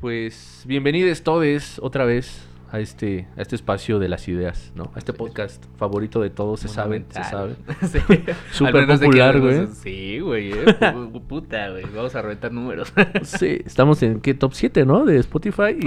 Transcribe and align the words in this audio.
Pues 0.00 0.64
bienvenidos 0.66 1.22
todos 1.22 1.78
otra 1.82 2.04
vez 2.04 2.46
a 2.70 2.80
este, 2.80 3.26
a 3.36 3.42
este 3.42 3.54
espacio 3.56 3.98
de 3.98 4.08
las 4.08 4.26
ideas, 4.28 4.72
¿no? 4.74 4.90
A 4.94 4.98
este 4.98 5.12
podcast 5.12 5.64
favorito 5.76 6.20
de 6.20 6.30
todos, 6.30 6.60
se 6.60 6.68
saben, 6.68 7.06
se 7.10 7.22
saben. 7.24 7.56
Sí. 7.82 7.98
Súper 8.52 8.86
popular, 8.86 9.40
güey. 9.40 9.66
Sí, 9.68 10.18
güey. 10.20 10.52
eh. 10.52 10.64
Pu- 10.66 11.22
Puta, 11.22 11.70
güey. 11.70 11.84
Vamos 11.94 12.14
a 12.14 12.22
reventar 12.22 12.52
números. 12.52 12.92
Sí, 13.22 13.60
estamos 13.64 14.02
en 14.02 14.20
¿qué? 14.20 14.34
top 14.34 14.52
7, 14.54 14.84
¿no? 14.84 15.04
De 15.04 15.18
Spotify. 15.18 15.76
y. 15.78 15.84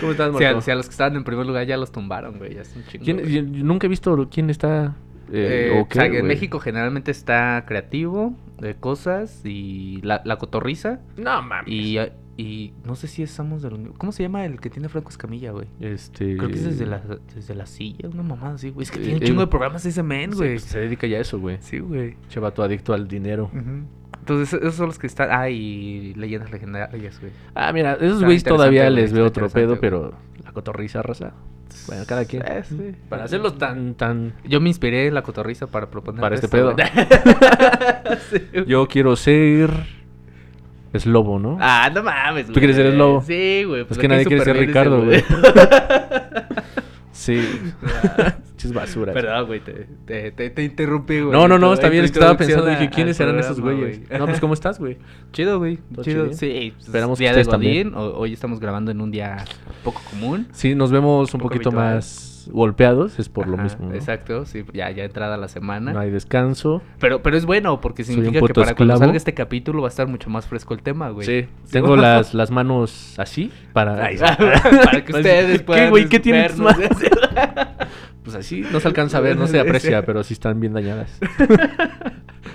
¿Cómo 0.00 0.12
estás, 0.12 0.36
Si 0.36 0.44
a, 0.44 0.48
Marco? 0.48 0.60
si 0.60 0.70
a 0.70 0.74
los 0.76 0.86
que 0.86 0.92
estaban 0.92 1.16
en 1.16 1.24
primer 1.24 1.44
lugar 1.46 1.66
ya 1.66 1.76
los 1.76 1.90
tumbaron, 1.90 2.38
güey. 2.38 2.54
Ya 2.54 2.62
es 2.62 2.74
un 2.76 2.84
chingo. 2.86 3.04
¿Quién- 3.04 3.18
güey. 3.20 3.32
yo- 3.32 3.42
yo 3.42 3.64
nunca 3.64 3.86
he 3.86 3.90
visto 3.90 4.28
quién 4.30 4.48
está 4.50 4.94
eh, 5.32 5.72
Eh, 5.74 5.80
o 5.88 5.92
sea, 5.92 6.06
en. 6.06 6.26
México 6.26 6.60
generalmente 6.60 7.10
está 7.10 7.64
creativo 7.66 8.34
de 8.60 8.74
cosas 8.76 9.42
y 9.44 10.00
la, 10.02 10.22
la 10.24 10.36
cotorriza. 10.36 11.00
No 11.16 11.42
mames. 11.42 11.68
Y, 11.72 11.98
y 12.36 12.72
no 12.84 12.94
sé 12.96 13.06
si 13.08 13.22
estamos 13.22 13.60
de 13.62 13.70
la 13.70 13.76
Unión- 13.76 13.94
¿Cómo 13.98 14.12
se 14.12 14.22
llama 14.22 14.44
el 14.46 14.60
que 14.60 14.70
tiene 14.70 14.88
Franco 14.88 15.10
Escamilla, 15.10 15.50
güey? 15.52 15.66
Este 15.80 16.36
Creo 16.36 16.48
que 16.48 16.54
es 16.54 16.64
desde 16.64 16.86
la, 16.86 17.02
desde 17.34 17.54
la 17.54 17.66
silla, 17.66 18.08
una 18.08 18.22
mamada 18.22 18.54
así, 18.54 18.70
güey. 18.70 18.84
Es 18.84 18.90
que 18.90 18.98
Eh, 18.98 19.02
tiene 19.02 19.16
un 19.18 19.22
eh, 19.22 19.26
chingo 19.26 19.40
de 19.42 19.46
programas 19.48 19.84
ese 19.84 20.02
men, 20.02 20.30
güey. 20.32 20.50
pues, 20.54 20.62
se 20.64 20.80
dedica 20.80 21.06
ya 21.06 21.18
a 21.18 21.20
eso, 21.20 21.38
güey. 21.38 21.58
Sí, 21.60 21.78
güey. 21.80 22.16
Chevato 22.28 22.62
adicto 22.62 22.94
al 22.94 23.08
dinero. 23.08 23.50
Entonces, 24.20 24.52
esos 24.60 24.74
son 24.74 24.86
los 24.86 24.98
que 24.98 25.06
están. 25.06 25.28
Ah, 25.30 25.48
y 25.50 26.14
leyendas 26.14 26.50
legendarias, 26.50 27.18
güey. 27.20 27.32
Ah, 27.54 27.72
mira, 27.72 27.94
esos 27.94 28.22
güeyes 28.22 28.44
todavía 28.44 28.88
les 28.90 29.12
veo 29.12 29.26
otro 29.26 29.48
pedo, 29.48 29.78
pero 29.80 30.12
la 30.44 30.52
cotorriza 30.52 31.02
raza. 31.02 31.32
Bueno, 31.86 32.04
cada 32.06 32.24
quien. 32.24 32.42
Eh, 32.46 32.62
sí. 32.68 32.94
Para 33.08 33.24
hacerlos 33.24 33.58
tan, 33.58 33.94
tan. 33.94 34.34
Yo 34.44 34.60
me 34.60 34.68
inspiré 34.68 35.06
en 35.08 35.14
la 35.14 35.22
cotorriza 35.22 35.66
para 35.66 35.90
proponer. 35.90 36.20
Para 36.20 36.34
este 36.34 36.48
pedo. 36.48 36.74
Sí. 38.30 38.38
Yo 38.66 38.86
quiero 38.86 39.16
ser. 39.16 39.70
Es 40.92 41.06
lobo, 41.06 41.38
¿no? 41.38 41.56
Ah, 41.60 41.88
no 41.94 42.02
mames, 42.02 42.46
güey. 42.46 42.58
quieres 42.58 42.76
ser 42.76 42.86
el 42.86 42.98
lobo? 42.98 43.22
Sí, 43.22 43.62
güey. 43.64 43.82
es 43.82 43.86
pues 43.86 43.98
que 43.98 44.08
le 44.08 44.14
nadie 44.14 44.26
quiere 44.26 44.44
ser 44.44 44.56
Ricardo, 44.56 45.04
güey. 45.04 45.22
Sí. 47.20 47.38
Chis 48.56 48.72
basura. 48.72 49.12
Perdón, 49.12 49.46
güey, 49.46 49.60
te, 49.60 49.86
te, 50.06 50.32
te, 50.32 50.48
te 50.48 50.64
interrumpí, 50.64 51.20
güey. 51.20 51.32
No, 51.32 51.48
no, 51.48 51.58
no, 51.58 51.74
está 51.74 51.88
en 51.88 51.92
bien. 51.92 52.04
Es 52.06 52.12
que 52.12 52.18
estaba 52.18 52.36
pensando, 52.38 52.64
dije, 52.66 52.88
¿quiénes 52.88 53.16
serán 53.18 53.38
esos 53.38 53.60
güeyes? 53.60 54.06
güey. 54.06 54.18
No, 54.18 54.24
pues, 54.26 54.40
¿cómo 54.40 54.54
estás, 54.54 54.78
güey? 54.78 54.96
Chido, 55.30 55.58
güey. 55.58 55.78
¿Todo 55.92 56.02
Chido. 56.02 56.24
chido? 56.28 56.36
Sí. 56.38 56.72
pues, 56.74 56.86
Esperamos 56.86 57.18
que 57.18 57.24
día 57.24 57.32
de 57.34 57.40
ustedes 57.42 57.48
también. 57.50 57.94
O- 57.94 58.14
Hoy 58.18 58.32
estamos 58.32 58.58
grabando 58.58 58.90
en 58.90 59.02
un 59.02 59.10
día 59.10 59.44
poco 59.84 60.00
común. 60.10 60.48
Sí, 60.52 60.74
nos 60.74 60.90
vemos 60.90 61.34
un 61.34 61.40
Poco 61.40 61.50
poquito 61.52 61.70
más 61.72 62.29
golpeados, 62.50 63.18
es 63.18 63.28
por 63.28 63.48
lo 63.48 63.56
mismo. 63.56 63.88
¿no? 63.88 63.94
Exacto, 63.94 64.44
sí, 64.44 64.64
ya, 64.72 64.90
ya 64.90 65.04
entrada 65.04 65.36
la 65.36 65.48
semana. 65.48 65.92
No 65.92 66.00
hay 66.00 66.10
descanso. 66.10 66.82
Pero, 66.98 67.22
pero 67.22 67.36
es 67.36 67.46
bueno, 67.46 67.80
porque 67.80 68.04
significa 68.04 68.40
que 68.40 68.40
para 68.40 68.52
cuando 68.52 68.70
esclavo. 68.72 68.98
salga 68.98 69.16
este 69.16 69.34
capítulo 69.34 69.82
va 69.82 69.88
a 69.88 69.90
estar 69.90 70.06
mucho 70.06 70.30
más 70.30 70.46
fresco 70.46 70.74
el 70.74 70.82
tema, 70.82 71.10
güey. 71.10 71.26
Sí, 71.26 71.48
tengo 71.70 71.96
las, 71.96 72.34
las 72.34 72.50
manos 72.50 73.14
así 73.18 73.50
para... 73.72 74.04
Ay, 74.04 74.18
para 74.84 75.04
que 75.04 75.12
ustedes 75.12 75.58
¿Qué, 75.58 75.64
puedan 75.64 75.90
güey? 75.90 76.08
¿Qué 76.08 76.20
tus 76.20 76.32
vernos. 76.32 76.78
manos? 76.78 76.98
Pues 78.22 78.36
así, 78.36 78.64
no 78.70 78.80
se 78.80 78.88
alcanza 78.88 79.18
a 79.18 79.20
ver, 79.20 79.36
no 79.36 79.46
se 79.46 79.58
aprecia, 79.58 80.04
pero 80.04 80.22
sí 80.22 80.34
están 80.34 80.60
bien 80.60 80.74
dañadas. 80.74 81.18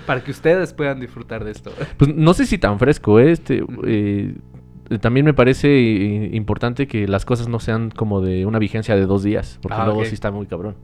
para 0.06 0.22
que 0.22 0.30
ustedes 0.30 0.72
puedan 0.72 1.00
disfrutar 1.00 1.44
de 1.44 1.50
esto. 1.50 1.72
Pues 1.96 2.14
no 2.14 2.34
sé 2.34 2.46
si 2.46 2.56
tan 2.56 2.78
fresco, 2.78 3.18
¿eh? 3.18 3.32
Este, 3.32 3.64
eh, 3.84 4.34
también 5.00 5.26
me 5.26 5.34
parece 5.34 5.68
eh, 5.68 6.30
importante 6.34 6.86
que 6.86 7.06
las 7.08 7.24
cosas 7.24 7.48
no 7.48 7.60
sean 7.60 7.90
como 7.90 8.20
de 8.20 8.46
una 8.46 8.58
vigencia 8.58 8.94
de 8.96 9.06
dos 9.06 9.22
días, 9.22 9.58
porque 9.62 9.76
Ah, 9.78 9.84
luego 9.84 10.00
ok. 10.00 10.06
sí 10.06 10.14
está 10.14 10.30
muy 10.30 10.46
cabrón. 10.46 10.74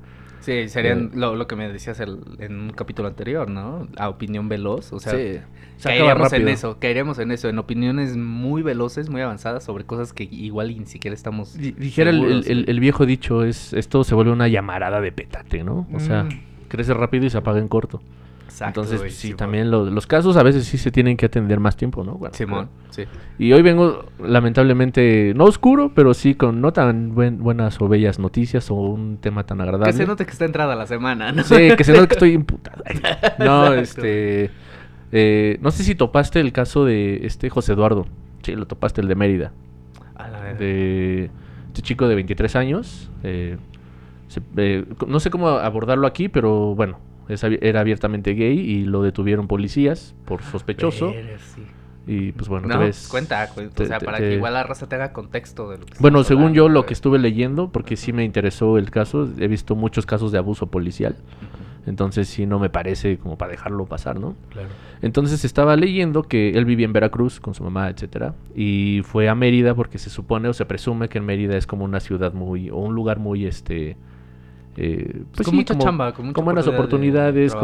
Sí, 0.40 0.68
serían 0.68 1.04
Eh. 1.04 1.10
lo, 1.14 1.36
lo 1.36 1.46
que 1.46 1.54
me 1.54 1.72
decías 1.72 2.00
el- 2.00 2.18
en 2.40 2.58
un 2.58 2.70
capítulo 2.70 3.06
anterior, 3.06 3.48
¿no? 3.48 3.86
A 3.96 4.08
opinión 4.08 4.48
veloz, 4.48 4.92
o 4.92 4.98
sea, 4.98 5.12
sí, 5.12 5.38
se 5.76 5.88
caeríamos 5.88 6.32
en 6.32 6.48
eso, 6.48 6.78
caeríamos 6.80 7.18
en 7.20 7.30
eso, 7.30 7.48
en 7.48 7.60
opiniones 7.60 8.16
muy 8.16 8.62
veloces, 8.62 9.08
muy 9.08 9.20
avanzadas 9.20 9.62
sobre 9.62 9.84
cosas 9.84 10.12
que 10.12 10.24
igual 10.24 10.76
ni 10.76 10.86
siquiera 10.86 11.14
estamos 11.14 11.56
Di- 11.56 11.70
Dijera 11.70 12.10
el, 12.10 12.64
el 12.68 12.80
viejo 12.80 13.06
dicho, 13.06 13.44
es 13.44 13.72
esto 13.72 14.02
se 14.02 14.16
vuelve 14.16 14.32
una 14.32 14.48
llamarada 14.48 15.00
de 15.00 15.12
petate, 15.12 15.62
¿no? 15.62 15.86
O 15.94 16.00
sea, 16.00 16.24
Mm. 16.24 16.40
crece 16.66 16.92
rápido 16.92 17.24
y 17.24 17.30
se 17.30 17.38
apaga 17.38 17.60
en 17.60 17.68
corto. 17.68 18.02
Exacto, 18.52 18.82
Entonces, 18.82 19.14
sí, 19.14 19.28
Simón. 19.28 19.36
también 19.38 19.70
lo- 19.70 19.86
los 19.90 20.06
casos 20.06 20.36
a 20.36 20.42
veces 20.42 20.66
sí 20.66 20.76
se 20.76 20.90
tienen 20.90 21.16
que 21.16 21.24
atender 21.26 21.58
más 21.58 21.74
tiempo, 21.74 22.04
¿no? 22.04 22.16
Bueno, 22.16 22.34
Simón, 22.34 22.68
sí. 22.90 23.04
Y 23.38 23.50
hoy 23.54 23.62
vengo, 23.62 24.04
lamentablemente, 24.22 25.32
no 25.34 25.44
oscuro, 25.44 25.92
pero 25.94 26.12
sí 26.14 26.34
con 26.34 26.60
no 26.60 26.72
tan 26.72 27.14
buen- 27.14 27.38
buenas 27.38 27.80
o 27.80 27.88
bellas 27.88 28.18
noticias 28.18 28.70
o 28.70 28.74
un 28.74 29.16
tema 29.16 29.44
tan 29.44 29.60
agradable. 29.60 29.90
Que 29.92 29.96
se 29.96 30.06
note 30.06 30.26
que 30.26 30.32
está 30.32 30.44
entrada 30.44 30.76
la 30.76 30.86
semana, 30.86 31.32
¿no? 31.32 31.42
Sí, 31.44 31.70
que 31.76 31.82
se 31.84 31.92
note 31.94 32.08
que 32.08 32.14
estoy 32.14 32.32
imputado. 32.34 32.82
No, 33.38 33.72
Exacto. 33.72 34.06
este... 34.06 34.50
eh, 35.12 35.58
no 35.62 35.70
sé 35.70 35.82
si 35.82 35.94
topaste 35.94 36.38
el 36.40 36.52
caso 36.52 36.84
de 36.84 37.24
este 37.26 37.48
José 37.50 37.72
Eduardo. 37.72 38.06
Sí, 38.42 38.54
lo 38.54 38.66
topaste, 38.66 39.00
el 39.00 39.08
de 39.08 39.14
Mérida. 39.14 39.52
A 40.14 40.28
la 40.28 40.40
verga. 40.40 40.58
De 40.58 41.30
este 41.68 41.80
chico 41.82 42.06
de 42.06 42.14
23 42.16 42.54
años. 42.56 43.10
eh, 43.22 43.56
se- 44.28 44.42
eh, 44.56 44.84
no 45.06 45.20
sé 45.20 45.30
cómo 45.30 45.48
abordarlo 45.48 46.06
aquí, 46.06 46.28
pero 46.28 46.74
bueno, 46.74 46.98
era 47.28 47.80
abiertamente 47.80 48.34
gay 48.34 48.58
y 48.58 48.84
lo 48.84 49.02
detuvieron 49.02 49.48
policías 49.48 50.14
por 50.24 50.42
sospechoso. 50.42 51.12
Sí. 51.54 51.62
Y 52.04 52.32
pues 52.32 52.48
bueno, 52.48 52.66
No, 52.66 52.80
ves- 52.80 53.06
cuenta, 53.08 53.48
cu- 53.50 53.60
te- 53.72 53.84
o 53.84 53.86
sea, 53.86 53.98
te- 53.98 54.04
para 54.04 54.18
te- 54.18 54.24
que 54.30 54.34
igual 54.34 54.54
la 54.54 54.64
raza 54.64 54.88
tenga 54.88 55.12
contexto 55.12 55.70
de 55.70 55.78
lo 55.78 55.86
que 55.86 55.94
Bueno, 56.00 56.24
según 56.24 56.46
hablando, 56.46 56.56
yo 56.56 56.68
lo 56.68 56.84
que 56.84 56.94
estuve 56.94 57.20
leyendo, 57.20 57.70
porque 57.70 57.96
sí 57.96 58.12
me 58.12 58.24
interesó 58.24 58.76
el 58.76 58.90
caso, 58.90 59.28
he 59.38 59.46
visto 59.46 59.76
muchos 59.76 60.04
casos 60.04 60.32
de 60.32 60.38
abuso 60.38 60.66
policial, 60.66 61.14
entonces 61.86 62.26
sí 62.28 62.44
no 62.44 62.58
me 62.58 62.70
parece 62.70 63.18
como 63.18 63.38
para 63.38 63.52
dejarlo 63.52 63.86
pasar, 63.86 64.18
¿no? 64.18 64.34
Claro. 64.50 64.68
Entonces 65.00 65.44
estaba 65.44 65.76
leyendo 65.76 66.24
que 66.24 66.50
él 66.50 66.64
vivía 66.64 66.86
en 66.86 66.92
Veracruz 66.92 67.38
con 67.38 67.54
su 67.54 67.62
mamá, 67.62 67.88
etcétera, 67.88 68.34
y 68.56 69.02
fue 69.04 69.28
a 69.28 69.36
Mérida 69.36 69.76
porque 69.76 69.98
se 69.98 70.10
supone 70.10 70.48
o 70.48 70.52
se 70.54 70.64
presume 70.66 71.08
que 71.08 71.18
en 71.18 71.24
Mérida 71.24 71.56
es 71.56 71.68
como 71.68 71.84
una 71.84 72.00
ciudad 72.00 72.32
muy 72.34 72.68
o 72.70 72.78
un 72.78 72.96
lugar 72.96 73.20
muy 73.20 73.46
este 73.46 73.96
eh, 74.76 75.22
pues 75.34 75.44
con 75.46 75.52
sí, 75.52 75.56
mucha 75.56 75.74
como- 75.74 75.84
chamba, 75.84 76.12
con 76.12 76.26
mucha 76.26 76.34
con 76.34 76.44
buenas 76.44 76.66
oportunidad 76.68 77.32
de 77.32 77.46
oportunidades, 77.46 77.54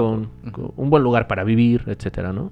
con, 0.44 0.52
con 0.52 0.72
un 0.76 0.90
buen 0.90 1.02
lugar 1.02 1.26
para 1.26 1.44
vivir, 1.44 1.84
etcétera, 1.86 2.32
¿no? 2.32 2.50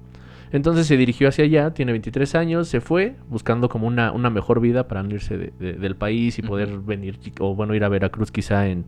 Entonces 0.51 0.87
se 0.87 0.95
dirigió 0.95 1.27
hacia 1.27 1.43
allá, 1.43 1.73
tiene 1.73 1.91
23 1.91 2.33
años, 2.35 2.67
se 2.69 2.79
fue 2.79 3.15
buscando 3.29 3.67
como 3.67 3.85
una, 3.85 4.11
una 4.13 4.29
mejor 4.29 4.61
vida 4.61 4.87
para 4.87 5.03
no 5.03 5.13
irse 5.13 5.37
de- 5.37 5.53
de- 5.59 5.73
del 5.73 5.95
país 5.97 6.39
y 6.39 6.41
poder 6.41 6.77
venir, 6.79 7.19
o 7.39 7.53
bueno, 7.53 7.75
ir 7.75 7.83
a 7.83 7.89
Veracruz 7.89 8.31
quizá 8.31 8.67
en, 8.67 8.85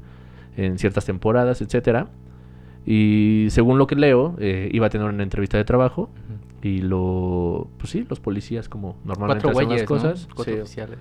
en 0.56 0.78
ciertas 0.80 1.06
temporadas, 1.06 1.62
etcétera. 1.62 2.08
Y 2.86 3.48
según 3.50 3.78
lo 3.78 3.88
que 3.88 3.96
leo, 3.96 4.36
eh, 4.40 4.70
iba 4.72 4.88
a 4.88 4.90
tener 4.90 5.08
una 5.08 5.22
entrevista 5.22 5.58
de 5.58 5.66
trabajo 5.66 6.10
y 6.64 6.82
lo, 6.82 7.68
pues 7.78 7.92
sí, 7.92 8.06
los 8.10 8.20
policías 8.20 8.70
como 8.70 8.96
normalmente 9.04 9.44
Cuatro 9.44 9.60
hacen 9.60 9.70
las 9.70 9.84
cosas, 9.84 10.28
¿no? 10.30 10.36
Cuatro 10.36 10.54
sí, 10.56 10.60
oficiales. 10.62 10.98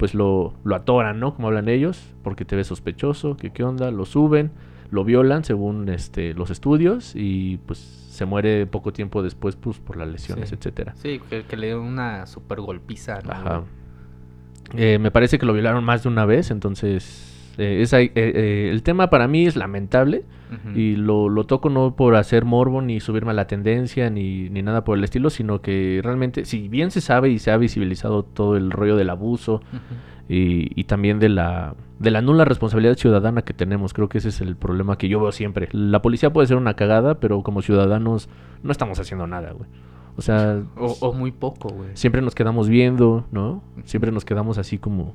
Pues 0.00 0.14
lo, 0.14 0.54
lo 0.64 0.74
atoran, 0.76 1.20
¿no? 1.20 1.34
Como 1.34 1.48
hablan 1.48 1.68
ellos, 1.68 2.02
porque 2.22 2.46
te 2.46 2.56
ves 2.56 2.68
sospechoso, 2.68 3.36
que 3.36 3.50
qué 3.50 3.62
onda, 3.64 3.90
lo 3.90 4.06
suben, 4.06 4.50
lo 4.90 5.04
violan 5.04 5.44
según 5.44 5.90
este 5.90 6.32
los 6.32 6.48
estudios 6.50 7.12
y 7.14 7.58
pues 7.66 7.78
se 7.78 8.24
muere 8.24 8.64
poco 8.66 8.94
tiempo 8.94 9.22
después 9.22 9.56
pues 9.56 9.78
por 9.78 9.98
las 9.98 10.08
lesiones, 10.08 10.48
Sí. 10.48 10.54
etcétera. 10.54 10.94
Sí, 10.96 11.20
que, 11.28 11.42
que 11.44 11.56
le 11.58 11.66
dio 11.66 11.82
una 11.82 12.24
super 12.24 12.60
golpiza, 12.62 13.20
¿no? 13.20 13.30
Ajá. 13.30 13.62
Eh, 14.74 14.98
me 14.98 15.10
parece 15.10 15.38
que 15.38 15.44
lo 15.44 15.52
violaron 15.52 15.84
más 15.84 16.02
de 16.04 16.08
una 16.08 16.24
vez, 16.24 16.50
entonces 16.50 17.52
eh, 17.58 17.82
esa- 17.82 18.00
eh, 18.00 18.70
el 18.72 18.82
tema 18.82 19.10
para 19.10 19.28
mí 19.28 19.46
es 19.46 19.54
lamentable 19.56 20.24
Y 20.74 20.96
lo, 20.96 21.28
lo 21.28 21.44
toco 21.44 21.70
no 21.70 21.94
por 21.94 22.16
hacer 22.16 22.44
morbo 22.44 22.82
ni 22.82 23.00
subirme 23.00 23.30
a 23.30 23.34
la 23.34 23.46
tendencia 23.46 24.10
ni, 24.10 24.48
ni 24.50 24.62
nada 24.62 24.84
por 24.84 24.98
el 24.98 25.04
estilo, 25.04 25.30
sino 25.30 25.60
que 25.62 26.00
realmente, 26.02 26.44
si 26.44 26.68
bien 26.68 26.90
se 26.90 27.00
sabe 27.00 27.30
y 27.30 27.38
se 27.38 27.50
ha 27.50 27.56
visibilizado 27.56 28.24
todo 28.24 28.56
el 28.56 28.70
rollo 28.70 28.96
del 28.96 29.10
abuso 29.10 29.62
y, 30.28 30.78
y 30.78 30.84
también 30.84 31.18
de 31.18 31.28
la, 31.28 31.74
de 31.98 32.10
la 32.10 32.22
nula 32.22 32.44
responsabilidad 32.44 32.96
ciudadana 32.96 33.42
que 33.42 33.54
tenemos, 33.54 33.92
creo 33.92 34.08
que 34.08 34.18
ese 34.18 34.30
es 34.30 34.40
el 34.40 34.56
problema 34.56 34.98
que 34.98 35.08
yo 35.08 35.20
veo 35.20 35.32
siempre. 35.32 35.68
La 35.72 36.02
policía 36.02 36.32
puede 36.32 36.46
ser 36.48 36.56
una 36.56 36.74
cagada, 36.74 37.20
pero 37.20 37.42
como 37.42 37.62
ciudadanos 37.62 38.28
no 38.62 38.72
estamos 38.72 38.98
haciendo 38.98 39.26
nada, 39.26 39.52
güey. 39.52 39.68
O 40.16 40.22
sea, 40.22 40.60
O, 40.76 40.96
o 41.00 41.12
muy 41.12 41.30
poco, 41.32 41.68
güey. 41.70 41.90
siempre 41.94 42.20
nos 42.22 42.34
quedamos 42.34 42.68
viendo, 42.68 43.24
¿no? 43.32 43.62
Siempre 43.84 44.12
nos 44.12 44.24
quedamos 44.24 44.58
así 44.58 44.78
como... 44.78 45.14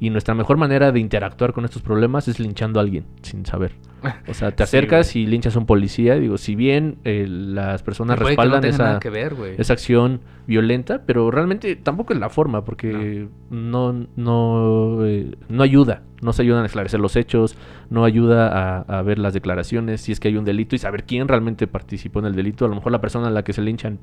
Y 0.00 0.10
nuestra 0.10 0.34
mejor 0.34 0.56
manera 0.56 0.90
de 0.90 0.98
interactuar 0.98 1.52
con 1.52 1.64
estos 1.64 1.80
problemas 1.80 2.26
es 2.26 2.40
linchando 2.40 2.80
a 2.80 2.82
alguien 2.82 3.04
sin 3.22 3.46
saber. 3.46 3.72
O 4.28 4.34
sea, 4.34 4.50
te 4.50 4.58
Sí, 4.58 4.76
acercas 4.76 5.16
y 5.16 5.26
linchas 5.26 5.56
a 5.56 5.58
un 5.58 5.66
policía. 5.66 6.16
Digo, 6.16 6.38
si 6.38 6.54
bien 6.54 6.98
eh, 7.04 7.26
las 7.28 7.82
personas 7.82 8.18
no 8.18 8.26
respaldan 8.26 8.64
esa, 8.64 8.84
nada 8.84 9.00
que 9.00 9.10
ver, 9.10 9.34
esa 9.58 9.72
acción 9.72 10.20
violenta, 10.46 11.02
pero 11.06 11.30
realmente 11.30 11.76
tampoco 11.76 12.12
es 12.12 12.18
la 12.18 12.28
forma, 12.28 12.64
porque 12.64 13.28
no, 13.50 14.06
no, 14.16 15.04
eh, 15.06 15.36
no 15.48 15.62
ayuda. 15.62 16.02
No 16.20 16.32
se 16.32 16.42
ayudan 16.42 16.62
a 16.62 16.66
esclarecer 16.66 17.00
los 17.00 17.16
hechos, 17.16 17.56
no 17.90 18.04
ayuda 18.04 18.48
a, 18.48 18.98
a 18.98 19.02
ver 19.02 19.18
las 19.18 19.34
declaraciones, 19.34 20.00
si 20.02 20.12
es 20.12 20.20
que 20.20 20.28
hay 20.28 20.36
un 20.36 20.44
delito 20.44 20.76
y 20.76 20.78
saber 20.78 21.04
quién 21.04 21.26
realmente 21.28 21.66
participó 21.66 22.20
en 22.20 22.26
el 22.26 22.34
delito. 22.34 22.64
A 22.64 22.68
lo 22.68 22.76
mejor 22.76 22.92
la 22.92 23.00
persona 23.00 23.28
a 23.28 23.30
la 23.30 23.42
que 23.42 23.52
se 23.52 23.62
linchan 23.62 23.98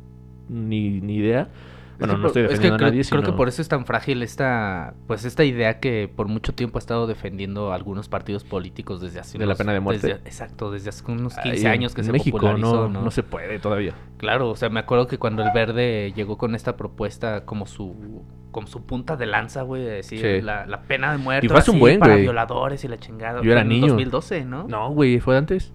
ni, 0.50 1.02
ni 1.02 1.16
idea. 1.16 1.50
Bueno, 2.00 2.18
no 2.18 2.28
estoy 2.28 2.44
por- 2.44 2.52
es 2.54 2.60
defendiendo 2.60 2.78
que 2.78 2.84
a 2.86 2.88
nadie, 2.88 3.04
creo, 3.10 3.24
que 3.24 3.32
por 3.34 3.48
eso 3.50 3.62
es 3.62 3.68
tan 3.68 3.86
frágil 3.86 4.24
esta, 4.24 4.94
pues 5.08 5.26
esta 5.26 5.44
idea 5.44 5.80
que 5.80 6.10
por 6.14 6.28
mucho 6.30 6.54
tiempo 6.54 6.78
ha 6.78 6.80
estado 6.80 7.08
defendiendo 7.08 7.74
algunos 7.74 8.08
partidos 8.10 8.44
políticos 8.46 9.02
desde 9.02 9.20
hace 9.20 9.38
¿De 9.38 9.46
la 9.46 9.56
pena 9.56 9.74
de 9.74 9.82
muerte? 9.82 10.08
desde- 10.08 10.22
exacto, 10.26 10.72
desde 10.72 10.90
hace 10.90 11.04
unos 11.12 11.36
15 11.36 11.50
Ahí 11.50 11.62
en- 11.62 11.68
años 11.68 11.94
que 11.94 12.02
en 12.02 12.06
se 12.06 12.12
México 12.14 12.38
popularizó, 12.38 12.84
no, 12.84 12.90
¿no? 12.90 13.02
no 13.04 13.12
se 13.12 13.22
puede 13.24 13.60
todavía. 13.60 13.94
Claro, 14.18 14.50
o 14.50 14.56
sea, 14.56 14.70
me 14.70 14.80
acuerdo 14.80 15.08
que 15.08 15.18
cuando 15.18 15.44
el 15.44 15.50
Verde 15.54 16.14
llegó 16.16 16.38
con 16.38 16.56
esta 16.56 16.78
propuesta 16.78 17.44
como 17.46 17.66
su 17.66 18.24
como 18.52 18.66
su 18.66 18.84
punta 18.84 19.16
de 19.16 19.28
lanza, 19.28 19.62
güey, 19.62 19.84
de 19.84 19.92
decir 19.92 20.20
Sí. 20.22 20.42
la, 20.42 20.66
la 20.66 20.82
pena 20.82 21.12
de 21.12 21.20
muerte 21.20 21.46
Y 21.46 21.50
fue 21.50 21.60
hace 21.60 21.70
un 21.70 21.76
así 21.76 21.82
buen, 21.82 22.00
para 22.00 22.16
violadores 22.16 22.84
y 22.84 22.88
la 22.88 22.98
chingada. 22.98 23.44
Yo 23.44 23.52
era 23.52 23.62
en 23.62 23.68
niño. 23.70 23.88
2012, 23.90 24.44
¿no? 24.44 24.68
No, 24.68 24.90
güey, 24.90 25.20
fue 25.20 25.38
antes. 25.38 25.72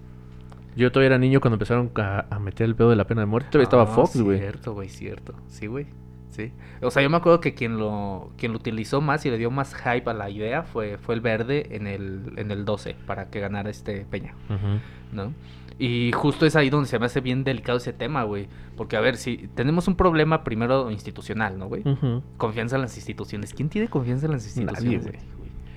Yo 0.75 0.91
todavía 0.91 1.07
era 1.07 1.17
niño 1.17 1.39
cuando 1.39 1.55
empezaron 1.55 1.89
a, 1.95 2.25
a 2.29 2.37
meter 2.39 2.65
el 2.65 2.75
pedo 2.75 2.89
de 2.89 2.97
la 2.97 3.05
pena 3.07 3.21
de 3.21 3.27
muerte. 3.27 3.47
Todavía 3.49 3.63
estaba 3.63 3.83
Ah, 3.83 3.87
Fox, 3.87 4.19
güey. 4.21 4.39
Cierto, 4.39 4.73
güey, 4.73 4.89
cierto. 4.89 5.33
Sí, 5.47 5.67
güey. 5.67 5.85
Sí. 6.29 6.51
O 6.81 6.91
sea, 6.91 7.01
yo 7.01 7.09
me 7.09 7.17
acuerdo 7.17 7.39
que 7.39 7.53
quien 7.53 7.77
lo, 7.77 8.31
quien 8.37 8.51
lo 8.51 8.57
utilizó 8.57 8.99
más 9.01 9.25
y 9.25 9.29
le 9.29 9.37
dio 9.37 9.51
más 9.51 9.73
hype 9.73 10.09
a 10.09 10.13
la 10.13 10.29
idea 10.29 10.63
fue, 10.63 10.97
fue 10.97 11.15
el 11.15 11.21
verde 11.21 11.75
en 11.75 11.87
el, 11.87 12.33
en 12.37 12.51
el 12.51 12.65
12 12.65 12.95
para 13.05 13.29
que 13.29 13.39
ganara 13.39 13.69
este 13.69 14.05
Peña. 14.05 14.35
¿no? 15.11 15.33
Y 15.77 16.11
justo 16.13 16.45
es 16.45 16.55
ahí 16.55 16.69
donde 16.69 16.87
se 16.87 16.99
me 16.99 17.05
hace 17.05 17.19
bien 17.19 17.43
delicado 17.43 17.77
ese 17.77 17.91
tema, 17.91 18.23
güey. 18.23 18.47
Porque, 18.77 18.95
a 18.95 19.01
ver, 19.01 19.17
si 19.17 19.49
tenemos 19.55 19.87
un 19.87 19.95
problema 19.95 20.43
primero 20.43 20.89
institucional, 20.89 21.57
¿no, 21.57 21.67
güey? 21.67 21.83
Confianza 22.37 22.77
en 22.77 22.83
las 22.83 22.95
instituciones. 22.95 23.53
¿Quién 23.53 23.69
tiene 23.69 23.89
confianza 23.89 24.25
en 24.25 24.33
las 24.33 24.45
instituciones? 24.45 25.03
güey? 25.03 25.34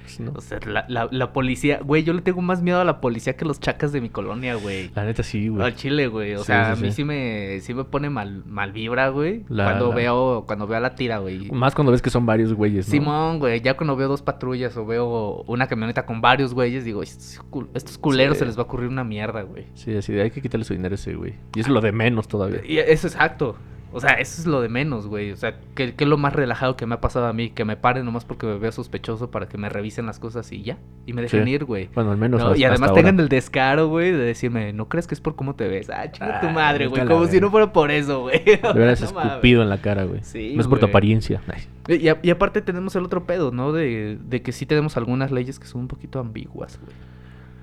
Pues 0.08 0.20
no. 0.20 0.32
O 0.34 0.40
sea, 0.40 0.58
la, 0.66 0.87
la, 0.88 1.06
la 1.10 1.32
policía, 1.34 1.81
güey, 1.84 2.02
yo 2.02 2.14
le 2.14 2.22
tengo 2.22 2.40
más 2.40 2.62
miedo 2.62 2.81
a 2.81 2.84
la 2.84 3.00
policía 3.00 3.37
que 3.37 3.44
los 3.44 3.60
chacas 3.60 3.93
de 3.93 4.00
mi 4.00 4.08
colonia, 4.08 4.55
güey. 4.55 4.90
La 4.94 5.05
neta 5.05 5.22
sí, 5.22 5.49
güey. 5.49 5.62
Al 5.62 5.75
chile, 5.75 6.06
güey. 6.06 6.34
O 6.34 6.38
Sí, 6.38 6.44
sea, 6.46 6.75
sí, 6.75 6.81
a 6.81 6.82
mí 6.82 6.88
sí. 6.90 6.96
sí 6.96 7.05
me, 7.05 7.60
sí 7.60 7.75
me 7.75 7.84
pone 7.84 8.08
mal, 8.08 8.43
mal 8.46 8.72
vibra, 8.72 9.08
güey. 9.10 9.44
La- 9.49 9.64
cuando 9.64 9.93
veo, 9.93 10.44
cuando 10.46 10.66
veo 10.66 10.78
a 10.78 10.81
la 10.81 10.94
tira, 10.94 11.19
güey. 11.19 11.50
Más 11.50 11.75
cuando 11.75 11.93
ves 11.93 12.00
que 12.00 12.08
son 12.10 12.25
varios 12.25 12.55
güeyes, 12.55 12.87
¿no? 12.88 12.93
Simón, 12.93 13.38
güey, 13.38 13.60
ya 13.60 13.76
cuando 13.76 13.96
veo 13.96 14.08
dos 14.08 14.22
patrullas 14.22 14.76
o 14.78 14.87
veo 14.87 15.43
una 15.46 15.66
camioneta 15.66 16.06
con 16.06 16.22
varios 16.22 16.55
güeyes, 16.55 16.84
digo, 16.87 17.02
estos, 17.02 17.40
cul- 17.50 17.69
estos 17.75 17.99
culeros 17.99 18.38
se 18.38 18.46
les 18.46 18.56
va 18.56 18.62
a 18.62 18.64
ocurrir 18.64 18.88
una 18.88 19.05
mierda, 19.05 19.43
güey. 19.43 19.66
Sí, 19.75 19.94
así 19.94 20.12
de 20.14 20.22
hay 20.22 20.31
que 20.31 20.40
quitarle 20.40 20.64
su 20.64 20.72
dinero 20.72 20.94
a 20.94 20.96
ese 20.96 21.14
güey. 21.14 21.34
Y 21.55 21.60
es 21.60 21.69
lo 21.69 21.81
de 21.82 21.93
menos 21.93 22.28
todavía. 22.28 22.60
Y 22.66 22.78
eso 22.78 23.06
es 23.06 23.14
exacto. 23.14 23.56
O 23.93 24.00
sea, 24.00 24.12
eso 24.14 24.40
es 24.40 24.46
lo 24.46 24.61
de 24.61 24.69
menos, 24.69 25.06
güey. 25.06 25.31
O 25.32 25.37
sea, 25.37 25.58
¿qué, 25.75 25.94
qué 25.94 26.05
es 26.05 26.11
lo 26.11 26.19
más 26.19 26.35
relajado 26.35 26.76
que 26.76 26.85
me 26.85 26.94
ha 26.96 27.00
pasado 27.00 27.26
a 27.26 27.32
mí? 27.32 27.50
Que 27.50 27.64
me 27.64 27.76
paren 27.76 28.05
nomás 28.05 28.25
porque 28.26 28.46
me 28.46 28.58
veo 28.58 28.70
sospechoso 28.70 29.31
para 29.31 29.49
que 29.49 29.56
me 29.56 29.69
revisen 29.70 30.05
las 30.05 30.19
cosas 30.19 30.52
y 30.52 30.62
ya. 30.62 30.76
Y 31.06 31.14
me 31.14 31.23
dejen 31.23 31.44
Sí. 31.44 31.50
ir, 31.50 31.64
güey. 31.64 31.88
Bueno, 31.94 32.11
al 32.11 32.19
menos 32.19 32.40
No, 32.40 32.49
hasta- 32.49 32.58
y 32.58 32.64
además 32.64 32.93
tengan 32.93 33.14
ahora. 33.14 33.23
el 33.25 33.29
descaro, 33.31 33.88
güey, 33.88 34.11
de 34.12 34.19
decirme, 34.19 34.73
¿no 34.75 34.88
crees 34.88 35.06
que 35.06 35.14
es 35.14 35.20
por 35.23 35.37
cómo 35.37 35.55
te 35.55 35.69
ves? 35.69 35.88
Ah, 35.90 36.11
chinga 36.12 36.40
tu 36.40 36.49
Ah, 36.49 36.52
madre, 36.52 36.87
güey. 36.87 37.06
Como 37.06 37.26
si 37.26 37.40
no 37.40 37.50
fuera 37.50 37.73
por 37.73 37.90
eso, 37.90 38.20
güey. 38.23 38.43
Le 38.44 38.61
hubieras 38.75 39.00
No 39.12 39.23
escupido 39.23 39.62
en 39.62 39.69
la 39.70 39.79
cara, 39.79 40.05
güey. 40.05 40.20
Sí, 40.23 40.52
no 40.55 40.61
es 40.61 40.69
por 40.69 40.79
tu 40.81 40.87
apariencia. 40.87 41.41
Ay. 41.49 41.96
Y, 41.99 42.08
a- 42.08 42.19
y 42.23 42.29
aparte 42.31 42.61
tenemos 42.61 42.94
el 42.96 43.05
otro 43.05 43.25
pedo, 43.25 43.50
¿no? 43.52 43.73
De, 43.73 44.19
de 44.23 44.43
que 44.43 44.52
sí 44.52 44.67
tenemos 44.67 44.99
algunas 44.99 45.31
leyes 45.32 45.58
que 45.58 45.67
son 45.67 45.81
un 45.82 45.88
poquito 45.88 46.19
ambiguas, 46.20 46.79
güey. 46.82 46.94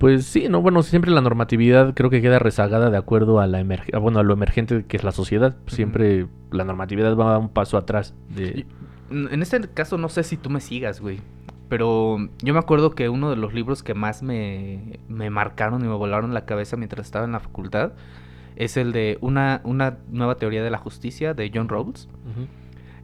Pues 0.06 0.28
sí, 0.28 0.50
no, 0.50 0.62
bueno, 0.62 0.84
siempre 0.84 1.10
la 1.10 1.22
normatividad 1.22 1.96
creo 1.96 2.12
que 2.12 2.22
queda 2.22 2.38
rezagada 2.38 2.92
de 2.92 2.98
acuerdo 2.98 3.40
a 3.40 3.48
la 3.48 3.60
emerg- 3.60 4.00
bueno, 4.00 4.20
a 4.20 4.24
lo 4.24 4.34
emergente 4.34 4.86
que 4.88 4.98
es 4.98 5.04
la 5.04 5.12
sociedad. 5.12 5.56
Siempre 5.66 6.28
la 6.52 6.64
normatividad 6.64 7.16
va 7.18 7.40
un 7.40 7.50
paso 7.50 7.76
atrás 7.76 8.14
de 8.30 8.68
En 9.10 9.42
este 9.42 9.60
caso 9.62 9.98
no 9.98 10.08
sé 10.10 10.22
si 10.22 10.38
tú 10.38 10.52
me 10.52 10.62
sigas, 10.62 11.02
güey. 11.02 11.22
Pero 11.70 12.18
yo 12.44 12.54
me 12.54 12.60
acuerdo 12.60 12.92
que 12.92 13.10
uno 13.10 13.32
de 13.32 13.36
los 13.36 13.56
libros 13.56 13.82
que 13.82 13.96
más 13.96 14.22
me, 14.22 15.00
me 15.08 15.32
marcaron 15.32 15.84
y 15.84 15.88
me 15.88 15.96
volaron 15.96 16.36
la 16.36 16.46
cabeza 16.46 16.78
mientras 16.78 17.08
estaba 17.08 17.26
en 17.26 17.32
la 17.32 17.40
facultad 17.40 17.94
es 18.58 18.78
el 18.78 18.92
de 18.92 19.18
una, 19.22 19.62
una 19.64 19.98
nueva 20.12 20.36
teoría 20.36 20.64
de 20.64 20.70
la 20.70 20.78
justicia 20.78 21.34
de 21.34 21.50
John 21.52 21.68
Rawls. 21.68 22.08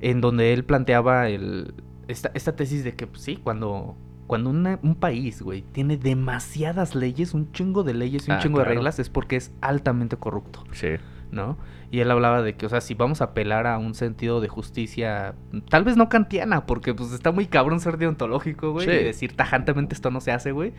En 0.01 0.21
donde 0.21 0.53
él 0.53 0.65
planteaba 0.65 1.29
el, 1.29 1.73
esta, 2.07 2.29
esta 2.35 2.55
tesis 2.55 2.83
de 2.83 2.93
que 2.93 3.07
pues, 3.07 3.23
sí, 3.23 3.37
cuando, 3.37 3.95
cuando 4.31 4.49
una- 4.49 4.79
un 4.81 4.95
país, 4.95 5.41
güey, 5.41 5.61
tiene 5.61 5.97
demasiadas 5.97 6.95
leyes, 6.95 7.33
un 7.33 7.51
chingo 7.51 7.83
de 7.83 7.93
leyes 7.93 8.25
y 8.29 8.31
un 8.31 8.37
Ah, 8.37 8.39
chingo 8.39 8.59
de 8.59 8.63
reglas, 8.63 8.97
es 8.97 9.09
porque 9.09 9.35
es 9.35 9.51
altamente 9.59 10.15
corrupto, 10.15 10.63
Sí. 10.71 10.87
¿no? 11.33 11.57
Y 11.91 11.99
él 11.99 12.09
hablaba 12.09 12.41
de 12.41 12.55
que, 12.55 12.65
o 12.65 12.69
sea, 12.69 12.79
si 12.79 12.93
vamos 12.93 13.19
a 13.19 13.25
apelar 13.25 13.67
a 13.67 13.77
un 13.77 13.93
sentido 13.93 14.39
de 14.39 14.47
justicia, 14.47 15.35
tal 15.69 15.83
vez 15.83 15.97
no 15.97 16.07
kantiana, 16.07 16.65
porque 16.65 16.93
pues 16.93 17.11
está 17.11 17.33
muy 17.33 17.45
cabrón 17.47 17.81
ser 17.81 17.97
deontológico, 17.97 18.71
güey, 18.71 18.85
Sí. 18.85 18.91
y 18.93 19.03
decir 19.03 19.35
tajantemente 19.35 19.95
esto 19.95 20.11
no 20.11 20.21
se 20.21 20.31
hace, 20.31 20.53
güey. 20.53 20.71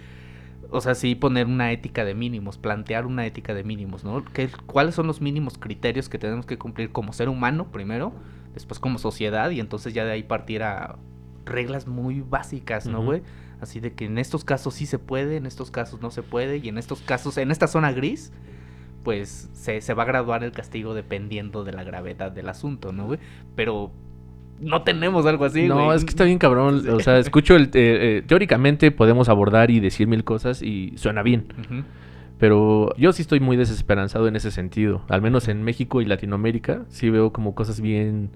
O 0.71 0.81
sea, 0.81 0.95
sí 0.95 1.15
poner 1.15 1.47
una 1.47 1.73
ética 1.73 2.07
de 2.07 2.15
mínimos, 2.15 2.57
plantear 2.57 3.05
una 3.05 3.27
ética 3.27 3.53
de 3.53 3.65
mínimos, 3.65 4.03
¿no? 4.03 4.25
¿Qué- 4.33 4.49
¿Cuáles 4.65 4.95
son 4.95 5.07
los 5.07 5.21
mínimos 5.21 5.59
criterios 5.59 6.09
que 6.09 6.19
tenemos 6.19 6.47
que 6.47 6.57
cumplir 6.57 6.91
como 6.91 7.13
ser 7.13 7.29
humano 7.29 7.67
primero, 7.71 8.15
después 8.55 8.81
como 8.81 8.99
sociedad 8.99 9.51
y 9.51 9.61
entonces 9.61 9.93
ya 9.93 10.07
de 10.07 10.13
ahí 10.13 10.23
partir 10.23 10.63
a 10.63 10.97
reglas 11.45 11.87
muy 11.87 12.21
básicas, 12.21 12.87
¿no, 12.87 13.03
güey? 13.03 13.23
Así 13.61 13.81
de 13.81 13.93
que 13.93 14.07
en 14.07 14.19
estos 14.19 14.45
casos 14.45 14.75
sí 14.75 14.87
se 14.87 14.99
puede, 14.99 15.37
en 15.37 15.47
estos 15.47 15.71
casos 15.71 16.01
no 16.01 16.11
se 16.11 16.23
puede 16.23 16.57
y 16.59 16.69
en 16.69 16.79
estos 16.79 17.01
casos, 17.01 17.39
en 17.39 17.51
esta 17.51 17.69
zona 17.69 17.93
gris, 17.93 18.33
pues 19.05 19.51
se, 19.53 19.81
se 19.81 19.95
va 19.95 20.03
a 20.03 20.07
graduar 20.07 20.43
el 20.45 20.53
castigo 20.53 20.95
dependiendo 20.95 21.65
de 21.65 21.73
la 21.73 21.85
gravedad 21.85 22.33
del 22.33 22.49
asunto, 22.49 22.93
¿no, 22.93 23.07
güey? 23.07 23.19
Pero 23.55 23.93
no 24.61 24.83
tenemos 24.83 25.27
algo 25.27 25.45
así, 25.45 25.67
no, 25.67 25.87
güey. 25.87 25.97
es 25.97 26.05
que 26.05 26.11
está 26.11 26.25
bien 26.25 26.39
cabrón. 26.39 26.89
O 26.89 27.01
sea, 27.01 27.19
escucho 27.19 27.57
el... 27.57 27.65
eh, 27.65 27.71
eh, 27.75 28.23
teóricamente 28.27 28.91
podemos 28.91 29.29
abordar 29.29 29.71
y 29.71 29.81
decir 29.81 30.07
mil 30.07 30.25
cosas 30.25 30.63
y 30.63 30.95
suena 30.97 31.23
bien. 31.23 31.47
Pero 32.39 32.95
yo 32.97 33.13
sí 33.13 33.23
estoy 33.23 33.39
muy 33.39 33.57
desesperanzado 33.57 34.27
en 34.27 34.35
ese 34.37 34.51
sentido. 34.51 35.03
Al 35.09 35.23
menos 35.23 35.49
en 35.49 35.63
México 35.63 36.01
y 36.01 36.05
Latinoamérica 36.05 36.83
sí 36.89 37.11
veo 37.11 37.33
como 37.33 37.55
cosas 37.55 37.81
bien... 37.81 38.31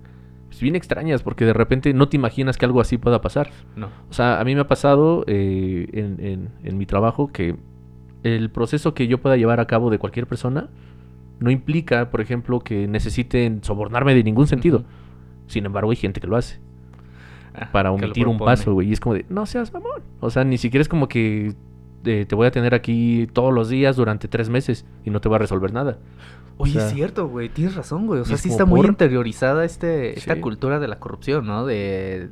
pues, 0.56 0.62
bien 0.62 0.76
extrañas 0.76 1.23
porque 1.23 1.44
de 1.44 1.53
repente 1.53 1.93
no 1.94 2.08
te 2.08 2.17
imaginas 2.17 2.56
que 2.56 2.64
algo 2.64 2.81
así 2.81 2.97
pueda 2.99 3.20
pasar. 3.20 3.50
No. 3.76 3.88
O 4.11 4.12
sea, 4.12 4.41
a 4.41 4.44
mí 4.44 4.55
me 4.55 4.62
ha 4.62 4.67
pasado 4.67 5.25
eh, 5.26 5.87
en, 5.93 6.17
en- 6.25 6.49
en 6.64 6.79
mi 6.79 6.87
trabajo 6.87 7.29
que 7.32 7.56
el 8.23 8.50
proceso 8.50 8.94
que 8.94 9.06
yo 9.06 9.19
pueda 9.19 9.37
llevar 9.37 9.61
a 9.61 9.67
cabo 9.67 9.91
de 9.91 9.99
cualquier 9.99 10.26
persona 10.26 10.69
no 11.38 11.50
implica, 11.50 12.11
por 12.11 12.20
ejemplo, 12.23 12.61
que 12.61 12.88
necesiten 12.88 13.62
sobornarme 13.62 14.14
de 14.14 14.25
ningún 14.25 14.47
sentido. 14.47 14.85
Sin 15.47 15.67
embargo, 15.67 15.91
hay 15.91 15.97
gente 15.97 16.20
que 16.20 16.26
lo 16.26 16.37
hace 16.37 16.59
Ah, 17.55 17.69
para 17.73 17.91
omitir 17.91 18.26
un 18.26 18.38
paso, 18.47 18.73
güey. 18.75 18.88
Y 18.88 18.93
es 18.93 19.00
como 19.00 19.14
de, 19.14 19.25
no 19.29 19.47
seas 19.47 19.73
mamón. 19.73 20.02
O 20.20 20.29
sea, 20.31 20.44
ni 20.44 20.59
siquiera 20.59 20.82
es 20.82 20.88
como 20.88 21.09
que 21.09 21.55
eh, 22.05 22.25
te 22.26 22.35
voy 22.35 22.47
a 22.47 22.50
tener 22.50 22.75
aquí 22.75 23.26
todos 23.32 23.52
los 23.52 23.69
días 23.69 23.97
durante 23.97 24.29
tres 24.29 24.49
meses 24.50 24.85
y 25.05 25.11
no 25.11 25.20
te 25.20 25.29
va 25.29 25.37
a 25.37 25.38
resolver 25.38 25.73
nada. 25.73 25.99
Oye, 26.58 26.73
sea, 26.73 26.87
es 26.88 26.94
cierto, 26.94 27.29
güey, 27.29 27.49
tienes 27.49 27.75
razón, 27.75 28.06
güey. 28.06 28.20
O 28.20 28.25
sea, 28.25 28.37
sí 28.38 28.49
está 28.49 28.64
muy 28.64 28.81
interiorizada 28.87 29.64
este, 29.64 30.19
esta 30.19 30.41
cultura 30.41 30.79
de 30.81 30.88
la 30.88 30.99
corrupción, 30.99 31.47
¿no? 31.47 31.67
De. 31.67 32.31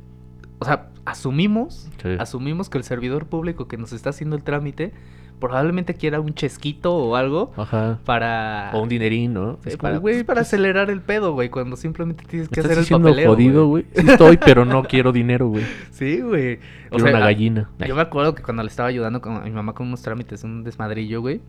O 0.59 0.65
sea, 0.65 0.89
asumimos, 1.05 1.89
Sí. 2.01 2.09
asumimos 2.19 2.69
que 2.69 2.77
el 2.77 2.83
servidor 2.83 3.27
público 3.27 3.67
que 3.67 3.77
nos 3.77 3.91
está 3.93 4.09
haciendo 4.11 4.35
el 4.35 4.43
trámite 4.43 4.93
probablemente 5.39 5.95
quiera 5.95 6.21
un 6.21 6.33
chesquito 6.33 6.95
o 6.95 7.17
algo 7.17 7.51
Ajá. 7.57 7.99
para. 8.05 8.71
O 8.73 8.81
un 8.81 8.87
dinerín, 8.89 9.33
¿no? 9.33 9.59
Es 9.65 9.75
para, 9.77 9.97
güey, 9.97 10.15
pues, 10.15 10.23
para 10.23 10.39
pues, 10.39 10.47
acelerar 10.47 10.89
el 10.89 11.01
pedo, 11.01 11.33
güey, 11.33 11.49
cuando 11.49 11.75
simplemente 11.75 12.23
tienes 12.25 12.47
que 12.47 12.61
hacer 12.61 12.77
el 12.79 12.85
papeleo. 12.87 13.29
jodido, 13.31 13.67
güey. 13.67 13.85
Sí 13.93 14.07
estoy, 14.09 14.37
pero 14.37 14.63
no 14.65 14.83
quiero 14.83 15.11
dinero, 15.11 15.49
güey. 15.49 15.63
Sí, 15.91 16.21
güey. 16.21 16.55
O 16.87 16.91
Quiero 16.95 17.05
sea, 17.07 17.15
una 17.17 17.19
gallina. 17.25 17.69
Yo 17.85 17.95
me 17.95 18.01
acuerdo 18.01 18.33
que 18.33 18.41
cuando 18.41 18.63
le 18.63 18.69
estaba 18.69 18.87
ayudando 18.89 19.19
con- 19.21 19.35
a 19.37 19.41
mi 19.41 19.51
mamá 19.51 19.73
con 19.73 19.87
unos 19.87 20.01
trámites, 20.01 20.43
un 20.45 20.63
desmadrillo, 20.63 21.19
güey. 21.21 21.41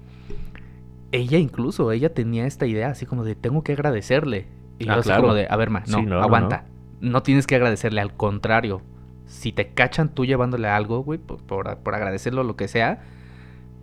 Ella 1.13 1.39
incluso, 1.39 1.91
ella 1.93 2.13
tenía 2.13 2.47
esta 2.47 2.67
idea 2.67 2.89
así 2.91 3.07
como 3.07 3.25
de 3.25 3.35
tengo 3.35 3.63
que 3.63 3.73
agradecerle. 3.73 4.47
Y 4.79 4.85
yo 4.87 4.93
Ah, 4.93 4.97
así 4.97 5.09
claro. 5.09 5.23
como 5.23 5.35
de, 5.35 5.47
a 5.49 5.57
ver, 5.57 5.71
ma, 5.71 5.81
no, 5.81 5.99
Sí, 5.99 6.03
no, 6.05 6.17
no, 6.17 6.23
aguanta. 6.23 6.67
No, 7.01 7.23
tienes 7.23 7.47
que 7.47 7.55
agradecerle, 7.57 8.01
al 8.01 8.15
contrario. 8.15 8.83
Si 9.27 9.53
te 9.53 9.69
cachan 9.69 10.09
tú 10.15 10.25
llevándole 10.25 10.69
algo, 10.69 11.03
güey, 11.03 11.19
por, 11.19 11.43
por, 11.43 11.79
por 11.79 11.95
agradecerlo 11.95 12.43
lo 12.45 12.57
que 12.57 12.69
sea, 12.69 13.03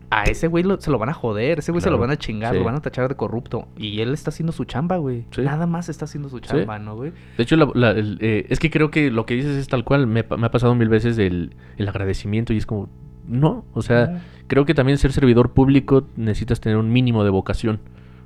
a 0.09 0.23
ese 0.25 0.47
güey 0.47 0.63
lo- 0.63 0.79
se 0.79 0.91
lo 0.91 0.99
van 0.99 1.09
a 1.09 1.13
joder, 1.13 1.59
ese 1.59 1.71
güey 1.71 1.81
se 1.81 1.89
lo 1.89 1.97
van 1.97 2.11
a 2.11 2.17
chingar, 2.17 2.53
sí. 2.53 2.59
lo 2.59 2.65
van 2.65 2.75
a 2.75 2.81
tachar 2.81 3.09
de 3.09 3.15
corrupto. 3.15 3.67
Y 3.77 3.99
él 4.01 4.13
está 4.13 4.29
haciendo 4.29 4.51
su 4.53 4.65
chamba, 4.65 4.97
güey. 4.97 5.25
Sí. 5.31 5.41
Nada 5.41 5.65
más 5.65 5.89
está 5.89 6.05
haciendo 6.05 6.29
su 6.29 6.39
chamba, 6.39 6.77
¿no, 6.77 6.95
güey? 6.95 7.11
De 7.37 7.43
hecho, 7.43 7.55
la- 7.55 7.71
la- 7.73 7.91
el, 7.91 8.19
eh, 8.21 8.45
es 8.49 8.59
que 8.59 8.69
creo 8.69 8.91
que 8.91 9.09
lo 9.09 9.25
que 9.25 9.33
dices 9.33 9.55
es 9.57 9.67
tal 9.67 9.83
cual. 9.83 10.05
Me, 10.05 10.23
me 10.37 10.45
ha 10.45 10.51
pasado 10.51 10.75
mil 10.75 10.87
veces 10.89 11.17
el, 11.17 11.55
el 11.77 11.87
agradecimiento 11.89 12.53
y 12.53 12.57
es 12.57 12.65
como, 12.67 12.89
no. 13.33 13.65
O 13.73 13.81
sea, 13.81 14.21
creo 14.47 14.65
que 14.65 14.73
también 14.73 14.97
ser 14.97 15.11
servidor 15.11 15.51
público 15.51 16.07
necesitas 16.15 16.61
tener 16.61 16.77
un 16.77 16.91
mínimo 16.91 17.23
de 17.23 17.29
vocación, 17.29 17.79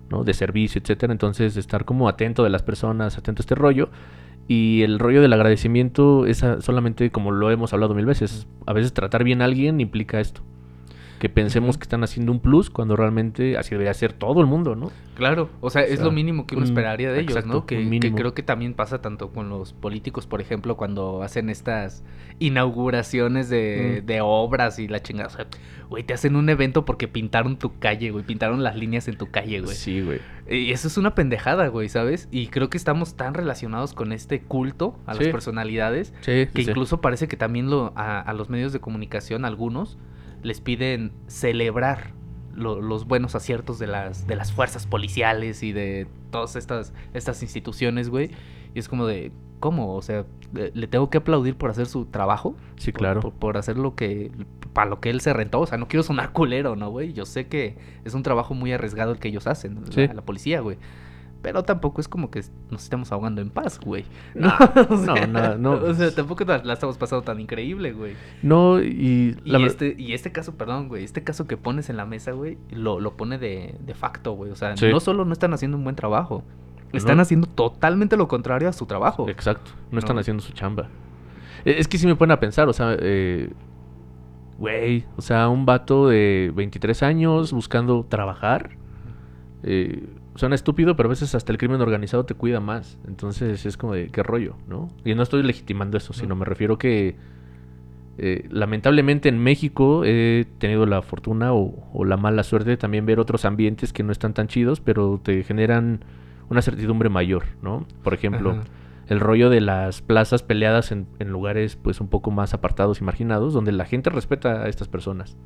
¿no? 0.09 0.23
De 0.23 0.33
servicio, 0.33 0.81
etcétera. 0.81 1.11
Entonces, 1.11 1.57
estar 1.57 1.85
como 1.85 2.07
atento 2.07 2.43
de 2.43 2.49
las 2.49 2.63
personas, 2.63 3.17
atento 3.17 3.41
a 3.41 3.43
este 3.43 3.55
rollo. 3.55 3.89
Y 4.47 4.83
el 4.83 4.99
rollo 4.99 5.21
del 5.21 5.33
agradecimiento 5.33 6.25
es 6.25 6.43
solamente, 6.59 7.11
como 7.11 7.31
lo 7.31 7.51
hemos 7.51 7.73
hablado 7.73 7.93
mil 7.93 8.05
veces, 8.05 8.47
a 8.65 8.73
veces 8.73 8.93
tratar 8.93 9.23
bien 9.23 9.41
a 9.41 9.45
alguien 9.45 9.81
implica 9.81 10.19
esto. 10.19 10.41
Que 11.19 11.29
pensemos 11.29 11.77
que 11.77 11.83
están 11.83 12.03
haciendo 12.03 12.31
un 12.31 12.39
plus 12.39 12.69
cuando 12.69 12.95
realmente 12.95 13.57
así 13.57 13.71
debería 13.71 13.93
ser 13.93 14.13
todo 14.13 14.39
el 14.41 14.47
mundo, 14.47 14.75
¿no? 14.75 14.91
Claro, 15.15 15.49
o 15.61 15.69
sea, 15.71 15.81
O 15.81 15.85
es 15.85 15.99
lo 15.99 16.11
mínimo 16.11 16.45
que 16.45 16.55
uno 16.55 16.63
un- 16.63 16.69
esperaría 16.69 17.11
de 17.11 17.21
ellos, 17.21 17.45
¿no? 17.45 17.65
Que, 17.65 17.89
que 17.99 18.13
creo 18.13 18.33
que 18.35 18.43
también 18.43 18.75
pasa 18.75 19.01
tanto 19.01 19.31
con 19.31 19.49
los 19.49 19.73
políticos, 19.73 20.27
por 20.27 20.41
ejemplo, 20.41 20.77
cuando 20.77 21.23
hacen 21.23 21.49
estas 21.49 22.03
inauguraciones 22.61 23.49
de, 23.49 24.01
Mm. 24.01 24.05
de 24.05 24.21
obras 24.21 24.79
y 24.79 24.87
la 24.87 25.01
chingada. 25.01 25.27
O 25.27 25.31
sea, 25.31 25.47
güey, 25.89 26.03
te 26.03 26.13
hacen 26.13 26.35
un 26.35 26.49
evento 26.49 26.85
porque 26.85 27.07
pintaron 27.07 27.57
tu 27.57 27.77
calle, 27.79 28.11
güey, 28.11 28.25
pintaron 28.25 28.63
las 28.63 28.75
líneas 28.75 29.07
en 29.07 29.17
tu 29.17 29.29
calle, 29.31 29.61
güey. 29.61 29.75
Sí, 29.75 30.01
güey. 30.01 30.19
Y 30.49 30.71
eso 30.71 30.87
es 30.87 30.97
una 30.97 31.15
pendejada, 31.15 31.67
güey, 31.67 31.89
¿sabes? 31.89 32.27
Y 32.31 32.47
creo 32.47 32.69
que 32.69 32.77
estamos 32.77 33.15
tan 33.15 33.33
relacionados 33.33 33.93
con 33.93 34.11
este 34.11 34.41
culto 34.41 34.97
a 35.05 35.13
las 35.13 35.27
personalidades 35.27 36.13
Sí, 36.21 36.47
que 36.53 36.63
sí. 36.63 36.69
incluso 36.69 37.01
parece 37.01 37.27
que 37.27 37.37
también 37.37 37.69
lo, 37.69 37.93
a, 37.95 38.19
a 38.19 38.33
los 38.33 38.49
medios 38.49 38.73
de 38.73 38.79
comunicación, 38.79 39.45
algunos, 39.45 39.97
les 40.43 40.61
piden 40.61 41.11
celebrar 41.27 42.11
lo- 42.53 42.81
los 42.81 43.05
buenos 43.07 43.35
aciertos 43.35 43.79
de 43.79 43.87
las, 43.87 44.25
de 44.27 44.35
las 44.35 44.51
fuerzas 44.51 44.87
policiales 44.87 45.61
y 45.63 45.71
de 45.73 46.07
todas 46.31 46.55
estas, 46.55 46.93
estas 47.13 47.41
instituciones, 47.43 48.09
güey. 48.09 48.31
Y 48.73 48.79
es 48.79 48.89
como 48.89 49.05
de, 49.05 49.31
¿cómo? 49.59 49.93
O 49.95 50.01
sea, 50.01 50.25
¿le, 50.53 50.87
tengo 50.87 51.09
que 51.09 51.19
aplaudir 51.19 51.55
por 51.55 51.69
hacer 51.69 51.85
su 51.85 52.05
trabajo? 52.05 52.55
Sí, 52.77 52.91
claro. 52.91 53.21
Por, 53.21 53.33
por 53.33 53.57
hacer 53.57 53.77
lo 53.77 53.95
que, 53.95 54.31
para 54.73 54.89
lo 54.89 54.99
que 54.99 55.09
él 55.09 55.21
se 55.21 55.33
rentó. 55.33 55.59
O 55.61 55.67
sea, 55.67 55.77
no 55.77 55.87
quiero 55.87 56.03
sonar 56.03 56.31
culero, 56.31 56.75
¿no, 56.75 56.89
güey? 56.89 57.13
Yo 57.13 57.25
sé 57.25 57.47
que 57.47 57.77
es 58.05 58.13
un 58.13 58.23
trabajo 58.23 58.53
muy 58.53 58.71
arriesgado 58.73 59.11
el 59.11 59.19
que 59.19 59.27
ellos 59.27 59.45
hacen, 59.47 59.83
la- 59.85 59.91
Sí. 59.91 60.07
la 60.07 60.21
policía, 60.23 60.59
güey. 60.61 60.77
Pero 61.47 61.63
tampoco 61.63 62.01
es 62.01 62.09
como 62.09 62.29
que 62.29 62.41
nos 62.69 62.83
estemos 62.83 63.09
ahogando 63.13 63.39
en 63.39 63.49
paz, 63.49 63.79
güey. 63.79 64.03
No, 64.35 64.49
O 64.89 64.95
no, 64.97 65.15
sea, 65.15 65.27
no, 65.27 65.57
no. 65.57 65.71
O 65.75 65.93
sea, 65.93 66.13
tampoco 66.13 66.43
la, 66.43 66.73
estamos 66.73 66.97
pasando 66.97 67.23
tan 67.23 67.39
increíble, 67.39 67.93
güey. 67.93 68.15
No, 68.43 68.81
y 68.81 69.37
la 69.45 69.57
Y 69.57 69.61
ver- 69.61 69.71
este, 69.71 69.95
y 69.97 70.11
este 70.11 70.33
caso, 70.33 70.55
perdón, 70.57 70.89
güey, 70.89 71.05
este 71.05 71.23
caso 71.23 71.47
que 71.47 71.55
pones 71.55 71.89
en 71.89 71.95
la 71.95 72.05
mesa, 72.05 72.33
güey, 72.33 72.57
lo, 72.69 72.99
lo 72.99 73.15
pone 73.15 73.37
de, 73.37 73.75
de 73.79 73.93
facto, 73.93 74.33
güey. 74.33 74.51
O 74.51 74.57
sea, 74.57 74.75
Sí. 74.75 74.89
no 74.91 74.99
solo 74.99 75.23
no 75.23 75.31
están 75.31 75.53
haciendo 75.53 75.77
un 75.77 75.85
buen 75.85 75.95
trabajo, 75.95 76.43
están 76.91 77.15
No. 77.15 77.21
haciendo 77.21 77.47
totalmente 77.47 78.17
lo 78.17 78.27
contrario 78.27 78.67
a 78.67 78.73
su 78.73 78.85
trabajo. 78.85 79.29
Exacto, 79.29 79.71
no 79.89 79.99
están 79.99 80.17
No. 80.17 80.19
haciendo 80.19 80.43
su 80.43 80.51
chamba. 80.51 80.89
E- 81.63 81.79
Es 81.79 81.87
que 81.87 81.97
sí 81.97 82.07
me 82.07 82.15
ponen 82.17 82.33
a 82.33 82.41
pensar, 82.41 82.67
o 82.67 82.73
sea, 82.73 82.93
eh, 82.99 83.53
güey, 84.57 85.05
o 85.15 85.21
sea, 85.21 85.47
un 85.49 85.65
vato 85.65 86.09
de 86.09 86.51
23 86.53 87.03
años 87.03 87.53
buscando 87.53 88.05
trabajar. 88.07 88.71
eh, 89.63 90.07
suena 90.37 90.55
estúpido, 90.55 90.95
pero 90.95 91.07
a 91.07 91.11
veces 91.11 91.35
hasta 91.35 91.51
el 91.51 91.57
crimen 91.57 91.81
organizado 91.81 92.25
te 92.25 92.33
cuida 92.33 92.59
más. 92.61 92.97
Entonces 93.07 93.65
es 93.65 93.75
como 93.77 93.93
de 93.93 94.07
qué 94.07 94.23
rollo, 94.23 94.55
¿no? 94.67 94.87
Y 95.03 95.13
no 95.15 95.23
estoy 95.23 95.43
legitimando 95.43 95.97
eso, 95.97 96.13
sino 96.13 96.29
No. 96.29 96.35
me 96.37 96.45
refiero 96.45 96.77
que 96.77 97.15
eh, 98.19 98.47
lamentablemente 98.49 99.29
en 99.29 99.37
México 99.37 100.03
he 100.03 100.47
tenido 100.57 100.85
la 100.87 101.01
fortuna 101.03 101.53
o, 101.53 101.87
o 101.93 102.05
la 102.05 102.17
mala 102.17 102.43
suerte 102.43 102.71
de 102.71 102.77
también 102.77 103.05
ver 103.05 103.19
otros 103.19 103.45
ambientes 103.45 103.93
que 103.93 104.01
no 104.03 104.11
están 104.11 104.33
tan 104.33 104.47
chidos, 104.47 104.79
pero 104.79 105.19
te 105.21 105.43
generan 105.43 105.99
una 106.49 106.61
certidumbre 106.61 107.09
mayor, 107.09 107.43
¿no? 107.61 107.85
Por 108.03 108.13
ejemplo, 108.15 108.51
Ajá. 108.51 108.61
el 109.07 109.19
rollo 109.19 109.49
de 109.51 109.61
las 109.61 110.01
plazas 110.01 110.41
peleadas 110.41 110.91
en, 110.91 111.05
en 111.19 111.29
lugares 111.29 111.75
pues 111.75 112.01
un 112.01 112.07
poco 112.07 112.31
más 112.31 112.53
apartados 112.55 113.01
y 113.01 113.03
marginados, 113.03 113.53
donde 113.53 113.71
la 113.71 113.85
gente 113.85 114.09
respeta 114.09 114.63
a 114.63 114.69
estas 114.69 114.87
personas. 114.87 115.37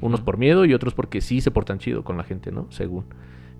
Unos 0.00 0.20
por 0.20 0.38
miedo 0.38 0.64
y 0.64 0.72
otros 0.72 0.94
porque 0.94 1.20
sí 1.20 1.40
se 1.40 1.50
portan 1.50 1.78
chido 1.78 2.04
con 2.04 2.16
la 2.16 2.24
gente, 2.24 2.52
¿no? 2.52 2.66
Según. 2.70 3.04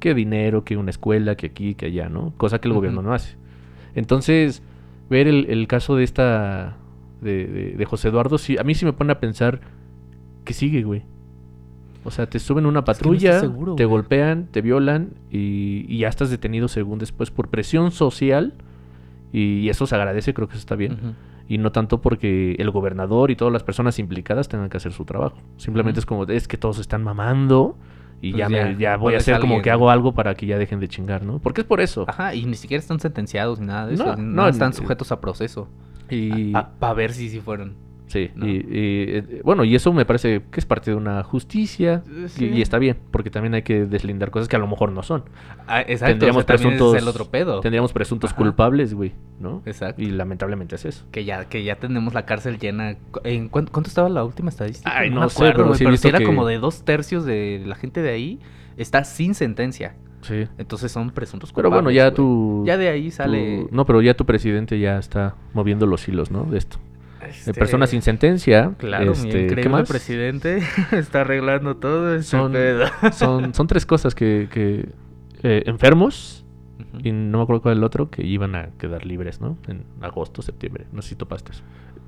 Que 0.00 0.14
dinero, 0.14 0.64
que 0.64 0.76
una 0.76 0.90
escuela, 0.90 1.36
que 1.36 1.46
aquí, 1.46 1.74
que 1.74 1.86
allá, 1.86 2.08
¿no? 2.08 2.32
Cosa 2.36 2.60
que 2.60 2.68
el 2.68 2.74
gobierno 2.74 3.02
no 3.02 3.12
hace. 3.14 3.36
Entonces, 3.94 4.62
ver 5.08 5.28
el, 5.28 5.46
el 5.48 5.66
caso 5.68 5.94
de 5.96 6.04
esta... 6.04 6.76
De, 7.20 7.46
de- 7.46 7.70
de 7.76 7.84
José 7.84 8.08
Eduardo, 8.08 8.38
sí, 8.38 8.56
a 8.58 8.64
mí 8.64 8.74
sí 8.74 8.86
me 8.86 8.94
pone 8.94 9.12
a 9.12 9.20
pensar 9.20 9.60
que 10.44 10.54
sigue, 10.54 10.82
güey. 10.84 11.02
O 12.02 12.10
sea, 12.10 12.26
te 12.30 12.38
suben 12.38 12.64
una 12.64 12.78
Es 12.80 12.84
que 12.84 12.90
no 12.92 12.94
patrulla, 12.94 13.40
seguro, 13.40 13.74
te 13.74 13.84
güey. 13.84 13.98
golpean, 13.98 14.48
te 14.50 14.62
violan 14.62 15.10
y, 15.30 15.84
y 15.86 15.98
ya 15.98 16.08
estás 16.08 16.30
detenido 16.30 16.66
según 16.68 16.98
después 16.98 17.30
por 17.30 17.48
presión 17.48 17.90
social. 17.90 18.54
Y 19.34 19.68
eso 19.68 19.86
se 19.86 19.94
agradece, 19.96 20.32
creo 20.32 20.48
que 20.48 20.54
eso 20.54 20.60
está 20.60 20.76
bien. 20.76 20.96
Y 21.46 21.58
no 21.58 21.72
tanto 21.72 22.00
porque 22.00 22.54
el 22.58 22.70
gobernador 22.70 23.30
y 23.30 23.36
todas 23.36 23.52
las 23.52 23.62
personas 23.64 23.98
implicadas 23.98 24.48
tengan 24.48 24.70
que 24.70 24.78
hacer 24.78 24.92
su 24.92 25.04
trabajo. 25.04 25.36
Simplemente 25.58 26.00
es 26.00 26.06
como, 26.06 26.24
es 26.24 26.48
que 26.48 26.56
todos 26.56 26.78
están 26.78 27.04
mamando 27.04 27.76
y 28.22 28.32
Pues 28.32 28.38
ya, 28.40 28.48
ya, 28.48 28.64
me- 28.66 28.76
ya 28.76 28.96
voy 28.96 29.14
a 29.14 29.18
hacer 29.18 29.40
como 29.40 29.62
que 29.62 29.70
hago 29.70 29.90
algo 29.90 30.12
para 30.12 30.34
que 30.34 30.46
ya 30.46 30.58
dejen 30.58 30.78
de 30.80 30.88
chingar, 30.88 31.22
¿no? 31.22 31.38
Porque 31.38 31.62
es 31.62 31.66
por 31.66 31.80
eso. 31.80 32.04
Ajá, 32.08 32.34
y 32.34 32.44
ni 32.44 32.54
siquiera 32.54 32.80
están 32.80 33.00
sentenciados 33.00 33.60
ni 33.60 33.66
nada 33.66 33.86
de 33.86 33.96
No, 33.96 34.04
eso. 34.04 34.16
no, 34.16 34.22
No, 34.42 34.48
están 34.48 34.72
sujetos 34.74 35.10
a 35.12 35.20
proceso. 35.20 35.68
Y, 36.10 36.52
Para 36.52 36.94
ver 36.94 37.12
si 37.12 37.28
sí 37.30 37.40
fueron. 37.40 37.76
Sí, 38.10 38.30
no. 38.34 38.46
y, 38.46 38.50
y, 38.50 38.60
eh, 38.70 39.40
bueno, 39.44 39.64
y 39.64 39.74
eso 39.74 39.92
me 39.94 40.04
parece 40.04 40.42
que 40.50 40.60
es 40.60 40.66
parte 40.66 40.90
de 40.90 40.96
una 40.96 41.22
justicia. 41.22 42.02
Eh, 42.38 42.52
y- 42.54 42.60
está 42.60 42.78
bien, 42.78 42.98
porque 43.10 43.30
también 43.30 43.54
hay 43.54 43.62
que 43.62 43.86
deslindar 43.86 44.30
cosas 44.30 44.48
que 44.48 44.56
a 44.56 44.58
lo 44.58 44.66
mejor 44.66 44.92
no 44.92 45.02
son. 45.02 45.24
Ah, 45.66 45.80
exacto, 45.80 46.06
tendríamos 46.12 46.44
o 46.44 46.46
sea, 46.46 46.56
presuntos, 46.56 46.94
es 46.96 47.02
el 47.02 47.08
otro 47.08 47.24
pedo. 47.26 47.60
Tendríamos 47.60 47.92
presuntos 47.92 48.30
Ajá. 48.32 48.36
culpables, 48.38 48.92
güey, 48.94 49.12
¿no? 49.40 49.62
Exacto. 49.64 50.02
Y 50.02 50.06
lamentablemente 50.10 50.74
es 50.74 50.84
eso. 50.84 51.06
Que 51.10 51.24
ya, 51.24 51.46
que 51.48 51.64
ya 51.64 51.76
tenemos 51.76 52.12
la 52.12 52.26
cárcel 52.26 52.58
llena. 52.58 52.96
¿En 53.24 53.48
cuánto, 53.48 53.72
cuánto 53.72 53.88
estaba 53.88 54.08
la 54.08 54.24
última 54.24 54.50
estadística? 54.50 54.90
Ay, 54.94 55.10
no 55.10 55.28
sé, 55.28 55.36
acuerdo, 55.36 55.72
pero 55.78 55.94
sí 55.94 55.96
sí 56.02 56.08
era 56.08 56.18
que- 56.18 56.24
como 56.24 56.44
de 56.46 56.58
dos 56.58 56.84
tercios 56.84 57.24
de 57.24 57.62
la 57.64 57.76
gente 57.76 58.02
de 58.02 58.10
ahí 58.10 58.38
está 58.76 59.04
sin 59.04 59.34
sentencia. 59.34 59.94
Sí. 60.22 60.46
Entonces 60.58 60.92
son 60.92 61.12
presuntos 61.12 61.50
Pero 61.50 61.70
bueno, 61.70 61.84
culpables, 61.84 61.96
ya 61.96 62.04
güey. 62.10 62.14
tu... 62.16 62.64
Ya 62.66 62.76
de 62.76 62.88
ahí 62.90 63.06
tu- 63.06 63.10
sale... 63.16 63.66
No, 63.70 63.86
pero 63.86 64.02
ya 64.02 64.12
tu 64.12 64.26
presidente 64.26 64.78
ya 64.78 64.98
está 64.98 65.34
moviendo 65.54 65.86
los 65.86 66.06
hilos, 66.08 66.30
¿no? 66.30 66.44
De 66.44 66.58
esto. 66.58 66.76
De 67.20 67.30
este, 67.30 67.54
personas 67.54 67.90
sin 67.90 68.02
sentencia. 68.02 68.74
Claro, 68.78 69.12
este, 69.12 69.26
mi 69.26 69.32
¿qué 69.32 69.42
increíble 69.42 69.70
más? 69.70 69.88
presidente 69.88 70.62
está 70.92 71.22
arreglando 71.22 71.76
todo 71.76 72.22
Son- 72.22 72.52
pedo. 72.52 72.86
Son, 73.12 73.54
son 73.54 73.66
tres 73.66 73.86
cosas 73.86 74.14
que... 74.14 74.48
que 74.50 74.88
eh, 75.42 75.62
enfermos, 75.66 76.44
y 77.02 77.12
no 77.12 77.38
me 77.38 77.44
acuerdo 77.44 77.62
cuál 77.62 77.78
el 77.78 77.84
otro, 77.84 78.10
que 78.10 78.26
iban 78.26 78.54
a 78.54 78.70
quedar 78.78 79.06
libres, 79.06 79.40
¿no? 79.40 79.56
En 79.68 79.84
agosto, 80.02 80.42
septiembre. 80.42 80.86
No 80.92 81.00
sé 81.02 81.10
si 81.10 81.14
topaste 81.14 81.52
eso. 81.52 81.62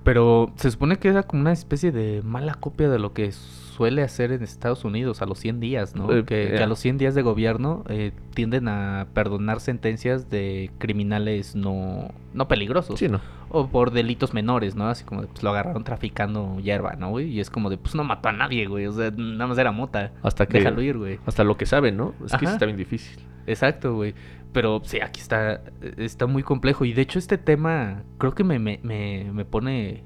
Pero 0.05 0.53
se 0.57 0.71
supone 0.71 0.97
que 0.97 1.09
era 1.09 1.23
como 1.23 1.43
una 1.43 1.53
especie 1.53 1.93
de 1.93 2.23
mala 2.23 2.55
copia 2.55 2.89
de 2.89 2.99
lo 2.99 3.13
que 3.13 3.33
suele 3.33 4.03
hacer 4.03 4.33
en 4.33 4.43
Estados 4.43 4.85
Unidos 4.85 5.23
a 5.23 5.27
los 5.27 5.39
100 5.39 5.61
días, 5.61 5.95
¿no? 5.97 6.13
Eh, 6.13 6.25
que, 6.25 6.49
que 6.49 6.57
eh. 6.57 6.63
a 6.63 6.67
los 6.67 6.79
100 6.79 6.99
días 6.99 7.15
de 7.15 7.23
gobierno 7.23 7.85
eh, 7.89 8.13
tienden 8.35 8.69
a 8.69 9.07
perdonar 9.15 9.61
sentencias 9.61 10.29
de 10.29 10.71
criminales 10.79 11.57
no, 11.57 12.11
no 12.35 12.49
peligrosos. 12.49 12.99
Sí, 12.99 13.09
¿no? 13.09 13.21
O 13.49 13.69
por 13.69 13.91
delitos 13.91 14.35
menores, 14.35 14.77
¿no? 14.77 14.89
Así 14.89 15.05
como 15.05 15.23
de, 15.23 15.29
pues 15.29 15.43
lo 15.43 15.51
agarraron 15.51 15.85
traficando 15.85 16.59
hierba, 16.61 16.95
¿no, 16.97 17.11
güey? 17.11 17.31
Y 17.31 17.41
es 17.41 17.51
como 17.51 17.71
de, 17.71 17.79
pues 17.79 17.95
no 17.95 18.05
mató 18.05 18.29
a 18.29 18.33
nadie, 18.33 18.67
güey. 18.67 18.87
O 18.87 18.93
sea, 18.93 19.11
nada 19.11 19.47
más 19.47 19.59
era 19.59 19.73
mota. 19.73 20.13
Hasta 20.23 20.47
que... 20.47 20.59
Déjalo 20.59 20.83
ir, 20.83 20.99
güey. 20.99 21.19
Hasta 21.27 21.45
lo 21.45 21.57
que 21.57 21.67
saben, 21.67 21.97
¿no? 21.97 22.15
Es 22.25 22.33
que 22.33 22.39
sí 22.39 22.45
Ajá. 22.47 22.55
está 22.55 22.67
bien 22.67 22.79
difícil. 22.79 23.19
Exacto, 23.47 23.95
güey. 23.95 24.15
Pero 24.53 24.83
sí, 24.85 25.01
aquí 25.01 25.21
está, 25.21 25.63
está 25.97 26.27
muy 26.27 26.43
complejo. 26.43 26.85
Y 26.85 26.93
de 26.93 27.03
hecho 27.03 27.19
este 27.19 27.39
tema 27.39 28.03
creo 28.19 28.35
que 28.35 28.45
me, 28.45 28.59
me, 28.59 28.81
me, 28.83 29.31
me 29.33 29.45
pone... 29.45 30.05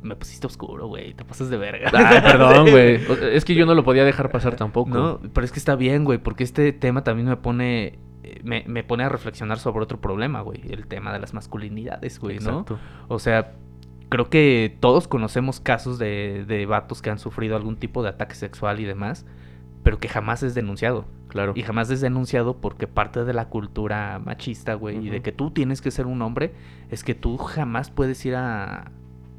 Me 0.00 0.14
pusiste 0.14 0.46
oscuro, 0.46 0.86
güey. 0.86 1.14
Te 1.14 1.24
pasas 1.24 1.50
de 1.50 1.56
verga. 1.56 1.90
Ay, 1.92 2.20
perdón, 2.20 2.70
güey. 2.70 3.00
Es 3.32 3.44
que 3.44 3.54
yo 3.54 3.66
no 3.66 3.74
lo 3.74 3.82
podía 3.82 4.04
dejar 4.04 4.30
pasar 4.30 4.54
tampoco. 4.54 4.90
No, 4.90 5.20
pero 5.32 5.44
es 5.44 5.50
que 5.50 5.58
está 5.58 5.74
bien, 5.74 6.04
güey. 6.04 6.18
Porque 6.18 6.44
este 6.44 6.72
tema 6.72 7.02
también 7.02 7.28
me 7.28 7.36
pone... 7.36 7.98
Me, 8.44 8.62
me 8.68 8.84
pone 8.84 9.02
a 9.04 9.08
reflexionar 9.08 9.58
sobre 9.58 9.82
otro 9.82 10.00
problema, 10.00 10.42
güey. 10.42 10.60
El 10.70 10.86
tema 10.86 11.12
de 11.12 11.18
las 11.18 11.34
masculinidades, 11.34 12.20
güey, 12.20 12.38
¿no? 12.38 12.50
Exacto. 12.50 12.78
O 13.08 13.18
sea, 13.18 13.54
creo 14.08 14.30
que 14.30 14.76
todos 14.80 15.08
conocemos 15.08 15.60
casos 15.60 15.98
de, 15.98 16.44
de 16.46 16.66
vatos 16.66 17.02
que 17.02 17.10
han 17.10 17.18
sufrido 17.18 17.56
algún 17.56 17.76
tipo 17.76 18.02
de 18.02 18.10
ataque 18.10 18.34
sexual 18.34 18.80
y 18.80 18.84
demás, 18.84 19.26
pero 19.82 19.98
que 19.98 20.08
jamás 20.08 20.42
es 20.42 20.54
denunciado. 20.54 21.06
Claro. 21.28 21.52
Y 21.54 21.62
jamás 21.62 21.90
es 21.90 22.00
denunciado 22.00 22.56
porque 22.56 22.86
parte 22.86 23.24
de 23.24 23.32
la 23.34 23.48
cultura 23.48 24.18
machista, 24.24 24.74
güey, 24.74 25.06
y 25.06 25.10
de 25.10 25.20
que 25.20 25.30
tú 25.32 25.50
tienes 25.50 25.80
que 25.82 25.90
ser 25.90 26.06
un 26.06 26.22
hombre, 26.22 26.52
es 26.90 27.04
que 27.04 27.14
tú 27.14 27.36
jamás 27.36 27.90
puedes 27.90 28.24
ir 28.24 28.34
a, 28.34 28.90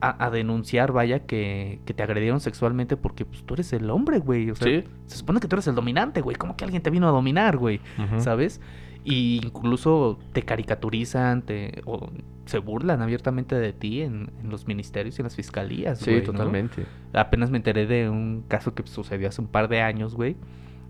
a, 0.01 0.25
a 0.25 0.29
denunciar, 0.29 0.91
vaya, 0.91 1.25
que, 1.25 1.79
que 1.85 1.93
te 1.93 2.03
agredieron 2.03 2.39
sexualmente 2.39 2.95
porque 2.95 3.25
pues, 3.25 3.43
tú 3.43 3.55
eres 3.55 3.73
el 3.73 3.89
hombre, 3.89 4.19
güey. 4.19 4.51
O 4.51 4.55
sea, 4.55 4.67
Sí. 4.67 4.83
se 5.07 5.17
supone 5.17 5.39
que 5.39 5.47
tú 5.47 5.55
eres 5.55 5.67
el 5.67 5.75
dominante, 5.75 6.21
güey. 6.21 6.35
¿Cómo 6.37 6.55
que 6.55 6.63
alguien 6.63 6.81
te 6.83 6.89
vino 6.91 7.07
a 7.07 7.11
dominar, 7.11 7.57
güey? 7.57 7.81
¿Sabes? 8.19 8.61
Y 9.03 9.41
incluso 9.43 10.19
te 10.33 10.43
caricaturizan, 10.43 11.41
te, 11.41 11.81
o 11.85 12.09
se 12.45 12.59
burlan 12.59 13.01
abiertamente 13.01 13.55
de 13.55 13.73
ti 13.73 14.01
en, 14.01 14.29
en 14.43 14.49
los 14.49 14.67
ministerios 14.67 15.17
y 15.17 15.21
en 15.21 15.23
las 15.23 15.35
fiscalías, 15.35 15.99
Sí, 15.99 16.11
güey, 16.11 16.21
¿no? 16.25 16.31
totalmente. 16.33 16.85
Apenas 17.13 17.49
me 17.49 17.57
enteré 17.57 17.85
de 17.87 18.09
un 18.09 18.43
caso 18.47 18.73
que 18.75 18.85
sucedió 18.85 19.29
hace 19.29 19.41
un 19.41 19.47
par 19.47 19.67
de 19.69 19.81
años, 19.81 20.15
güey. 20.15 20.35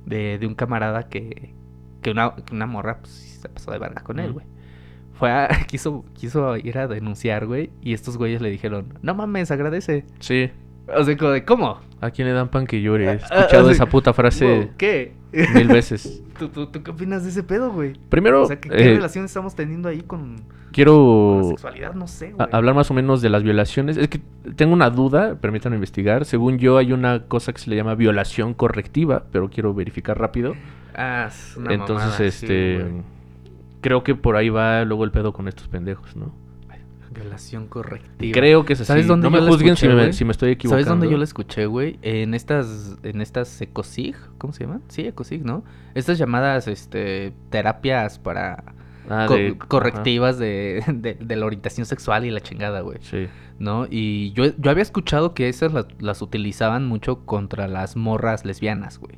De, 0.06 0.38
de 0.38 0.48
un 0.48 0.56
camarada 0.56 1.10
que, 1.10 1.54
que, 2.02 2.12
una, 2.12 2.36
que 2.36 2.56
una 2.56 2.66
morra 2.66 3.00
pues, 3.02 3.14
se 3.42 3.50
pasó 3.50 3.72
de 3.72 3.80
verga 3.80 4.04
con 4.04 4.20
él, 4.20 4.34
güey. 4.34 4.46
Fue 5.14 5.32
a, 5.32 5.50
quiso, 5.68 6.06
quiso 6.14 6.58
ir 6.58 6.78
a 6.78 6.88
denunciar, 6.88 7.46
güey. 7.46 7.72
Y 7.82 7.94
estos 7.94 8.18
güeyes 8.18 8.42
le 8.42 8.50
dijeron, 8.50 8.98
no 9.02 9.14
mames, 9.16 9.52
agradece. 9.52 10.06
Sí. 10.20 10.52
O 10.96 11.04
sea, 11.04 11.18
como 11.18 11.32
de, 11.32 11.46
¿cómo? 11.46 11.80
¿A 12.02 12.12
quién 12.12 12.28
le 12.28 12.34
dan 12.34 12.48
pan 12.50 12.66
que 12.66 12.82
llore? 12.82 13.06
He 13.06 13.10
Ah, 13.10 13.14
escuchado 13.14 13.70
ah, 13.70 13.72
esa 13.72 13.86
puta 13.88 14.14
frase 14.14 14.72
¿Qué? 14.78 15.14
mil 15.54 15.68
veces. 15.68 16.24
¿Tú, 16.40 16.48
tú, 16.50 16.68
tú 16.68 16.82
qué 16.82 16.92
opinas 16.92 17.24
de 17.24 17.30
ese 17.30 17.44
pedo, 17.44 17.72
güey? 17.72 17.94
Primero, 18.10 18.44
O 18.44 18.46
sea, 18.46 18.60
¿qué, 18.60 18.70
qué 18.70 18.92
eh, 18.92 18.96
relación 18.96 19.26
estamos 19.26 19.56
teniendo 19.56 19.90
ahí 19.90 20.02
con, 20.02 20.38
con 20.38 20.48
la 20.48 20.72
quiero 20.72 21.42
sexualidad? 21.50 21.94
No 21.94 22.08
sé, 22.08 22.32
güey. 22.32 22.48
hablar 22.54 22.76
más 22.76 22.90
o 22.90 22.94
menos 22.94 23.22
de 23.22 23.30
las 23.30 23.44
violaciones. 23.44 23.98
Es 23.98 24.08
que 24.08 24.22
tengo 24.56 24.74
una 24.74 24.90
duda, 24.90 25.36
permítanme 25.36 25.76
investigar. 25.76 26.24
Según 26.24 26.58
yo, 26.58 26.78
hay 26.78 26.94
una 26.94 27.24
cosa 27.28 27.52
que 27.52 27.60
se 27.60 27.70
le 27.70 27.76
llama 27.76 27.96
violación 27.96 28.54
correctiva, 28.54 29.26
pero 29.32 29.50
quiero 29.50 29.74
verificar 29.74 30.18
rápido. 30.18 30.56
Ah, 30.96 31.26
es 31.28 31.58
una 31.58 31.74
Entonces, 31.74 32.06
mamada, 32.08 32.24
este. 32.26 32.86
creo 33.82 34.04
que 34.04 34.16
por 34.16 34.38
ahí 34.38 34.50
va 34.50 34.86
luego 34.86 35.04
el 35.04 35.12
pedo 35.12 35.34
con 35.34 35.48
estos 35.50 35.68
pendejos, 35.68 36.16
¿no? 36.16 36.32
Violación 37.22 37.68
correctiva. 37.68 38.34
Creo 38.34 38.66
que 38.66 38.74
es 38.74 38.82
así. 38.82 38.88
¿Sabes 38.88 39.08
dónde 39.08 39.30
no 39.30 39.32
me 39.42 39.48
juzguen 39.48 39.76
si, 39.76 39.88
me, 39.88 39.94
güey? 39.96 40.14
si 40.14 40.26
me 40.26 40.32
estoy 40.32 40.52
equivocando. 40.52 40.84
¿Sabes 40.86 40.88
dónde 41.00 41.12
yo 41.12 41.18
la 41.18 41.24
escuché, 41.24 41.66
güey? 41.66 42.00
En 42.02 42.34
estas, 42.34 42.98
en 43.04 43.22
estas 43.22 43.62
Ecosig, 43.62 44.16
¿cómo 44.38 44.54
se 44.54 44.64
llaman? 44.66 44.82
Sí, 44.88 45.02
Ecosig, 45.08 45.44
¿no? 45.46 45.64
Estas 45.96 46.18
llamadas, 46.18 46.68
este, 46.68 47.34
terapias 47.50 48.20
para 48.20 48.64
Ah, 49.12 49.26
co- 49.28 49.36
de- 49.36 49.58
correctivas 49.58 50.38
de, 50.38 50.84
de, 50.94 51.16
de 51.16 51.36
la 51.36 51.46
orientación 51.48 51.86
sexual 51.88 52.26
y 52.26 52.32
la 52.32 52.42
chingada, 52.42 52.82
güey. 52.82 53.00
Sí. 53.02 53.28
¿No? 53.58 53.88
Y 53.90 54.32
yo, 54.34 54.46
yo 54.58 54.70
había 54.72 54.84
escuchado 54.84 55.34
que 55.34 55.50
esas 55.50 55.74
las, 55.74 55.88
las 56.00 56.22
utilizaban 56.22 56.86
mucho 56.88 57.26
contra 57.26 57.68
las 57.68 57.96
morras 57.96 58.46
lesbianas, 58.46 59.00
güey. 59.00 59.16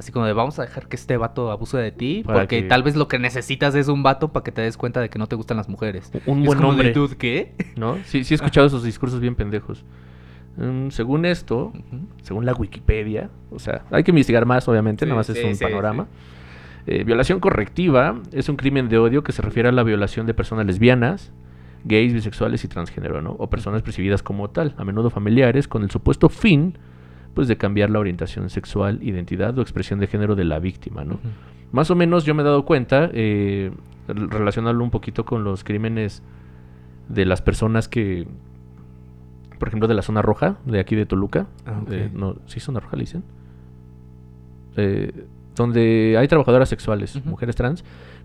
Así 0.00 0.12
como 0.12 0.24
de 0.24 0.32
vamos 0.32 0.58
a 0.58 0.62
dejar 0.62 0.88
que 0.88 0.96
este 0.96 1.18
vato 1.18 1.50
abuse 1.50 1.76
de 1.76 1.92
ti, 1.92 2.22
Para 2.24 2.38
porque 2.40 2.62
que- 2.62 2.68
tal 2.68 2.82
vez 2.82 2.96
lo 2.96 3.06
que 3.06 3.18
necesitas 3.18 3.74
es 3.74 3.88
un 3.88 4.02
vato 4.02 4.32
para 4.32 4.42
que 4.42 4.50
te 4.50 4.62
des 4.62 4.78
cuenta 4.78 4.98
de 5.00 5.10
que 5.10 5.18
no 5.18 5.26
te 5.26 5.36
gustan 5.36 5.58
las 5.58 5.68
mujeres. 5.68 6.10
Un 6.24 6.40
es 6.40 6.46
buen 6.46 6.58
como 6.58 6.72
de, 6.72 6.78
hombre. 6.88 6.92
"Dude, 6.94 7.16
¿qué? 7.18 7.52
¿No? 7.76 7.98
Sí, 8.06 8.24
sí 8.24 8.32
he 8.32 8.36
escuchado 8.36 8.66
esos 8.66 8.82
discursos 8.82 9.20
bien 9.20 9.34
pendejos. 9.34 9.84
Mm, 10.56 10.88
según 10.88 11.26
esto, 11.26 11.74
según 12.22 12.46
la 12.46 12.54
Wikipedia, 12.54 13.28
o 13.50 13.58
sea, 13.58 13.82
hay 13.90 14.02
que 14.02 14.10
investigar 14.10 14.46
más, 14.46 14.66
obviamente, 14.68 15.04
Sí, 15.04 15.08
nada 15.10 15.18
más 15.18 15.28
es 15.28 15.44
un 15.44 15.54
sí, 15.54 15.62
panorama. 15.62 16.06
Eh, 16.86 17.04
violación 17.04 17.38
correctiva 17.38 18.20
es 18.32 18.48
un 18.48 18.56
crimen 18.56 18.88
de 18.88 18.96
odio 18.96 19.22
que 19.22 19.32
se 19.32 19.42
refiere 19.42 19.68
a 19.68 19.72
la 19.72 19.82
violación 19.82 20.24
de 20.26 20.32
personas 20.32 20.64
lesbianas, 20.64 21.30
gays, 21.84 22.14
bisexuales 22.14 22.64
y 22.64 22.68
transgénero, 22.68 23.20
¿no? 23.20 23.32
O 23.38 23.50
personas 23.50 23.82
percibidas 23.82 24.22
como 24.22 24.48
tal, 24.48 24.74
a 24.78 24.84
menudo 24.84 25.10
familiares, 25.10 25.68
con 25.68 25.82
el 25.82 25.90
supuesto 25.90 26.30
fin, 26.30 26.78
pues, 27.34 27.48
de 27.48 27.56
cambiar 27.56 27.90
la 27.90 27.98
orientación 27.98 28.50
sexual, 28.50 28.98
identidad 29.02 29.58
o 29.58 29.62
expresión 29.62 29.98
de 30.00 30.06
género 30.06 30.34
de 30.36 30.44
la 30.44 30.58
víctima, 30.58 31.04
¿no? 31.04 31.18
Más 31.72 31.90
o 31.90 31.94
menos 31.94 32.24
yo 32.24 32.34
me 32.34 32.42
he 32.42 32.44
dado 32.44 32.64
cuenta, 32.64 33.08
eh, 33.12 33.70
re- 34.08 34.26
relacionarlo 34.26 34.82
un 34.82 34.90
poquito 34.90 35.24
con 35.24 35.44
los 35.44 35.62
crímenes 35.64 36.22
de 37.08 37.24
las 37.26 37.42
personas 37.42 37.88
que, 37.88 38.26
por 39.58 39.68
ejemplo, 39.68 39.86
de 39.88 39.94
la 39.94 40.02
zona 40.02 40.22
roja, 40.22 40.56
de 40.66 40.80
aquí 40.80 40.96
de 40.96 41.06
Toluca. 41.06 41.46
Ah, 41.66 41.82
eh, 41.90 42.10
no, 42.12 42.36
¿Sí 42.46 42.58
zona 42.60 42.80
roja 42.80 42.96
le 42.96 43.02
dicen? 43.02 43.22
Eh, 44.76 45.12
donde 45.56 46.16
hay 46.18 46.28
trabajadoras 46.28 46.68
sexuales, 46.68 47.24
mujeres 47.26 47.56
trans, 47.56 47.84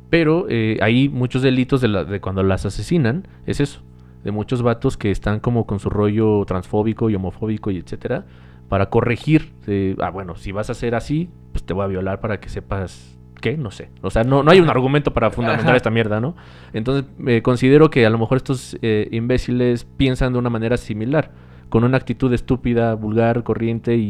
pero 0.09 0.45
eh, 0.49 0.77
hay 0.81 1.09
muchos 1.09 1.41
delitos 1.41 1.81
de, 1.81 1.87
la- 1.89 2.03
de 2.03 2.21
cuando 2.21 2.43
las 2.43 2.65
asesinan, 2.65 3.27
es 3.45 3.59
eso, 3.59 3.81
de 4.23 4.31
muchos 4.31 4.61
vatos 4.61 4.95
que 4.97 5.11
están 5.11 5.39
como 5.39 5.65
con 5.65 5.79
su 5.79 5.89
rollo 5.89 6.45
transfóbico 6.45 7.09
y 7.09 7.15
homofóbico 7.15 7.71
y 7.71 7.77
etcétera, 7.77 8.25
para 8.69 8.89
corregir, 8.89 9.51
de, 9.65 9.95
ah, 10.01 10.09
bueno, 10.09 10.35
si 10.35 10.51
vas 10.51 10.69
a 10.69 10.73
ser 10.73 10.95
así, 10.95 11.29
pues 11.51 11.63
te 11.63 11.73
voy 11.73 11.83
a 11.83 11.87
violar 11.87 12.19
para 12.19 12.39
que 12.39 12.49
sepas 12.49 13.17
qué, 13.41 13.57
no 13.57 13.69
sé. 13.69 13.89
O 14.01 14.09
sea, 14.09 14.23
no, 14.23 14.41
no 14.43 14.51
hay 14.51 14.59
un 14.59 14.69
argumento 14.69 15.13
para 15.13 15.29
fundamentar 15.29 15.67
Ajá. 15.69 15.77
esta 15.77 15.89
mierda, 15.91 16.19
¿no? 16.19 16.35
Entonces, 16.73 17.05
eh, 17.27 17.41
considero 17.41 17.89
que 17.89 18.05
a 18.05 18.09
lo 18.09 18.17
mejor 18.17 18.37
estos 18.37 18.77
eh, 18.81 19.07
imbéciles 19.11 19.83
piensan 19.83 20.33
de 20.33 20.39
una 20.39 20.49
manera 20.49 20.77
similar, 20.77 21.31
con 21.69 21.83
una 21.83 21.97
actitud 21.97 22.33
estúpida, 22.33 22.95
vulgar, 22.95 23.43
corriente 23.43 23.95
y, 23.97 24.01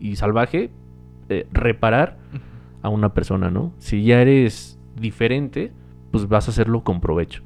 y- 0.00 0.08
y 0.08 0.16
salvaje, 0.16 0.70
eh, 1.28 1.46
reparar 1.52 2.16
a 2.82 2.88
una 2.88 3.12
persona, 3.14 3.50
¿no? 3.50 3.72
Si 3.78 4.04
ya 4.04 4.20
eres 4.22 4.78
diferente, 4.98 5.72
pues 6.10 6.28
vas 6.28 6.48
a 6.48 6.50
hacerlo 6.52 6.84
con 6.84 7.00
provecho. 7.00 7.42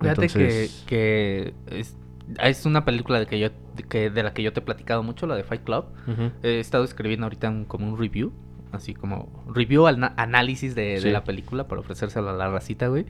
Fíjate 0.00 0.22
Entonces- 0.26 0.84
que, 0.86 1.52
que 1.68 1.78
es, 1.80 1.96
es 2.42 2.66
una 2.66 2.84
película 2.84 3.18
de, 3.18 3.26
que 3.26 3.38
yo, 3.38 3.48
de, 3.76 3.82
que, 3.82 4.10
de 4.10 4.22
la 4.22 4.32
que 4.32 4.42
yo 4.42 4.52
te 4.52 4.60
he 4.60 4.62
platicado 4.62 5.02
mucho, 5.02 5.26
la 5.26 5.36
de 5.36 5.44
Fight 5.44 5.64
Club. 5.64 5.86
He 6.42 6.60
estado 6.60 6.84
escribiendo 6.84 7.26
ahorita 7.26 7.48
un- 7.50 7.64
como 7.64 7.88
un 7.88 7.98
review, 7.98 8.32
así 8.72 8.94
como 8.94 9.28
review, 9.52 9.86
ana- 9.86 10.14
análisis 10.16 10.74
de, 10.74 11.00
la 11.10 11.24
película 11.24 11.66
para 11.68 11.80
ofrecérsela 11.80 12.30
a 12.30 12.34
la 12.34 12.48
racita, 12.50 12.88
güey. 12.88 13.06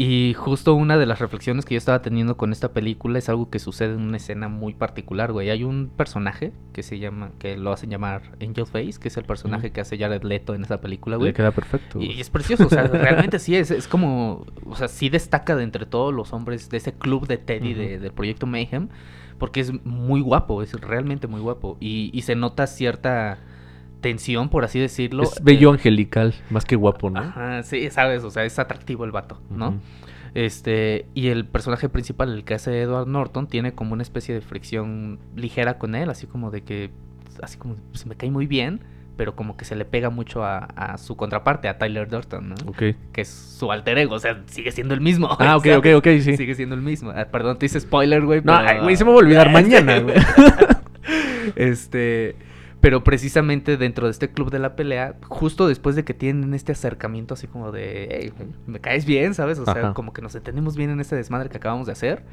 Y 0.00 0.34
justo 0.34 0.74
una 0.74 0.96
de 0.96 1.06
las 1.06 1.18
reflexiones 1.18 1.64
que 1.64 1.74
yo 1.74 1.78
estaba 1.78 2.02
teniendo 2.02 2.36
con 2.36 2.52
esta 2.52 2.72
película 2.72 3.18
es 3.18 3.28
algo 3.28 3.50
que 3.50 3.58
sucede 3.58 3.94
en 3.94 4.00
una 4.02 4.18
escena 4.18 4.46
muy 4.48 4.72
particular, 4.72 5.32
güey. 5.32 5.50
Hay 5.50 5.64
un 5.64 5.88
personaje 5.88 6.52
que 6.72 6.84
se 6.84 7.00
llama, 7.00 7.32
que 7.40 7.56
lo 7.56 7.72
hacen 7.72 7.90
llamar 7.90 8.22
Angel 8.40 8.64
Face, 8.64 9.00
que 9.00 9.08
es 9.08 9.16
el 9.16 9.24
personaje 9.24 9.72
que 9.72 9.80
hace 9.80 9.98
Jared 9.98 10.22
Leto 10.22 10.54
en 10.54 10.62
esa 10.62 10.80
película, 10.80 11.16
güey. 11.16 11.30
Le 11.30 11.34
queda 11.34 11.50
perfecto. 11.50 12.00
Y 12.00 12.20
es 12.20 12.30
precioso, 12.30 12.66
o 12.66 12.70
sea, 12.70 12.84
realmente 12.86 13.40
sí 13.40 13.56
es, 13.56 13.72
es 13.72 13.88
como, 13.88 14.46
o 14.66 14.76
sea, 14.76 14.86
sí 14.86 15.08
destaca 15.08 15.56
de 15.56 15.64
entre 15.64 15.84
todos 15.84 16.14
los 16.14 16.32
hombres 16.32 16.70
de 16.70 16.76
ese 16.76 16.92
club 16.92 17.26
de 17.26 17.38
Teddy 17.38 17.74
de- 17.74 17.98
del 17.98 18.12
proyecto 18.12 18.46
Mayhem, 18.46 18.90
porque 19.38 19.58
es 19.58 19.84
muy 19.84 20.20
guapo, 20.20 20.62
es 20.62 20.74
realmente 20.80 21.26
muy 21.26 21.40
guapo. 21.40 21.76
Y, 21.80 22.10
y 22.12 22.22
se 22.22 22.36
nota 22.36 22.68
cierta 22.68 23.38
tensión, 24.00 24.48
por 24.48 24.64
así 24.64 24.78
decirlo. 24.78 25.22
Es 25.24 25.42
bello 25.42 25.70
eh, 25.70 25.72
angelical, 25.74 26.34
más 26.50 26.64
que 26.64 26.76
guapo, 26.76 27.10
¿no? 27.10 27.20
Ajá, 27.20 27.62
sí, 27.62 27.90
sabes, 27.90 28.24
o 28.24 28.30
sea, 28.30 28.44
es 28.44 28.58
atractivo 28.58 29.04
el 29.04 29.12
vato, 29.12 29.40
¿no? 29.50 29.78
Este, 30.34 31.06
y 31.14 31.28
el 31.28 31.46
personaje 31.46 31.88
principal, 31.88 32.32
el 32.32 32.44
que 32.44 32.54
hace 32.54 32.80
Edward 32.80 33.08
Norton, 33.08 33.48
tiene 33.48 33.72
como 33.72 33.94
una 33.94 34.02
especie 34.02 34.34
de 34.34 34.40
fricción 34.40 35.18
ligera 35.34 35.78
con 35.78 35.94
él, 35.94 36.10
así 36.10 36.26
como 36.26 36.50
de 36.50 36.62
que, 36.62 36.90
así 37.42 37.58
como, 37.58 37.76
se 37.92 38.06
me 38.08 38.14
cae 38.14 38.30
muy 38.30 38.46
bien, 38.46 38.80
pero 39.16 39.34
como 39.34 39.56
que 39.56 39.64
se 39.64 39.74
le 39.74 39.84
pega 39.84 40.10
mucho 40.10 40.44
a, 40.44 40.58
a 40.58 40.96
su 40.96 41.16
contraparte, 41.16 41.66
a 41.66 41.76
Tyler 41.76 42.08
Durton, 42.08 42.50
¿no? 42.50 42.54
Ok. 42.66 42.82
Que 43.12 43.22
es 43.22 43.28
su 43.28 43.72
alter 43.72 43.98
ego, 43.98 44.14
o 44.14 44.18
sea, 44.20 44.42
sigue 44.46 44.70
siendo 44.70 44.94
el 44.94 45.00
mismo. 45.00 45.28
Ah, 45.40 45.56
ok, 45.58 45.64
¿sabes? 45.64 45.78
ok, 45.78 45.86
ok, 45.96 46.06
sí. 46.20 46.36
Sigue 46.36 46.54
siendo 46.54 46.76
el 46.76 46.82
mismo. 46.82 47.10
Ah, 47.10 47.24
perdón, 47.24 47.58
te 47.58 47.66
hice 47.66 47.80
spoiler, 47.80 48.24
güey. 48.24 48.42
No, 48.44 48.56
pero- 48.64 48.84
güey, 48.84 48.96
se 48.96 49.04
me 49.04 49.10
va 49.10 49.16
a 49.16 49.18
olvidar 49.18 49.50
mañana, 49.52 49.98
güey. 49.98 50.14
este, 51.56 52.36
pero 52.80 53.02
precisamente 53.02 53.76
dentro 53.76 54.06
de 54.06 54.12
este 54.12 54.30
club 54.30 54.50
de 54.50 54.58
la 54.58 54.76
pelea, 54.76 55.16
justo 55.28 55.66
después 55.66 55.96
de 55.96 56.04
que 56.04 56.14
tienen 56.14 56.54
este 56.54 56.72
acercamiento 56.72 57.34
así 57.34 57.46
como 57.48 57.72
de, 57.72 58.08
hey, 58.10 58.46
me 58.66 58.80
caes 58.80 59.04
bien, 59.04 59.34
¿sabes? 59.34 59.58
O 59.58 59.64
sea, 59.64 59.74
Ajá. 59.74 59.94
como 59.94 60.12
que 60.12 60.22
nos 60.22 60.34
entendemos 60.34 60.76
bien 60.76 60.90
en 60.90 61.00
este 61.00 61.16
desmadre 61.16 61.48
que 61.48 61.56
acabamos 61.56 61.86
de 61.86 61.92
hacer. 61.92 62.24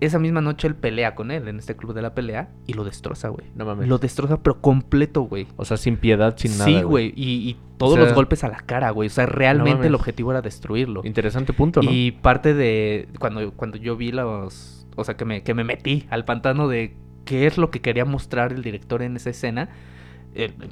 Esa 0.00 0.18
misma 0.18 0.40
noche 0.40 0.66
él 0.66 0.74
pelea 0.74 1.14
con 1.14 1.30
él 1.30 1.46
en 1.48 1.58
este 1.58 1.76
club 1.76 1.94
de 1.94 2.02
la 2.02 2.14
pelea 2.14 2.48
y 2.66 2.72
lo 2.72 2.84
destroza, 2.84 3.28
güey. 3.28 3.46
No 3.54 3.64
mames. 3.64 3.86
Lo 3.86 3.98
destroza, 3.98 4.42
pero 4.42 4.60
completo, 4.60 5.22
güey. 5.22 5.46
O 5.56 5.64
sea, 5.64 5.76
sin 5.76 5.98
piedad, 5.98 6.34
sin 6.36 6.58
nada. 6.58 6.64
Sí, 6.64 6.82
güey. 6.82 7.12
Y, 7.14 7.48
y 7.48 7.56
todos 7.76 7.92
O 7.92 7.96
sea, 7.96 8.04
los 8.06 8.14
golpes 8.14 8.42
a 8.42 8.48
la 8.48 8.58
cara, 8.58 8.90
güey. 8.90 9.06
O 9.06 9.10
sea, 9.10 9.26
realmente 9.26 9.86
el 9.86 9.94
objetivo 9.94 10.32
era 10.32 10.42
destruirlo. 10.42 11.02
Interesante 11.04 11.52
punto, 11.52 11.80
¿no? 11.80 11.90
Y 11.92 12.10
parte 12.10 12.54
de 12.54 13.08
cuando, 13.20 13.52
cuando 13.52 13.76
yo 13.76 13.96
vi 13.96 14.10
los... 14.10 14.86
O 14.96 15.04
sea, 15.04 15.16
que 15.16 15.24
me, 15.24 15.42
que 15.42 15.54
me 15.54 15.64
metí 15.64 16.06
al 16.10 16.24
pantano 16.24 16.68
de 16.68 16.96
qué 17.24 17.46
es 17.46 17.58
lo 17.58 17.70
que 17.70 17.80
quería 17.80 18.04
mostrar 18.04 18.52
el 18.52 18.62
director 18.62 19.02
en 19.02 19.16
esa 19.16 19.30
escena. 19.30 19.68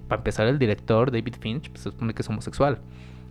para 0.08 0.20
empezar, 0.20 0.46
el 0.46 0.58
director, 0.58 1.10
David 1.10 1.34
Finch, 1.40 1.70
pues, 1.70 1.82
se 1.82 1.90
supone 1.90 2.14
que 2.14 2.22
es 2.22 2.28
homosexual. 2.28 2.80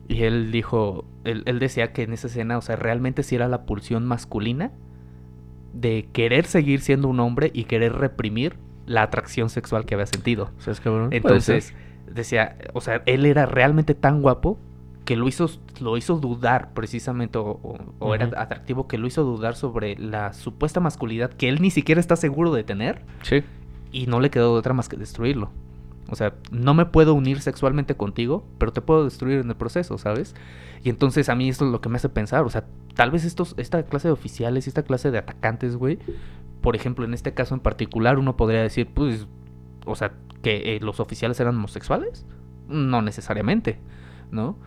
Y 0.07 0.23
él 0.23 0.51
dijo, 0.51 1.05
él, 1.23 1.43
él 1.45 1.59
decía 1.59 1.93
que 1.93 2.03
en 2.03 2.13
esa 2.13 2.27
escena, 2.27 2.57
o 2.57 2.61
sea, 2.61 2.75
realmente 2.75 3.23
sí 3.23 3.35
era 3.35 3.47
la 3.47 3.65
pulsión 3.65 4.05
masculina 4.05 4.71
de 5.73 6.07
querer 6.11 6.45
seguir 6.45 6.81
siendo 6.81 7.07
un 7.07 7.19
hombre 7.19 7.51
y 7.53 7.65
querer 7.65 7.93
reprimir 7.93 8.55
la 8.85 9.03
atracción 9.03 9.49
sexual 9.49 9.85
que 9.85 9.95
había 9.95 10.05
sentido. 10.05 10.51
O 10.57 10.61
sea, 10.61 10.73
es 10.73 10.81
cabrón. 10.81 11.09
Puede 11.09 11.17
Entonces, 11.17 11.73
decía, 12.11 12.57
o 12.73 12.81
sea, 12.81 13.03
él 13.05 13.25
era 13.25 13.45
realmente 13.45 13.95
tan 13.95 14.21
guapo 14.21 14.57
que 15.05 15.15
lo 15.15 15.27
hizo, 15.27 15.49
lo 15.79 15.97
hizo 15.97 16.17
dudar 16.19 16.73
precisamente, 16.73 17.37
o, 17.37 17.59
o- 17.63 17.77
o 17.99 18.15
era 18.15 18.29
atractivo, 18.39 18.87
que 18.87 18.97
lo 18.97 19.07
hizo 19.07 19.23
dudar 19.23 19.55
sobre 19.55 19.97
la 19.97 20.33
supuesta 20.33 20.79
masculinidad 20.79 21.31
que 21.31 21.49
él 21.49 21.61
ni 21.61 21.71
siquiera 21.71 21.99
está 21.99 22.15
seguro 22.15 22.51
de 22.53 22.63
tener 22.63 23.01
Sí. 23.23 23.43
y 23.91 24.05
no 24.07 24.19
le 24.19 24.29
quedó 24.29 24.53
de 24.53 24.59
otra 24.59 24.73
más 24.73 24.89
que 24.89 24.97
destruirlo. 24.97 25.49
O 26.09 26.15
sea, 26.15 26.33
no 26.51 26.73
me 26.73 26.85
puedo 26.85 27.13
unir 27.13 27.39
sexualmente 27.41 27.95
contigo, 27.95 28.43
pero 28.57 28.73
te 28.73 28.81
puedo 28.81 29.05
destruir 29.05 29.39
en 29.39 29.49
el 29.49 29.55
proceso, 29.55 29.97
¿sabes? 29.97 30.35
Y 30.83 30.89
entonces 30.89 31.29
a 31.29 31.35
mí 31.35 31.47
esto 31.49 31.65
es 31.65 31.71
lo 31.71 31.79
que 31.81 31.89
me 31.89 31.95
hace 31.97 32.09
pensar, 32.09 32.43
o 32.43 32.49
sea, 32.49 32.65
tal 32.95 33.11
vez 33.11 33.23
estos, 33.23 33.53
esta 33.57 33.83
clase 33.83 34.07
de 34.09 34.11
oficiales, 34.11 34.67
esta 34.67 34.83
clase 34.83 35.09
de 35.09 35.17
atacantes, 35.19 35.77
güey, 35.77 35.99
por 36.61 36.75
ejemplo, 36.75 37.05
en 37.05 37.13
este 37.13 37.33
caso 37.33 37.53
en 37.55 37.59
particular, 37.61 38.19
uno 38.19 38.35
podría 38.35 38.61
decir, 38.61 38.87
pues, 38.93 39.25
o 39.85 39.95
sea, 39.95 40.11
que 40.43 40.75
eh, 40.75 40.79
los 40.81 40.99
oficiales 40.99 41.39
eran 41.39 41.55
homosexuales. 41.55 42.25
No 42.67 43.01
necesariamente, 43.01 43.79
¿no? 44.31 44.57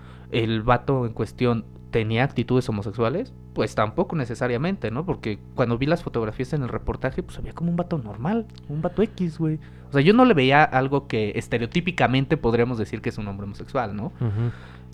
El 0.42 0.62
vato 0.62 1.07
en 1.07 1.12
cuestión 1.12 1.64
tenía 1.90 2.25
actitudes 2.25 2.68
homosexuales, 2.68 3.33
pues 3.55 3.75
tampoco 3.77 4.16
necesariamente, 4.16 4.90
¿no? 4.90 5.07
Porque 5.07 5.38
cuando 5.55 5.79
vi 5.79 5.87
las 5.87 6.03
fotografías 6.03 6.53
en 6.53 6.62
el 6.62 6.68
reportaje, 6.68 7.23
pues 7.23 7.38
había 7.38 7.53
como 7.53 7.70
un 7.70 7.77
vato 7.77 7.99
normal, 7.99 8.47
un 8.68 8.83
vato 8.83 9.01
X, 9.03 9.38
güey. 9.38 9.61
O 9.90 9.92
sea, 9.92 10.01
yo 10.01 10.12
no 10.12 10.25
le 10.25 10.35
veía 10.35 10.64
algo 10.64 11.07
que 11.07 11.33
estereotípicamente 11.37 12.37
podríamos 12.37 12.79
decir 12.79 13.01
que 13.01 13.11
es 13.11 13.18
un 13.18 13.29
hombre 13.29 13.44
homosexual, 13.44 13.94
¿no? 13.94 14.11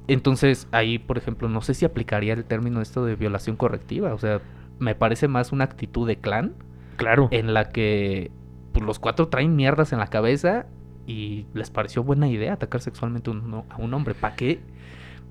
Entonces, 0.09 0.66
ahí, 0.72 0.98
por 0.98 1.18
ejemplo, 1.18 1.48
no 1.48 1.61
sé 1.62 1.74
si 1.74 1.85
aplicaría 1.85 2.33
el 2.35 2.44
término 2.44 2.81
esto 2.81 3.05
de 3.05 3.14
violación 3.16 3.57
correctiva. 3.57 4.12
O 4.12 4.18
sea, 4.18 4.40
me 4.79 4.94
parece 4.94 5.29
más 5.29 5.53
una 5.53 5.64
actitud 5.64 6.07
de 6.07 6.16
clan 6.16 6.55
Claro. 6.96 7.29
en 7.31 7.55
la 7.55 7.70
que 7.70 8.31
pues 8.72 8.85
los 8.85 8.98
cuatro 8.98 9.29
traen 9.29 9.57
mierdas 9.57 9.92
en 9.92 9.98
la 9.98 10.07
cabeza 10.09 10.66
y 11.07 11.46
les 11.55 11.70
pareció 11.70 12.03
buena 12.05 12.29
idea 12.29 12.53
atacar 12.53 12.81
sexualmente 12.81 13.31
un- 13.31 13.64
a 13.68 13.76
un 13.79 13.94
hombre. 13.94 14.14
¿Para 14.14 14.37
qué? 14.37 14.61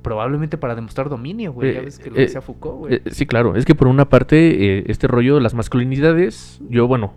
Probablemente 0.02 0.58
para 0.58 0.76
demostrar 0.76 1.10
dominio, 1.10 1.52
güey. 1.52 1.74
ya 1.74 1.80
Eh, 1.80 1.86
ves 1.86 2.00
que 2.00 2.10
lo 2.10 2.18
eh, 2.18 2.22
decía 2.22 2.42
Foucault, 2.42 2.78
güey. 2.78 2.94
Eh, 2.96 3.02
sí, 3.12 3.26
claro. 3.26 3.56
Es 3.56 3.66
que 3.66 3.76
por 3.76 3.88
una 3.88 4.08
parte, 4.08 4.78
eh, 4.80 4.84
este 4.88 5.08
rollo 5.08 5.36
de 5.36 5.42
las 5.42 5.54
masculinidades, 5.54 6.62
yo, 6.70 6.88
bueno, 6.88 7.14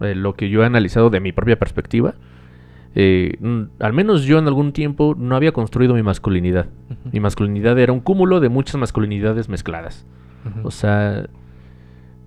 lo 0.00 0.34
que 0.34 0.48
yo 0.48 0.62
he 0.62 0.66
analizado 0.66 1.10
de 1.10 1.20
mi 1.20 1.32
propia 1.32 1.58
perspectiva, 1.58 2.14
al 2.94 3.92
menos 3.92 4.24
yo 4.24 4.38
en 4.38 4.46
algún 4.46 4.72
tiempo 4.72 5.14
no 5.18 5.36
había 5.36 5.52
construido 5.52 5.94
mi 5.94 6.02
masculinidad. 6.02 6.66
Mi 7.12 7.20
masculinidad 7.20 7.78
era 7.78 7.92
un 7.92 8.00
cúmulo 8.00 8.40
de 8.40 8.48
muchas 8.48 8.76
masculinidades 8.76 9.48
mezcladas. 9.48 10.06
O 10.62 10.70
sea, 10.70 11.26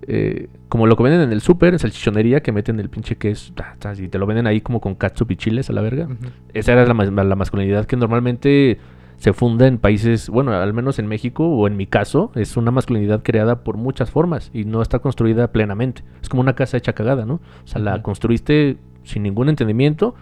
eh, 0.08 0.50
como 0.68 0.88
lo 0.88 0.98
que 0.98 1.04
venden 1.04 1.22
en 1.22 1.32
el 1.32 1.42
súper, 1.42 1.74
en 1.74 1.80
salchichonería, 1.80 2.42
que 2.42 2.52
meten 2.52 2.80
el 2.80 2.90
pinche 2.90 3.16
queso, 3.16 3.54
y 3.98 4.08
te 4.08 4.18
lo 4.18 4.26
venden 4.26 4.48
ahí 4.48 4.62
como 4.62 4.82
con 4.82 4.96
catsup 4.96 5.32
y 5.32 5.36
chiles 5.36 5.70
a 5.70 5.74
la 5.74 5.82
verga. 5.82 6.08
Esa 6.54 6.74
era 6.74 6.86
la 6.86 7.36
masculinidad 7.36 7.86
que 7.86 7.96
normalmente 7.96 8.80
se 9.24 9.32
funda 9.32 9.68
en 9.68 9.78
países, 9.78 10.28
bueno, 10.28 10.52
al 10.52 10.74
menos 10.74 11.00
en 11.00 11.08
México 11.08 11.48
o 11.48 11.66
en 11.66 11.78
mi 11.78 11.88
caso, 11.88 12.34
es 12.36 12.58
una 12.58 12.72
masculinidad 12.72 13.24
creada 13.24 13.64
por 13.64 13.78
muchas 13.78 14.12
formas 14.12 14.52
y 14.54 14.66
no 14.66 14.82
está 14.82 15.00
construida 15.00 15.54
plenamente. 15.54 16.04
Es 16.22 16.28
como 16.28 16.42
una 16.42 16.56
casa 16.56 16.76
hecha 16.76 16.92
cagada, 16.92 17.26
¿no? 17.26 17.36
O 17.36 17.68
sea, 17.68 17.80
la 17.80 18.02
construiste 18.02 18.76
sin 19.04 19.24
ningún 19.24 19.48
entendimiento, 19.48 20.14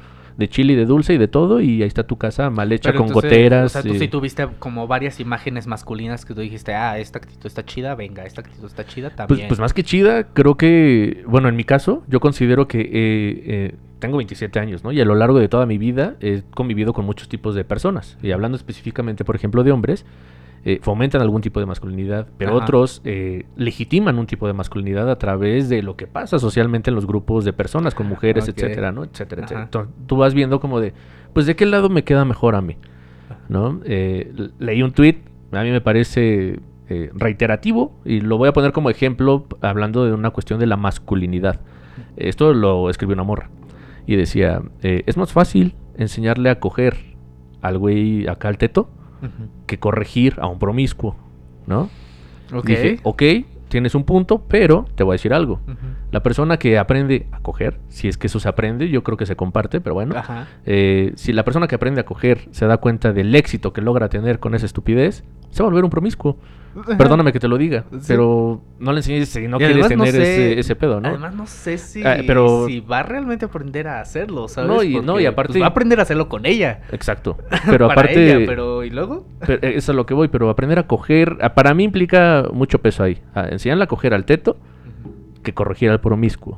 de 0.42 0.50
chile 0.50 0.74
y 0.74 0.76
de 0.76 0.86
dulce 0.86 1.14
y 1.14 1.18
de 1.18 1.28
todo, 1.30 1.62
y 1.62 1.82
ahí 1.82 1.88
está 1.88 2.04
tu 2.04 2.18
casa 2.18 2.50
mal 2.50 2.72
hecha 2.72 2.90
Pero 2.90 3.00
con 3.00 3.08
entonces, 3.08 3.32
goteras. 3.32 3.66
O 3.66 3.82
sea, 3.82 3.90
tú 3.92 3.98
sí 3.98 4.08
tuviste 4.10 4.48
como 4.60 4.88
varias 4.88 5.20
imágenes 5.22 5.68
masculinas 5.68 6.26
que 6.26 6.34
tú 6.34 6.42
dijiste, 6.42 6.74
ah, 6.74 7.00
esta 7.00 7.20
actitud 7.20 7.46
está 7.46 7.64
chida, 7.66 7.96
venga, 7.96 8.26
esta 8.26 8.42
actitud 8.42 8.66
está 8.66 8.86
chida 8.86 9.10
Pues, 9.10 9.16
también. 9.16 9.48
pues 9.48 9.60
más 9.60 9.74
que 9.74 9.84
chida, 9.84 10.26
creo 10.34 10.56
que, 10.56 11.24
bueno, 11.28 11.48
en 11.48 11.56
mi 11.56 11.64
caso, 11.64 12.04
yo 12.08 12.20
considero 12.20 12.68
que 12.68 12.82
eh, 12.82 12.90
eh, 12.94 13.76
tengo 14.00 14.18
27 14.18 14.60
años, 14.60 14.84
¿no? 14.84 14.92
Y 14.92 15.00
a 15.00 15.06
lo 15.06 15.16
largo 15.16 15.40
de 15.40 15.48
toda 15.48 15.66
mi 15.66 15.78
vida 15.78 16.16
he 16.20 16.42
convivido 16.54 16.92
con 16.92 17.06
muchos 17.06 17.30
tipos 17.30 17.56
de 17.56 17.64
personas. 17.64 18.18
Y 18.22 18.32
hablando 18.32 18.58
específicamente, 18.58 19.24
por 19.24 19.36
ejemplo, 19.36 19.64
de 19.64 19.72
hombres, 19.72 20.06
eh, 20.63 20.80
fomentan 20.82 21.21
algún 21.21 21.41
tipo 21.41 21.60
de 21.60 21.65
masculinidad, 21.65 22.28
pero 22.38 22.52
Ajá. 22.52 22.63
otros 22.63 23.02
eh, 23.04 23.45
legitiman 23.56 24.19
un 24.19 24.28
tipo 24.28 24.45
de 24.45 24.54
masculinidad 24.54 25.10
a 25.10 25.17
través 25.17 25.69
de 25.69 25.82
lo 25.82 25.95
que 25.95 26.06
pasa 26.06 26.38
socialmente 26.38 26.91
en 26.91 26.95
los 26.95 27.08
grupos 27.08 27.45
de 27.45 27.54
personas, 27.54 27.95
con 27.95 28.08
mujeres, 28.08 28.47
etcétera, 28.47 28.91
¿no? 28.91 29.04
Etcétera, 29.04 29.41
etcétera. 29.41 29.60
Ajá. 29.62 29.65
Entonces, 29.65 29.93
tú 30.06 30.17
vas 30.17 30.34
viendo 30.36 30.60
como 30.60 30.80
de, 30.80 30.93
pues, 31.34 31.47
¿de 31.47 31.56
qué 31.56 31.65
lado 31.65 31.89
me 31.89 32.04
queda 32.04 32.26
mejor 32.26 32.56
a 32.56 32.62
mí? 32.62 32.78
¿no? 33.50 33.82
Eh, 33.86 34.32
leí 34.60 34.84
un 34.84 34.91
tweet, 34.91 35.17
a 35.52 35.63
mí 35.63 35.71
me 35.71 35.82
parece 35.82 36.60
eh, 36.89 37.10
reiterativo 37.13 38.00
y 38.06 38.21
lo 38.21 38.38
voy 38.38 38.47
a 38.47 38.54
poner 38.54 38.71
como 38.71 38.89
ejemplo 38.89 39.45
hablando 39.62 40.06
de 40.06 40.13
una 40.13 40.30
cuestión 40.30 40.60
de 40.60 40.67
la 40.67 40.78
masculinidad. 40.78 41.60
Esto 42.17 42.54
lo 42.54 42.89
escribió 42.89 43.13
una 43.13 43.24
morra 43.24 43.50
y 44.06 44.15
decía, 44.15 44.62
es 44.82 45.17
más 45.17 45.32
fácil 45.32 45.76
enseñarle 45.97 46.50
a 46.50 46.60
coger 46.60 46.97
al 47.62 47.78
güey 47.78 48.28
acá 48.28 48.47
al 48.47 48.58
teto 48.58 48.89
Que 49.68 49.80
corregir 49.80 50.36
a 50.40 50.48
un 50.48 50.60
promiscuo, 50.60 51.16
¿no? 51.68 51.90
Ok. 52.54 52.66
Dije, 52.66 53.00
ok, 53.04 53.24
tienes 53.72 53.96
un 53.96 54.04
punto, 54.04 54.44
pero 54.48 54.86
te 54.96 55.04
voy 55.04 55.14
a 55.14 55.16
decir 55.16 55.34
algo. 55.34 55.62
La 56.12 56.22
persona 56.22 56.58
que 56.58 56.78
aprende 56.78 57.28
a 57.32 57.40
coger, 57.40 57.80
si 57.88 58.10
es 58.10 58.18
que 58.18 58.28
eso 58.28 58.40
se 58.40 58.50
aprende, 58.50 58.90
yo 58.90 59.02
creo 59.04 59.18
que 59.18 59.26
se 59.26 59.38
comparte, 59.38 59.80
pero 59.80 59.94
bueno, 59.94 60.16
Ajá. 60.18 60.48
eh, 60.66 61.14
si 61.16 61.32
la 61.32 61.46
persona 61.46 61.68
que 61.68 61.76
aprende 61.76 62.02
a 62.02 62.06
coger 62.06 62.50
se 62.52 62.66
da 62.66 62.78
cuenta 62.78 63.14
del 63.14 63.34
éxito 63.34 63.72
que 63.72 63.82
logra 63.82 64.10
tener 64.10 64.40
con 64.40 64.56
esa 64.56 64.66
estupidez, 64.66 65.24
se 65.52 65.62
va 65.64 65.68
a 65.68 65.70
volver 65.70 65.84
un 65.84 65.90
promiscuo. 65.92 66.38
Perdóname 66.98 67.34
que 67.34 67.40
te 67.42 67.50
lo 67.50 67.58
diga, 67.58 67.84
Sí. 67.92 67.98
pero 68.08 68.62
no 68.80 68.94
le 68.94 69.00
enseñes 69.00 69.28
si 69.28 69.46
no 69.46 69.58
quieres 69.58 69.76
no 69.78 69.88
tener 69.90 70.12
sé- 70.14 70.22
ese, 70.54 70.60
ese 70.62 70.76
pedo, 70.78 71.02
¿no? 71.02 71.10
Además 71.10 71.36
no 71.36 71.46
sé 71.46 71.78
si, 71.78 72.02
Ah, 72.02 72.20
pero- 72.26 72.66
si 72.66 72.80
va 72.80 73.00
a 73.00 73.04
realmente 73.04 73.44
aprender 73.44 73.90
a 73.90 74.00
hacerlo, 74.00 74.48
¿sabes? 74.48 74.70
No, 74.70 74.82
y- 74.82 74.94
no, 74.94 75.00
y 75.00 75.04
Porque, 75.04 75.28
aparte- 75.28 75.52
pues, 75.54 75.62
va 75.64 75.66
a 75.66 75.70
aprender 75.70 76.00
a 76.00 76.04
hacerlo 76.04 76.30
con 76.30 76.46
ella. 76.46 76.80
Exacto. 76.94 77.38
Pero 77.66 77.90
Para 77.90 78.02
aparte, 78.04 78.36
ella, 78.38 78.46
pero 78.48 78.86
¿y 78.86 78.90
luego? 78.90 79.26
pero 79.46 79.56
eso 79.68 79.78
es 79.78 79.90
a 79.90 79.94
lo 79.94 80.06
que 80.06 80.14
voy, 80.14 80.30
pero 80.30 80.50
aprender 80.50 80.80
a 80.80 80.88
coger, 80.88 81.38
ah, 81.42 81.54
para 81.56 81.74
mí 81.74 81.84
implica 81.84 82.46
mucho 82.54 82.80
peso 82.80 83.04
ahí. 83.04 83.18
Ah, 83.36 83.48
enseñarle 83.52 83.84
a 83.84 83.88
coger 83.88 84.14
al 84.14 84.24
teto 84.24 84.56
que 85.44 85.54
corregir 85.54 85.90
al 85.90 86.00
promiscuo. 86.00 86.58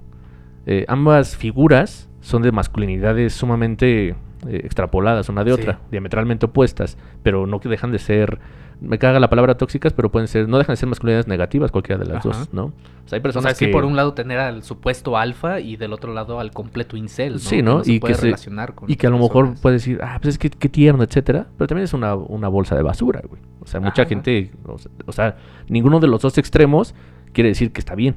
Eh, 0.67 0.86
ambas 0.88 1.36
figuras 1.36 2.08
son 2.21 2.43
de 2.43 2.51
masculinidades 2.51 3.34
sumamente 3.34 4.10
eh, 4.10 4.15
extrapoladas 4.63 5.27
una 5.29 5.43
de 5.43 5.56
Sí. 5.56 5.62
otra, 5.62 5.79
diametralmente 5.89 6.45
opuestas, 6.45 6.97
pero 7.23 7.47
no 7.47 7.60
que 7.62 7.69
dejan 7.69 7.91
de 7.93 7.99
ser, 7.99 8.39
me 8.84 9.00
caga 9.00 9.19
la 9.19 9.30
palabra 9.30 9.56
tóxicas, 9.56 9.93
pero 9.93 10.12
pueden 10.12 10.28
ser, 10.28 10.48
no 10.48 10.58
dejan 10.58 10.74
de 10.74 10.78
ser 10.78 10.89
masculinidades 10.89 11.28
negativas 11.28 11.72
cualquiera 11.72 12.04
de 12.04 12.10
las 12.12 12.26
Ajá. 12.26 12.38
dos, 12.39 12.54
¿no? 12.54 12.65
O 12.65 13.08
sea, 13.08 13.17
hay 13.17 13.19
O 13.19 13.24
personas 13.24 13.52
sea, 13.52 13.56
sí, 13.56 13.65
que... 13.65 13.72
por 13.72 13.86
un 13.86 13.96
lado 13.96 14.13
tener 14.13 14.38
al 14.39 14.62
supuesto 14.63 15.17
alfa 15.17 15.60
y 15.60 15.76
del 15.78 15.93
otro 15.93 16.13
lado 16.13 16.39
al 16.39 16.52
completo 16.52 16.96
incel, 16.98 17.34
¿no? 17.34 17.39
Sí, 17.39 17.62
¿no? 17.62 17.82
Y 17.86 18.00
que 18.00 18.13
se- 18.13 18.22
relacionar 18.26 18.76
con 18.76 18.91
Y 18.91 18.96
que 18.96 19.08
a 19.08 19.10
lo 19.10 19.17
mejor 19.17 19.46
personas. 19.46 19.60
puede 19.62 19.74
decir, 19.76 20.00
ah, 20.04 20.19
pues 20.22 20.36
es 20.36 20.38
que 20.38 20.50
qué 20.50 20.69
tierno, 20.69 21.04
etcétera. 21.04 21.48
Pero 21.58 21.67
también 21.67 21.86
es 21.86 21.93
una, 21.93 22.15
una 22.15 22.48
bolsa 22.50 22.76
de 22.76 22.82
basura, 22.84 23.22
güey. 23.28 23.41
O 23.62 23.65
sea, 23.67 23.80
mucha 23.80 24.04
Ajá. 24.04 24.10
gente, 24.10 24.52
o 24.65 24.78
sea, 24.78 24.91
o 25.06 25.12
sea, 25.12 25.38
ninguno 25.69 26.00
de 26.00 26.08
los 26.08 26.22
dos 26.22 26.38
extremos 26.38 26.93
quiere 27.32 27.50
decir 27.50 27.72
que 27.72 27.80
está 27.80 27.96
bien, 27.96 28.15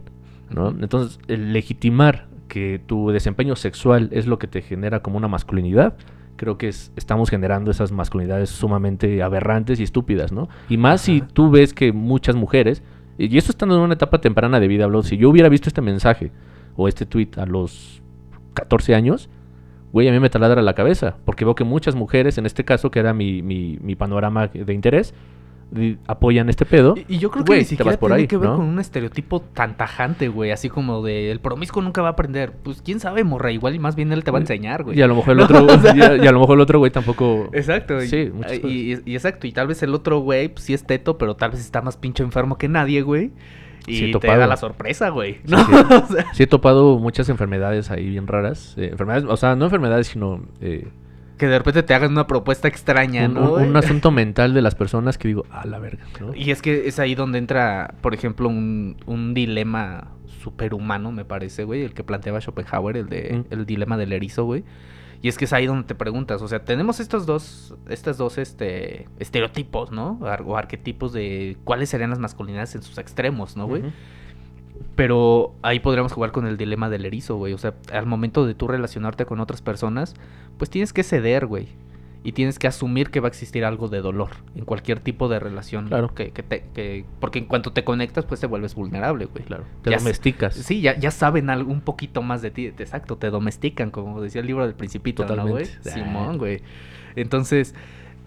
¿no? 0.51 0.69
Entonces, 0.71 1.19
el 1.29 1.53
legitimar 1.53 2.27
que 2.49 2.81
tu 2.85 3.11
desempeño 3.11 3.57
sexual 3.57 4.09
es 4.13 4.27
lo 4.27 4.39
que 4.39 4.47
te 4.47 4.63
genera 4.63 5.01
como 5.01 5.17
una 5.17 5.27
masculinidad, 5.29 5.95
creo 6.37 6.59
que 6.59 6.69
es- 6.69 6.93
estamos 6.97 7.31
generando 7.31 7.71
esas 7.71 7.93
masculinidades 7.93 8.51
sumamente 8.51 9.23
aberrantes 9.23 9.81
y 9.81 9.83
estúpidas, 9.83 10.33
¿no? 10.33 10.49
Y 10.69 10.77
más 10.77 11.01
si 11.01 11.21
tú 11.21 11.51
ves 11.51 11.73
que 11.75 11.93
muchas 11.93 12.37
mujeres, 12.37 12.83
y 13.19 13.37
esto 13.39 13.51
estando 13.51 13.77
en 13.77 13.81
una 13.83 13.95
etapa 13.95 14.21
temprana 14.21 14.61
de 14.61 14.69
vida, 14.69 14.85
hablo, 14.85 15.03
si 15.03 15.17
yo 15.17 15.31
hubiera 15.31 15.49
visto 15.49 15.69
este 15.69 15.81
mensaje 15.81 16.31
o 16.77 16.89
este 16.89 17.07
tweet 17.07 17.31
a 17.39 17.47
los 17.47 18.03
14 18.55 18.95
años, 18.95 19.29
güey, 19.93 20.09
a 20.09 20.13
mí 20.13 20.21
me 20.21 20.29
taladra 20.31 20.61
la 20.63 20.75
cabeza, 20.75 21.17
porque 21.25 21.45
veo 21.45 21.55
que 21.55 21.65
muchas 21.65 21.95
mujeres, 21.95 22.37
en 22.39 22.45
este 22.47 22.65
caso, 22.65 22.91
que 22.91 22.99
era 22.99 23.15
mi, 23.15 23.41
mi, 23.43 23.79
mi 23.81 23.95
panorama 23.97 24.49
de 24.49 24.75
interés, 24.75 25.15
apoyan 26.07 26.49
este 26.49 26.65
pedo. 26.65 26.95
Y, 27.09 27.17
y 27.17 27.19
yo 27.19 27.31
creo 27.31 27.45
que 27.45 27.51
Güey, 27.51 27.59
ni 27.61 27.65
siquiera 27.67 27.97
por 27.99 28.11
tiene 28.11 28.23
ahí, 28.23 28.27
que 28.29 28.37
ver 28.37 28.49
¿no? 28.51 28.57
con 28.57 28.67
un 28.67 28.79
estereotipo 28.79 29.41
tan 29.41 29.77
tajante, 29.77 30.29
güey. 30.29 30.51
Así 30.53 30.69
como 30.69 31.03
de 31.03 31.31
el 31.31 31.41
promiscuo 31.41 31.83
nunca 31.83 32.03
va 32.03 32.09
a 32.09 32.11
aprender. 32.13 32.53
Pues 32.63 32.83
quién 32.83 33.01
sabe, 33.01 33.25
morra. 33.25 33.51
Igual 33.53 33.75
y 33.75 33.79
más 33.79 33.97
bien 33.97 34.13
él 34.13 34.25
te 34.25 34.31
va 34.31 34.39
a 34.39 34.41
enseñar, 34.41 34.85
güey. 34.85 34.99
Y 34.99 35.03
a 35.03 35.07
lo 35.07 35.15
mejor 35.17 35.33
el 35.33 35.39
No, 35.39 35.45
otro, 35.47 35.65
o 35.67 35.79
sea- 35.81 35.95
y, 35.97 36.01
a, 36.03 36.17
y 36.17 36.27
a 36.27 36.33
lo 36.33 36.41
mejor 36.41 36.57
el 36.57 36.61
otro 36.63 36.79
güey 36.79 36.91
tampoco. 36.91 37.49
Exacto. 37.53 38.01
Sí, 38.03 38.31
muchas 38.33 38.61
y, 38.65 38.93
y- 38.95 39.03
y 39.05 39.15
exacto. 39.15 39.47
Y 39.47 39.53
tal 39.53 39.67
vez 39.67 39.83
el 39.83 39.95
otro 39.95 40.19
güey, 40.21 40.49
pues 40.49 40.65
sí 40.65 40.75
es 40.75 40.85
teto, 40.85 41.19
pero 41.19 41.35
tal 41.37 41.51
vez 41.51 41.61
está 41.61 41.83
más 41.83 41.97
pinche 41.97 42.23
enfermo 42.23 42.57
que 42.59 42.69
nadie, 42.69 43.03
güey. 43.03 43.33
Y 43.89 43.97
Sí, 43.99 44.13
te 44.21 44.27
da 44.27 44.47
la 44.49 44.57
sorpresa, 44.57 45.11
güey. 45.11 45.35
Sí, 45.35 45.41
¿no? 45.47 45.59
sí. 45.65 45.73
Sea, 46.15 46.27
Sí 46.33 46.43
he 46.43 46.47
topado 46.49 46.99
muchas 46.99 47.29
enfermedades 47.29 47.91
ahí 47.93 48.09
bien 48.09 48.27
raras. 48.27 48.75
eh, 48.77 48.89
enfermedades, 48.91 49.25
o 49.29 49.37
sea, 49.37 49.55
no 49.55 49.65
enfermedades, 49.67 50.09
sino 50.09 50.41
eh, 50.61 50.89
que 51.39 51.47
de 51.47 51.59
repente 51.59 51.83
te 51.83 51.93
hagan 51.95 52.13
una 52.13 52.27
propuesta 52.27 52.67
extraña, 52.69 53.27
un, 53.27 53.35
¿no? 53.35 53.53
un- 53.55 53.77
asunto 53.77 54.11
mental 54.11 54.55
de 54.55 54.63
las 54.63 54.75
personas 54.75 55.19
que 55.19 55.29
digo, 55.29 55.45
a 55.51 55.67
la 55.67 55.79
verga, 55.79 56.05
¿no? 56.21 56.35
Y 56.35 56.51
es 56.51 56.63
que 56.63 56.89
es 56.89 56.99
ahí 56.99 57.15
donde 57.15 57.39
entra, 57.39 57.95
por 58.01 58.15
ejemplo, 58.15 58.49
un, 58.49 58.97
un 59.07 59.35
dilema 59.35 60.13
superhumano, 60.43 61.13
me 61.13 61.25
parece, 61.25 61.65
güey, 61.65 61.83
el 61.83 61.93
que 61.95 62.05
planteaba 62.05 62.41
Schopenhauer, 62.41 62.97
el 62.97 63.09
de 63.09 63.45
Mm. 63.49 63.53
el 63.53 63.67
dilema 63.67 63.97
del 63.97 64.13
erizo, 64.13 64.45
güey. 64.45 64.65
Y 65.23 65.29
es 65.29 65.39
que 65.39 65.47
es 65.47 65.53
ahí 65.53 65.67
donde 65.67 65.85
te 65.89 65.95
preguntas, 65.95 66.43
o 66.43 66.47
sea, 66.49 66.65
tenemos 66.65 67.01
estos 67.01 67.27
dos, 67.27 67.75
estas 67.89 68.17
dos 68.19 68.37
este, 68.39 69.09
estereotipos, 69.19 69.91
¿no? 69.91 70.19
O 70.45 70.57
arquetipos 70.57 71.13
de 71.13 71.57
cuáles 71.65 71.89
serían 71.89 72.11
las 72.11 72.19
masculinidades 72.19 72.75
en 72.77 72.83
sus 72.83 72.99
extremos, 72.99 73.57
¿no, 73.57 73.67
güey? 73.67 73.83
Pero 74.95 75.55
ahí 75.63 75.81
podríamos 75.81 76.13
jugar 76.13 76.33
con 76.33 76.47
el 76.47 76.57
dilema 76.57 76.89
del 76.89 77.05
erizo, 77.05 77.37
güey. 77.37 77.53
O 77.53 77.59
sea, 77.59 77.75
al 77.93 78.07
momento 78.07 78.47
de 78.47 78.55
tú 78.55 78.69
relacionarte 78.69 79.27
con 79.27 79.41
otras 79.41 79.63
personas, 79.63 80.15
pues 80.59 80.71
tienes 80.71 80.93
que 80.93 81.03
ceder, 81.03 81.47
güey. 81.47 81.69
Y 82.25 82.33
tienes 82.33 82.59
que 82.59 82.67
asumir 82.67 83.11
que 83.11 83.21
va 83.21 83.29
a 83.29 83.31
existir 83.31 83.65
algo 83.65 83.89
de 83.89 84.01
dolor 84.01 84.31
en 84.57 84.65
cualquier 84.65 84.99
tipo 84.99 85.29
de 85.29 85.39
relación. 85.39 85.87
Claro. 85.87 86.13
Que, 86.13 86.33
que 86.33 86.43
te, 86.43 86.65
que, 86.75 87.05
porque 87.21 87.39
en 87.39 87.45
cuanto 87.45 87.73
te 87.73 87.85
conectas, 87.85 88.25
pues 88.25 88.41
te 88.41 88.49
vuelves 88.49 88.75
vulnerable, 88.75 89.27
güey. 89.27 89.45
Claro, 89.45 89.65
te 89.83 89.91
Ya 89.91 89.99
domesticas. 89.99 90.55
Sí, 90.55 90.81
ya, 90.81 90.99
ya 90.99 91.13
saben 91.13 91.51
algo, 91.51 91.71
un 91.71 91.83
poquito 91.83 92.23
más 92.23 92.43
de 92.43 92.51
ti. 92.51 92.67
Exacto, 92.67 93.17
te 93.17 93.31
domestican, 93.31 93.93
como 93.93 94.21
decía 94.21 94.41
el 94.41 94.49
libro 94.49 94.65
del 94.65 94.75
Principito, 94.75 95.25
¿no, 95.25 95.47
güey? 95.47 95.67
Totalmente. 95.67 95.91
Simón, 95.91 96.39
güey. 96.39 96.63
Entonces, 97.15 97.75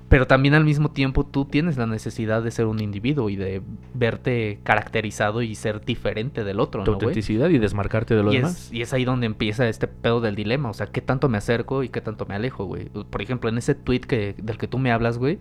pero 0.09 0.25
también 0.25 0.55
al 0.55 0.65
mismo 0.65 0.89
tiempo 0.89 1.23
tú 1.23 1.45
tienes 1.45 1.77
la 1.77 1.85
necesidad 1.85 2.41
de 2.41 2.49
ser 2.49 2.65
un 2.65 2.81
individuo 2.81 3.29
y 3.29 3.35
de 3.35 3.61
verte 3.93 4.59
caracterizado 4.63 5.43
y 5.43 5.53
ser 5.53 5.85
diferente 5.85 6.43
del 6.43 6.59
otro, 6.59 6.83
tu 6.83 6.91
¿no, 6.91 6.95
autenticidad 6.95 7.49
y 7.49 7.59
desmarcarte 7.59 8.15
de 8.15 8.23
los 8.23 8.33
Y 8.33 8.37
demás. 8.37 8.65
es, 8.65 8.73
y 8.73 8.81
es 8.81 8.91
ahí 8.91 9.05
donde 9.05 9.27
empieza 9.27 9.69
este 9.69 9.87
pedo 9.87 10.19
del 10.19 10.35
dilema, 10.35 10.69
o 10.69 10.73
sea, 10.73 10.87
qué 10.87 11.01
tanto 11.01 11.29
me 11.29 11.37
acerco 11.37 11.83
y 11.83 11.89
qué 11.89 12.01
tanto 12.01 12.25
me 12.25 12.33
alejo, 12.33 12.65
güey. 12.65 12.89
Por 12.89 13.21
ejemplo, 13.21 13.49
en 13.49 13.59
ese 13.59 13.75
tweet 13.75 14.01
que, 14.01 14.33
del 14.41 14.57
que 14.57 14.67
tú 14.67 14.79
me 14.79 14.91
hablas, 14.91 15.19
güey, 15.19 15.37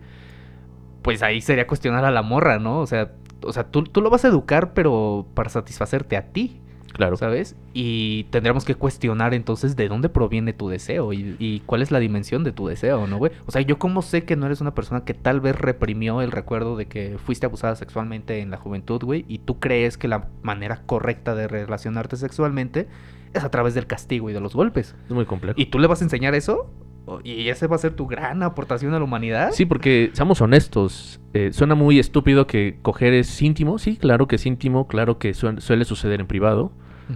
pues 1.00 1.22
ahí 1.22 1.40
sería 1.40 1.66
cuestionar 1.66 2.04
a 2.04 2.10
la 2.10 2.20
morra, 2.20 2.58
¿no? 2.58 2.80
O 2.80 2.86
sea, 2.86 3.12
o 3.42 3.52
sea 3.54 3.70
tú, 3.70 3.84
tú 3.84 4.02
lo 4.02 4.10
vas 4.10 4.26
a 4.26 4.28
educar, 4.28 4.74
pero 4.74 5.26
para 5.32 5.48
satisfacerte 5.48 6.18
a 6.18 6.26
ti. 6.26 6.60
Claro. 6.92 7.16
¿Sabes? 7.16 7.54
Y 7.74 8.24
tendríamos 8.30 8.64
que 8.64 8.74
cuestionar 8.74 9.34
entonces 9.34 9.76
de 9.76 9.88
dónde 9.88 10.08
proviene 10.08 10.52
tu 10.52 10.68
deseo 10.68 11.12
y, 11.12 11.36
y 11.38 11.60
cuál 11.60 11.82
es 11.82 11.90
la 11.90 11.98
dimensión 11.98 12.44
de 12.44 12.52
tu 12.52 12.66
deseo, 12.66 13.06
¿no, 13.06 13.18
güey? 13.18 13.32
O 13.46 13.52
sea, 13.52 13.62
yo 13.62 13.78
cómo 13.78 14.02
sé 14.02 14.24
que 14.24 14.36
no 14.36 14.46
eres 14.46 14.60
una 14.60 14.74
persona 14.74 15.04
que 15.04 15.14
tal 15.14 15.40
vez 15.40 15.56
reprimió 15.56 16.22
el 16.22 16.32
recuerdo 16.32 16.76
de 16.76 16.86
que 16.86 17.18
fuiste 17.18 17.46
abusada 17.46 17.76
sexualmente 17.76 18.40
en 18.40 18.50
la 18.50 18.56
juventud, 18.56 19.02
güey, 19.02 19.24
y 19.28 19.38
tú 19.38 19.60
crees 19.60 19.96
que 19.96 20.08
la 20.08 20.28
manera 20.42 20.82
correcta 20.86 21.34
de 21.34 21.46
relacionarte 21.46 22.16
sexualmente 22.16 22.88
es 23.32 23.44
a 23.44 23.50
través 23.50 23.74
del 23.74 23.86
castigo 23.86 24.30
y 24.30 24.32
de 24.32 24.40
los 24.40 24.54
golpes. 24.54 24.94
Es 25.06 25.12
muy 25.12 25.26
complejo. 25.26 25.60
¿Y 25.60 25.66
tú 25.66 25.78
le 25.78 25.86
vas 25.86 26.00
a 26.00 26.04
enseñar 26.04 26.34
eso? 26.34 26.70
¿Y 27.24 27.48
ese 27.48 27.66
va 27.66 27.76
a 27.76 27.78
ser 27.78 27.92
tu 27.94 28.06
gran 28.06 28.42
aportación 28.42 28.92
a 28.94 28.98
la 28.98 29.04
humanidad? 29.04 29.50
Sí, 29.52 29.64
porque 29.66 30.10
seamos 30.12 30.40
honestos, 30.40 31.20
eh, 31.34 31.50
suena 31.52 31.74
muy 31.74 31.98
estúpido 31.98 32.46
que 32.46 32.78
coger 32.82 33.12
es 33.14 33.40
íntimo, 33.42 33.78
sí, 33.78 33.96
claro 33.96 34.26
que 34.28 34.36
es 34.36 34.46
íntimo, 34.46 34.86
claro 34.88 35.18
que 35.18 35.30
suel- 35.34 35.60
suele 35.60 35.84
suceder 35.84 36.20
en 36.20 36.26
privado. 36.26 36.72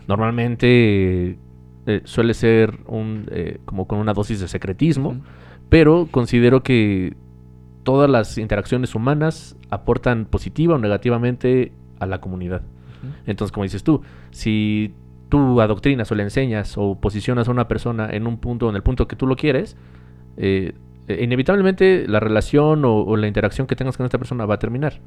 Normalmente 0.09 1.39
eh, 1.87 2.01
suele 2.05 2.35
ser 2.35 2.79
un, 2.87 3.27
eh, 3.31 3.59
como 3.65 3.87
con 3.87 3.99
una 3.99 4.13
dosis 4.15 4.41
de 4.41 4.49
secretismo, 4.49 5.21
pero 5.69 6.09
considero 6.11 6.63
que 6.63 7.15
todas 7.83 8.09
las 8.09 8.39
interacciones 8.39 8.95
humanas 8.95 9.57
aportan 9.71 10.25
positiva 10.27 10.77
o 10.77 10.79
negativamente 10.79 11.73
a 11.99 12.07
la 12.07 12.21
comunidad. 12.21 12.63
Entonces, 13.27 13.51
como 13.53 13.65
dices 13.65 13.83
tú, 13.83 14.03
si 14.31 14.95
tú 15.33 15.61
adoctrinas 15.63 16.13
o 16.13 16.15
le 16.15 16.23
enseñas 16.23 16.75
o 16.77 17.01
posicionas 17.01 17.49
a 17.49 17.51
una 17.51 17.67
persona 17.67 18.09
en 18.11 18.27
un 18.27 18.37
punto, 18.39 18.69
en 18.69 18.77
el 18.77 18.83
punto 18.83 19.09
que 19.09 19.17
tú 19.17 19.27
lo 19.27 19.35
quieres, 19.37 19.77
eh, 20.37 20.75
eh, 21.09 21.25
inevitablemente 21.25 22.07
la 22.07 22.21
relación 22.21 22.85
o, 22.85 22.99
o 23.03 23.17
la 23.17 23.27
interacción 23.27 23.67
que 23.67 23.75
tengas 23.75 23.97
con 23.97 24.05
esta 24.07 24.19
persona 24.19 24.47
va 24.47 24.55
a 24.55 24.59
terminar. 24.59 25.01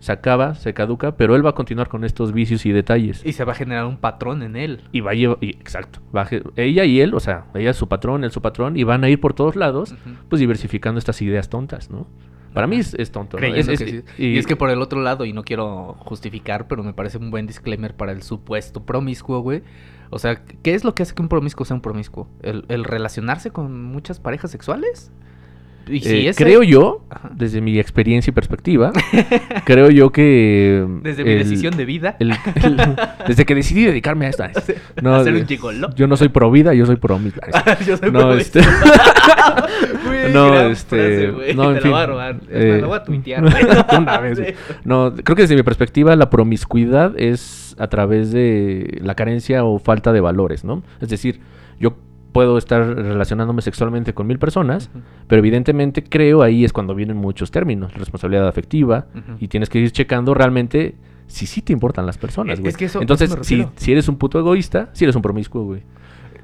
Se 0.00 0.10
acaba, 0.10 0.54
se 0.56 0.74
caduca, 0.74 1.16
pero 1.16 1.36
él 1.36 1.44
va 1.46 1.50
a 1.50 1.54
continuar 1.54 1.88
con 1.88 2.02
estos 2.04 2.32
vicios 2.32 2.66
y 2.66 2.72
detalles. 2.72 3.24
Y 3.24 3.32
se 3.34 3.44
va 3.44 3.52
a 3.52 3.54
generar 3.54 3.84
un 3.86 3.98
patrón 3.98 4.42
en 4.42 4.56
él. 4.56 4.80
Y 4.90 5.00
va 5.00 5.12
a 5.12 5.14
llevar, 5.14 5.38
y- 5.40 5.50
exacto, 5.50 6.00
va 6.16 6.22
a 6.22 6.24
ge- 6.26 6.42
ella 6.56 6.84
y 6.86 7.00
él, 7.00 7.14
o 7.14 7.20
sea, 7.20 7.44
ella 7.54 7.70
es 7.70 7.76
su 7.76 7.86
patrón, 7.88 8.24
él 8.24 8.32
su 8.32 8.42
patrón, 8.42 8.76
y 8.76 8.82
van 8.84 9.04
a 9.04 9.08
ir 9.10 9.20
por 9.20 9.32
todos 9.34 9.54
lados, 9.54 9.94
pues 10.28 10.40
diversificando 10.40 10.98
estas 10.98 11.22
ideas 11.22 11.48
tontas, 11.48 11.88
¿no? 11.90 12.08
Para 12.52 12.66
mí 12.66 12.76
es, 12.76 12.94
es 12.94 13.10
tonto. 13.12 13.38
¿no? 13.38 13.46
Es- 13.46 13.66
que. 13.66 14.04
Y... 14.18 14.38
es 14.38 14.46
que 14.46 14.56
por 14.56 14.70
el 14.70 14.80
otro 14.82 15.00
lado, 15.00 15.24
y 15.24 15.32
no 15.32 15.44
quiero 15.44 15.94
justificar, 16.00 16.66
pero 16.68 16.82
me 16.82 16.92
parece 16.92 17.18
un 17.18 17.30
buen 17.30 17.46
disclaimer 17.46 17.94
para 17.94 18.12
el 18.12 18.22
supuesto 18.22 18.84
promiscuo, 18.84 19.40
güey. 19.40 19.62
O 20.10 20.18
sea, 20.18 20.42
¿qué 20.44 20.74
es 20.74 20.84
lo 20.84 20.94
que 20.94 21.02
hace 21.02 21.14
que 21.14 21.22
un 21.22 21.28
promiscuo 21.28 21.66
sea 21.66 21.74
un 21.74 21.82
promiscuo? 21.82 22.28
¿El, 22.42 22.64
el 22.68 22.84
relacionarse 22.84 23.50
con 23.50 23.84
muchas 23.84 24.20
parejas 24.20 24.50
sexuales? 24.50 25.12
Y 25.90 26.00
si 26.00 26.26
Eh, 26.28 26.32
Creo 26.36 26.62
yo, 26.62 27.04
Ajá. 27.10 27.30
desde 27.34 27.60
mi 27.60 27.78
experiencia 27.78 28.30
y 28.30 28.34
perspectiva, 28.34 28.92
creo 29.64 29.90
yo 29.90 30.10
que... 30.10 30.86
Desde 31.02 31.24
mi 31.24 31.30
el- 31.32 31.38
decisión 31.38 31.76
de 31.76 31.84
vida. 31.84 32.16
el- 32.18 32.32
el- 32.62 32.76
desde 33.26 33.44
que 33.44 33.54
decidí 33.54 33.84
dedicarme 33.84 34.26
a 34.26 34.28
esta. 34.30 34.50
No, 35.02 35.14
a 35.14 35.24
ser 35.24 35.34
un 35.34 35.46
gigolo. 35.46 35.88
Yo 35.94 36.06
no 36.06 36.16
soy 36.16 36.28
pro 36.28 36.50
vida, 36.50 36.74
yo 36.74 36.84
soy 36.86 36.96
pro 36.96 37.18
mis- 37.18 37.34
Yo 37.86 37.96
soy 37.96 38.10
No, 38.10 38.20
promiscuo. 38.20 38.60
este... 38.60 38.60
Güey, 40.04 40.32
no, 40.32 40.60
este, 40.70 41.32
frase, 41.32 41.54
no, 41.54 41.68
en 41.70 41.74
Te 41.76 41.80
fin, 41.82 41.90
la 41.90 41.96
voy 41.96 42.02
a 42.02 42.06
robar. 42.06 42.34
Es 42.34 42.42
más, 42.42 42.50
eh, 42.50 42.78
la 42.80 42.86
voy 42.86 42.96
a 42.98 43.04
tuitear. 43.04 43.44
una 43.98 44.18
vez. 44.20 44.54
No, 44.84 45.14
creo 45.14 45.36
que 45.36 45.42
desde 45.42 45.56
mi 45.56 45.62
perspectiva 45.62 46.14
la 46.16 46.30
promiscuidad 46.30 47.12
es 47.18 47.76
a 47.78 47.86
través 47.88 48.32
de 48.32 48.98
la 49.02 49.14
carencia 49.14 49.64
o 49.64 49.78
falta 49.78 50.12
de 50.12 50.20
valores, 50.20 50.64
¿no? 50.64 50.82
Es 51.00 51.08
decir, 51.08 51.40
puedo 52.38 52.56
estar 52.56 52.86
relacionándome 52.94 53.62
sexualmente 53.62 54.14
con 54.14 54.28
mil 54.28 54.38
personas, 54.38 54.90
Ujú. 54.94 55.02
pero 55.26 55.40
evidentemente 55.40 56.04
creo 56.04 56.42
ahí 56.42 56.64
es 56.64 56.72
cuando 56.72 56.94
vienen 56.94 57.16
muchos 57.16 57.50
términos, 57.50 57.92
responsabilidad 57.94 58.46
afectiva, 58.46 59.06
Ujú. 59.12 59.38
y 59.40 59.48
tienes 59.48 59.68
que 59.68 59.80
ir 59.80 59.90
checando 59.90 60.34
realmente 60.34 60.94
si 61.26 61.46
sí 61.46 61.60
te 61.62 61.72
importan 61.72 62.06
las 62.06 62.16
personas, 62.16 62.60
güey. 62.60 62.70
es 62.70 62.76
que 62.76 62.84
eso- 62.84 63.00
Entonces, 63.00 63.30
eso 63.32 63.42
si, 63.42 63.66
si 63.76 63.90
eres 63.92 64.08
un 64.08 64.16
puto 64.18 64.38
egoísta, 64.38 64.90
si 64.92 65.04
eres 65.04 65.16
un 65.16 65.22
promiscuo, 65.22 65.64
güey. 65.64 65.82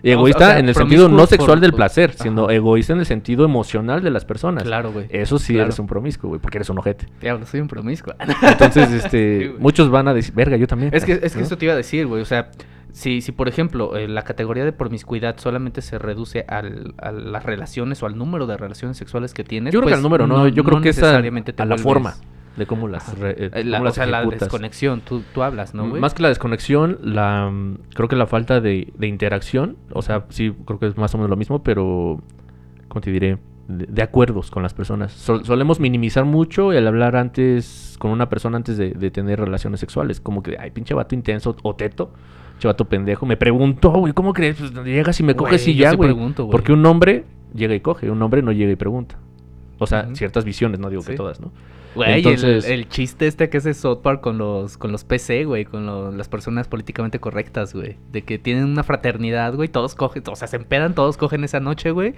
Y 0.03 0.11
No, 0.11 0.17
o 0.17 0.19
egoísta 0.19 0.47
sea, 0.51 0.59
en 0.59 0.69
el 0.69 0.75
sentido 0.75 1.09
no 1.09 1.27
sexual 1.27 1.53
por- 1.53 1.61
del 1.61 1.71
por- 1.71 1.77
placer, 1.79 2.11
Ajá. 2.15 2.25
sino 2.25 2.51
egoísta 2.51 2.93
en 2.93 2.99
el 2.99 3.07
sentido 3.07 3.45
emocional 3.45 4.03
de 4.03 4.11
las 4.11 4.25
personas. 4.27 4.65
Claro, 4.65 4.93
güey. 4.93 5.07
Eso 5.11 5.39
sí 5.39 5.53
Claro. 5.55 5.67
eres 5.69 5.79
un 5.79 5.87
promiscuo, 5.87 6.29
güey, 6.29 6.41
porque 6.43 6.59
eres 6.59 6.69
un 6.71 6.77
ojete. 6.79 7.07
Diablo, 7.23 7.47
soy 7.47 7.61
un 7.61 7.69
promiscuo. 7.69 8.13
Entonces, 8.43 8.89
Sí, 8.91 8.97
este, 8.97 9.49
güey. 9.49 9.61
muchos 9.61 9.89
van 9.91 10.09
a 10.09 10.13
decir, 10.13 10.35
verga, 10.35 10.57
yo 10.59 10.67
también. 10.67 10.91
Es 10.93 11.05
que, 11.07 11.13
es 11.23 11.33
que 11.33 11.39
¿no? 11.39 11.45
esto 11.45 11.57
te 11.57 11.65
iba 11.67 11.73
a 11.73 11.77
decir, 11.79 12.07
güey. 12.07 12.21
O 12.21 12.27
sea, 12.27 12.51
si, 12.97 13.21
si 13.21 13.33
por 13.33 13.49
ejemplo, 13.49 13.97
eh, 13.97 14.07
la 14.07 14.23
categoría 14.23 14.65
de 14.65 14.71
promiscuidad 14.73 15.37
solamente 15.39 15.83
se 15.83 15.99
reduce 15.99 16.45
al, 16.49 16.95
a 16.99 17.11
las 17.11 17.45
relaciones 17.45 18.01
o 18.03 18.07
al 18.07 18.17
número 18.17 18.47
de 18.47 18.57
relaciones 18.57 18.97
sexuales 18.97 19.35
que 19.35 19.43
tienes. 19.43 19.75
Yo 19.75 19.81
creo 19.81 19.89
que 19.89 19.93
pues, 19.95 19.99
al 19.99 20.03
número, 20.05 20.27
¿no? 20.29 20.47
Yo 20.47 20.63
creo 20.63 20.81
que 20.81 20.91
es 20.91 21.03
a, 21.03 21.21
la 21.21 21.77
forma 21.79 22.15
de 22.57 22.67
cómo 22.67 22.87
las, 22.87 23.19
re- 23.19 23.31
eh, 23.47 23.51
Eh, 23.53 23.65
la- 23.65 23.79
cómo 23.79 23.83
o 23.83 23.85
las 23.87 23.95
sea, 23.97 24.07
la 24.07 24.25
desconexión, 24.25 25.01
tú, 25.01 25.25
tú 25.35 25.43
hablas, 25.43 25.75
¿no, 25.75 25.89
güey? 25.89 26.01
Más 26.01 26.15
que 26.15 26.23
la 26.23 26.29
desconexión, 26.29 26.99
la 27.03 27.51
mm, 27.51 27.79
creo 27.95 28.07
que 28.09 28.15
la 28.15 28.29
falta 28.29 28.61
de, 28.61 28.93
de 28.97 29.07
interacción, 29.09 29.77
o 29.93 30.01
sea, 30.03 30.27
sí, 30.29 30.55
creo 30.65 30.79
que 30.79 30.87
es 30.87 30.97
más 30.97 31.13
o 31.17 31.19
menos 31.19 31.31
lo 31.31 31.37
mismo, 31.37 31.65
pero, 31.65 32.21
¿cómo 32.87 33.01
te 33.01 33.11
diré? 33.11 33.39
De, 33.67 33.87
de 33.87 34.03
acuerdos 34.03 34.53
con 34.53 34.63
las 34.63 34.73
personas. 34.73 35.11
Sol- 35.13 35.45
solemos 35.45 35.81
minimizar 35.81 36.25
mucho 36.27 36.71
el 36.73 36.87
hablar 36.87 37.17
antes 37.17 37.97
con 37.99 38.13
una 38.13 38.29
persona 38.29 38.57
antes 38.59 38.77
de, 38.77 38.91
de 38.91 39.11
tener 39.11 39.41
relaciones 39.41 39.81
sexuales. 39.81 40.21
Como 40.21 40.43
que, 40.45 40.57
ay, 40.61 40.71
pinche 40.71 40.95
vato 40.95 41.15
intenso 41.17 41.57
o 41.63 41.75
teto, 41.75 42.13
pinche 42.55 42.69
vato 42.69 42.85
pendejo. 42.87 43.27
Me 43.27 43.37
preguntó, 43.37 43.91
güey, 43.91 44.13
¿cómo 44.13 44.33
crees? 44.33 44.57
Pues 44.57 44.73
llegas 44.85 45.19
y 45.21 45.23
me 45.23 45.33
Güey, 45.35 45.45
coges 45.45 45.69
y 45.69 45.75
ya, 45.75 45.93
güey. 45.93 46.09
pregunto, 46.11 46.45
güey. 46.45 46.53
Porque 46.53 46.73
un 46.73 46.85
hombre 46.87 47.25
llega 47.55 47.75
y 47.75 47.81
coge, 47.81 48.11
un 48.11 48.21
hombre 48.23 48.43
no 48.43 48.53
llega 48.53 48.73
y 48.73 48.77
pregunta. 48.77 49.19
O 49.79 49.87
sea, 49.87 50.09
ciertas 50.15 50.45
visiones, 50.45 50.79
no 50.81 50.89
digo 50.91 51.03
que 51.03 51.15
todas, 51.15 51.41
¿no? 51.41 51.53
Güey, 51.95 52.15
Entonces- 52.19 52.65
el, 52.65 52.73
el 52.81 52.89
chiste 52.89 53.27
este 53.29 53.49
que 53.49 53.59
hace 53.59 53.73
South 53.75 53.99
Park 54.03 54.21
con 54.21 54.37
los, 54.39 54.77
con 54.77 54.91
los 54.91 55.05
PC, 55.05 55.45
güey, 55.45 55.65
con 55.65 55.87
lo- 55.87 56.11
las 56.11 56.29
personas 56.29 56.67
políticamente 56.67 57.21
correctas, 57.21 57.73
güey. 57.75 57.97
De 58.11 58.23
que 58.23 58.39
tienen 58.39 58.65
una 58.65 58.83
fraternidad, 58.83 59.55
güey, 59.55 59.69
todos 59.69 59.95
cogen, 59.95 60.23
o 60.29 60.35
sea, 60.37 60.49
se 60.49 60.57
empedan, 60.57 60.95
todos 60.95 61.17
cogen 61.17 61.45
esa 61.45 61.61
noche, 61.61 61.91
güey. 61.93 62.15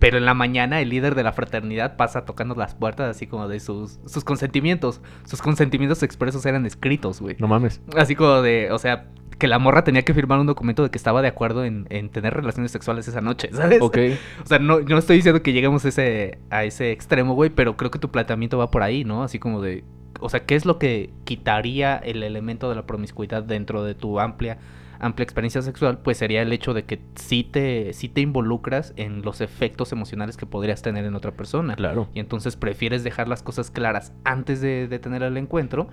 Pero 0.00 0.18
en 0.18 0.24
la 0.24 0.34
mañana 0.34 0.80
el 0.80 0.88
líder 0.88 1.14
de 1.14 1.22
la 1.22 1.32
fraternidad 1.32 1.96
pasa 1.96 2.24
tocando 2.24 2.56
las 2.56 2.74
puertas 2.74 3.08
así 3.14 3.28
como 3.28 3.46
de 3.46 3.60
sus, 3.60 4.00
sus 4.06 4.24
consentimientos. 4.24 5.00
Sus 5.24 5.40
consentimientos 5.40 6.02
expresos 6.02 6.44
eran 6.44 6.66
escritos, 6.66 7.20
güey. 7.20 7.36
No 7.38 7.46
mames. 7.46 7.80
Así 7.96 8.16
como 8.16 8.42
de, 8.42 8.72
o 8.72 8.78
sea, 8.80 9.06
que 9.42 9.48
la 9.48 9.58
morra 9.58 9.82
tenía 9.82 10.02
que 10.02 10.14
firmar 10.14 10.38
un 10.38 10.46
documento 10.46 10.84
de 10.84 10.90
que 10.90 10.96
estaba 10.96 11.20
de 11.20 11.26
acuerdo 11.26 11.64
en, 11.64 11.88
en 11.90 12.10
tener 12.10 12.32
relaciones 12.32 12.70
sexuales 12.70 13.08
esa 13.08 13.20
noche, 13.20 13.50
¿sabes? 13.52 13.82
Ok. 13.82 13.98
O 14.40 14.46
sea, 14.46 14.60
no, 14.60 14.78
yo 14.78 14.90
no 14.90 14.98
estoy 14.98 15.16
diciendo 15.16 15.42
que 15.42 15.52
lleguemos 15.52 15.84
a 15.84 15.88
ese, 15.88 16.38
a 16.50 16.62
ese 16.62 16.92
extremo, 16.92 17.34
güey, 17.34 17.50
pero 17.50 17.76
creo 17.76 17.90
que 17.90 17.98
tu 17.98 18.08
planteamiento 18.08 18.56
va 18.56 18.70
por 18.70 18.84
ahí, 18.84 19.02
¿no? 19.02 19.24
Así 19.24 19.40
como 19.40 19.60
de, 19.60 19.82
o 20.20 20.28
sea, 20.28 20.46
¿qué 20.46 20.54
es 20.54 20.64
lo 20.64 20.78
que 20.78 21.10
quitaría 21.24 21.96
el 21.96 22.22
elemento 22.22 22.68
de 22.68 22.76
la 22.76 22.86
promiscuidad 22.86 23.42
dentro 23.42 23.82
de 23.82 23.96
tu 23.96 24.20
amplia, 24.20 24.58
amplia 25.00 25.24
experiencia 25.24 25.60
sexual? 25.60 25.98
Pues 25.98 26.18
sería 26.18 26.40
el 26.40 26.52
hecho 26.52 26.72
de 26.72 26.84
que 26.84 27.00
sí 27.16 27.42
te, 27.42 27.94
sí 27.94 28.08
te 28.08 28.20
involucras 28.20 28.92
en 28.94 29.22
los 29.22 29.40
efectos 29.40 29.90
emocionales 29.90 30.36
que 30.36 30.46
podrías 30.46 30.82
tener 30.82 31.04
en 31.04 31.16
otra 31.16 31.32
persona. 31.32 31.74
Claro. 31.74 32.06
Y 32.14 32.20
entonces 32.20 32.54
prefieres 32.54 33.02
dejar 33.02 33.26
las 33.26 33.42
cosas 33.42 33.72
claras 33.72 34.12
antes 34.22 34.60
de, 34.60 34.86
de 34.86 35.00
tener 35.00 35.24
el 35.24 35.36
encuentro 35.36 35.88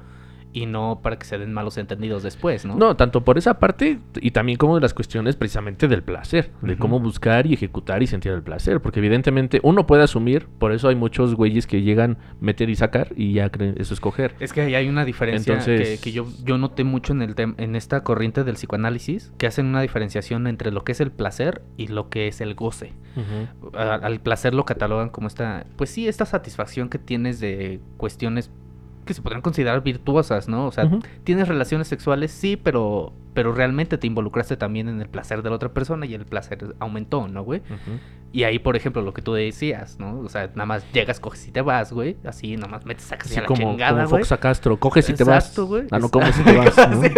y 0.51 0.65
no 0.65 0.99
para 1.03 1.19
que 1.19 1.25
se 1.25 1.37
den 1.37 1.53
malos 1.53 1.77
entendidos 1.77 2.23
después, 2.23 2.65
¿no? 2.65 2.75
No, 2.75 2.95
tanto 2.95 3.23
por 3.23 3.37
esa 3.37 3.59
parte 3.59 3.99
y 4.19 4.31
también 4.31 4.57
como 4.57 4.75
de 4.75 4.81
las 4.81 4.93
cuestiones 4.93 5.35
precisamente 5.35 5.87
del 5.87 6.01
placer, 6.03 6.51
de 6.61 6.77
cómo 6.77 6.99
buscar 6.99 7.45
y 7.45 7.53
ejecutar 7.53 8.01
y 8.01 8.07
sentir 8.07 8.31
el 8.31 8.41
placer, 8.41 8.81
porque 8.81 8.99
evidentemente 8.99 9.59
uno 9.63 9.85
puede 9.85 10.03
asumir, 10.03 10.47
por 10.57 10.71
eso 10.71 10.87
hay 10.87 10.95
muchos 10.95 11.35
güeyes 11.35 11.67
que 11.67 11.81
llegan 11.81 12.17
meter 12.41 12.69
y 12.69 12.75
sacar 12.75 13.13
y 13.15 13.33
ya 13.33 13.49
creen 13.49 13.75
eso 13.77 13.93
es 13.93 13.99
coger. 13.99 14.35
Es 14.39 14.53
que 14.53 14.61
ahí 14.61 14.75
hay 14.75 14.89
una 14.89 15.05
diferencia 15.05 15.53
Entonces- 15.53 15.99
que, 15.99 16.03
que 16.03 16.11
yo, 16.11 16.25
yo 16.43 16.57
noté 16.57 16.83
mucho 16.83 17.13
en, 17.13 17.21
el 17.21 17.35
en 17.37 17.75
esta 17.75 18.03
corriente 18.03 18.43
del 18.43 18.55
psicoanálisis, 18.55 19.31
que 19.37 19.47
hacen 19.47 19.67
una 19.67 19.81
diferenciación 19.81 20.47
entre 20.47 20.71
lo 20.71 20.83
que 20.83 20.93
es 20.93 20.99
el 21.01 21.11
placer 21.11 21.61
y 21.77 21.87
lo 21.87 22.09
que 22.09 22.27
es 22.27 22.41
el 22.41 22.55
goce. 22.55 22.93
Al 23.73 24.19
placer 24.21 24.53
lo 24.53 24.65
catalogan 24.65 25.09
como 25.09 25.27
esta, 25.27 25.65
pues 25.75 25.89
sí, 25.89 26.07
esta 26.07 26.25
satisfacción 26.25 26.89
que 26.89 26.97
tienes 26.97 27.39
de 27.39 27.79
cuestiones 27.97 28.51
que 29.09 29.15
se 29.15 29.23
podrían 29.23 29.41
considerar 29.41 29.81
virtuosas, 29.81 30.47
¿no? 30.47 30.67
O 30.67 30.71
sea, 30.71 30.87
tienes 31.23 31.47
relaciones 31.47 31.87
sexuales, 31.87 32.29
sí, 32.29 32.55
pero, 32.55 33.11
pero 33.33 33.53
realmente 33.53 33.97
te 33.97 34.05
involucraste 34.05 34.55
también 34.55 34.87
en 34.87 35.01
el 35.01 35.09
placer 35.09 35.41
de 35.41 35.49
la 35.49 35.55
otra 35.55 35.69
persona 35.69 36.05
y 36.05 36.13
el 36.13 36.25
placer 36.25 36.75
aumentó, 36.77 37.27
¿no, 37.27 37.41
güey? 37.43 37.63
Y 38.31 38.43
ahí, 38.43 38.59
por 38.59 38.75
ejemplo, 38.75 39.01
lo 39.01 39.11
que 39.11 39.23
tú 39.23 39.33
decías, 39.33 39.97
¿no? 39.99 40.19
O 40.19 40.29
sea, 40.29 40.45
nada 40.53 40.67
más 40.67 40.85
llegas, 40.93 41.19
coges 41.19 41.47
y 41.47 41.51
te 41.51 41.61
vas, 41.61 41.91
güey. 41.91 42.17
Así, 42.23 42.55
nada 42.55 42.67
más 42.67 42.85
metes, 42.85 43.05
sacas 43.05 43.25
Así 43.25 43.37
a 43.39 43.41
la 43.41 43.47
como, 43.47 43.71
chingada, 43.71 44.03
como 44.03 44.09
güey. 44.09 44.21
Fox 44.21 44.31
a 44.31 44.37
Castro, 44.37 44.77
coges 44.77 45.09
y 45.09 45.13
te 45.13 45.23
vas. 45.23 45.45
Exacto, 45.45 45.65
güey. 45.65 45.87
Ah, 45.89 45.97
no, 45.97 46.09
coges 46.09 46.39
y 46.39 46.43
te 46.43 46.55
vas. 46.55 46.77
¿no? 46.89 47.01
Sí. 47.01 47.09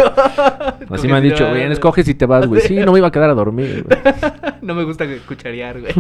Así 0.90 1.08
me 1.10 1.18
han 1.18 1.24
dicho, 1.24 1.50
güey. 1.50 1.70
escoges 1.70 2.08
y 2.08 2.16
te 2.16 2.26
vas, 2.26 2.48
güey. 2.48 2.62
Sí, 2.62 2.78
no 2.78 2.94
me 2.94 3.00
iba 3.00 3.10
a 3.10 3.12
quedar 3.12 3.30
a 3.30 3.34
dormir. 3.34 3.86
güey. 3.86 4.00
No 4.62 4.76
me 4.76 4.84
gusta 4.84 5.06
cucharear, 5.28 5.82
güey. 5.82 5.92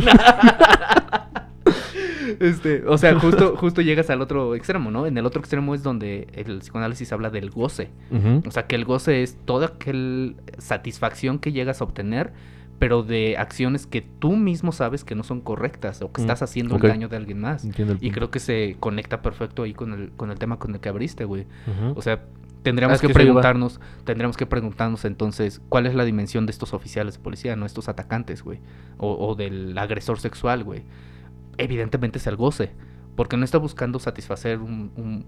Este, 2.39 2.84
o 2.88 2.97
sea, 2.97 3.19
justo, 3.19 3.56
justo 3.58 3.82
llegas 3.82 4.10
al 4.10 4.21
otro 4.21 4.56
extremo, 4.56 4.91
¿no? 4.91 5.06
En 5.06 5.17
el 5.17 5.26
otro 5.26 5.41
extremo 5.41 5.76
es 5.76 5.84
donde 5.84 6.28
el 6.34 6.60
psicoanálisis 6.60 7.12
habla 7.12 7.30
del 7.30 7.50
goce. 7.50 7.89
O 8.45 8.52
sea, 8.52 8.67
que 8.67 8.76
el 8.76 8.86
goce 8.86 9.24
es 9.24 9.38
toda 9.45 9.67
aquel 9.67 10.36
satisfacción 10.58 11.39
que 11.39 11.52
llegas 11.52 11.82
a 11.82 11.84
obtener, 11.84 12.32
pero 12.80 13.04
de 13.04 13.38
acciones 13.38 13.86
que 13.86 14.02
tú 14.02 14.36
mismo 14.36 14.71
sabes 14.71 15.04
que 15.04 15.13
no 15.13 15.24
son 15.24 15.41
correctas 15.41 16.02
o 16.02 16.12
que 16.12 16.21
Mm, 16.21 16.24
estás 16.24 16.41
haciendo 16.41 16.76
ok. 16.76 16.84
el 16.86 16.89
daño 16.89 17.10
de 17.10 17.17
alguien 17.17 17.39
más. 17.39 17.65
Entiendo 17.65 17.97
Y 18.00 18.12
creo 18.12 18.32
que 18.32 18.39
se 18.39 18.78
conecta 18.80 19.21
perfecto 19.21 19.63
ahí 19.63 19.74
con 19.74 19.93
el, 19.93 20.12
con 20.12 20.32
el 20.32 20.39
tema 20.39 20.58
con 20.58 20.74
el 20.74 20.80
que 20.80 20.89
abriste, 20.89 21.26
güey. 21.26 21.45
O 21.95 22.02
sea, 22.02 22.24
Tendríamos 22.63 22.95
Es 22.95 23.02
que, 23.02 23.12
preguntarnos, 23.12 23.80
tendríamos 24.04 24.38
que 24.38 24.45
preguntarnos 24.45 25.04
entonces 25.06 25.62
cuál 25.67 25.88
es 25.88 25.95
la 25.95 26.06
dimensión 26.06 26.45
de 26.45 26.52
estos 26.52 26.76
oficiales 26.76 27.15
de 27.15 27.19
policía, 27.24 27.56
no 27.56 27.65
estos 27.65 27.89
atacantes, 27.89 28.43
güey, 28.43 28.60
o, 29.00 29.13
o 29.13 29.34
del 29.34 29.76
agresor 29.80 30.19
sexual, 30.19 30.63
güey. 30.63 30.84
Evidentemente 31.58 32.18
es 32.20 32.28
el 32.28 32.36
goce, 32.36 32.72
porque 33.16 33.38
no 33.38 33.46
está 33.46 33.58
buscando 33.58 34.00
satisfacer 34.00 34.60
un, 34.60 34.92
un, 34.96 35.26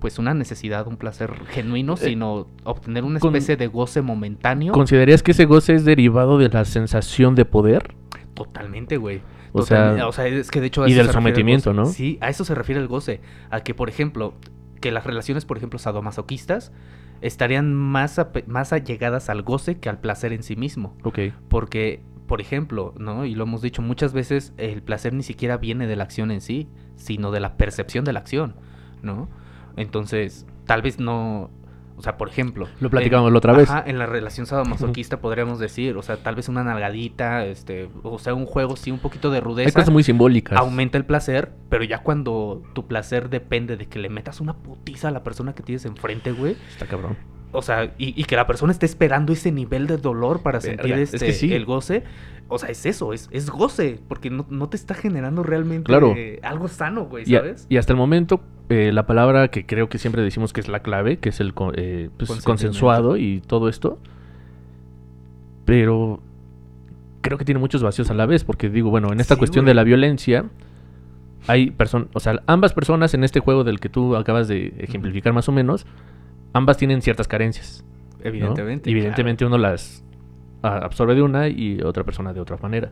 pues 0.00 0.18
una 0.18 0.34
necesidad, 0.34 0.86
un 0.86 0.96
placer 0.96 1.32
genuino, 1.50 1.94
Eh, 1.94 1.96
sino 1.98 2.46
obtener 2.64 3.04
una 3.04 3.20
con- 3.20 3.34
especie 3.34 3.56
de 3.56 3.66
goce 3.66 4.02
momentáneo. 4.02 4.72
¿Considerarías 4.72 5.22
que 5.22 5.30
ese 5.32 5.44
goce 5.46 5.74
es 5.74 5.84
derivado 5.84 6.38
de 6.38 6.48
la 6.48 6.64
sensación 6.64 7.34
de 7.34 7.44
poder? 7.44 7.94
Totalmente, 8.34 8.96
güey. 8.96 9.20
O 9.52 9.60
Totalmente. 9.60 9.98
sea, 9.98 10.08
o 10.08 10.12
sea, 10.12 10.26
es 10.28 10.50
que 10.50 10.60
de 10.60 10.68
hecho... 10.68 10.84
a 10.84 10.88
y 10.88 10.92
eso 10.92 10.98
del 10.98 11.06
se 11.08 11.12
sometimiento. 11.12 11.72
¿no? 11.74 11.86
Sí, 11.86 12.18
a 12.20 12.28
eso 12.30 12.44
se 12.44 12.54
refiere 12.54 12.80
el 12.80 12.86
goce. 12.88 13.20
A 13.50 13.60
que, 13.60 13.74
por 13.74 13.88
ejemplo, 13.88 14.34
que 14.80 14.92
las 14.92 15.04
relaciones, 15.04 15.44
por 15.44 15.56
ejemplo, 15.56 15.78
sadomasoquistas 15.78 16.72
estarían 17.20 17.74
más, 17.74 18.20
más 18.46 18.72
allegadas 18.72 19.28
al 19.28 19.42
goce 19.42 19.78
que 19.78 19.88
al 19.88 19.98
placer 20.00 20.32
en 20.32 20.42
sí 20.42 20.56
mismo. 20.56 20.96
Ok. 21.02 21.18
Porque, 21.48 22.00
por 22.30 22.40
ejemplo, 22.40 22.94
¿no? 22.96 23.24
Y 23.24 23.34
lo 23.34 23.42
hemos 23.42 23.60
dicho 23.60 23.82
muchas 23.82 24.12
veces, 24.12 24.52
el 24.56 24.82
placer 24.84 25.12
ni 25.12 25.24
siquiera 25.24 25.56
viene 25.56 25.88
de 25.88 25.96
la 25.96 26.04
acción 26.04 26.30
en 26.30 26.40
sí, 26.40 26.68
sino 26.94 27.32
de 27.32 27.40
la 27.40 27.56
percepción 27.56 28.04
de 28.04 28.12
la 28.12 28.20
acción, 28.20 28.54
¿no? 29.02 29.28
Entonces, 29.76 30.46
tal 30.64 30.80
vez 30.80 31.00
no... 31.00 31.50
O 31.96 32.02
sea, 32.02 32.16
por 32.16 32.28
ejemplo... 32.28 32.68
Lo 32.78 32.88
platicábamos 32.88 33.30
en- 33.30 33.32
la 33.34 33.38
otra 33.38 33.52
vez. 33.52 33.68
Ajá, 33.68 33.82
en 33.84 33.98
la 33.98 34.06
relación 34.06 34.46
sadomasoquista 34.46 35.20
podríamos 35.20 35.58
decir, 35.58 35.96
o 35.96 36.02
sea, 36.02 36.18
tal 36.22 36.36
vez 36.36 36.48
una 36.48 36.62
nalgadita, 36.62 37.44
este, 37.46 37.90
o 38.04 38.20
sea, 38.20 38.32
un 38.34 38.46
juego, 38.46 38.76
sí, 38.76 38.92
un 38.92 39.00
poquito 39.00 39.28
de 39.30 39.38
Hay 39.38 39.42
rudeza 39.44 39.72
cosas 39.80 39.90
muy 39.90 40.04
simbólicas. 40.04 40.56
aumenta 40.56 40.98
el 40.98 41.04
placer, 41.04 41.52
pero 41.68 41.82
ya 41.82 41.98
cuando 41.98 42.62
tu 42.74 42.86
placer 42.86 43.28
depende 43.28 43.76
de 43.76 43.86
que 43.86 43.98
le 43.98 44.08
metas 44.08 44.40
una 44.40 44.54
putiza 44.54 45.08
a 45.08 45.10
la 45.10 45.24
persona 45.24 45.52
que 45.54 45.64
tienes 45.64 45.84
enfrente, 45.84 46.30
güey. 46.30 46.56
Está 46.70 46.86
cabrón. 46.86 47.16
O 47.52 47.62
sea, 47.62 47.94
y, 47.98 48.18
y 48.20 48.24
que 48.24 48.36
la 48.36 48.46
persona 48.46 48.72
esté 48.72 48.86
esperando 48.86 49.32
ese 49.32 49.50
nivel 49.50 49.86
de 49.88 49.96
dolor 49.96 50.42
para 50.42 50.60
Verga, 50.60 50.82
sentir 50.82 50.98
es 50.98 51.14
este, 51.14 51.26
que 51.26 51.32
sí. 51.32 51.52
el 51.52 51.64
goce. 51.64 52.04
O 52.52 52.58
sea, 52.58 52.68
es 52.68 52.84
eso, 52.86 53.12
es, 53.12 53.28
es 53.32 53.48
goce, 53.50 53.98
porque 54.08 54.28
no, 54.30 54.44
no 54.50 54.68
te 54.68 54.76
está 54.76 54.94
generando 54.94 55.42
realmente 55.44 55.84
Claro. 55.86 56.14
eh, 56.16 56.40
algo 56.42 56.66
sano, 56.68 57.04
güey, 57.06 57.24
Y, 57.26 57.36
a- 57.36 57.40
¿sabes? 57.40 57.66
y 57.68 57.76
hasta 57.76 57.92
el 57.92 57.96
momento, 57.96 58.40
eh, 58.68 58.90
la 58.92 59.06
palabra 59.06 59.48
que 59.48 59.66
creo 59.66 59.88
que 59.88 59.98
siempre 59.98 60.22
decimos 60.22 60.52
que 60.52 60.60
es 60.60 60.68
la 60.68 60.80
clave, 60.80 61.18
que 61.18 61.28
es 61.28 61.38
el 61.40 61.54
eh, 61.74 62.10
pues, 62.16 62.42
consensuado 62.42 63.16
y 63.16 63.40
todo 63.46 63.68
esto. 63.68 63.98
Pero 65.64 66.20
creo 67.20 67.38
que 67.38 67.44
tiene 67.44 67.60
muchos 67.60 67.82
vacíos 67.82 68.10
a 68.10 68.14
la 68.14 68.26
vez, 68.26 68.44
porque 68.44 68.68
digo, 68.68 68.90
bueno, 68.90 69.12
en 69.12 69.20
esta 69.20 69.34
Sí, 69.34 69.38
cuestión 69.38 69.64
güey. 69.64 69.70
de 69.70 69.74
la 69.74 69.84
violencia, 69.84 70.46
hay 71.46 71.70
personas, 71.70 72.08
o 72.14 72.20
sea, 72.20 72.40
ambas 72.46 72.72
personas 72.72 73.14
en 73.14 73.24
este 73.24 73.40
juego 73.40 73.62
del 73.64 73.78
que 73.80 73.88
tú 73.88 74.16
acabas 74.16 74.48
de 74.48 74.74
ejemplificar 74.78 75.32
más 75.32 75.48
o 75.48 75.52
menos, 75.52 75.86
ambas 76.52 76.76
tienen 76.76 77.02
ciertas 77.02 77.28
carencias. 77.28 77.84
¿no? 78.18 78.26
Evidentemente. 78.28 78.90
Evidentemente 78.90 79.44
uno 79.44 79.56
las 79.58 80.04
a- 80.62 80.78
absorbe 80.78 81.14
de 81.14 81.22
una 81.22 81.48
y 81.48 81.80
otra 81.82 82.04
persona 82.04 82.32
de 82.32 82.40
otra 82.40 82.56
manera. 82.58 82.90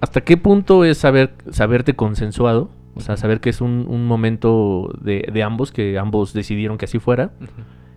¿Hasta 0.00 0.20
qué 0.22 0.36
punto 0.36 0.84
es 0.84 0.98
saber 0.98 1.34
saberte 1.50 1.94
consensuado? 1.94 2.70
O 2.94 3.00
sea, 3.00 3.16
saber 3.16 3.40
que 3.40 3.50
es 3.50 3.60
un, 3.60 3.86
un 3.88 4.06
momento 4.06 4.90
de, 5.00 5.28
de 5.32 5.42
ambos, 5.42 5.72
que 5.72 5.98
ambos 5.98 6.32
decidieron 6.32 6.78
que 6.78 6.84
así 6.84 6.98
fuera, 7.00 7.32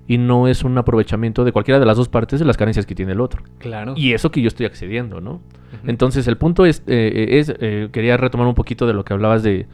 y 0.07 0.17
no 0.17 0.47
es 0.47 0.63
un 0.63 0.75
aprovechamiento 0.77 1.43
de 1.43 1.51
cualquiera 1.51 1.79
de 1.79 1.85
las 1.85 1.97
dos 1.97 2.09
partes 2.09 2.39
de 2.39 2.45
las 2.45 2.57
carencias 2.57 2.85
que 2.87 2.95
tiene 2.95 3.11
el 3.11 3.21
otro. 3.21 3.43
Claro. 3.59 3.93
Y 3.95 4.13
eso 4.13 4.31
que 4.31 4.41
yo 4.41 4.47
estoy 4.47 4.65
accediendo, 4.65 5.21
¿no? 5.21 5.41
Entonces, 5.85 6.27
el 6.27 6.37
punto 6.37 6.65
es, 6.65 6.81
eh, 6.87 7.27
es 7.31 7.53
eh, 7.59 7.89
quería 7.91 8.17
retomar 8.17 8.47
un 8.47 8.55
poquito 8.55 8.87
de 8.87 8.93
lo 8.93 9.03
que 9.05 9.13
hablabas 9.13 9.43
de, 9.43 9.67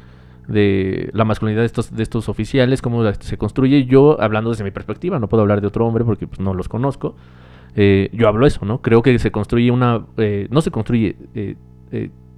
de 0.47 1.09
la 1.13 1.25
masculinidad 1.25 1.61
de 1.61 1.67
estos, 1.67 1.95
de 1.95 2.03
estos 2.03 2.29
oficiales, 2.29 2.81
cómo 2.81 3.11
se 3.13 3.37
construye. 3.37 3.85
Yo, 3.85 4.21
hablando 4.21 4.49
desde 4.49 4.63
mi 4.63 4.71
perspectiva, 4.71 5.19
no 5.19 5.29
puedo 5.29 5.41
hablar 5.41 5.61
de 5.61 5.67
otro 5.67 5.85
hombre 5.85 6.03
porque 6.03 6.27
pues, 6.27 6.39
no 6.39 6.53
los 6.53 6.67
conozco. 6.69 7.15
Eh, 7.75 8.09
yo 8.13 8.27
hablo 8.27 8.45
eso, 8.45 8.65
¿no? 8.65 8.81
Creo 8.81 9.01
que 9.01 9.17
se 9.19 9.31
construye 9.31 9.71
una... 9.71 10.05
eh, 10.17 10.47
no 10.51 10.61
se 10.61 10.71
construye, 10.71 11.15
eh, 11.33 11.55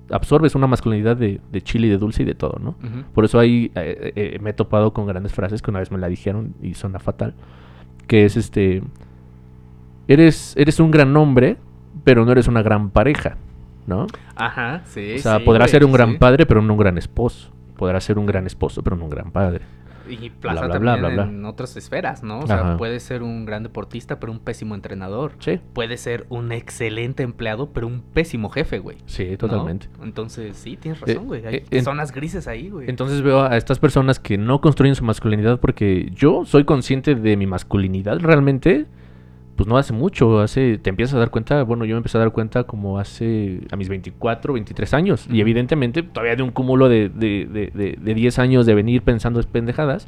absorbes 0.09 0.55
una 0.55 0.67
masculinidad 0.67 1.17
de, 1.17 1.41
de 1.51 1.61
chile 1.61 1.87
y 1.87 1.89
de 1.89 1.97
dulce 1.97 2.23
y 2.23 2.25
de 2.25 2.35
todo, 2.35 2.59
¿no? 2.61 2.75
Por 3.13 3.25
eso 3.25 3.39
ahí 3.39 3.71
me 4.39 4.51
he 4.51 4.53
topado 4.53 4.93
con 4.93 5.07
grandes 5.07 5.33
frases 5.33 5.61
que 5.61 5.71
una 5.71 5.79
vez 5.79 5.91
me 5.91 5.97
la 5.97 6.07
dijeron 6.07 6.53
y 6.61 6.75
suena 6.75 6.99
fatal. 6.99 7.33
Que 8.07 8.25
es 8.25 8.37
este. 8.37 8.83
Eres, 10.07 10.55
eres 10.57 10.79
un 10.79 10.91
gran 10.91 11.15
hombre, 11.17 11.57
pero 12.03 12.23
no 12.23 12.31
eres 12.31 12.47
una 12.47 12.61
gran 12.61 12.91
pareja. 12.91 13.37
¿No? 13.87 14.07
Ajá, 14.35 14.81
sí. 14.85 15.13
o 15.15 15.19
sea, 15.19 15.37
sí, 15.37 15.43
podrás 15.45 15.69
ser 15.69 15.85
un 15.85 15.91
gran 15.91 16.13
sí. 16.13 16.17
padre, 16.17 16.47
pero 16.47 16.59
no 16.59 16.73
un 16.73 16.79
gran 16.79 16.97
esposo. 16.97 17.51
Podrás 17.77 18.03
ser 18.03 18.17
un 18.17 18.25
gran 18.25 18.45
esposo, 18.45 18.81
pero 18.83 18.95
no 18.95 19.05
un 19.05 19.09
gran 19.09 19.31
padre. 19.31 19.61
Y 20.07 20.29
plaza 20.29 20.67
bla, 20.67 20.73
también 20.73 20.81
bla, 21.01 21.09
bla, 21.09 21.23
bla. 21.23 21.33
en 21.33 21.45
otras 21.45 21.75
esferas, 21.77 22.21
¿no? 22.21 22.41
O 22.41 22.45
sea, 22.45 22.57
Ajá. 22.59 22.77
puede 22.77 22.99
ser 22.99 23.23
un 23.23 23.43
gran 23.43 23.63
deportista, 23.63 24.19
pero 24.19 24.31
un 24.31 24.37
pésimo 24.37 24.75
entrenador. 24.75 25.31
Sí. 25.39 25.59
Puede 25.73 25.97
ser 25.97 26.27
un 26.29 26.51
excelente 26.51 27.23
empleado, 27.23 27.71
pero 27.73 27.87
un 27.87 28.01
pésimo 28.13 28.49
jefe, 28.49 28.77
güey. 28.77 28.97
Sí, 29.07 29.29
¿no? 29.31 29.37
totalmente. 29.39 29.87
Entonces, 30.03 30.57
sí, 30.57 30.77
tienes 30.77 31.01
Eh, 31.01 31.05
razón, 31.07 31.25
güey. 31.25 31.43
Hay 31.47 31.63
eh, 31.71 31.81
zonas 31.81 32.11
grises 32.11 32.47
ahí, 32.47 32.69
güey. 32.69 32.87
Entonces 32.87 33.23
veo 33.23 33.41
a 33.45 33.57
estas 33.57 33.79
personas 33.79 34.19
que 34.19 34.37
no 34.37 34.61
construyen 34.61 34.93
su 34.93 35.03
masculinidad 35.03 35.59
porque 35.59 36.11
yo 36.13 36.45
soy 36.45 36.65
consciente 36.65 37.15
de 37.15 37.35
mi 37.35 37.47
masculinidad 37.47 38.19
realmente, 38.19 38.85
pues 39.55 39.67
no 39.67 39.77
hace 39.77 39.93
mucho, 39.93 40.39
hace, 40.41 40.77
te 40.77 40.89
empiezas 40.89 41.15
a 41.15 41.19
dar 41.19 41.29
cuenta, 41.31 41.63
bueno, 41.63 41.85
yo 41.85 41.95
me 41.95 41.97
empecé 41.97 42.17
a 42.17 42.21
dar 42.21 42.31
cuenta 42.31 42.65
como 42.65 42.99
hace 42.99 43.61
a 43.71 43.75
mis 43.75 43.87
24, 43.89 44.53
23 44.53 44.93
años, 44.93 45.27
y 45.31 45.39
evidentemente 45.41 46.03
todavía 46.03 46.35
de 46.35 46.43
un 46.43 46.51
cúmulo 46.51 46.89
de, 46.89 47.09
de, 47.09 47.47
de, 47.51 47.71
de- 47.73 47.97
de 48.01 48.13
10 48.13 48.39
años 48.39 48.65
de 48.65 48.73
venir 48.75 49.01
pensando 49.01 49.39
en 49.39 49.45
pendejadas, 49.47 50.07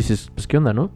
dices, 0.00 0.30
pues 0.34 0.46
qué 0.46 0.56
onda, 0.58 0.72
¿no? 0.72 0.90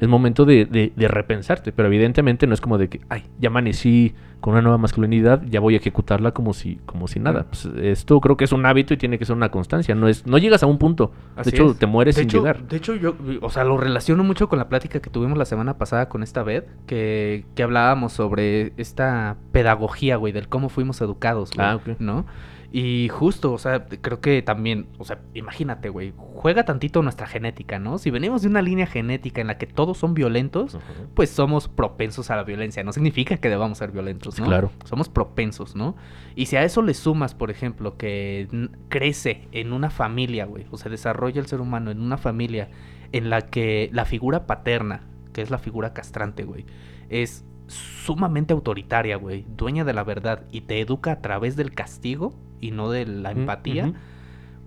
Es 0.00 0.08
momento 0.08 0.44
de, 0.44 0.64
de- 0.66 0.92
de 0.94 1.08
repensarte, 1.08 1.72
pero 1.72 1.88
evidentemente 1.88 2.46
no 2.46 2.54
es 2.54 2.60
como 2.60 2.78
de 2.78 2.88
que, 2.88 3.00
ay, 3.08 3.24
ya 3.40 3.48
amanecí 3.48 4.14
con 4.40 4.52
una 4.54 4.62
nueva 4.62 4.78
masculinidad, 4.78 5.42
ya 5.46 5.60
voy 5.60 5.74
a 5.74 5.76
ejecutarla 5.76 6.32
como 6.32 6.54
si, 6.54 6.76
como 6.86 7.08
si 7.08 7.20
nada. 7.20 7.44
Pues, 7.44 7.66
esto 7.82 8.18
creo 8.20 8.36
que 8.38 8.44
es 8.44 8.52
un 8.52 8.64
hábito 8.64 8.94
y 8.94 8.96
tiene 8.96 9.18
que 9.18 9.24
ser 9.26 9.36
una 9.36 9.50
constancia. 9.50 9.94
No 9.94 10.08
es, 10.08 10.26
no 10.26 10.38
llegas 10.38 10.62
a 10.62 10.66
un 10.66 10.78
punto. 10.78 11.12
Así 11.36 11.50
de 11.50 11.56
hecho, 11.56 11.70
es. 11.72 11.78
te 11.78 11.86
mueres 11.86 12.14
de 12.16 12.22
sin 12.22 12.28
hecho, 12.30 12.38
llegar. 12.38 12.66
De 12.66 12.76
hecho, 12.78 12.94
yo, 12.94 13.16
o 13.42 13.50
sea, 13.50 13.64
lo 13.64 13.76
relaciono 13.76 14.24
mucho 14.24 14.48
con 14.48 14.58
la 14.58 14.68
plática 14.70 15.00
que 15.00 15.10
tuvimos 15.10 15.36
la 15.36 15.44
semana 15.44 15.76
pasada 15.76 16.08
con 16.08 16.22
esta 16.22 16.42
Beth, 16.42 16.66
que, 16.86 17.44
que 17.54 17.62
hablábamos 17.62 18.12
sobre 18.14 18.72
esta 18.78 19.36
pedagogía, 19.52 20.16
güey, 20.16 20.32
del 20.32 20.48
cómo 20.48 20.70
fuimos 20.70 21.00
educados, 21.02 21.50
güey, 21.54 21.66
Ah. 21.66 21.78
¿no? 21.98 22.24
Y 22.72 23.08
justo, 23.08 23.52
o 23.52 23.58
sea, 23.58 23.86
creo 23.86 24.20
que 24.20 24.42
también, 24.42 24.86
o 24.98 25.04
sea, 25.04 25.20
imagínate, 25.34 25.88
güey, 25.88 26.12
juega 26.16 26.64
tantito 26.64 27.02
nuestra 27.02 27.26
genética, 27.26 27.80
¿no? 27.80 27.98
Si 27.98 28.10
venimos 28.10 28.42
de 28.42 28.48
una 28.48 28.62
línea 28.62 28.86
genética 28.86 29.40
en 29.40 29.48
la 29.48 29.58
que 29.58 29.66
todos 29.66 29.98
son 29.98 30.14
violentos, 30.14 30.78
pues 31.14 31.30
somos 31.30 31.66
propensos 31.66 32.30
a 32.30 32.36
la 32.36 32.44
violencia. 32.44 32.84
No 32.84 32.92
significa 32.92 33.38
que 33.38 33.48
debamos 33.48 33.78
ser 33.78 33.90
violentos, 33.90 34.38
¿no? 34.38 34.46
Claro. 34.46 34.70
Somos 34.84 35.08
propensos, 35.08 35.74
¿no? 35.74 35.96
Y 36.36 36.46
si 36.46 36.56
a 36.56 36.62
eso 36.62 36.82
le 36.82 36.94
sumas, 36.94 37.34
por 37.34 37.50
ejemplo, 37.50 37.96
que 37.96 38.46
crece 38.88 39.48
en 39.50 39.72
una 39.72 39.90
familia, 39.90 40.44
güey, 40.44 40.66
o 40.70 40.76
se 40.76 40.88
desarrolla 40.88 41.40
el 41.40 41.48
ser 41.48 41.60
humano 41.60 41.90
en 41.90 42.00
una 42.00 42.18
familia 42.18 42.70
en 43.10 43.30
la 43.30 43.42
que 43.42 43.90
la 43.92 44.04
figura 44.04 44.46
paterna, 44.46 45.08
que 45.32 45.42
es 45.42 45.50
la 45.50 45.58
figura 45.58 45.92
castrante, 45.92 46.44
güey, 46.44 46.66
es 47.08 47.44
sumamente 47.66 48.52
autoritaria, 48.52 49.16
güey, 49.16 49.44
dueña 49.56 49.84
de 49.84 49.92
la 49.92 50.04
verdad 50.04 50.44
y 50.52 50.62
te 50.62 50.80
educa 50.80 51.12
a 51.12 51.20
través 51.20 51.56
del 51.56 51.72
castigo 51.72 52.34
y 52.60 52.70
no 52.72 52.90
de 52.90 53.06
la 53.06 53.30
empatía, 53.32 53.92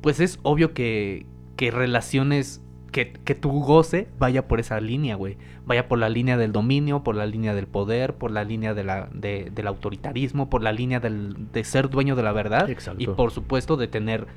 pues 0.01 0.19
es 0.19 0.39
obvio 0.43 0.73
que, 0.73 1.25
que 1.55 1.71
relaciones, 1.71 2.61
que, 2.91 3.13
que 3.13 3.35
tu 3.35 3.51
goce 3.63 4.07
vaya 4.19 4.47
por 4.47 4.59
esa 4.59 4.79
línea, 4.79 5.15
güey. 5.15 5.37
Vaya 5.65 5.87
por 5.87 5.97
la 5.97 6.09
línea 6.09 6.37
del 6.37 6.51
dominio, 6.51 7.03
por 7.03 7.15
la 7.15 7.25
línea 7.25 7.53
del 7.55 7.67
poder, 7.67 8.15
por 8.15 8.31
la 8.31 8.43
línea 8.43 8.73
de 8.73 8.83
la, 8.83 9.09
de- 9.13 9.49
del 9.53 9.67
autoritarismo, 9.67 10.49
por 10.49 10.61
la 10.61 10.71
línea 10.73 10.99
del, 10.99 11.51
de 11.53 11.63
ser 11.63 11.89
dueño 11.89 12.15
de 12.15 12.23
la 12.23 12.33
verdad. 12.33 12.69
Exacto. 12.69 13.01
Y 13.01 13.07
por 13.07 13.31
supuesto 13.31 13.77
de 13.77 13.87
tener 13.87 14.27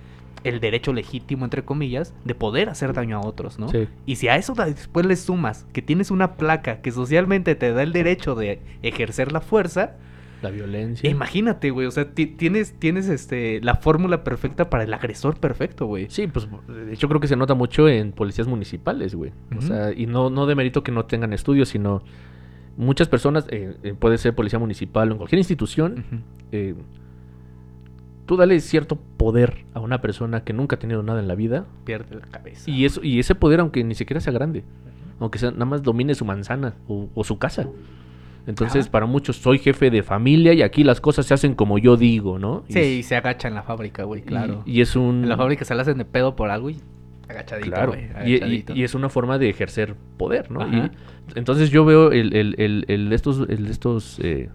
el 0.45 0.61
derecho 0.61 0.92
legítimo, 0.92 1.45
entre 1.45 1.64
comillas, 1.64 2.14
de 2.25 2.37
poder 2.37 2.69
hacer 2.69 2.92
daño 2.92 3.16
a 3.19 3.27
otros, 3.27 3.59
¿no? 3.59 3.69
Sí. 3.69 3.88
Y 4.07 4.16
si 4.16 4.29
a 4.29 4.37
eso 4.37 4.55
después 4.55 5.05
le 5.05 5.16
sumas 5.16 5.66
que 5.73 5.83
tienes 5.83 6.12
una 6.12 6.35
placa 6.37 6.81
que 6.83 6.92
socialmente 6.92 7.57
te 7.57 7.73
da 7.73 7.83
el 7.83 7.92
derecho 7.92 8.37
de 8.37 8.61
ejercer 8.83 9.33
la 9.33 9.40
fuerza, 9.40 9.97
La 10.42 10.51
violencia. 10.51 11.09
Imagínate, 11.09 11.70
güey, 11.70 11.87
o 11.87 11.90
sea, 11.90 12.12
ti- 12.12 12.27
tienes, 12.27 12.75
tienes 12.79 13.09
este, 13.09 13.61
la 13.62 13.77
fórmula 13.77 14.22
perfecta 14.22 14.68
para 14.68 14.85
el 14.85 14.92
agresor 14.92 15.38
perfecto, 15.40 15.87
güey. 15.87 16.07
Sí, 16.11 16.27
pues 16.27 16.46
de 16.68 16.92
hecho 16.92 17.09
creo 17.09 17.20
que 17.20 17.27
se 17.29 17.37
nota 17.37 17.55
mucho 17.55 17.88
en 17.88 18.12
policías 18.12 18.46
municipales, 18.46 19.14
güey. 19.14 19.33
O 19.57 19.62
sea, 19.62 19.92
y 19.92 20.07
no, 20.07 20.29
no 20.31 20.46
de 20.46 20.55
mérito 20.55 20.83
que 20.83 20.92
no 20.92 21.07
tengan 21.07 21.33
estudios, 21.33 21.68
sino 21.70 22.03
muchas 22.77 23.09
personas, 23.09 23.46
eh, 23.51 23.75
eh, 23.83 23.94
puede 23.99 24.18
ser 24.18 24.35
policía 24.35 24.59
municipal 24.59 25.09
o 25.09 25.12
en 25.12 25.16
cualquier 25.18 25.38
institución, 25.38 26.05
eh, 26.53 26.75
tú 28.27 28.37
dale 28.37 28.61
cierto 28.61 28.96
poder 29.16 29.64
a 29.72 29.81
una 29.81 30.01
persona 30.03 30.44
que 30.44 30.53
nunca 30.53 30.77
ha 30.77 30.79
tenido 30.79 31.03
nada 31.03 31.20
en 31.20 31.29
la 31.29 31.35
vida 31.35 31.64
Pierde 31.85 32.16
la 32.16 32.27
cabeza. 32.27 32.70
y 32.70 32.85
eso 32.85 33.03
y 33.03 33.18
ese 33.20 33.35
poder 33.35 33.61
aunque 33.61 33.83
ni 33.85 33.94
siquiera 33.94 34.20
sea 34.20 34.33
grande, 34.33 34.64
aunque 35.20 35.38
sea, 35.38 35.51
nada 35.53 35.64
más 35.64 35.83
domine 35.83 36.14
su 36.14 36.25
manzana 36.25 36.75
o, 36.88 37.09
o 37.14 37.25
su 37.25 37.38
casa. 37.38 37.68
Entonces, 38.46 38.85
Ajá. 38.85 38.92
para 38.92 39.06
muchos 39.06 39.37
soy 39.37 39.59
jefe 39.59 39.90
de 39.90 40.02
familia 40.02 40.52
y 40.52 40.62
aquí 40.62 40.85
las 40.85 41.00
cosas 41.00 41.26
se 41.26 41.35
hacen 41.35 41.54
como 41.54 41.78
yo 41.78 41.96
digo, 41.96 42.38
¿no? 42.38 42.64
Y 42.68 42.72
Sí, 42.74 42.78
es- 42.78 42.87
y 42.87 43.02
se 43.02 43.16
agacha 43.16 43.48
en 43.48 43.54
la 43.54 43.62
fábrica, 43.62 44.04
güey, 44.04 44.22
claro. 44.22 44.62
Y, 44.64 44.80
es 44.80 44.94
un 44.96 45.22
En 45.24 45.28
la 45.28 45.37
fábrica 45.37 45.64
se 45.64 45.74
la 45.74 45.82
hacen 45.82 45.98
de 45.98 46.04
pedo 46.04 46.37
por 46.37 46.50
algo 46.50 46.70
y 46.70 46.76
Agachadito, 47.28 47.70
Claro. 47.72 47.88
güey. 47.88 48.04
Y- 48.04 48.37
agachadito. 48.37 48.72
y 48.76 48.85
es 48.85 48.94
una 48.94 49.09
forma 49.09 49.37
de 49.38 49.48
ejercer 49.50 49.96
poder, 50.16 50.48
¿no? 50.52 50.61
Ajá. 50.61 50.92
Entonces 51.35 51.70
yo 51.70 51.85
veo 51.85 52.12
el, 52.12 52.32
el, 52.37 52.54
el, 52.59 52.85
el 52.87 53.09
de 53.09 53.16
estos, 53.16 53.48
estos 53.48 54.20
eh, 54.22 54.48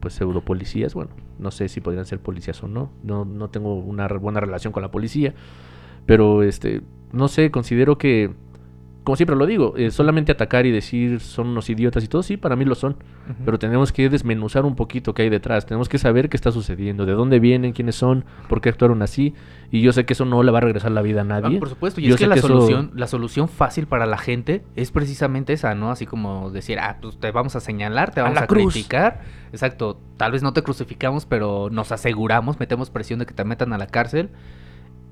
pues 0.00 0.14
pseudo 0.14 0.40
policías, 0.40 0.94
bueno, 0.94 1.10
no 1.38 1.50
sé 1.50 1.68
si 1.68 1.82
podrían 1.82 2.06
ser 2.06 2.20
policías 2.20 2.62
o 2.62 2.66
no. 2.68 2.90
No, 3.02 3.26
no 3.26 3.50
tengo 3.50 3.74
una 3.74 4.08
re- 4.08 4.16
buena 4.18 4.40
relación 4.40 4.72
con 4.72 4.82
la 4.82 4.90
policía. 4.90 5.34
Pero 6.06 6.42
este, 6.42 6.80
no 7.12 7.28
sé, 7.28 7.50
considero 7.50 7.98
que, 7.98 8.30
como 9.04 9.16
siempre 9.16 9.36
lo 9.36 9.44
digo, 9.46 9.74
eh, 9.76 9.90
solamente 9.90 10.32
atacar 10.32 10.64
y 10.66 10.70
decir 10.70 11.20
son 11.20 11.48
unos 11.48 11.68
idiotas 11.70 12.02
y 12.02 12.08
todo, 12.08 12.22
sí, 12.22 12.36
para 12.38 12.56
mí 12.56 12.64
lo 12.64 12.74
son. 12.74 12.96
Pero 13.44 13.58
tenemos 13.58 13.92
que 13.92 14.08
desmenuzar 14.08 14.64
un 14.64 14.74
poquito 14.76 15.12
qué 15.14 15.22
hay 15.22 15.28
detrás. 15.30 15.66
Tenemos 15.66 15.88
que 15.90 15.98
saber 15.98 16.28
qué 16.30 16.36
está 16.36 16.50
sucediendo, 16.50 17.04
de 17.06 17.12
dónde 17.12 17.38
vienen, 17.38 17.72
quiénes 17.72 17.94
son, 17.96 18.24
por 18.48 18.60
qué 18.62 18.70
actuaron 18.70 19.02
así. 19.02 19.34
Y 19.70 19.82
yo 19.82 19.92
sé 19.92 20.04
que 20.06 20.14
eso 20.14 20.24
no 20.24 20.42
le 20.42 20.50
va 20.52 20.58
a 20.58 20.60
regresar 20.62 20.90
la 20.90 21.02
vida 21.02 21.20
a 21.20 21.24
Ah, 21.24 21.40
nadie. 21.40 21.58
por 21.58 21.68
supuesto, 21.68 22.00
y 22.00 22.04
Yo 22.04 22.14
es 22.14 22.20
que 22.20 22.26
la 22.26 22.34
que 22.34 22.38
eso- 22.40 22.48
solución, 22.48 22.90
la 22.94 23.06
solución 23.06 23.48
fácil 23.48 23.86
para 23.86 24.06
la 24.06 24.16
gente 24.18 24.62
es 24.74 24.90
precisamente 24.90 25.52
esa, 25.52 25.74
¿no? 25.74 25.90
Así 25.90 26.06
como 26.06 26.50
decir, 26.50 26.78
ah, 26.78 26.96
pues 27.02 27.18
te 27.18 27.30
vamos 27.30 27.56
a 27.56 27.60
señalar, 27.60 28.10
te 28.12 28.20
A 28.20 28.24
vamos 28.24 28.38
a, 28.40 28.46
cruz. 28.46 28.72
criticar. 28.72 29.20
Exacto, 29.52 30.00
tal 30.16 30.32
vez 30.32 30.42
no 30.42 30.52
te 30.54 30.62
crucificamos, 30.62 31.26
pero 31.26 31.68
nos 31.70 31.92
aseguramos, 31.92 32.58
metemos 32.58 32.88
presión 32.90 33.18
de 33.18 33.26
que 33.26 33.34
te 33.34 33.44
metan 33.44 33.72
a 33.74 33.78
la 33.78 33.86
cárcel. 33.86 34.30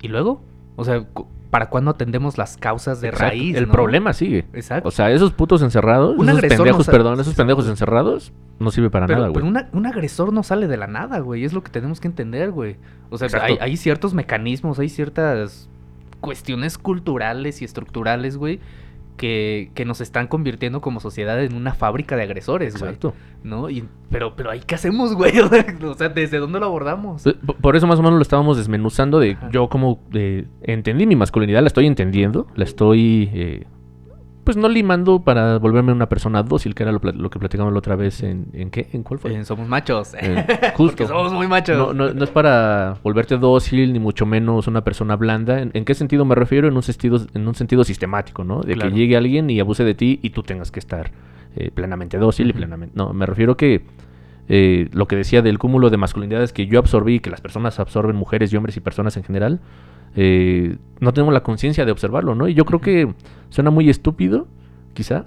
Y 0.01 0.09
luego, 0.09 0.43
o 0.77 0.85
sea, 0.85 1.05
¿para 1.51 1.69
cuándo 1.69 1.91
atendemos 1.91 2.39
las 2.39 2.57
causas 2.57 3.01
de 3.01 3.09
Exacto, 3.09 3.29
raíz? 3.29 3.57
El 3.57 3.67
¿no? 3.67 3.73
problema 3.73 4.13
sigue. 4.13 4.47
Exacto. 4.55 4.89
O 4.89 4.91
sea, 4.93 5.11
esos 5.11 5.33
putos 5.33 5.63
encerrados, 5.63 6.17
Un 6.19 6.29
esos 6.29 6.43
no 6.43 6.49
pendejos, 6.49 6.87
perdón, 6.87 7.21
esos 7.21 7.35
pendejos 7.35 7.69
encerrados, 7.69 8.33
no 8.59 8.71
sirve 8.71 8.91
para 8.91 9.07
pero, 9.07 9.19
nada, 9.19 9.29
güey. 9.29 9.35
pero 9.43 9.47
una- 9.49 9.69
un 9.73 9.87
agresor 9.87 10.33
no 10.33 10.43
sale 10.43 10.67
de 10.69 10.77
la 10.77 10.87
nada, 10.87 11.19
güey. 11.21 11.45
Es 11.45 11.53
lo 11.53 11.63
que 11.63 11.71
tenemos 11.71 12.01
que 12.01 12.09
entender, 12.09 12.51
güey. 12.53 12.77
O 13.11 13.19
sea, 13.19 13.29
hay, 13.43 13.59
hay 13.61 13.77
ciertos 13.77 14.15
mecanismos, 14.15 14.79
hay 14.79 14.89
ciertas 14.89 15.69
cuestiones 16.21 16.79
culturales 16.79 17.61
y 17.63 17.65
estructurales, 17.65 18.37
güey, 18.37 18.61
que, 19.23 19.71
que 19.75 19.85
nos 19.85 20.01
están 20.01 20.27
convirtiendo 20.27 20.81
como 20.81 20.99
sociedad 20.99 21.41
en 21.45 21.55
una 21.55 21.75
fábrica 21.75 22.17
de 22.17 22.25
agresores, 22.25 22.77
güey. 22.77 22.91
Exacto. 22.91 23.15
¿No? 23.45 23.71
Y, 23.71 23.85
pero, 24.11 24.35
pero 24.35 24.51
ahí, 24.51 24.63
¿qué 24.67 24.75
hacemos, 24.75 25.15
güey? 25.15 25.39
o 25.39 25.95
sea, 25.95 26.09
¿desde 26.09 26.39
dónde 26.39 26.59
lo 26.59 26.67
abordamos? 26.67 27.23
Por 27.61 27.77
eso 27.77 27.87
más 27.87 28.01
o 28.01 28.03
menos 28.03 28.17
lo 28.17 28.23
estábamos 28.23 28.57
desmenuzando 28.57 29.21
de 29.21 29.35
Ajá. 29.35 29.49
yo 29.53 29.69
como 29.69 30.01
eh, 30.13 30.49
entendí 30.63 31.07
mi 31.07 31.15
masculinidad, 31.15 31.61
la 31.61 31.69
estoy 31.69 31.87
entendiendo, 31.87 32.49
la 32.57 32.65
estoy 32.65 33.31
eh, 33.33 33.67
pues 34.45 34.57
no 34.57 34.69
limando 34.69 35.21
para 35.21 35.59
volverme 35.59 35.93
una 35.93 36.09
persona 36.09 36.43
dócil, 36.43 36.75
que 36.75 36.83
era 36.83 36.93
lo, 36.93 37.01
que 37.01 37.39
platicamos 37.39 37.73
la 37.73 37.79
otra 37.79 37.97
vez 37.97 38.23
en, 38.23 38.47
¿en 38.53 38.71
qué? 38.71 38.89
¿En 38.93 39.03
cuál 39.03 39.21
fue? 39.21 39.35
Eh, 39.35 39.45
somos 39.45 39.69
machos. 39.69 40.15
Eh, 40.15 40.45
Porque 40.47 40.71
justo. 40.75 41.07
somos 41.09 41.33
muy 41.33 41.47
machos. 41.47 41.77
No, 41.77 41.93
no, 41.93 42.13
no 42.13 42.25
es 42.25 42.31
para 42.31 42.97
volverte 43.03 43.39
dócil, 43.39 43.93
ni 43.93 43.99
mucho 43.99 44.27
menos 44.27 44.67
una 44.67 44.83
persona 44.85 45.17
blanda. 45.17 45.61
¿En, 45.61 45.71
en 45.75 45.85
qué 45.85 45.95
sentido 45.95 46.25
me 46.25 46.35
refiero? 46.35 46.69
En 46.69 46.75
un 46.77 46.83
sentido, 46.83 47.21
en 47.35 47.47
un 47.47 47.55
sentido 47.55 47.85
sistemático, 47.85 48.45
¿no? 48.45 48.61
De 48.63 48.75
Claro. 48.75 48.91
que 48.91 48.97
llegue 48.97 49.17
alguien 49.17 49.49
y 49.51 49.61
abuse 49.61 49.85
de 49.85 49.95
ti 49.95 50.19
y 50.23 50.31
tú 50.31 50.43
tengas 50.43 50.71
que 50.71 50.81
estar 50.81 51.11
eh, 51.57 51.71
plenamente 51.73 52.19
dócil 52.19 52.49
y 52.51 52.53
plenamente... 52.53 52.95
No, 52.97 53.13
me 53.13 53.27
refiero 53.27 53.57
que 53.57 53.85
eh, 54.49 54.89
lo 54.93 55.07
que 55.07 55.17
decía 55.17 55.41
del 55.43 55.59
cúmulo 55.59 55.89
de 55.91 55.97
masculinidades 55.99 56.53
que 56.53 56.67
yo 56.67 56.79
absorbí, 56.79 57.21
que 57.21 57.31
las 57.31 57.41
personas 57.41 57.79
absorben, 57.79 58.17
mujeres 58.17 58.53
y 58.53 58.57
hombres 58.57 58.77
y 58.77 58.81
personas 58.81 59.17
en 59.17 59.23
general, 59.25 59.61
eh, 60.17 60.77
no 61.01 61.13
tenemos 61.13 61.35
la 61.35 61.43
conciencia 61.43 61.85
de 61.85 61.93
observarlo, 61.93 62.35
¿no? 62.35 62.49
Y 62.49 62.55
yo 62.55 62.65
creo 62.65 62.81
que 62.81 63.13
suena 63.49 63.71
muy 63.71 63.91
estúpido, 63.91 64.47
quizá, 64.95 65.27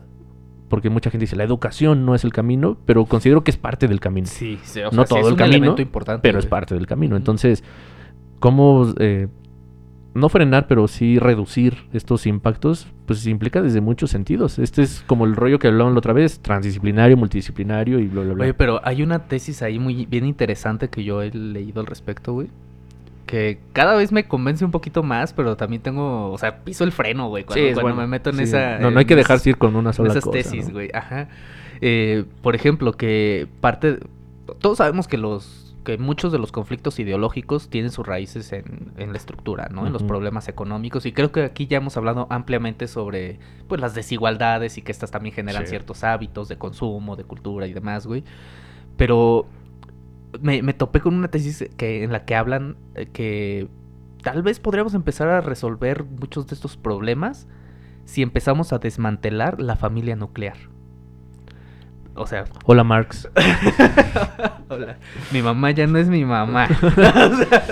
porque 0.70 0.90
mucha 0.90 1.10
gente 1.10 1.24
dice, 1.24 1.36
la 1.36 1.44
educación 1.44 2.06
no 2.06 2.16
es 2.16 2.24
el 2.24 2.34
camino, 2.34 2.78
pero 2.86 3.06
considero 3.06 3.44
que 3.44 3.52
es 3.52 3.58
parte 3.58 3.88
del 3.88 4.00
camino 4.00 4.28
Sí, 4.28 4.60
sí, 4.64 4.82
o 4.82 4.92
no 4.92 5.04
sí 5.04 5.10
todo 5.10 5.20
es 5.20 5.26
el 5.28 5.34
un 5.34 5.38
camino, 5.38 5.76
importante, 5.78 6.22
pero 6.22 6.40
es 6.40 6.46
parte 6.46 6.76
del 6.76 6.88
camino. 6.88 7.16
Entonces, 7.16 7.64
¿cómo 8.40 8.94
eh, 9.00 9.28
no 10.14 10.30
frenar, 10.30 10.68
pero 10.68 10.88
sí 10.88 11.20
reducir 11.20 11.76
estos 11.94 12.26
impactos? 12.26 12.88
Pues 13.06 13.26
implica 13.28 13.62
desde 13.62 13.82
muchos 13.82 14.10
sentidos. 14.10 14.58
Este 14.60 14.82
es 14.82 15.04
como 15.06 15.26
el 15.26 15.36
rollo 15.36 15.60
que 15.60 15.68
hablaban 15.68 15.94
la 15.94 16.00
otra 16.00 16.14
vez, 16.14 16.40
transdisciplinario, 16.40 17.18
multidisciplinario 17.18 18.00
y 18.00 18.08
bla, 18.08 18.24
bla, 18.24 18.34
bla. 18.34 18.44
Oye, 18.46 18.54
pero 18.54 18.82
hay 18.84 19.04
una 19.04 19.28
tesis 19.28 19.62
ahí 19.62 19.78
muy 19.78 20.06
bien 20.06 20.26
interesante 20.26 20.90
que 20.90 21.04
yo 21.04 21.22
he 21.22 21.32
leído 21.32 21.82
al 21.82 21.88
respecto, 21.88 22.34
güey. 22.34 22.48
Que 23.26 23.60
cada 23.74 23.96
vez 23.96 24.12
me 24.12 24.26
convence 24.28 24.64
un 24.64 24.72
poquito 24.72 25.02
más, 25.02 25.34
pero 25.34 25.58
también 25.58 25.82
tengo, 25.82 26.32
o 26.32 26.38
sea, 26.38 26.64
piso 26.64 26.84
el 26.84 26.92
freno, 26.92 27.28
güey, 27.30 27.44
cuando, 27.44 27.60
Sí, 27.68 27.74
cuando 27.74 27.82
bueno. 27.82 27.98
me 27.98 28.08
meto 28.08 28.30
en 28.30 28.38
Sí. 28.38 28.44
esa... 28.44 28.78
No, 28.80 28.92
no 28.92 29.00
hay 29.00 29.06
que 29.06 29.16
dejarse 29.16 29.50
ir 29.50 29.58
con 29.58 29.76
una 29.76 29.94
sola 29.94 30.12
esas 30.12 30.24
cosa. 30.26 30.38
tesis, 30.38 30.68
¿no? 30.68 30.74
güey, 30.74 30.90
ajá. 30.94 31.28
Eh, 31.82 32.26
por 32.42 32.56
ejemplo, 32.56 32.94
que 32.94 33.48
parte... 33.62 33.98
Todos 34.60 34.78
sabemos 34.78 35.08
que 35.08 35.18
los 35.18 35.62
que 35.84 36.00
muchos 36.00 36.32
de 36.32 36.40
los 36.40 36.52
conflictos 36.52 36.98
ideológicos 37.00 37.70
tienen 37.70 37.92
sus 37.92 38.08
raíces 38.08 38.52
en, 38.54 38.92
en 38.98 39.12
la 39.12 39.18
estructura, 39.18 39.70
¿no? 39.72 39.86
En 39.86 39.94
los 39.94 40.02
problemas 40.02 40.48
económicos. 40.48 41.06
Y 41.06 41.12
creo 41.12 41.32
que 41.32 41.44
aquí 41.44 41.68
ya 41.68 41.78
hemos 41.78 41.96
hablado 41.96 42.26
ampliamente 42.32 42.88
sobre 42.88 43.38
pues 43.68 43.80
las 43.80 43.94
desigualdades 43.94 44.80
y 44.80 44.82
que 44.82 44.92
estas 44.92 45.12
también 45.12 45.36
generan 45.36 45.62
Sí. 45.66 45.70
ciertos 45.70 46.04
hábitos 46.04 46.48
de 46.48 46.58
consumo, 46.58 47.16
de 47.16 47.24
cultura 47.24 47.68
y 47.68 47.74
demás, 47.74 48.08
güey. 48.08 48.24
Pero 48.98 49.46
me, 50.42 50.62
me 50.62 50.74
topé 50.74 51.00
con 51.02 51.14
una 51.14 51.30
tesis 51.30 51.68
que, 51.78 52.04
en 52.04 52.12
la 52.12 52.26
que 52.26 52.36
hablan 52.36 52.78
eh, 52.96 53.08
que 53.08 53.68
tal 54.24 54.42
vez 54.44 54.60
podríamos 54.60 54.94
empezar 54.94 55.28
a 55.28 55.42
resolver 55.42 56.04
muchos 56.04 56.48
de 56.48 56.56
estos 56.56 56.78
problemas 56.78 57.48
si 58.06 58.22
empezamos 58.22 58.74
a 58.74 58.78
desmantelar 58.80 59.62
la 59.62 59.76
familia 59.76 60.16
nuclear. 60.16 60.58
O 62.18 62.26
sea, 62.28 62.46
Hola, 62.64 62.86
Marx. 62.86 63.28
hola, 64.70 64.98
mi 65.34 65.42
mamá 65.42 65.72
ya 65.72 65.86
no 65.86 65.98
es 65.98 66.08
mi 66.08 66.24
mamá. 66.24 66.70
O 66.82 66.90
sea, 66.92 67.66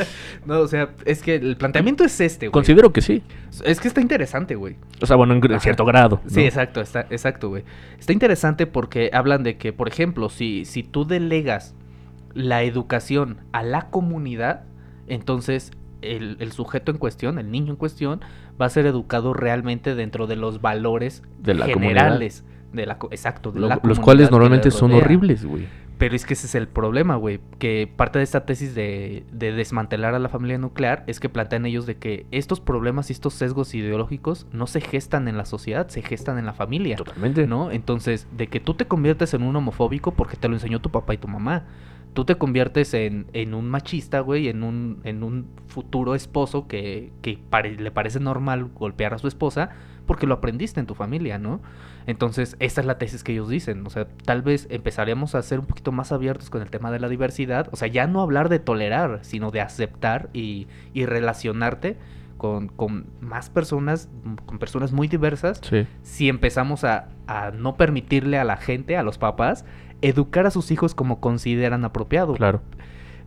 no, 0.46 0.60
o 0.60 0.68
sea, 0.68 0.90
es 1.06 1.22
que 1.22 1.36
el 1.36 1.56
planteamiento 1.56 2.04
es 2.04 2.20
este, 2.20 2.48
güey. 2.48 2.52
Considero 2.52 2.92
que 2.92 3.02
sí. 3.02 3.24
Es 3.64 3.80
que 3.80 3.88
está 3.88 4.02
interesante, 4.02 4.56
güey. 4.56 4.76
O 5.02 5.06
sea, 5.06 5.16
bueno, 5.16 5.34
en, 5.34 5.44
en 5.46 5.52
Ajá. 5.52 5.62
cierto 5.62 5.86
grado. 5.86 6.20
¿no? 6.22 6.30
Sí, 6.30 6.42
exacto, 6.42 6.82
está, 6.82 7.08
exacto, 7.10 7.50
güey. 7.50 7.64
Está 7.98 8.12
interesante 8.12 8.68
porque 8.68 9.10
hablan 9.14 9.44
de 9.44 9.56
que, 9.58 9.72
por 9.72 9.88
ejemplo, 9.88 10.30
si, 10.30 10.66
si 10.66 10.84
tú 10.84 11.06
delegas 11.06 11.74
la 12.34 12.64
educación 12.64 13.38
a 13.52 13.64
la 13.64 13.90
comunidad, 13.90 14.64
entonces 15.08 15.72
el, 16.02 16.38
el 16.40 16.52
sujeto 16.52 16.92
en 16.92 16.98
cuestión, 16.98 17.40
el 17.40 17.52
niño 17.52 17.72
en 17.72 17.78
cuestión, 17.78 18.22
va 18.62 18.66
a 18.66 18.70
ser 18.70 18.86
educado 18.86 19.34
realmente 19.34 19.96
dentro 19.96 20.28
de 20.28 20.36
los 20.36 20.62
valores 20.62 21.24
De 21.40 21.54
la 21.54 21.66
generales. 21.66 22.46
De 22.74 22.86
la, 22.86 22.98
exacto, 23.12 23.52
de 23.52 23.60
Lo- 23.62 23.68
la 23.68 23.80
los 23.84 24.00
cuales 24.00 24.32
normalmente 24.32 24.72
son 24.72 24.92
horribles, 24.94 25.46
güey. 25.46 25.68
Pero 26.00 26.16
es 26.16 26.26
que 26.26 26.34
ese 26.34 26.48
es 26.48 26.56
el 26.56 26.68
problema, 26.68 27.16
güey. 27.16 27.40
Que 27.60 27.88
parte 27.96 28.18
de 28.18 28.24
esta 28.24 28.46
tesis 28.46 28.74
de, 28.74 29.24
de 29.32 29.52
desmantelar 29.54 30.16
a 30.16 30.20
la 30.20 30.28
familia 30.28 30.58
nuclear 30.58 31.04
es 31.06 31.20
que 31.20 31.30
plantean 31.30 31.68
ellos 31.68 31.86
de 31.86 31.96
que 31.96 32.26
estos 32.32 32.60
problemas 32.60 33.10
y 33.10 33.14
estos 33.14 33.36
sesgos 33.36 33.74
ideológicos 33.76 34.48
no 34.52 34.66
se 34.66 34.82
gestan 34.82 35.28
en 35.28 35.38
la 35.38 35.46
sociedad, 35.46 35.88
se 35.90 36.02
gestan 36.02 36.40
en 36.40 36.48
la 36.48 36.54
familia. 36.54 36.96
Totalmente. 36.98 37.46
¿No? 37.48 37.70
Entonces, 37.72 38.28
de 38.36 38.48
que 38.48 38.60
tú 38.60 38.74
te 38.74 38.86
conviertes 38.86 39.34
en 39.36 39.44
un 39.44 39.56
homofóbico 39.56 40.12
porque 40.12 40.36
te 40.36 40.50
lo 40.50 40.56
enseñó 40.56 40.82
tu 40.82 40.90
papá 40.90 41.14
y 41.14 41.18
tu 41.18 41.28
mamá. 41.28 41.64
Tú 42.14 42.26
te 42.26 42.36
conviertes 42.36 42.94
en, 42.94 43.26
en 43.34 43.54
un 43.54 43.70
machista, 43.70 44.20
güey, 44.20 44.48
en 44.48 44.64
un, 44.64 45.00
en 45.04 45.24
un 45.24 45.48
futuro 45.68 46.14
esposo 46.16 46.68
que, 46.68 47.12
que 47.22 47.40
pare- 47.50 47.76
le 47.78 47.92
parece 47.92 48.20
normal 48.20 48.66
golpear 48.74 49.14
a 49.14 49.18
su 49.18 49.28
esposa 49.28 49.70
porque 50.06 50.28
lo 50.28 50.34
aprendiste 50.36 50.80
en 50.80 50.86
tu 50.86 50.96
familia, 50.96 51.40
¿no? 51.40 51.62
Entonces, 52.06 52.58
esta 52.60 52.82
es 52.82 52.88
la 52.88 52.98
tesis 52.98 53.24
que 53.24 53.32
ellos 53.32 53.48
dicen. 53.50 53.88
O 53.88 53.90
sea, 53.90 54.06
tal 54.26 54.42
vez 54.42 54.68
empezaríamos 54.70 55.34
a 55.36 55.42
ser 55.42 55.60
un 55.60 55.66
poquito 55.66 55.92
más 55.94 56.12
abiertos 56.12 56.50
con 56.50 56.62
el 56.62 56.70
tema 56.70 56.92
de 56.92 57.00
la 57.00 57.08
diversidad. 57.08 57.70
O 57.72 57.78
sea, 57.78 57.88
ya 57.88 58.06
no 58.08 58.22
hablar 58.22 58.50
de 58.50 58.60
tolerar, 58.60 59.20
sino 59.22 59.50
de 59.52 59.62
aceptar 59.62 60.30
y, 60.34 60.68
y 60.94 61.06
relacionarte 61.06 61.96
con, 62.38 62.68
con 62.68 63.06
más 63.22 63.50
personas, 63.50 64.10
con 64.46 64.60
personas 64.60 64.92
muy 64.92 65.08
diversas 65.08 65.62
Sí. 65.64 65.88
si 66.02 66.28
empezamos 66.28 66.84
a, 66.84 67.08
a 67.26 67.52
no 67.52 67.78
permitirle 67.78 68.38
a 68.38 68.44
la 68.44 68.58
gente, 68.58 68.98
a 68.98 69.04
los 69.04 69.18
papás, 69.18 69.64
educar 70.04 70.46
a 70.46 70.52
sus 70.52 70.70
hijos 70.72 70.94
como 70.94 71.20
consideran 71.20 71.86
apropiado. 71.86 72.36
Claro. 72.36 72.62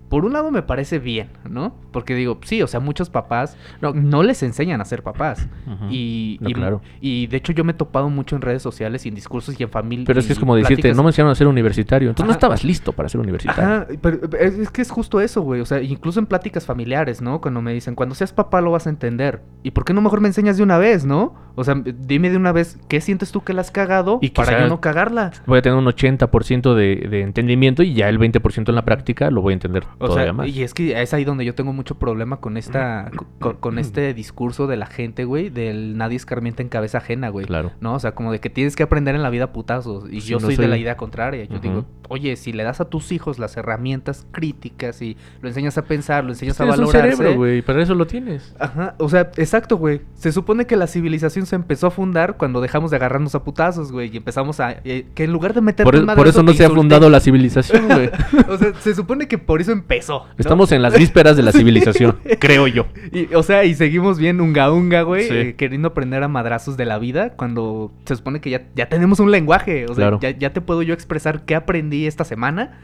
Por 0.08 0.24
un 0.24 0.32
lado 0.32 0.50
me 0.50 0.62
parece 0.62 0.98
bien, 0.98 1.30
¿no? 1.48 1.74
Porque 1.92 2.14
digo, 2.14 2.38
sí, 2.44 2.62
o 2.62 2.66
sea, 2.66 2.80
muchos 2.80 3.10
papás 3.10 3.56
no, 3.80 4.22
les 4.22 4.42
enseñan 4.42 4.80
a 4.80 4.84
ser 4.84 5.02
papás. 5.02 5.48
Y, 5.90 6.38
No, 6.40 6.48
y, 6.48 6.52
claro. 6.54 6.80
y 7.00 7.26
de 7.26 7.36
hecho 7.36 7.52
yo 7.52 7.64
me 7.64 7.72
he 7.72 7.74
topado 7.74 8.08
mucho 8.08 8.36
en 8.36 8.42
redes 8.42 8.62
sociales 8.62 9.04
y 9.04 9.08
en 9.08 9.14
discursos 9.14 9.58
y 9.58 9.62
en 9.62 9.68
familia. 9.70 10.04
Pero 10.06 10.20
es 10.20 10.26
que 10.26 10.32
es 10.32 10.38
como 10.38 10.54
decirte, 10.54 10.82
pláticas- 10.90 10.96
no 10.96 11.02
me 11.02 11.08
enseñaron 11.10 11.32
a 11.32 11.34
ser 11.34 11.46
universitario. 11.46 12.08
Entonces 12.10 12.26
no 12.26 12.32
estabas 12.32 12.64
listo 12.64 12.92
para 12.92 13.08
ser 13.08 13.20
universitario. 13.20 13.64
Ajá, 13.64 13.86
pero 14.00 14.18
es, 14.38 14.70
que 14.70 14.82
es 14.82 14.90
justo 14.90 15.20
eso, 15.20 15.42
güey. 15.42 15.60
O 15.60 15.66
sea, 15.66 15.80
incluso 15.82 16.20
en 16.20 16.26
pláticas 16.26 16.64
familiares, 16.66 17.20
¿no? 17.20 17.40
Cuando 17.40 17.60
me 17.62 17.72
dicen, 17.72 17.94
cuando 17.94 18.14
seas 18.14 18.32
papá 18.32 18.60
lo 18.60 18.70
vas 18.70 18.86
a 18.86 18.90
entender. 18.90 19.42
¿Y 19.62 19.72
por 19.72 19.84
qué 19.84 19.92
no 19.92 20.00
mejor 20.00 20.20
me 20.20 20.28
enseñas 20.28 20.56
de 20.56 20.62
una 20.62 20.78
vez, 20.78 21.04
no? 21.04 21.34
O 21.56 21.64
sea, 21.64 21.74
dime 21.84 22.30
de 22.30 22.36
una 22.36 22.52
vez, 22.52 22.78
¿qué 22.88 23.00
sientes 23.00 23.32
tú 23.32 23.42
que 23.42 23.54
la 23.54 23.62
has 23.62 23.70
cagado 23.70 24.18
Y 24.20 24.28
para 24.30 24.60
yo 24.60 24.68
no 24.68 24.80
cagarla? 24.80 25.32
Voy 25.46 25.58
a 25.58 25.62
tener 25.62 25.78
un 25.78 25.86
80% 25.86 26.74
de, 26.74 26.96
de 27.08 27.22
entendimiento 27.22 27.82
y 27.82 27.94
ya 27.94 28.08
el 28.10 28.18
20% 28.18 28.68
en 28.68 28.74
la 28.74 28.84
práctica 28.84 29.30
lo 29.30 29.40
voy 29.40 29.52
a 29.52 29.54
entender 29.54 29.84
O 29.98 30.12
sea, 30.14 30.32
más. 30.32 30.48
y 30.48 30.62
es 30.62 30.74
que 30.74 31.00
es 31.00 31.14
ahí 31.14 31.24
donde 31.24 31.44
yo 31.44 31.54
tengo 31.54 31.72
mucho 31.72 31.94
problema 31.96 32.36
con 32.38 32.56
esta, 32.56 33.10
con, 33.40 33.56
con 33.56 33.78
este 33.78 34.12
discurso 34.14 34.66
de 34.66 34.76
la 34.76 34.86
gente, 34.86 35.24
güey, 35.24 35.48
del 35.50 35.96
nadie 35.96 36.16
escarmienta 36.16 36.62
en 36.62 36.68
cabeza 36.68 36.98
ajena, 36.98 37.28
güey. 37.30 37.46
Claro. 37.46 37.72
¿No? 37.80 37.94
O 37.94 37.98
sea, 37.98 38.12
como 38.14 38.32
de 38.32 38.38
que 38.40 38.50
tienes 38.50 38.76
que 38.76 38.82
aprender 38.82 39.14
en 39.14 39.22
la 39.22 39.30
vida 39.30 39.52
putazos. 39.52 40.04
Y 40.10 40.20
Sí, 40.20 40.28
yo 40.28 40.38
no 40.38 40.46
soy, 40.46 40.56
de 40.56 40.68
la 40.68 40.76
idea 40.76 40.96
contraria. 40.96 41.44
Yo 41.44 41.58
digo, 41.60 41.84
oye, 42.08 42.36
si 42.36 42.52
le 42.52 42.62
das 42.62 42.80
a 42.80 42.86
tus 42.90 43.10
hijos 43.12 43.38
las 43.38 43.56
herramientas 43.56 44.26
críticas 44.32 45.00
y 45.02 45.16
lo 45.40 45.48
enseñas 45.48 45.78
a 45.78 45.82
pensar, 45.82 46.24
lo 46.24 46.30
enseñas 46.30 46.60
a 46.60 46.64
Tienes 46.64 46.78
un 46.80 46.86
valorarse. 46.86 47.16
cerebro, 47.16 47.36
güey. 47.38 47.62
Para 47.62 47.82
eso 47.82 47.94
lo 47.94 48.06
tienes. 48.06 48.54
Ajá, 48.58 48.94
o 48.98 49.08
sea, 49.08 49.30
exacto, 49.36 49.76
güey. 49.76 50.02
Se 50.14 50.30
supone 50.32 50.66
que 50.66 50.76
la 50.76 50.86
civilización 50.86 51.46
se 51.46 51.56
empezó 51.56 51.86
a 51.86 51.90
fundar 51.90 52.36
cuando 52.36 52.60
dejamos 52.60 52.90
de 52.90 52.96
agarrarnos 52.98 53.34
a 53.34 53.44
putazos, 53.44 53.92
güey, 53.92 54.10
y 54.12 54.16
empezamos 54.18 54.60
a 54.60 54.72
eh, 54.84 55.06
que 55.14 55.24
en 55.24 55.32
lugar 55.32 55.54
de 55.54 55.60
meter 55.62 55.84
Por, 55.84 55.96
e- 55.96 56.00
por 56.04 56.28
eso 56.28 56.42
no 56.42 56.52
se 56.52 56.64
ha 56.64 56.70
fundado 56.70 57.08
la 57.10 57.20
civilización, 57.20 57.86
güey. 57.88 58.10
O 58.48 58.58
sea, 58.58 58.72
se 58.74 58.94
supone 58.94 59.26
que 59.28 59.38
por 59.38 59.60
eso 59.60 59.72
empezó. 59.86 60.24
¿no? 60.26 60.34
Estamos 60.38 60.72
en 60.72 60.82
las 60.82 60.98
vísperas 60.98 61.36
de 61.36 61.42
la 61.44 61.52
civilización, 61.52 62.18
creo 62.40 62.66
yo. 62.66 62.86
Y, 63.12 63.32
o 63.34 63.42
sea, 63.42 63.64
y 63.64 63.74
seguimos 63.74 64.18
bien 64.18 64.40
unga 64.40 64.70
unga, 64.72 65.02
güey, 65.02 65.28
Sí. 65.28 65.34
eh, 65.34 65.54
queriendo 65.56 65.88
aprender 65.88 66.22
a 66.22 66.28
madrazos 66.28 66.76
de 66.76 66.84
la 66.84 66.98
vida 66.98 67.30
cuando 67.30 67.92
se 68.04 68.16
supone 68.16 68.40
que 68.40 68.50
ya, 68.50 68.62
ya 68.74 68.88
tenemos 68.88 69.20
un 69.20 69.30
lenguaje. 69.30 69.84
O 69.84 69.88
sea, 69.88 69.94
Claro. 69.94 70.18
ya, 70.20 70.30
ya 70.30 70.52
te 70.52 70.60
puedo 70.60 70.82
yo 70.82 70.92
expresar 70.92 71.44
qué 71.44 71.54
aprendí 71.54 72.06
esta 72.06 72.24
semana 72.24 72.80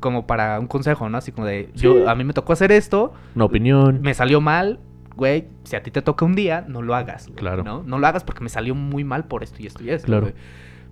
como 0.00 0.26
para 0.26 0.60
un 0.60 0.66
consejo, 0.66 1.08
¿no? 1.08 1.16
Así 1.18 1.32
como 1.32 1.46
de, 1.46 1.70
yo, 1.74 2.08
a 2.08 2.14
mí 2.14 2.22
me 2.24 2.34
tocó 2.34 2.52
hacer 2.52 2.70
esto, 2.70 3.14
Una 3.34 3.46
opinión. 3.46 4.00
me 4.02 4.12
salió 4.12 4.42
mal, 4.42 4.78
güey, 5.16 5.46
si 5.64 5.74
a 5.74 5.82
ti 5.82 5.90
te 5.90 6.02
toca 6.02 6.26
un 6.26 6.34
día, 6.34 6.66
no 6.68 6.82
lo 6.82 6.94
hagas. 6.94 7.26
güey, 7.28 7.36
Claro. 7.38 7.64
¿no? 7.64 7.82
no 7.82 7.98
lo 7.98 8.06
hagas 8.06 8.22
porque 8.22 8.42
me 8.44 8.50
salió 8.50 8.74
muy 8.74 9.04
mal 9.04 9.24
por 9.24 9.42
esto 9.42 9.56
y 9.60 9.66
esto 9.66 9.82
y 9.82 9.88
esto. 9.90 10.06
Claro. 10.06 10.22
güey. 10.24 10.34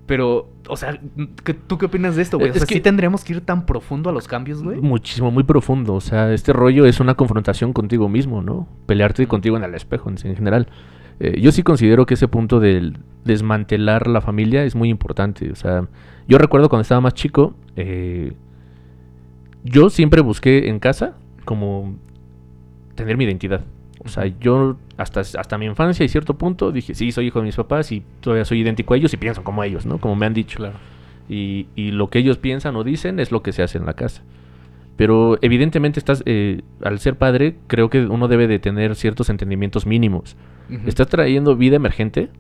Pero, 0.06 0.50
o 0.68 0.76
sea, 0.76 1.00
¿qué- 1.44 1.54
¿tú 1.54 1.78
qué 1.78 1.86
opinas 1.86 2.14
de 2.14 2.22
esto, 2.22 2.36
güey? 2.38 2.50
O 2.50 2.52
Es 2.52 2.58
sea, 2.58 2.66
que- 2.66 2.74
¿sí 2.74 2.80
tendríamos 2.80 3.24
que 3.24 3.32
ir 3.34 3.40
tan 3.40 3.64
profundo 3.64 4.10
a 4.10 4.12
los 4.12 4.28
cambios, 4.28 4.62
güey? 4.62 4.78
Muchísimo, 4.80 5.30
muy 5.30 5.44
profundo. 5.44 5.94
O 5.94 6.00
sea, 6.00 6.32
este 6.32 6.52
rollo 6.52 6.84
es 6.84 7.00
una 7.00 7.14
confrontación 7.14 7.72
contigo 7.72 8.08
mismo, 8.08 8.42
¿no? 8.42 8.68
Pelearte 8.86 9.26
contigo 9.26 9.56
en 9.56 9.64
el 9.64 9.74
espejo 9.74 10.10
en, 10.10 10.16
en 10.24 10.36
general. 10.36 10.68
Eh, 11.20 11.40
yo 11.40 11.52
sí 11.52 11.62
considero 11.62 12.04
que 12.06 12.14
ese 12.14 12.28
punto 12.28 12.60
del 12.60 12.98
desmantelar 13.24 14.06
la 14.08 14.20
familia 14.20 14.64
es 14.64 14.74
muy 14.74 14.90
importante. 14.90 15.50
O 15.50 15.54
sea, 15.56 15.88
yo 16.28 16.36
recuerdo 16.36 16.68
cuando 16.68 16.82
estaba 16.82 17.00
más 17.00 17.14
chico, 17.14 17.54
eh, 17.76 18.32
yo 19.62 19.88
siempre 19.90 20.20
busqué 20.20 20.68
en 20.68 20.78
casa 20.80 21.14
como 21.46 21.94
tener 22.94 23.16
mi 23.16 23.24
identidad. 23.24 23.62
O 24.04 24.08
sea, 24.08 24.26
yo 24.26 24.76
hasta, 24.96 25.20
hasta 25.20 25.58
mi 25.58 25.66
infancia 25.66 26.04
y 26.04 26.08
cierto 26.08 26.34
punto 26.34 26.72
dije, 26.72 26.94
sí, 26.94 27.12
soy 27.12 27.26
hijo 27.26 27.40
de 27.40 27.46
mis 27.46 27.56
papás 27.56 27.90
y 27.92 28.02
todavía 28.20 28.44
soy 28.44 28.60
idéntico 28.60 28.94
a 28.94 28.96
ellos 28.96 29.12
y 29.12 29.16
pienso 29.16 29.42
como 29.42 29.64
ellos, 29.64 29.86
¿no? 29.86 29.98
Como 29.98 30.16
me 30.16 30.26
han 30.26 30.34
dicho. 30.34 30.64
Y, 31.28 31.68
y 31.74 31.90
lo 31.90 32.10
que 32.10 32.18
ellos 32.18 32.38
piensan 32.38 32.76
o 32.76 32.84
dicen 32.84 33.18
es 33.18 33.32
lo 33.32 33.42
que 33.42 33.52
se 33.52 33.62
hace 33.62 33.78
en 33.78 33.86
la 33.86 33.94
casa. 33.94 34.22
Pero 34.96 35.38
evidentemente 35.42 35.98
estás, 35.98 36.22
eh, 36.26 36.62
al 36.82 37.00
ser 37.00 37.16
padre, 37.16 37.56
creo 37.66 37.90
que 37.90 38.06
uno 38.06 38.28
debe 38.28 38.46
de 38.46 38.58
tener 38.58 38.94
ciertos 38.94 39.28
entendimientos 39.28 39.86
mínimos. 39.86 40.36
Estás 40.86 41.08
trayendo 41.08 41.56
vida 41.56 41.76
emergente, 41.76 42.30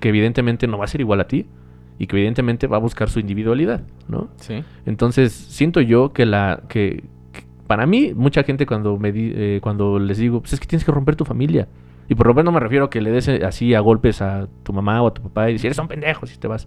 que 0.00 0.10
evidentemente 0.10 0.66
no 0.66 0.78
va 0.78 0.84
a 0.84 0.88
ser 0.88 1.00
igual 1.00 1.20
a 1.20 1.26
ti, 1.26 1.46
y 1.98 2.06
que 2.06 2.16
evidentemente 2.16 2.66
va 2.66 2.76
a 2.76 2.80
buscar 2.80 3.08
su 3.10 3.20
individualidad, 3.20 3.82
¿no? 4.08 4.28
Sí. 4.36 4.62
Entonces, 4.86 5.32
siento 5.32 5.80
yo 5.80 6.12
que 6.12 6.26
la 6.26 6.62
que 6.68 7.04
para 7.72 7.86
mí 7.86 8.12
mucha 8.14 8.42
gente 8.42 8.66
cuando 8.66 8.98
me 8.98 9.12
di- 9.12 9.32
eh, 9.34 9.60
cuando 9.62 9.98
les 9.98 10.18
digo, 10.18 10.40
pues 10.40 10.52
es 10.52 10.60
que 10.60 10.66
tienes 10.66 10.84
que 10.84 10.92
romper 10.92 11.16
tu 11.16 11.24
familia. 11.24 11.68
Y 12.06 12.14
por 12.14 12.26
romper 12.26 12.44
no 12.44 12.52
me 12.52 12.60
refiero 12.60 12.84
a 12.84 12.90
que 12.90 13.00
le 13.00 13.10
des 13.10 13.28
eh, 13.28 13.46
así 13.46 13.72
a 13.74 13.80
golpes 13.80 14.20
a 14.20 14.46
tu 14.62 14.74
mamá 14.74 15.00
o 15.00 15.06
a 15.06 15.14
tu 15.14 15.22
papá 15.22 15.48
y 15.48 15.54
decir, 15.54 15.68
eres 15.68 15.78
un 15.78 15.88
pendejo 15.88 16.26
si 16.26 16.36
te 16.36 16.48
vas. 16.48 16.66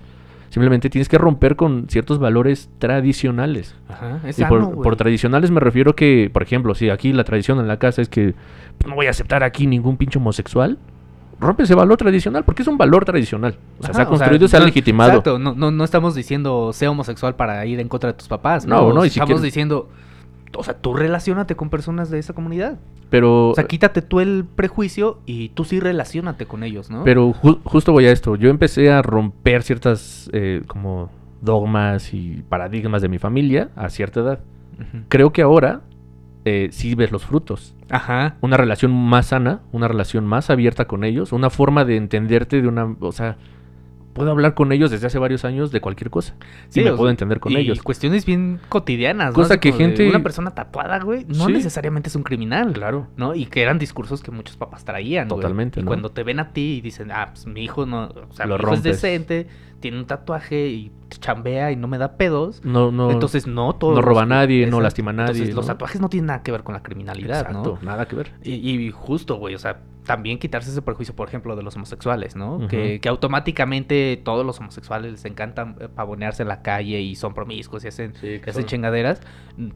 Simplemente 0.50 0.90
tienes 0.90 1.08
que 1.08 1.20
romper 1.20 1.56
con 1.56 1.88
ciertos 1.90 2.18
valores 2.18 2.70
tradicionales. 2.80 3.76
Ajá. 3.88 4.20
Es 4.26 4.40
Y 4.40 4.42
sano, 4.42 4.72
por, 4.72 4.96
tradicionales 4.96 5.52
me 5.52 5.60
refiero 5.60 5.96
que, 5.96 6.32
por 6.34 6.42
ejemplo, 6.42 6.74
si 6.74 6.90
aquí 6.90 7.14
la 7.14 7.24
tradición 7.24 7.60
en 7.60 7.68
la 7.68 7.78
casa 7.78 8.02
es 8.02 8.10
que 8.10 8.34
pues, 8.80 8.90
no 8.90 8.96
voy 8.96 9.06
a 9.06 9.12
aceptar 9.12 9.44
aquí 9.44 9.68
ningún 9.68 9.98
pinche 9.98 10.18
homosexual, 10.18 10.80
rompe 11.40 11.64
ese 11.64 11.76
valor 11.76 11.98
tradicional, 11.98 12.44
porque 12.46 12.64
es 12.64 12.68
un 12.68 12.78
valor 12.80 13.06
tradicional. 13.06 13.58
O 13.78 13.84
sea, 13.84 13.90
Ajá, 13.92 13.94
se 13.98 14.02
ha 14.02 14.06
construido 14.08 14.46
y 14.46 14.48
se 14.48 14.58
ha 14.58 14.62
no- 14.62 14.66
legitimado. 14.66 15.10
Exacto, 15.10 15.38
no, 15.38 15.54
no, 15.54 15.70
no 15.70 15.84
estamos 15.84 16.16
diciendo 16.16 16.72
sea 16.74 16.90
homosexual 16.90 17.36
para 17.36 17.64
ir 17.68 17.80
en 17.80 17.90
contra 17.90 18.12
de 18.14 18.18
tus 18.18 18.28
papás. 18.30 18.66
No, 18.66 18.94
no, 18.94 19.06
y 19.06 19.10
si 19.10 19.20
estamos 19.20 19.28
quieres- 19.28 19.44
diciendo, 19.44 19.90
o 20.58 20.64
sea, 20.64 20.76
tú 20.76 20.94
relacionate 20.94 21.56
con 21.56 21.70
personas 21.70 22.10
de 22.10 22.20
esa 22.20 22.34
comunidad. 22.34 22.80
Pero, 23.10 23.50
O 23.50 23.56
sea, 23.56 23.66
quítate 23.66 24.02
tú 24.02 24.20
el 24.20 24.46
prejuicio 24.46 25.20
y 25.26 25.50
tú 25.50 25.64
sí 25.64 25.80
relacionate 25.80 26.46
con 26.48 26.64
ellos, 26.64 26.90
¿no? 26.90 27.04
pero 27.04 27.34
ju- 27.34 27.60
justo 27.64 27.92
voy 27.92 28.06
a 28.08 28.12
esto. 28.12 28.36
Yo 28.36 28.50
empecé 28.50 28.92
a 28.92 29.02
romper 29.02 29.64
ciertas 29.64 30.30
eh, 30.34 30.64
como 30.68 31.10
dogmas 31.42 32.14
y 32.14 32.44
paradigmas 32.50 33.02
de 33.02 33.10
mi 33.10 33.20
familia 33.20 33.70
a 33.76 33.90
cierta 33.90 34.22
edad. 34.22 34.40
Creo 35.08 35.32
que 35.32 35.42
ahora 35.42 35.82
eh, 36.44 36.70
sí 36.72 36.96
ves 36.96 37.12
los 37.12 37.26
frutos. 37.26 37.76
Ajá. 37.90 38.36
Una 38.42 38.58
relación 38.58 38.92
más 38.94 39.28
sana, 39.28 39.62
una 39.72 39.88
relación 39.88 40.26
más 40.26 40.50
abierta 40.50 40.86
con 40.86 41.04
ellos, 41.04 41.32
una 41.32 41.50
forma 41.50 41.86
de 41.86 41.98
entenderte 41.98 42.62
de 42.62 42.68
una... 42.68 42.96
O 43.00 43.12
sea, 43.12 43.38
puedo 44.16 44.32
hablar 44.32 44.54
con 44.56 44.72
ellos 44.72 44.90
desde 44.90 45.06
hace 45.08 45.20
varios 45.20 45.44
años 45.46 45.72
de 45.72 45.82
cualquier 45.82 46.10
cosa. 46.10 46.36
Sí, 46.70 46.82
me 46.82 46.90
o 46.92 46.96
puedo 46.96 47.10
sea, 47.10 47.12
entender 47.12 47.40
con 47.42 47.52
y 47.52 47.58
ellos. 47.58 47.84
cuestiones 47.84 48.26
bien 48.26 48.60
cotidianas, 48.70 49.28
¿no? 49.28 49.34
Cosa 49.34 49.56
Así 49.56 49.60
que 49.60 49.74
gente- 49.74 50.10
Una 50.10 50.24
persona 50.24 50.52
tatuada, 50.56 50.98
güey, 51.02 51.26
no 51.28 51.46
Sí. 51.48 51.52
necesariamente 51.52 52.08
es 52.10 52.16
un 52.16 52.24
criminal. 52.24 52.72
Claro. 52.74 53.08
¿no? 53.18 53.36
Y 53.36 53.46
que 53.46 53.62
eran 53.62 53.78
discursos 53.78 54.24
que 54.24 54.32
muchos 54.32 54.56
papás 54.58 54.86
traían, 54.86 55.28
güey. 55.28 55.42
Totalmente, 55.42 55.82
Y 55.82 55.84
¿no? 55.84 55.88
cuando 55.88 56.10
te 56.12 56.24
ven 56.24 56.40
a 56.40 56.54
ti 56.54 56.78
y 56.78 56.82
dicen, 56.82 57.12
ah, 57.12 57.32
pues 57.34 57.46
mi 57.46 57.62
hijo 57.64 57.86
no, 57.86 58.06
o 58.06 58.34
sea, 58.34 58.46
Lo 58.46 58.56
mi 58.56 58.62
hijo 58.62 58.74
es 58.74 58.76
rompes. 58.78 58.84
decente, 59.02 59.48
tiene 59.82 60.00
un 60.00 60.06
tatuaje 60.06 60.70
y 60.70 60.92
chambea 61.20 61.72
y 61.72 61.76
no 61.76 61.88
me 61.90 61.98
da 61.98 62.14
pedos. 62.18 62.62
No, 62.64 62.92
no, 62.92 63.12
Entonces, 63.12 63.46
no 63.48 63.74
todo. 63.76 63.96
no 63.96 64.02
roba 64.02 64.24
a 64.24 64.26
nadie, 64.26 64.66
no 64.66 64.80
lastima 64.80 65.12
a 65.12 65.14
nadie, 65.14 65.32
Entonces, 65.34 65.56
los 65.56 65.68
tatuajes 65.68 66.00
no 66.02 66.08
tienen 66.10 66.28
nada 66.28 66.42
que 66.42 66.52
ver 66.54 66.64
con 66.64 66.74
la 66.74 66.82
criminalidad, 66.82 67.42
Exacto, 67.42 67.80
¿no? 67.82 67.86
nada 67.86 68.06
que 68.08 68.16
ver. 68.16 68.32
Y, 68.44 68.54
y 68.54 68.92
justo, 68.92 69.36
güey, 69.36 69.56
o 69.56 69.60
sea, 69.60 69.82
también 70.06 70.38
quitarse 70.40 70.70
ese 70.70 70.82
prejuicio, 70.82 71.16
por 71.16 71.28
ejemplo, 71.28 71.56
de 71.56 71.64
los 71.64 71.76
homosexuales, 71.76 72.36
¿no? 72.36 72.68
Que, 72.68 73.00
que 73.02 73.10
automáticamente 73.10 74.22
todos 74.24 74.46
los 74.46 74.60
homosexuales 74.60 75.12
les 75.12 75.26
encanta 75.26 75.76
eh, 75.80 75.88
pavonearse 75.94 76.44
en 76.44 76.50
la 76.50 76.62
calle 76.62 77.02
y 77.02 77.16
son 77.16 77.34
promiscuos 77.34 77.84
y 77.86 77.88
hacen, 77.88 78.14
Sí, 78.16 78.40
que 78.40 78.50
hacen 78.50 78.64
son- 78.64 78.66
chingaderas. 78.66 79.22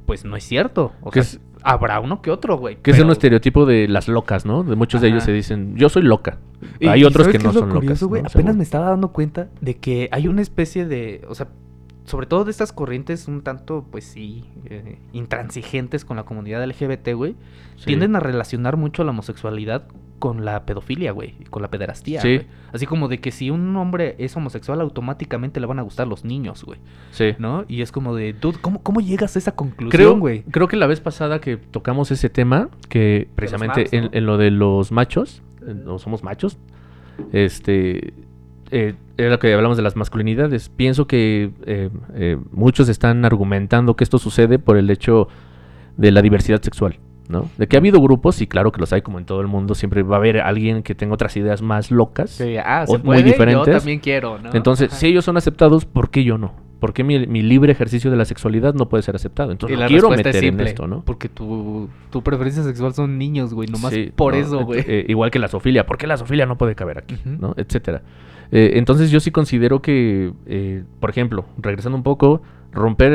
Pues 0.05 0.25
no 0.25 0.35
es 0.35 0.43
cierto. 0.43 0.91
O 1.01 1.11
Que 1.11 1.23
sea, 1.23 1.39
es- 1.39 1.45
habrá 1.63 1.99
uno 1.99 2.21
que 2.21 2.31
otro, 2.31 2.57
güey. 2.57 2.77
Que 2.77 2.91
es 2.91 2.99
un 2.99 3.09
estereotipo 3.11 3.65
de 3.65 3.87
las 3.87 4.07
locas, 4.07 4.45
¿no? 4.45 4.63
De 4.63 4.75
muchos 4.75 5.01
de 5.01 5.07
ellos 5.09 5.23
se 5.23 5.31
dicen, 5.33 5.75
yo 5.75 5.89
soy 5.89 6.03
loca. 6.03 6.37
Y- 6.79 6.87
Hay 6.87 7.01
y 7.01 7.03
otros 7.05 7.25
¿sabes 7.25 7.37
que 7.37 7.43
no 7.43 7.49
es 7.49 7.55
lo 7.55 7.61
son 7.61 7.69
curioso, 7.71 8.05
locas. 8.05 8.09
güey? 8.09 8.21
¿no? 8.21 8.27
Apenas 8.27 8.55
me 8.55 8.63
estaba 8.63 8.89
dando 8.89 9.11
cuenta 9.11 9.49
de 9.61 9.77
que 9.77 10.09
hay 10.11 10.27
una 10.27 10.41
especie 10.41 10.85
de, 10.85 11.25
o 11.27 11.35
sea, 11.35 11.47
sobre 12.09 12.25
todo 12.25 12.43
de 12.43 12.51
estas 12.51 12.73
corrientes 12.73 13.27
un 13.27 13.41
tanto, 13.41 13.85
pues 13.91 14.03
sí, 14.03 14.43
eh, 14.65 14.97
intransigentes 15.13 16.03
con 16.05 16.17
la 16.17 16.23
comunidad 16.23 16.63
LGBT, 16.63 17.13
güey, 17.13 17.35
Sí. 17.75 17.85
tienden 17.85 18.15
a 18.15 18.19
relacionar 18.19 18.77
mucho 18.77 19.03
la 19.03 19.11
homosexualidad 19.11 19.87
con 20.17 20.43
la 20.43 20.65
pedofilia, 20.65 21.11
güey, 21.13 21.35
y 21.39 21.43
con 21.45 21.61
la 21.61 21.69
pederastía, 21.69 22.19
Sí. 22.21 22.35
güey. 22.37 22.47
Así 22.73 22.85
como 22.87 23.07
de 23.07 23.19
que 23.19 23.31
si 23.31 23.51
un 23.51 23.73
hombre 23.77 24.15
es 24.17 24.35
homosexual, 24.35 24.81
automáticamente 24.81 25.59
le 25.59 25.67
van 25.67 25.79
a 25.79 25.81
gustar 25.83 26.07
los 26.07 26.25
niños, 26.25 26.63
güey, 26.65 26.79
Sí. 27.11 27.35
¿no? 27.37 27.63
Y 27.67 27.81
es 27.83 27.91
como 27.91 28.15
de, 28.15 28.33
dude, 28.33 28.57
¿cómo, 28.59 28.81
cómo 28.83 28.99
llegas 29.01 29.35
a 29.35 29.39
esa 29.39 29.51
conclusión, 29.55 29.91
Creo, 29.91 30.17
güey? 30.17 30.41
creo 30.51 30.67
que 30.67 30.75
la 30.77 30.87
vez 30.87 30.99
pasada 30.99 31.39
que 31.39 31.57
tocamos 31.57 32.11
ese 32.11 32.29
tema, 32.29 32.69
que 32.89 33.29
precisamente 33.35 33.81
maps, 33.83 33.93
¿no? 33.93 33.99
en, 33.99 34.09
en 34.11 34.25
lo 34.25 34.37
de 34.37 34.51
los 34.51 34.91
machos, 34.91 35.41
eh, 35.65 35.73
no 35.73 35.99
somos 35.99 36.23
machos, 36.23 36.57
este, 37.31 38.13
eh, 38.71 38.95
era 39.17 39.29
lo 39.29 39.39
que 39.39 39.53
hablamos 39.53 39.77
de 39.77 39.83
las 39.83 39.95
masculinidades. 39.95 40.69
Pienso 40.69 41.07
que 41.07 41.51
eh, 41.65 41.89
eh, 42.13 42.37
muchos 42.51 42.89
están 42.89 43.25
argumentando 43.25 43.95
que 43.95 44.03
esto 44.03 44.17
sucede 44.17 44.59
por 44.59 44.77
el 44.77 44.89
hecho 44.89 45.27
de 45.97 46.11
la 46.11 46.21
diversidad 46.21 46.61
sexual, 46.61 46.99
¿no? 47.27 47.49
De 47.57 47.67
que 47.67 47.75
ha 47.75 47.79
habido 47.79 48.01
grupos, 48.01 48.41
y 48.41 48.47
claro 48.47 48.71
que 48.71 48.79
los 48.79 48.93
hay 48.93 49.01
como 49.01 49.19
en 49.19 49.25
todo 49.25 49.41
el 49.41 49.47
mundo, 49.47 49.75
siempre 49.75 50.03
va 50.03 50.15
a 50.15 50.19
haber 50.19 50.39
alguien 50.39 50.83
que 50.83 50.95
tenga 50.95 51.13
otras 51.13 51.35
ideas 51.35 51.61
más 51.61 51.91
locas. 51.91 52.29
Sí, 52.29 52.55
ah, 52.57 52.85
o 52.87 52.97
se 52.97 53.03
muy 53.03 53.17
yo 53.17 53.23
diferentes. 53.23 53.77
también 53.77 53.99
quiero, 53.99 54.39
¿no? 54.39 54.51
Entonces, 54.53 54.89
Ajá. 54.89 54.97
si 54.97 55.07
ellos 55.07 55.25
son 55.25 55.37
aceptados, 55.37 55.85
¿por 55.85 56.09
qué 56.09 56.23
yo 56.23 56.37
no? 56.37 56.53
¿Por 56.79 56.93
qué 56.93 57.03
mi, 57.03 57.27
mi 57.27 57.41
libre 57.41 57.71
ejercicio 57.71 58.09
de 58.09 58.17
la 58.17 58.25
sexualidad 58.25 58.73
no 58.73 58.87
puede 58.89 59.03
ser 59.03 59.15
aceptado? 59.15 59.51
Entonces, 59.51 59.77
no 59.77 59.87
quiero 59.87 60.09
meter 60.09 60.35
es 60.35 60.39
simple, 60.39 60.63
en 60.63 60.67
esto, 60.69 60.87
¿no? 60.87 61.01
Porque 61.03 61.27
tu, 61.29 61.89
tu 62.09 62.21
preferencia 62.23 62.63
sexual 62.63 62.93
son 62.93 63.17
niños, 63.17 63.53
güey, 63.53 63.67
nomás 63.67 63.93
Sí, 63.93 64.11
por 64.15 64.33
no, 64.33 64.39
eso, 64.39 64.65
güey. 64.65 64.83
eh, 64.87 65.05
igual 65.09 65.29
que 65.31 65.39
la 65.39 65.47
zoofilia. 65.49 65.85
¿Por 65.85 65.97
qué 65.97 66.07
la 66.07 66.17
zoofilia 66.17 66.45
no 66.45 66.57
puede 66.57 66.75
caber 66.75 66.97
aquí? 66.97 67.17
¿no? 67.25 67.53
Etcétera. 67.57 68.01
Eh, 68.51 68.71
entonces 68.75 69.11
yo 69.11 69.19
sí 69.19 69.29
considero 69.31 69.81
que, 69.81 70.31
eh, 70.45 70.83
por 70.99 71.09
ejemplo, 71.09 71.45
regresando 71.57 71.97
un 71.97 72.03
poco, 72.03 72.41
romper 72.71 73.11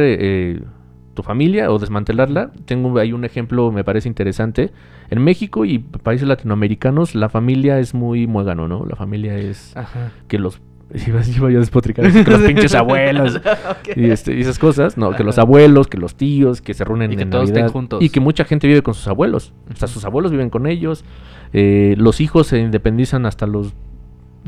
tu 1.15 1.23
familia 1.23 1.71
o 1.71 1.79
desmantelarla. 1.79 2.51
Tengo 2.67 2.99
ahí 2.99 3.13
un 3.13 3.25
ejemplo, 3.25 3.73
me 3.73 3.85
parece 3.85 4.09
interesante. 4.09 4.73
En 5.11 5.23
México 5.23 5.65
y 5.65 5.79
países 5.79 6.29
latinoamericanos, 6.29 7.15
la 7.15 7.29
familia 7.29 7.79
es 7.79 7.95
muy 7.95 8.27
muégano, 8.27 8.69
¿no? 8.69 8.85
La 8.85 8.97
familia 8.97 9.39
es 9.39 9.75
Ajá. 9.77 10.13
que 10.29 10.39
los... 10.39 10.61
Iba, 11.09 11.23
iba 11.27 11.51
yo 11.51 11.59
a 11.59 11.61
despotricar, 11.61 12.11
que 12.25 12.31
los 12.31 12.43
pinches 12.43 12.75
abuelos 12.75 13.41
y, 13.97 14.11
este, 14.11 14.37
y 14.37 14.41
esas 14.43 14.61
cosas, 14.61 14.97
no, 14.97 15.11
que 15.11 15.25
los 15.25 15.39
abuelos, 15.39 15.89
que 15.89 15.99
los 15.99 16.15
tíos, 16.15 16.63
que 16.63 16.73
se 16.73 16.85
reúnen 16.85 17.13
Y 17.13 17.17
que 17.17 17.23
en 17.23 17.31
todos 17.31 17.49
estén 17.49 17.69
juntos. 17.69 18.01
y 18.01 18.11
que 18.11 18.21
mucha 18.21 18.45
gente 18.45 18.69
vive 18.69 18.83
con 18.83 18.95
sus 18.95 19.09
abuelos, 19.09 19.53
o 19.73 19.77
sea, 19.77 19.89
sus 19.89 20.05
abuelos 20.05 20.31
viven 20.31 20.51
con 20.51 20.69
ellos, 20.69 21.05
eh, 21.53 21.95
los 21.99 22.21
hijos 22.21 22.47
se 22.47 22.61
independizan 22.61 23.27
hasta 23.27 23.47
los 23.47 23.75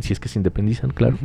si 0.01 0.12
es 0.12 0.20
que 0.20 0.28
se 0.28 0.38
independizan, 0.38 0.90
claro. 0.90 1.16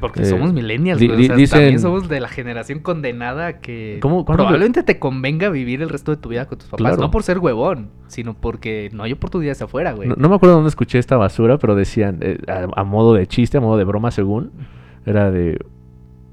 Porque 0.00 0.22
Eh, 0.22 0.24
somos 0.26 0.52
millennials, 0.52 0.98
di- 1.00 1.08
o 1.08 1.16
sea, 1.16 1.36
dicen- 1.36 1.48
también 1.60 1.78
somos 1.80 2.08
de 2.08 2.20
la 2.20 2.28
generación 2.28 2.80
condenada 2.80 3.60
que 3.60 3.98
¿Cómo? 4.02 4.24
¿Cuándo 4.24 4.42
lo- 4.42 4.48
probablemente 4.48 4.82
te 4.82 4.98
convenga 4.98 5.48
vivir 5.48 5.80
el 5.82 5.88
resto 5.88 6.10
de 6.10 6.16
tu 6.16 6.28
vida 6.30 6.46
con 6.46 6.58
tus 6.58 6.66
papás. 6.68 6.78
Claro. 6.78 6.96
No 6.96 7.10
por 7.10 7.22
ser 7.22 7.38
huevón, 7.38 7.90
sino 8.08 8.34
porque 8.34 8.90
no 8.92 9.02
hay 9.04 9.12
oportunidades 9.12 9.62
afuera, 9.62 9.92
güey. 9.92 10.08
No, 10.08 10.16
no 10.16 10.28
me 10.28 10.34
acuerdo 10.34 10.56
dónde 10.56 10.68
escuché 10.68 10.98
esta 10.98 11.16
basura, 11.16 11.58
pero 11.58 11.74
decían, 11.74 12.18
eh, 12.20 12.38
a, 12.48 12.80
a 12.80 12.84
modo 12.84 13.14
de 13.14 13.26
chiste, 13.26 13.58
a 13.58 13.60
modo 13.60 13.76
de 13.78 13.84
broma 13.84 14.10
según, 14.10 14.50
era 15.04 15.30
de... 15.30 15.52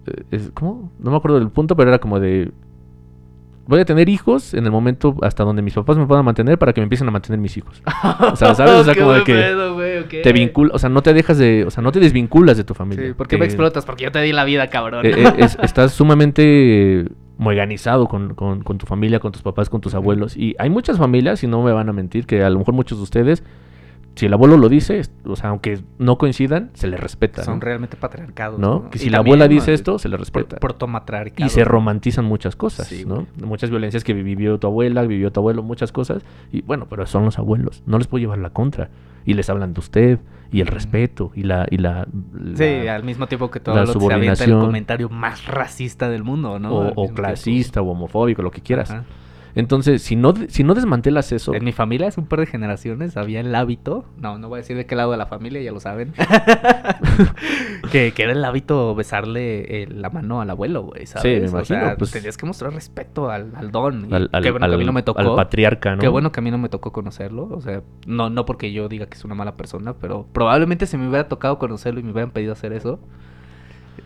eh, 0.08 0.24
es- 0.32 0.52
¿Cómo? 0.54 0.92
No 1.00 1.12
me 1.12 1.18
acuerdo 1.18 1.38
del 1.40 1.50
punto, 1.50 1.76
pero 1.76 1.90
era 1.90 2.00
como 2.00 2.20
de... 2.20 2.52
Voy 3.66 3.80
a 3.80 3.86
tener 3.86 4.10
hijos 4.10 4.54
en 4.54 4.66
el 4.66 4.72
momento 4.72 5.16
hasta 5.22 5.44
donde 5.46 5.62
mis 5.62 5.74
papás 5.74 5.98
me 5.98 6.06
puedan 6.06 6.26
mantener 6.26 6.58
para 6.60 6.74
que 6.74 6.82
me 6.82 6.84
empiecen 6.84 7.08
a 7.08 7.12
mantener 7.12 7.40
mis 7.40 7.56
hijos. 7.56 7.82
O 8.32 8.36
sea, 8.36 8.54
¿sabes? 8.56 8.74
O 8.76 8.84
sea, 8.84 8.94
como 8.94 9.14
de 9.14 9.24
que 9.24 9.34
pedo, 9.34 9.78
te 10.22 10.34
vincula, 10.34 10.72
o 10.74 10.80
sea, 10.80 10.90
no 10.90 11.02
te 11.02 11.14
dejas 11.14 11.38
de, 11.38 11.64
o 11.66 11.72
sea, 11.72 11.82
no 11.82 11.92
te 11.94 12.00
desvinculas 12.02 12.58
de 12.58 12.66
tu 12.66 12.74
familia. 12.74 13.08
Sí, 13.08 13.14
¿Por 13.14 13.28
qué 13.28 13.38
me 13.38 13.46
explotas? 13.46 13.86
Porque 13.86 14.04
yo 14.04 14.12
te 14.12 14.20
di 14.22 14.34
la 14.34 14.44
vida, 14.44 14.68
cabrón. 14.70 15.06
eh, 15.06 15.14
eh, 15.16 15.34
es- 15.38 15.58
estás 15.62 15.94
sumamente 15.94 17.08
moeganizado 17.38 18.08
con, 18.08 18.34
con- 18.36 18.64
con 18.64 18.78
tu 18.78 18.86
familia, 18.86 19.20
con 19.20 19.32
tus 19.32 19.42
papás, 19.42 19.70
con 19.70 19.82
tus 19.82 19.94
abuelos. 19.96 20.36
Y 20.38 20.56
hay 20.60 20.70
muchas 20.70 20.98
familias, 20.98 21.44
y 21.44 21.48
no 21.48 21.62
me 21.64 21.72
van 21.72 21.90
a 21.90 21.94
mentir, 21.94 22.26
que 22.26 22.44
a 22.44 22.50
lo 22.50 22.60
mejor 22.60 22.74
muchos 22.74 22.98
de 23.00 23.04
ustedes, 23.04 23.44
si 24.16 24.28
el 24.28 24.34
abuelo 24.34 24.58
lo 24.58 24.70
dice, 24.70 25.02
o 25.26 25.36
sea, 25.36 25.50
aunque 25.50 25.80
no 25.98 26.18
coincidan, 26.18 26.70
se 26.74 26.88
les 26.88 27.00
respeta. 27.00 27.44
Son 27.44 27.56
¿no? 27.56 27.62
realmente 27.62 27.98
patriarcados. 27.98 28.60
¿No? 28.60 28.90
Que 28.90 28.98
Y 28.98 29.02
si 29.02 29.10
la 29.10 29.20
abuela 29.20 29.46
¿no? 29.46 29.50
dice 29.50 29.74
esto, 29.74 29.98
se 29.98 30.08
le 30.08 30.18
respeta. 30.18 30.58
Por, 30.58 30.60
protomatriarcado. 30.60 31.46
Y 31.46 31.50
se 31.50 31.64
romantizan 31.64 32.26
muchas 32.26 32.56
cosas, 32.56 32.88
Sí, 32.88 33.06
¿no? 33.06 33.26
Muchas 33.44 33.72
violencias 33.72 34.04
que 34.04 34.14
vivió 34.14 34.60
tu 34.60 34.68
abuela, 34.68 35.02
vivió 35.04 35.32
tu 35.32 35.40
abuelo, 35.40 35.64
muchas 35.64 35.92
cosas. 35.92 36.24
Y 36.52 36.62
bueno, 36.62 36.86
pero 36.90 37.08
son 37.08 37.26
los 37.26 37.40
abuelos. 37.40 37.82
No 37.88 37.98
les 37.98 38.08
puedo 38.08 38.22
llevar 38.22 38.38
la 38.38 38.52
contra. 38.52 38.90
Y 39.26 39.34
les 39.34 39.50
hablan 39.50 39.74
de 39.74 39.80
usted, 39.80 40.20
y 40.52 40.62
el 40.62 40.68
respeto, 40.68 41.32
y 41.34 41.44
la... 41.44 41.66
Y 41.72 41.78
la, 41.78 42.06
Sí, 42.56 42.88
al 42.88 43.04
mismo 43.04 43.28
tiempo 43.28 43.50
que 43.50 43.62
todo 43.62 43.74
lo 43.74 43.94
que 43.94 44.00
se 44.00 44.14
avienta 44.14 44.44
el 44.44 44.60
comentario 44.60 45.10
más 45.10 45.48
racista 45.48 46.10
del 46.10 46.24
mundo, 46.24 46.60
¿no? 46.60 46.72
o, 46.72 46.88
o 46.88 46.94
tiempo. 46.94 47.14
clasista, 47.16 47.82
o 47.82 47.90
homofóbico, 47.90 48.42
lo 48.42 48.52
que 48.52 48.62
quieras. 48.62 48.92
Ajá. 48.92 49.06
Entonces, 49.56 50.02
si 50.02 50.16
no, 50.16 50.34
si 50.48 50.64
no 50.64 50.74
desmantelas 50.74 51.32
eso... 51.32 51.54
En 51.54 51.64
mi 51.64 51.72
familia 51.74 52.08
hace 52.08 52.20
un 52.20 52.26
par 52.28 52.40
de 52.40 52.48
generaciones 52.48 53.18
había 53.18 53.40
el 53.40 53.54
hábito, 53.54 54.04
no, 54.18 54.38
no 54.40 54.50
voy 54.50 54.58
a 54.58 54.62
decir 54.62 54.76
de 54.76 54.86
qué 54.88 54.96
lado 54.96 55.12
de 55.12 55.18
la 55.18 55.28
familia, 55.28 55.62
ya 55.62 55.72
lo 55.72 55.80
saben, 55.80 56.14
que, 57.92 58.12
que 58.14 58.24
era 58.24 58.32
el 58.32 58.44
hábito 58.44 58.96
besarle 58.96 59.84
eh, 59.84 59.88
la 59.88 60.10
mano 60.10 60.42
al 60.42 60.50
abuelo, 60.50 60.84
güey, 60.84 61.06
¿sabes? 61.06 61.42
me 61.42 61.48
O 61.48 61.52
imagino, 61.52 61.80
sea, 61.80 61.96
pues- 61.98 62.12
tenías 62.12 62.38
que 62.38 62.46
mostrar 62.46 62.74
respeto 62.74 63.30
al, 63.30 63.52
al 63.56 63.72
don. 63.72 64.10
y 64.10 64.14
al, 64.14 64.30
al- 64.32 64.44
qué 64.44 64.52
bueno 64.52 64.68
que 64.70 64.76
a 64.76 64.78
mí 64.78 64.86
no 64.86 64.94
me 64.94 65.04
tocó. 65.04 65.20
al 65.20 65.36
patriarca, 65.36 65.96
¿no? 65.96 66.02
Qué 66.02 66.08
bueno 66.08 66.32
que 66.32 66.40
a 66.40 66.44
mí 66.44 66.52
no 66.52 66.58
me 66.58 66.70
tocó 66.70 66.92
conocerlo, 66.92 67.48
o 67.52 67.62
sea, 67.62 67.82
no, 68.08 68.30
no 68.30 68.46
porque 68.46 68.72
yo 68.72 68.88
diga 68.90 69.06
que 69.08 69.16
es 69.18 69.26
una 69.26 69.36
mala 69.36 69.56
persona, 69.56 69.94
pero 69.94 70.26
probablemente 70.34 70.86
si 70.86 70.98
me 70.98 71.08
hubiera 71.08 71.28
tocado 71.28 71.60
conocerlo 71.60 72.00
y 72.00 72.04
me 72.04 72.12
hubieran 72.12 72.32
pedido 72.32 72.54
hacer 72.54 72.74
eso, 72.74 73.00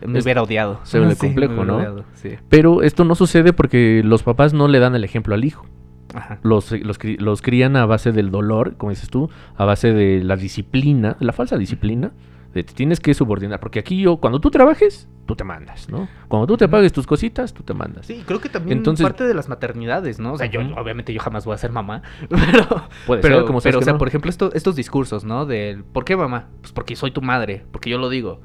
me 0.06 0.18
Es- 0.18 0.24
hubiera 0.24 0.42
odiado. 0.42 0.80
se 0.84 0.98
ve 0.98 1.06
Sí, 1.06 1.10
me 1.10 1.16
complejo, 1.16 1.52
hubiera 1.54 1.66
¿no? 1.72 1.76
odiado, 1.78 2.04
Sí. 2.14 2.30
Pero 2.48 2.82
esto 2.82 3.04
no 3.04 3.14
sucede 3.14 3.52
porque 3.52 4.02
los 4.04 4.22
papás 4.22 4.52
no 4.54 4.68
le 4.68 4.78
dan 4.78 4.94
el 4.94 5.04
ejemplo 5.04 5.34
al 5.34 5.44
hijo. 5.44 5.66
Ajá. 6.14 6.38
Los, 6.42 6.72
los, 6.72 6.98
los 7.18 7.42
crían 7.42 7.76
a 7.76 7.84
base 7.84 8.12
del 8.12 8.30
dolor, 8.30 8.76
como 8.76 8.90
dices 8.90 9.10
tú, 9.10 9.28
a 9.56 9.64
base 9.64 9.92
de 9.92 10.22
la 10.24 10.36
disciplina, 10.36 11.16
la 11.20 11.32
falsa 11.34 11.58
disciplina, 11.58 12.12
de 12.54 12.62
te 12.64 12.72
tienes 12.72 12.98
que 12.98 13.12
subordinar. 13.12 13.60
Porque 13.60 13.78
aquí 13.78 14.00
yo, 14.00 14.16
cuando 14.16 14.40
tú 14.40 14.50
trabajes, 14.50 15.06
tú 15.26 15.36
te 15.36 15.44
mandas, 15.44 15.90
¿no? 15.90 16.08
Cuando 16.28 16.46
tú 16.46 16.56
te 16.56 16.66
pagues 16.66 16.94
tus 16.94 17.06
cositas, 17.06 17.52
tú 17.52 17.62
te 17.62 17.74
mandas. 17.74 18.06
Sí, 18.06 18.22
creo 18.26 18.40
que 18.40 18.48
también 18.48 18.78
Entonces- 18.78 19.04
parte 19.04 19.24
de 19.26 19.34
las 19.34 19.50
maternidades, 19.50 20.18
¿no? 20.18 20.32
O 20.32 20.38
sea, 20.38 20.46
yo 20.46 20.60
obviamente 20.80 21.12
yo 21.12 21.20
jamás 21.20 21.44
voy 21.44 21.54
a 21.54 21.58
ser 21.58 21.72
mamá, 21.72 22.00
pero 22.30 22.84
Puede 23.06 23.20
pero, 23.20 23.36
ser, 23.36 23.44
como 23.44 23.60
sabes 23.60 23.72
pero 23.74 23.78
o 23.80 23.82
sea, 23.82 23.92
no. 23.92 23.98
por 23.98 24.08
ejemplo, 24.08 24.30
esto- 24.30 24.50
estos 24.54 24.76
discursos, 24.76 25.24
¿no? 25.24 25.44
Del 25.44 25.84
¿por 25.84 26.06
qué 26.06 26.16
mamá? 26.16 26.46
Pues 26.62 26.72
porque 26.72 26.96
soy 26.96 27.10
tu 27.10 27.20
madre, 27.20 27.66
porque 27.70 27.90
yo 27.90 27.98
lo 27.98 28.08
digo. 28.08 28.40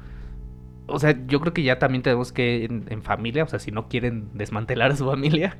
O 0.86 0.98
sea, 0.98 1.16
yo 1.26 1.40
creo 1.40 1.54
que 1.54 1.62
ya 1.62 1.78
también 1.78 2.02
tenemos 2.02 2.30
que 2.30 2.66
en, 2.66 2.84
en 2.90 3.02
familia, 3.02 3.44
o 3.44 3.48
sea, 3.48 3.58
si 3.58 3.70
no 3.70 3.88
quieren 3.88 4.28
desmantelar 4.34 4.90
a 4.90 4.96
su 4.96 5.06
familia, 5.06 5.56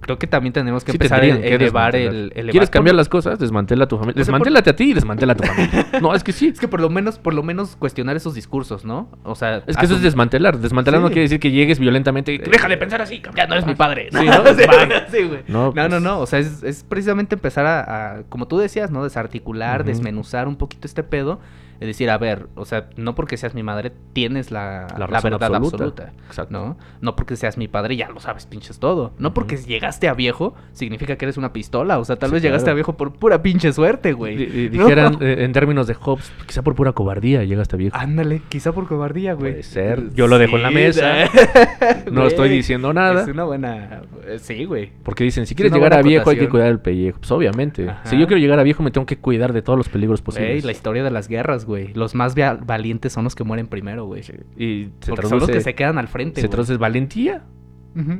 creo 0.00 0.18
que 0.18 0.26
también 0.26 0.52
tenemos 0.52 0.82
que 0.82 0.90
Sí 0.90 0.96
empezar 0.96 1.22
a 1.22 1.26
elevar 1.26 1.94
el, 1.94 2.32
elevar 2.34 2.50
¿Quieres 2.50 2.68
por- 2.70 2.74
cambiar 2.74 2.96
las 2.96 3.08
cosas? 3.08 3.38
Desmantela 3.38 3.84
a 3.84 3.88
tu 3.88 3.96
familia. 3.98 4.14
Por- 4.14 4.18
Desmantélate 4.24 4.70
a 4.70 4.76
ti 4.76 4.90
y 4.90 4.94
desmantela 4.94 5.34
a 5.34 5.36
tu 5.36 5.44
familia. 5.44 5.86
No, 6.02 6.12
es 6.14 6.24
que 6.24 6.32
sí. 6.32 6.48
Es 6.48 6.58
que 6.58 6.66
por 6.66 6.80
lo 6.80 6.90
menos, 6.90 7.18
por 7.20 7.34
lo 7.34 7.42
menos 7.44 7.76
cuestionar 7.76 8.16
esos 8.16 8.34
discursos, 8.34 8.84
¿no? 8.84 9.08
O 9.22 9.36
sea, 9.36 9.62
Es 9.66 9.76
que 9.76 9.86
eso 9.86 9.94
es 9.94 10.02
desmantelar. 10.02 10.58
Desmantelar 10.58 11.00
no 11.00 11.06
quiere 11.08 11.22
decir 11.22 11.38
que 11.38 11.52
llegues 11.52 11.78
violentamente 11.78 12.32
y 12.32 12.38
deja 12.38 12.66
de 12.68 12.76
pensar 12.76 13.00
así, 13.00 13.22
Ya 13.36 13.46
no 13.46 13.54
eres 13.54 13.66
mi 13.66 13.76
padre. 13.76 14.08
Sí, 14.10 14.26
¿no? 14.26 14.42
sí, 15.10 15.22
güey. 15.22 15.42
No, 15.46 15.72
No, 15.72 15.82
no, 15.84 15.88
pues- 15.88 16.02
no. 16.02 16.18
O 16.20 16.26
sea, 16.26 16.40
es, 16.40 16.64
es 16.64 16.82
precisamente 16.82 17.36
empezar 17.36 17.64
a, 17.66 18.16
a, 18.16 18.22
como 18.24 18.48
tú 18.48 18.58
decías, 18.58 18.90
¿no? 18.90 19.04
Desarticular, 19.04 19.84
desmenuzar 19.84 20.48
un 20.48 20.56
poquito 20.56 20.86
este 20.88 21.04
pedo. 21.04 21.40
Es 21.80 21.86
decir, 21.88 22.10
a 22.10 22.18
ver, 22.18 22.46
o 22.54 22.64
sea, 22.64 22.88
no 22.96 23.14
porque 23.14 23.36
seas 23.36 23.54
mi 23.54 23.62
madre 23.62 23.92
tienes 24.12 24.50
la, 24.50 24.86
La 24.98 25.06
verdad 25.06 25.16
absoluta. 25.16 25.46
absoluta. 25.56 26.12
Exacto. 26.26 26.52
¿no? 26.52 26.78
No 27.00 27.16
porque 27.16 27.36
seas 27.36 27.58
mi 27.58 27.68
padre 27.68 27.96
ya 27.96 28.08
lo 28.08 28.20
sabes, 28.20 28.46
pinches 28.46 28.78
todo. 28.78 29.12
No 29.18 29.34
porque 29.34 29.56
llegaste 29.56 30.08
a 30.08 30.14
viejo 30.14 30.54
significa 30.72 31.16
que 31.16 31.24
eres 31.24 31.36
una 31.36 31.52
pistola. 31.52 31.98
O 31.98 32.04
sea, 32.04 32.16
tal 32.16 32.30
Sí, 32.30 32.34
vez 32.34 32.42
llegaste 32.42 32.70
a 32.70 32.74
viejo 32.74 32.96
por 32.96 33.12
pura 33.14 33.42
pinche 33.42 33.72
suerte, 33.72 34.12
güey. 34.12 34.70
¿No? 34.72 34.84
Dijeran 34.86 35.18
eh, 35.20 35.44
en 35.44 35.52
términos 35.52 35.86
de 35.86 35.94
Hobbes, 35.94 36.30
quizá 36.46 36.62
por 36.62 36.74
pura 36.74 36.92
cobardía 36.92 37.44
llega 37.44 37.62
hasta 37.62 37.76
viejo. 37.76 37.96
Ándale, 37.96 38.42
quizá 38.48 38.72
por 38.72 38.86
cobardía, 38.86 39.34
güey. 39.34 39.52
Puede 39.52 39.62
ser. 39.62 40.12
Yo 40.14 40.26
lo 40.26 40.38
dejo 40.38 40.56
en 40.56 40.62
la 40.62 40.70
mesa. 40.70 41.14
No 42.10 42.26
estoy 42.26 42.48
diciendo 42.48 42.92
nada. 42.92 43.22
Es 43.22 43.28
una 43.28 43.44
buena... 43.44 44.02
eh, 44.26 44.38
Sí, 44.38 44.64
güey. 44.64 44.90
Porque 45.02 45.24
dicen, 45.24 45.46
si 45.46 45.54
quieres 45.54 45.72
llegar 45.72 45.94
a 45.94 46.02
viejo 46.02 46.30
hay 46.30 46.36
que 46.38 46.48
cuidar 46.48 46.68
el 46.68 46.78
pellejo. 46.80 47.18
Pues 47.18 47.30
obviamente. 47.32 47.88
Ajá. 47.88 48.02
Si 48.08 48.18
yo 48.18 48.26
quiero 48.26 48.40
llegar 48.40 48.58
a 48.58 48.62
viejo 48.62 48.82
me 48.82 48.90
tengo 48.90 49.06
que 49.06 49.18
cuidar 49.18 49.52
de 49.52 49.62
todos 49.62 49.76
los 49.76 49.88
peligros 49.88 50.22
posibles. 50.22 50.64
la 50.64 50.72
historia 50.72 51.02
de 51.04 51.10
las 51.10 51.28
guerras, 51.28 51.63
güey. 51.64 51.92
Los 51.94 52.14
más 52.14 52.34
valientes 52.34 53.12
son 53.12 53.24
los 53.24 53.34
que 53.34 53.44
mueren 53.44 53.66
primero, 53.66 54.06
güey. 54.06 54.22
Y 54.56 54.90
se 55.00 55.10
Porque 55.10 55.26
son 55.28 55.38
los 55.40 55.48
que 55.50 55.60
se 55.60 55.74
quedan 55.74 55.98
al 55.98 56.08
frente, 56.08 56.40
se 56.40 56.48
traduce 56.48 56.76
valentía, 56.76 57.42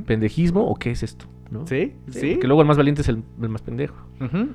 pendejismo 0.05 0.65
o 0.67 0.75
qué 0.75 0.91
es 0.91 1.03
esto, 1.03 1.25
¿no? 1.51 1.67
Sí, 1.67 1.93
sí. 2.09 2.37
Que 2.39 2.47
luego 2.47 2.61
el 2.61 2.67
más 2.67 2.77
valiente 2.77 3.01
es 3.01 3.09
el, 3.09 3.23
el 3.41 3.49
más 3.49 3.61
pendejo. 3.61 3.95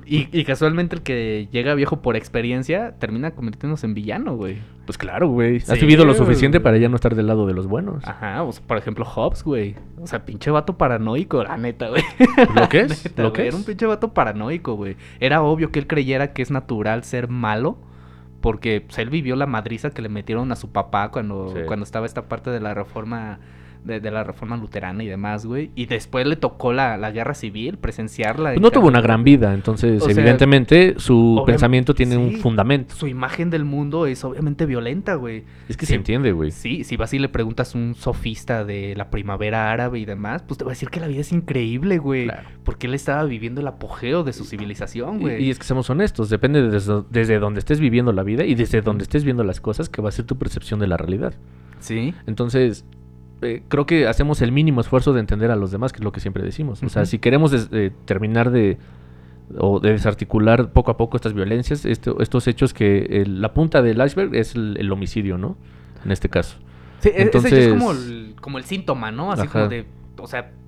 Y, 0.05 0.27
y 0.31 0.43
casualmente 0.43 0.95
el 0.95 1.03
que 1.03 1.47
llega 1.51 1.75
viejo 1.75 2.01
por 2.01 2.15
experiencia 2.15 2.95
termina 2.97 3.31
convirtiéndose 3.31 3.85
en 3.85 3.93
villano, 3.93 4.35
güey. 4.35 4.57
Pues 4.85 4.97
claro, 4.97 5.29
güey. 5.29 5.57
Has 5.57 5.65
Sí, 5.65 5.81
vivido 5.81 6.03
lo 6.05 6.15
suficiente 6.15 6.57
güey. 6.57 6.63
para 6.63 6.77
ya 6.77 6.89
no 6.89 6.95
estar 6.95 7.13
del 7.15 7.27
lado 7.27 7.45
de 7.45 7.53
los 7.53 7.67
buenos. 7.67 8.03
Ajá, 8.07 8.41
o 8.43 8.51
sea, 8.51 8.63
por 8.65 8.77
ejemplo, 8.77 9.05
Hobbes, 9.05 9.43
güey. 9.43 9.75
O 10.01 10.07
sea, 10.07 10.25
pinche 10.25 10.49
vato 10.49 10.75
paranoico, 10.77 11.43
la 11.43 11.55
neta, 11.57 11.89
güey. 11.89 12.01
¿Lo 12.55 12.67
que 12.67 12.79
es? 12.81 13.05
Neta, 13.05 13.21
¿Lo 13.21 13.31
que 13.31 13.45
Era 13.45 13.55
un 13.55 13.61
es? 13.61 13.67
pinche 13.67 13.85
vato 13.85 14.13
paranoico, 14.13 14.73
güey. 14.75 14.95
Era 15.19 15.43
obvio 15.43 15.71
que 15.71 15.77
él 15.79 15.85
creyera 15.87 16.33
que 16.33 16.41
es 16.41 16.49
natural 16.49 17.03
ser 17.03 17.27
malo. 17.27 17.77
Porque 18.41 18.81
pues, 18.81 18.97
él 18.99 19.09
vivió 19.09 19.35
la 19.35 19.45
madriza 19.45 19.91
que 19.91 20.01
le 20.01 20.09
metieron 20.09 20.51
a 20.51 20.55
su 20.55 20.71
papá 20.71 21.09
cuando, 21.11 21.53
Sí. 21.55 21.61
cuando 21.67 21.83
estaba 21.83 22.05
esta 22.05 22.23
parte 22.27 22.49
de 22.49 22.59
la 22.59 22.73
reforma 22.73 23.39
de, 23.83 23.99
de 23.99 24.11
la 24.11 24.23
reforma 24.23 24.57
luterana 24.57 25.03
y 25.03 25.07
demás, 25.07 25.45
güey. 25.45 25.71
Y 25.75 25.85
después 25.87 26.25
le 26.27 26.35
tocó 26.35 26.73
la, 26.73 26.97
la 26.97 27.11
guerra 27.11 27.33
civil, 27.33 27.77
presenciarla. 27.77 28.49
Pues 28.51 28.61
no 28.61 28.71
tuvo 28.71 28.87
una 28.87 29.01
gran 29.01 29.23
vida, 29.23 29.53
entonces 29.53 30.01
O 30.01 30.05
sea, 30.05 30.13
evidentemente 30.13 30.95
su 30.97 31.43
pensamiento 31.45 31.93
tiene 31.95 32.17
un 32.17 32.37
fundamento. 32.37 32.95
Su 32.95 33.07
imagen 33.07 33.49
del 33.49 33.65
mundo 33.65 34.05
es 34.05 34.23
obviamente 34.23 34.65
violenta, 34.65 35.15
güey. 35.15 35.43
Es 35.67 35.77
que 35.77 35.85
Sí. 35.85 35.91
se 35.91 35.95
entiende, 35.95 36.31
güey. 36.31 36.51
Sí, 36.51 36.83
si 36.83 36.97
vas 36.97 37.13
y 37.13 37.19
le 37.19 37.29
preguntas 37.29 37.73
a 37.75 37.77
un 37.77 37.95
sofista 37.95 38.63
de 38.65 38.95
la 38.95 39.09
primavera 39.09 39.71
árabe 39.71 39.99
y 39.99 40.05
demás, 40.05 40.43
pues 40.43 40.57
te 40.57 40.63
va 40.63 40.71
a 40.71 40.73
decir 40.73 40.89
que 40.89 40.99
la 40.99 41.07
vida 41.07 41.21
es 41.21 41.31
increíble, 41.31 41.97
güey. 41.97 42.25
Claro. 42.25 42.47
Porque 42.63 42.87
él 42.87 42.93
estaba 42.93 43.23
viviendo 43.23 43.61
el 43.61 43.67
apogeo 43.67 44.23
de 44.23 44.33
su 44.33 44.45
civilización, 44.45 45.17
Y, 45.17 45.19
güey. 45.21 45.43
y 45.45 45.49
es 45.49 45.57
que 45.59 45.65
seamos 45.65 45.89
honestos, 45.89 46.29
depende 46.29 46.61
de 46.61 46.69
desde, 46.69 47.03
desde 47.09 47.39
donde 47.39 47.59
estés 47.59 47.79
viviendo 47.79 48.11
la 48.13 48.23
vida 48.23 48.43
y 48.45 48.55
desde 48.55 48.81
donde 48.81 49.03
estés 49.03 49.23
viendo 49.23 49.43
las 49.43 49.59
cosas 49.61 49.89
que 49.89 50.01
va 50.01 50.09
a 50.09 50.11
ser 50.11 50.25
tu 50.25 50.37
percepción 50.37 50.79
de 50.79 50.87
la 50.87 50.97
realidad. 50.97 51.33
Sí. 51.79 52.13
Entonces, 52.27 52.85
eh, 53.41 53.63
creo 53.67 53.85
que 53.85 54.07
hacemos 54.07 54.41
el 54.41 54.51
mínimo 54.51 54.81
esfuerzo 54.81 55.13
de 55.13 55.19
entender 55.19 55.51
a 55.51 55.55
los 55.55 55.71
demás, 55.71 55.91
que 55.93 55.97
es 55.97 56.03
lo 56.03 56.11
que 56.11 56.19
siempre 56.19 56.43
decimos. 56.43 56.81
O 56.83 56.89
sea, 56.89 57.05
si 57.05 57.19
queremos 57.19 57.51
des- 57.51 57.69
eh, 57.71 57.91
terminar 58.05 58.51
de 58.51 58.77
o 59.57 59.79
de 59.81 59.91
desarticular 59.91 60.71
poco 60.71 60.91
a 60.91 60.97
poco 60.97 61.17
estas 61.17 61.33
violencias, 61.33 61.83
esto- 61.85 62.21
estos 62.21 62.47
hechos 62.47 62.73
que 62.73 62.99
el- 63.21 63.41
la 63.41 63.53
punta 63.53 63.81
del 63.81 64.01
iceberg 64.05 64.33
es 64.35 64.55
el, 64.55 64.77
el 64.79 64.91
homicidio, 64.91 65.37
¿no? 65.37 65.57
En 66.05 66.11
este 66.11 66.29
caso. 66.29 66.57
Sí, 66.99 67.09
e- 67.09 67.11
ese 67.13 67.21
Entonces- 67.23 67.53
es 67.53 67.67
como 67.69 67.91
el, 67.91 68.35
como 68.39 68.57
el 68.59 68.63
síntoma, 68.63 69.11
¿no? 69.11 69.31
Así 69.31 69.41
Ajá. 69.43 69.51
como 69.51 69.67
de, 69.67 69.85
o 70.17 70.27
sea, 70.27 70.43
se- 70.43 70.60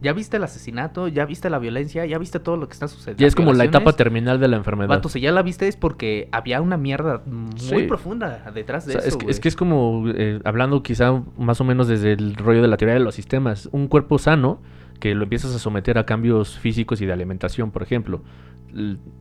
ya 0.00 0.12
viste 0.12 0.36
el 0.36 0.44
asesinato, 0.44 1.08
ya 1.08 1.24
viste 1.26 1.50
la 1.50 1.58
violencia, 1.58 2.06
ya 2.06 2.18
viste 2.18 2.40
todo 2.40 2.56
lo 2.56 2.68
que 2.68 2.72
está 2.72 2.88
sucediendo. 2.88 3.20
Ya 3.20 3.26
es 3.26 3.34
como 3.34 3.52
la 3.52 3.64
etapa 3.64 3.92
terminal 3.94 4.40
de 4.40 4.48
la 4.48 4.56
enfermedad. 4.56 4.88
Vato, 4.88 5.08
si 5.08 5.20
ya 5.20 5.32
la 5.32 5.42
viste 5.42 5.68
es 5.68 5.76
porque 5.76 6.28
había 6.32 6.60
una 6.60 6.76
mierda 6.76 7.22
muy 7.26 7.52
Sí. 7.58 7.82
profunda 7.88 8.50
detrás 8.54 8.86
de 8.86 8.96
O 8.96 9.00
sea, 9.00 9.08
eso, 9.08 9.18
es, 9.18 9.24
que, 9.24 9.30
es 9.30 9.40
que 9.40 9.48
es 9.48 9.56
como, 9.56 10.04
eh, 10.08 10.40
hablando 10.44 10.82
quizá 10.82 11.22
más 11.36 11.60
o 11.60 11.64
menos 11.64 11.88
desde 11.88 12.12
el 12.12 12.34
rollo 12.36 12.62
de 12.62 12.68
la 12.68 12.76
teoría 12.76 12.94
de 12.94 13.00
los 13.00 13.14
sistemas, 13.14 13.68
un 13.72 13.88
cuerpo 13.88 14.18
sano 14.18 14.60
que 15.00 15.14
lo 15.14 15.22
empiezas 15.24 15.54
a 15.54 15.58
someter 15.58 15.98
a 15.98 16.04
cambios 16.06 16.58
físicos 16.58 17.00
y 17.00 17.06
de 17.06 17.12
alimentación, 17.12 17.70
por 17.70 17.82
ejemplo. 17.82 18.22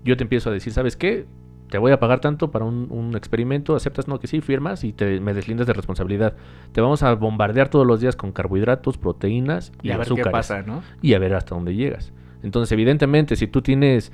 Yo 0.03 0.17
te 0.17 0.23
empiezo 0.23 0.49
a 0.49 0.53
decir, 0.53 0.73
¿sabes 0.73 0.95
qué? 0.95 1.25
Te 1.69 1.77
voy 1.77 1.91
a 1.91 1.99
pagar 1.99 2.19
tanto 2.21 2.49
para 2.51 2.63
un, 2.65 2.87
un 2.89 3.15
experimento, 3.15 3.75
aceptas, 3.75 4.07
no, 4.07 4.19
que 4.19 4.27
sí, 4.27 4.39
firmas 4.41 4.83
y 4.83 4.93
te, 4.93 5.19
me 5.19 5.33
deslindas 5.33 5.67
de 5.67 5.73
responsabilidad. 5.73 6.35
Te 6.71 6.79
vamos 6.81 7.03
a 7.03 7.13
bombardear 7.15 7.69
todos 7.69 7.85
los 7.85 7.99
días 7.99 8.15
con 8.15 8.31
carbohidratos, 8.31 8.97
proteínas 8.97 9.71
y, 9.81 9.89
y 9.89 9.91
a 9.91 9.97
ver 9.97 10.05
azúcares. 10.05 10.27
qué 10.27 10.31
pasa, 10.31 10.61
¿no? 10.63 10.81
Y 11.01 11.13
a 11.13 11.19
ver 11.19 11.33
hasta 11.33 11.55
dónde 11.55 11.75
llegas. 11.75 12.13
Entonces, 12.43 12.71
evidentemente, 12.71 13.35
si 13.35 13.47
tú 13.47 13.61
tienes 13.61 14.11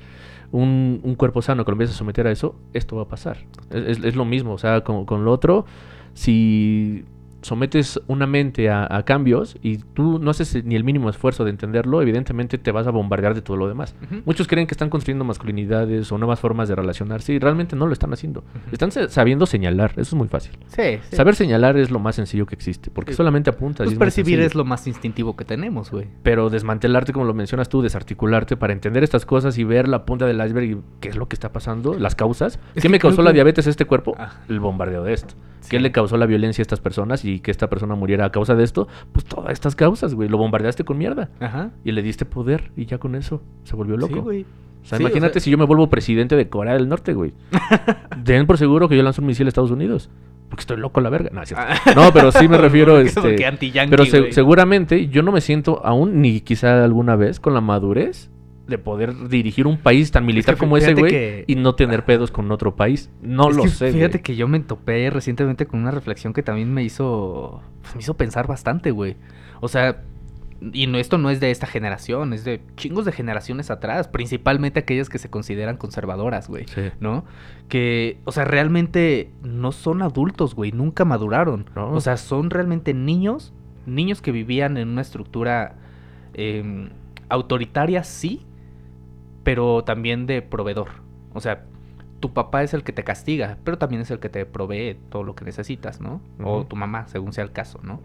un, 0.50 1.00
un 1.04 1.14
cuerpo 1.14 1.42
sano 1.42 1.64
que 1.64 1.70
lo 1.70 1.74
empiezas 1.74 1.94
a 1.96 1.98
someter 1.98 2.26
a 2.26 2.32
eso, 2.32 2.56
esto 2.72 2.96
va 2.96 3.02
a 3.02 3.08
pasar. 3.08 3.38
Es, 3.70 3.98
es- 3.98 4.04
es 4.04 4.16
lo 4.16 4.24
mismo, 4.24 4.54
o 4.54 4.58
sea, 4.58 4.82
con, 4.82 5.04
con 5.04 5.24
lo 5.24 5.30
otro, 5.32 5.64
si 6.14 7.04
sometes 7.44 8.00
una 8.08 8.26
mente 8.26 8.70
a, 8.70 8.86
a 8.90 9.04
cambios 9.04 9.56
y 9.62 9.78
tú 9.78 10.18
no 10.18 10.30
haces 10.30 10.64
ni 10.64 10.74
el 10.74 10.82
mínimo 10.84 11.10
esfuerzo 11.10 11.44
de 11.44 11.50
entenderlo, 11.50 12.02
evidentemente 12.02 12.58
te 12.58 12.72
vas 12.72 12.86
a 12.86 12.90
bombardear 12.90 13.34
de 13.34 13.42
todo 13.42 13.56
lo 13.56 13.68
demás. 13.68 13.94
Muchos 14.24 14.48
creen 14.48 14.66
que 14.66 14.74
están 14.74 14.90
construyendo 14.90 15.24
masculinidades 15.24 16.10
o 16.10 16.18
nuevas 16.18 16.40
formas 16.40 16.68
de 16.68 16.74
relacionarse 16.74 17.32
y 17.32 17.38
realmente 17.38 17.76
no 17.76 17.86
lo 17.86 17.92
están 17.92 18.12
haciendo. 18.12 18.44
Están 18.72 18.90
sa- 18.90 19.08
sabiendo 19.08 19.46
señalar, 19.46 19.90
eso 19.92 20.00
es 20.02 20.14
muy 20.14 20.28
fácil. 20.28 20.58
Sí, 20.68 20.98
sí. 21.10 21.16
Saber 21.16 21.34
señalar 21.34 21.76
es 21.76 21.90
lo 21.90 21.98
más 21.98 22.16
sencillo 22.16 22.46
que 22.46 22.54
existe, 22.54 22.90
porque 22.90 23.12
Sí. 23.12 23.16
solamente 23.16 23.50
apuntas. 23.50 23.84
y 23.84 23.88
Pues 23.88 23.92
es 23.94 23.98
percibir 23.98 24.40
es 24.40 24.54
lo 24.54 24.64
más 24.64 24.86
instintivo 24.86 25.36
que 25.36 25.44
tenemos, 25.44 25.90
güey. 25.90 26.06
Pero 26.22 26.50
desmantelarte, 26.50 27.12
como 27.12 27.26
lo 27.26 27.34
mencionas 27.34 27.68
tú, 27.68 27.82
desarticularte 27.82 28.56
para 28.56 28.72
entender 28.72 29.04
estas 29.04 29.26
cosas 29.26 29.58
y 29.58 29.64
ver 29.64 29.88
la 29.88 30.04
punta 30.06 30.26
del 30.26 30.44
iceberg 30.44 30.64
y 30.70 30.76
qué 31.00 31.08
es 31.10 31.16
lo 31.16 31.28
que 31.28 31.34
está 31.36 31.52
pasando, 31.52 31.94
las 31.94 32.14
causas. 32.14 32.58
Es 32.74 32.82
¿Qué 32.82 32.88
me 32.88 32.98
causó 32.98 33.22
la 33.22 33.32
diabetes 33.32 33.66
a 33.66 33.70
este 33.70 33.84
cuerpo? 33.84 34.14
Ah. 34.18 34.40
El 34.48 34.60
bombardeo 34.60 35.04
de 35.04 35.12
esto. 35.12 35.34
Sí. 35.60 35.70
¿Qué 35.70 35.80
le 35.80 35.92
causó 35.92 36.16
la 36.18 36.26
violencia 36.26 36.60
a 36.60 36.64
estas 36.64 36.80
personas 36.80 37.24
y 37.24 37.33
que 37.40 37.50
esta 37.50 37.68
persona 37.70 37.94
muriera 37.94 38.24
a 38.26 38.30
causa 38.32 38.54
de 38.54 38.64
esto? 38.64 38.88
Pues 39.12 39.24
todas 39.24 39.52
estas 39.52 39.74
causas, 39.76 40.14
güey. 40.14 40.28
Lo 40.28 40.38
bombardeaste 40.38 40.84
con 40.84 40.98
mierda. 40.98 41.30
Ajá. 41.40 41.70
Y 41.84 41.92
le 41.92 42.02
diste 42.02 42.24
poder 42.24 42.70
y 42.76 42.86
ya 42.86 42.98
con 42.98 43.14
eso 43.14 43.42
se 43.64 43.76
volvió 43.76 43.96
loco. 43.96 44.14
Sí, 44.14 44.20
güey. 44.20 44.42
O 44.42 44.86
sea, 44.86 44.98
Sí, 44.98 45.04
o 45.04 45.06
imagínate 45.08 45.34
sea- 45.34 45.40
si 45.42 45.50
yo 45.50 45.58
me 45.58 45.64
vuelvo 45.64 45.88
presidente 45.88 46.36
de 46.36 46.48
Corea 46.48 46.74
del 46.74 46.88
Norte, 46.88 47.14
güey. 47.14 47.32
Den 48.22 48.46
por 48.46 48.58
seguro 48.58 48.88
que 48.88 48.96
yo 48.96 49.02
lanzo 49.02 49.22
un 49.22 49.26
misil 49.28 49.46
a 49.46 49.48
Estados 49.48 49.70
Unidos. 49.70 50.10
Porque 50.50 50.60
estoy 50.60 50.76
loco 50.76 51.00
a 51.00 51.02
la 51.02 51.10
verga. 51.10 51.30
No, 51.32 51.42
es. 51.42 51.52
Ah. 51.56 51.74
No, 51.96 52.12
pero 52.12 52.30
sí 52.30 52.46
me 52.48 52.58
refiero 52.58 52.98
este, 53.00 53.36
Pero 53.90 54.04
se- 54.04 54.30
seguramente 54.32 55.08
yo 55.08 55.22
no 55.22 55.32
me 55.32 55.40
siento 55.40 55.84
aún, 55.84 56.20
ni 56.20 56.40
quizá 56.42 56.84
alguna 56.84 57.16
vez, 57.16 57.40
con 57.40 57.54
la 57.54 57.60
madurez 57.60 58.30
de 58.66 58.78
poder 58.78 59.28
dirigir 59.28 59.66
un 59.66 59.76
país 59.76 60.10
tan 60.10 60.24
militar 60.24 60.54
que 60.54 60.58
como 60.58 60.76
ese, 60.76 60.94
güey, 60.94 61.10
que- 61.10 61.44
y 61.46 61.54
no 61.56 61.74
tener 61.74 62.04
pedos 62.04 62.30
con 62.30 62.50
otro 62.50 62.76
país. 62.76 63.10
No 63.20 63.50
Es 63.50 63.56
lo 63.56 63.62
que 63.64 63.68
sé, 63.68 63.92
Fíjate 63.92 64.22
que 64.22 64.36
yo 64.36 64.48
me 64.48 64.58
topé 64.60 65.10
recientemente 65.10 65.66
con 65.66 65.80
una 65.80 65.90
reflexión 65.90 66.32
que 66.32 66.42
también 66.42 66.72
me 66.72 66.82
hizo. 66.82 67.62
pues, 67.82 67.94
me 67.96 68.00
hizo 68.00 68.14
pensar 68.14 68.46
bastante, 68.46 68.90
güey. 68.90 69.16
O 69.60 69.68
sea. 69.68 70.02
Y 70.72 70.86
no, 70.86 70.96
esto 70.96 71.18
no 71.18 71.28
es 71.28 71.40
de 71.40 71.50
esta 71.50 71.66
generación, 71.66 72.32
es 72.32 72.42
de 72.44 72.62
chingos 72.76 73.04
de 73.04 73.12
generaciones 73.12 73.70
atrás, 73.70 74.08
principalmente 74.08 74.80
aquellas 74.80 75.10
que 75.10 75.18
se 75.18 75.28
consideran 75.28 75.76
conservadoras, 75.76 76.48
güey. 76.48 76.64
Sí. 76.68 76.84
¿no? 77.00 77.26
Que, 77.68 78.18
o 78.24 78.32
sea, 78.32 78.46
realmente 78.46 79.30
no 79.42 79.72
son 79.72 80.00
adultos, 80.00 80.54
güey, 80.54 80.72
nunca 80.72 81.04
maduraron. 81.04 81.66
No. 81.76 81.90
O 81.90 82.00
sea, 82.00 82.16
son 82.16 82.48
realmente 82.48 82.94
niños, 82.94 83.52
niños 83.84 84.22
que 84.22 84.32
vivían 84.32 84.78
en 84.78 84.88
una 84.88 85.02
estructura 85.02 85.74
em, 86.32 86.88
autoritaria, 87.28 88.02
sí, 88.04 88.46
pero 89.44 89.84
también 89.84 90.26
de 90.26 90.42
proveedor. 90.42 90.88
O 91.32 91.40
sea, 91.40 91.64
tu 92.20 92.32
papá 92.32 92.62
es 92.62 92.74
el 92.74 92.82
que 92.82 92.92
te 92.92 93.04
castiga, 93.04 93.58
pero 93.64 93.78
también 93.78 94.02
es 94.02 94.10
el 94.10 94.18
que 94.18 94.28
te 94.28 94.46
provee 94.46 94.96
todo 95.10 95.22
lo 95.22 95.34
que 95.34 95.44
necesitas, 95.44 96.00
¿no? 96.00 96.20
O 96.42 96.64
tu 96.64 96.74
mamá, 96.76 97.06
según 97.08 97.32
sea 97.32 97.44
el 97.44 97.52
caso, 97.52 97.80
¿no? 97.82 98.00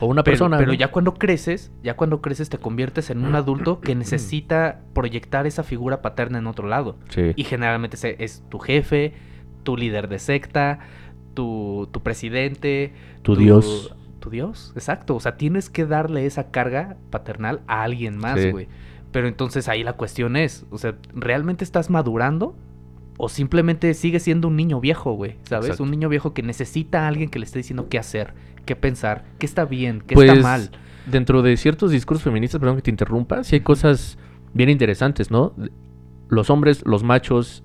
O 0.00 0.06
una 0.06 0.24
Pero, 0.24 0.32
persona. 0.32 0.58
pero 0.58 0.72
¿no? 0.72 0.78
ya 0.78 0.90
cuando 0.90 1.14
creces, 1.14 1.70
ya 1.82 1.94
cuando 1.96 2.20
creces 2.20 2.48
te 2.48 2.58
conviertes 2.58 3.10
en 3.10 3.24
un 3.24 3.34
adulto 3.36 3.80
que 3.80 3.94
necesita 3.94 4.80
proyectar 4.92 5.46
esa 5.46 5.62
figura 5.62 6.02
paterna 6.02 6.38
en 6.38 6.46
otro 6.48 6.66
lado. 6.66 6.96
Sí. 7.10 7.32
Y 7.36 7.44
generalmente 7.44 7.96
es 8.24 8.42
tu 8.48 8.58
jefe, 8.58 9.14
tu 9.62 9.76
líder 9.76 10.08
de 10.08 10.18
secta, 10.18 10.80
tu, 11.34 11.88
tu 11.92 12.02
presidente. 12.02 12.92
Tu 13.22 13.36
Dios. 13.36 13.94
Tu 14.18 14.30
Dios, 14.30 14.72
exacto. 14.74 15.14
O 15.14 15.20
sea, 15.20 15.36
tienes 15.36 15.68
que 15.70 15.84
darle 15.86 16.26
esa 16.26 16.50
carga 16.50 16.96
paternal 17.10 17.60
a 17.66 17.82
alguien 17.82 18.16
más, 18.16 18.40
Sí. 18.40 18.52
Pero 19.14 19.28
entonces 19.28 19.68
ahí 19.68 19.84
la 19.84 19.92
cuestión 19.92 20.34
es, 20.34 20.66
o 20.70 20.78
sea, 20.78 20.96
¿realmente 21.14 21.62
estás 21.62 21.88
madurando? 21.88 22.56
O 23.16 23.28
simplemente 23.28 23.94
sigues 23.94 24.24
siendo 24.24 24.48
un 24.48 24.56
niño 24.56 24.80
viejo, 24.80 25.12
güey, 25.12 25.36
¿sabes? 25.44 25.66
Exacto. 25.66 25.84
Un 25.84 25.92
niño 25.92 26.08
viejo 26.08 26.34
que 26.34 26.42
necesita 26.42 27.04
a 27.04 27.06
alguien 27.06 27.30
que 27.30 27.38
le 27.38 27.44
esté 27.44 27.60
diciendo 27.60 27.86
qué 27.88 28.00
hacer, 28.00 28.34
qué 28.66 28.74
pensar, 28.74 29.24
qué 29.38 29.46
está 29.46 29.66
bien, 29.66 30.02
qué 30.04 30.16
Pues, 30.16 30.28
está 30.28 30.42
mal. 30.42 30.70
Dentro 31.06 31.42
de 31.42 31.56
ciertos 31.56 31.92
discursos 31.92 32.24
feministas, 32.24 32.58
perdón 32.58 32.74
que 32.74 32.82
te 32.82 32.90
interrumpa, 32.90 33.44
sí 33.44 33.54
hay 33.54 33.60
cosas 33.60 34.18
bien 34.52 34.68
interesantes, 34.68 35.30
¿no? 35.30 35.54
Los 36.28 36.50
hombres, 36.50 36.82
los 36.84 37.04
machos, 37.04 37.62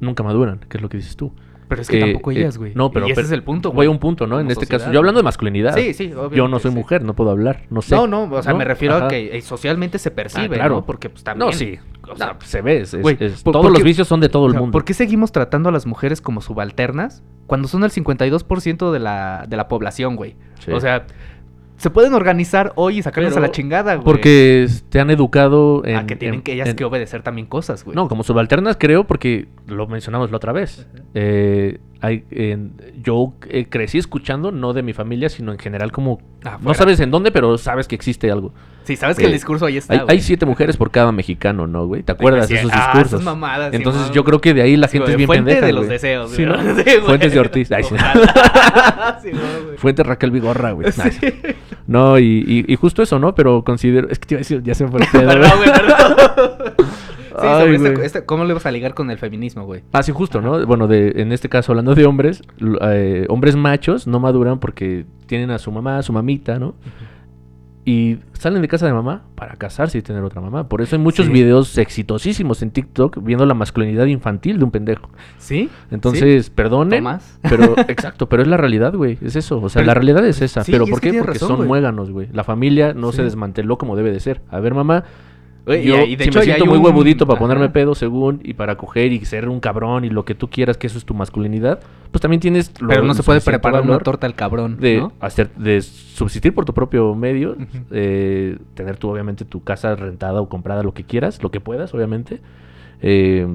nunca 0.00 0.22
maduran, 0.22 0.58
que 0.68 0.76
es 0.76 0.82
lo 0.82 0.90
que 0.90 0.98
dices 0.98 1.16
tú. 1.16 1.32
Pero 1.68 1.82
es 1.82 1.88
que 1.88 1.96
Eh, 1.98 2.00
tampoco 2.00 2.30
eh, 2.30 2.38
ellas, 2.38 2.58
güey. 2.58 2.72
no, 2.74 2.90
pero- 2.90 3.06
Y 3.06 3.10
ese 3.12 3.16
pero 3.16 3.26
es 3.26 3.32
el 3.32 3.42
punto, 3.42 3.70
Voy 3.70 3.74
güey. 3.76 3.88
a 3.88 3.90
un 3.90 3.98
punto, 3.98 4.26
¿no? 4.26 4.38
En 4.40 4.50
este 4.50 4.66
caso, 4.66 4.92
yo 4.92 4.98
hablando 4.98 5.18
de 5.20 5.24
masculinidad. 5.24 5.74
Sí, 5.74 5.94
sí, 5.94 6.10
Yo 6.10 6.24
obviamente. 6.24 6.48
no 6.50 6.58
soy 6.58 6.70
sí. 6.72 6.76
mujer, 6.76 7.02
no 7.04 7.14
puedo 7.14 7.30
hablar, 7.30 7.62
no 7.70 7.80
sé. 7.82 7.94
No, 7.94 8.06
no, 8.06 8.24
o 8.24 8.42
sea, 8.42 8.52
¿no? 8.52 8.58
me 8.58 8.64
refiero 8.64 8.96
Ajá. 8.96 9.06
a 9.06 9.08
que 9.08 9.36
eh, 9.36 9.40
socialmente 9.42 9.98
se 9.98 10.10
percibe, 10.10 10.44
Ah, 10.56 10.58
claro. 10.58 10.74
¿no? 10.76 10.86
Porque 10.86 11.08
pues 11.10 11.24
también... 11.24 11.46
No, 11.46 11.52
sí. 11.52 11.78
o 12.08 12.16
sea, 12.16 12.34
No, 12.34 12.36
se 12.44 12.60
ve, 12.60 12.80
es- 12.82 12.92
es- 12.94 13.00
güey, 13.02 13.16
es- 13.18 13.42
por- 13.42 13.52
todos 13.52 13.64
porque- 13.66 13.78
los 13.78 13.84
vicios 13.84 14.06
son 14.08 14.20
de 14.20 14.28
todo 14.28 14.46
el 14.46 14.54
mundo. 14.54 14.72
¿Por 14.72 14.84
qué 14.84 14.92
seguimos 14.94 15.32
tratando 15.32 15.68
a 15.70 15.72
las 15.72 15.86
mujeres 15.86 16.20
como 16.20 16.40
subalternas 16.42 17.22
cuando 17.46 17.66
son 17.68 17.82
el 17.84 17.90
52% 17.90 18.92
de 18.92 18.98
la, 18.98 19.46
de 19.48 19.56
la 19.56 19.68
población, 19.68 20.16
güey? 20.16 20.36
Sí. 20.60 20.70
O 20.72 20.80
sea, 20.80 21.06
se 21.76 21.90
pueden 21.90 22.14
organizar 22.14 22.72
hoy 22.76 22.98
y 22.98 23.02
sacarlas 23.02 23.32
Pero- 23.34 23.44
a 23.44 23.48
la 23.48 23.52
chingada, 23.52 23.94
güey. 23.96 24.04
Porque 24.04 24.66
te 24.88 25.00
han 25.00 25.10
educado 25.10 25.82
en... 25.84 25.96
A 25.96 26.06
que 26.06 26.16
tienen 26.16 26.36
en- 26.36 26.42
que 26.42 26.52
ellas 26.52 26.68
en- 26.68 26.76
que 26.76 26.84
obedecer 26.84 27.22
también 27.22 27.46
cosas, 27.46 27.84
güey. 27.84 27.94
No, 27.94 28.08
como 28.08 28.22
subalternas 28.22 28.76
creo 28.78 29.04
porque 29.04 29.48
lo 29.66 29.86
mencionamos 29.86 30.30
la 30.30 30.36
otra 30.36 30.52
vez. 30.52 30.86
Eh, 31.14 31.78
hay, 32.00 32.24
en- 32.30 32.72
yo 33.02 33.34
eh, 33.48 33.66
crecí 33.68 33.98
escuchando, 33.98 34.52
no 34.52 34.72
de 34.72 34.82
mi 34.82 34.92
familia, 34.92 35.28
sino 35.28 35.52
en 35.52 35.58
general 35.58 35.90
como... 35.92 36.20
No 36.60 36.74
sabes 36.74 37.00
en 37.00 37.10
dónde, 37.10 37.32
pero 37.32 37.58
sabes 37.58 37.88
que 37.88 37.94
existe 37.94 38.30
algo. 38.30 38.52
Sí, 38.84 38.96
sabes 38.96 39.16
que 39.16 39.24
el 39.24 39.30
Eh, 39.30 39.34
discurso 39.34 39.66
ahí 39.66 39.78
está, 39.78 40.04
Hay, 40.08 40.20
siete 40.20 40.44
mujeres 40.46 40.76
por 40.76 40.90
cada 40.90 41.10
mexicano, 41.10 41.66
¿no, 41.66 41.86
güey? 41.86 42.02
¿Te 42.02 42.12
acuerdas 42.12 42.48
de 42.48 42.54
Sí, 42.56 42.60
esos 42.60 42.70
ah, 42.74 42.76
discursos? 42.92 43.12
esas 43.14 43.24
mamadas, 43.24 43.72
Entonces 43.74 44.10
yo 44.12 44.24
creo 44.24 44.40
que 44.40 44.52
de 44.54 44.62
ahí 44.62 44.76
la 44.76 44.88
gente 44.88 45.10
es 45.10 45.16
bien 45.16 45.26
fuente 45.26 45.52
pendeja, 45.52 45.66
de 45.66 45.72
los 45.72 45.88
deseos, 45.88 46.34
güey. 46.34 46.46
¿no? 46.46 46.54
Sí, 46.76 46.82
güey. 46.84 47.00
Fuentes 47.00 47.32
de 47.32 47.40
Ortiz. 47.40 47.72
Ay, 47.72 47.82
güey. 47.90 49.76
Fuente 49.78 50.02
Raquel 50.02 50.30
Vigorra, 50.30 50.72
güey. 50.72 50.88
No, 51.86 52.18
y, 52.18 52.44
y- 52.46 52.72
y 52.72 52.76
justo 52.76 53.02
eso, 53.02 53.18
¿no? 53.18 53.34
Pero 53.34 53.62
considero... 53.62 54.08
Es 54.10 54.18
que 54.18 54.26
te 54.26 54.34
iba 54.34 54.38
a 54.38 54.40
decir, 54.42 54.62
ya 54.62 54.74
se 54.74 54.84
me 54.84 54.90
fue 54.90 55.00
el 55.02 55.06
pedo, 55.08 55.28
Perdón, 55.28 55.50
güey, 55.58 55.70
perdón. 55.70 56.16
Sí, 56.78 57.40
Ay, 57.46 57.76
sobre 57.76 57.90
güey. 57.94 58.06
este- 58.06 58.24
¿cómo 58.24 58.44
le 58.44 58.54
vas 58.54 58.64
a 58.64 58.70
ligar 58.70 58.94
con 58.94 59.10
el 59.10 59.18
feminismo, 59.18 59.64
güey? 59.66 59.82
Ah, 59.92 60.02
sí, 60.02 60.12
justo, 60.12 60.40
¿no? 60.40 60.64
Bueno, 60.66 60.86
de, 60.86 61.12
en 61.16 61.32
este 61.32 61.48
caso, 61.48 61.72
hablando 61.72 61.94
de 61.94 62.06
hombres, 62.06 62.42
eh, 62.82 63.26
hombres 63.28 63.56
machos 63.56 64.06
no 64.06 64.18
maduran 64.20 64.60
porque 64.60 65.04
tienen 65.26 65.50
a 65.50 65.58
su 65.58 65.70
mamá, 65.72 65.98
a 65.98 66.02
su 66.02 66.12
mamita, 66.12 66.58
¿no? 66.58 66.74
Y 67.86 68.18
salen 68.32 68.62
de 68.62 68.68
casa 68.68 68.86
de 68.86 68.94
mamá 68.94 69.24
para 69.34 69.56
casarse 69.56 69.98
y 69.98 70.02
tener 70.02 70.22
otra 70.24 70.40
mamá. 70.40 70.68
Por 70.68 70.80
eso 70.80 70.96
hay 70.96 71.02
muchos 71.02 71.26
Sí. 71.26 71.32
videos 71.32 71.76
exitosísimos 71.76 72.62
en 72.62 72.70
TikTok 72.70 73.22
viendo 73.22 73.44
la 73.44 73.52
masculinidad 73.52 74.06
infantil 74.06 74.58
de 74.58 74.64
un 74.64 74.70
pendejo. 74.70 75.10
¿Sí? 75.36 75.68
Entonces, 75.90 76.48
perdonen. 76.48 77.00
Tomás. 77.00 77.38
Pero, 77.42 77.74
exacto, 77.88 78.26
pero 78.28 78.42
es 78.42 78.48
la 78.48 78.56
realidad, 78.56 78.94
güey. 78.94 79.18
Es 79.20 79.36
eso. 79.36 79.60
O 79.60 79.68
sea, 79.68 79.80
Pero- 79.80 79.88
la 79.88 79.94
realidad 79.94 80.24
es 80.26 80.40
esa. 80.40 80.64
sí, 80.64 80.72
pero 80.72 80.86
¿por 80.86 81.00
qué? 81.00 81.12
Porque 81.12 81.34
razón, 81.34 81.58
son 81.58 81.66
muéganos, 81.66 82.10
güey. 82.10 82.28
La 82.32 82.42
familia 82.42 82.94
no 82.94 83.10
Sí. 83.10 83.16
se 83.18 83.24
desmanteló 83.24 83.76
como 83.76 83.96
debe 83.96 84.12
de 84.12 84.20
ser. 84.20 84.40
A 84.50 84.60
ver, 84.60 84.72
mamá, 84.72 85.04
Yo 85.66 86.02
y 86.04 86.16
de 86.16 86.24
si 86.24 86.28
hecho 86.30 86.38
me 86.40 86.44
siento 86.44 86.66
muy 86.66 86.76
un- 86.78 86.84
huevudito 86.84 87.26
para 87.26 87.38
ponerme 87.38 87.70
pedo 87.70 87.94
según 87.94 88.40
y 88.44 88.52
para 88.54 88.76
coger 88.76 89.12
y 89.12 89.24
ser 89.24 89.48
un 89.48 89.60
cabrón 89.60 90.04
y 90.04 90.10
lo 90.10 90.24
que 90.26 90.34
tú 90.34 90.50
quieras 90.50 90.76
que 90.76 90.86
eso 90.88 90.98
es 90.98 91.04
tu 91.06 91.14
masculinidad, 91.14 91.80
pues 92.10 92.20
también 92.20 92.40
tienes 92.40 92.72
lo- 92.82 92.88
Pero 92.88 93.02
no 93.04 93.14
se 93.14 93.22
puede 93.22 93.40
preparar 93.40 93.82
una 93.82 93.98
torta 93.98 94.26
al 94.26 94.34
cabrón, 94.34 94.78
de 94.78 94.98
¿no? 94.98 95.12
hacer 95.20 95.54
de 95.54 95.80
subsistir 95.80 96.52
por 96.54 96.64
tu 96.66 96.74
propio 96.74 97.14
medio, 97.14 97.52
Ujú. 97.52 97.84
eh, 97.92 98.58
tener 98.74 98.98
tú 98.98 99.08
obviamente 99.08 99.44
tu 99.46 99.64
casa 99.64 99.96
rentada 99.96 100.40
o 100.42 100.48
comprada 100.50 100.82
lo 100.82 100.92
que 100.92 101.04
quieras, 101.04 101.42
lo 101.42 101.50
que 101.50 101.60
puedas, 101.60 101.94
obviamente. 101.94 102.40
eh, 103.00 103.46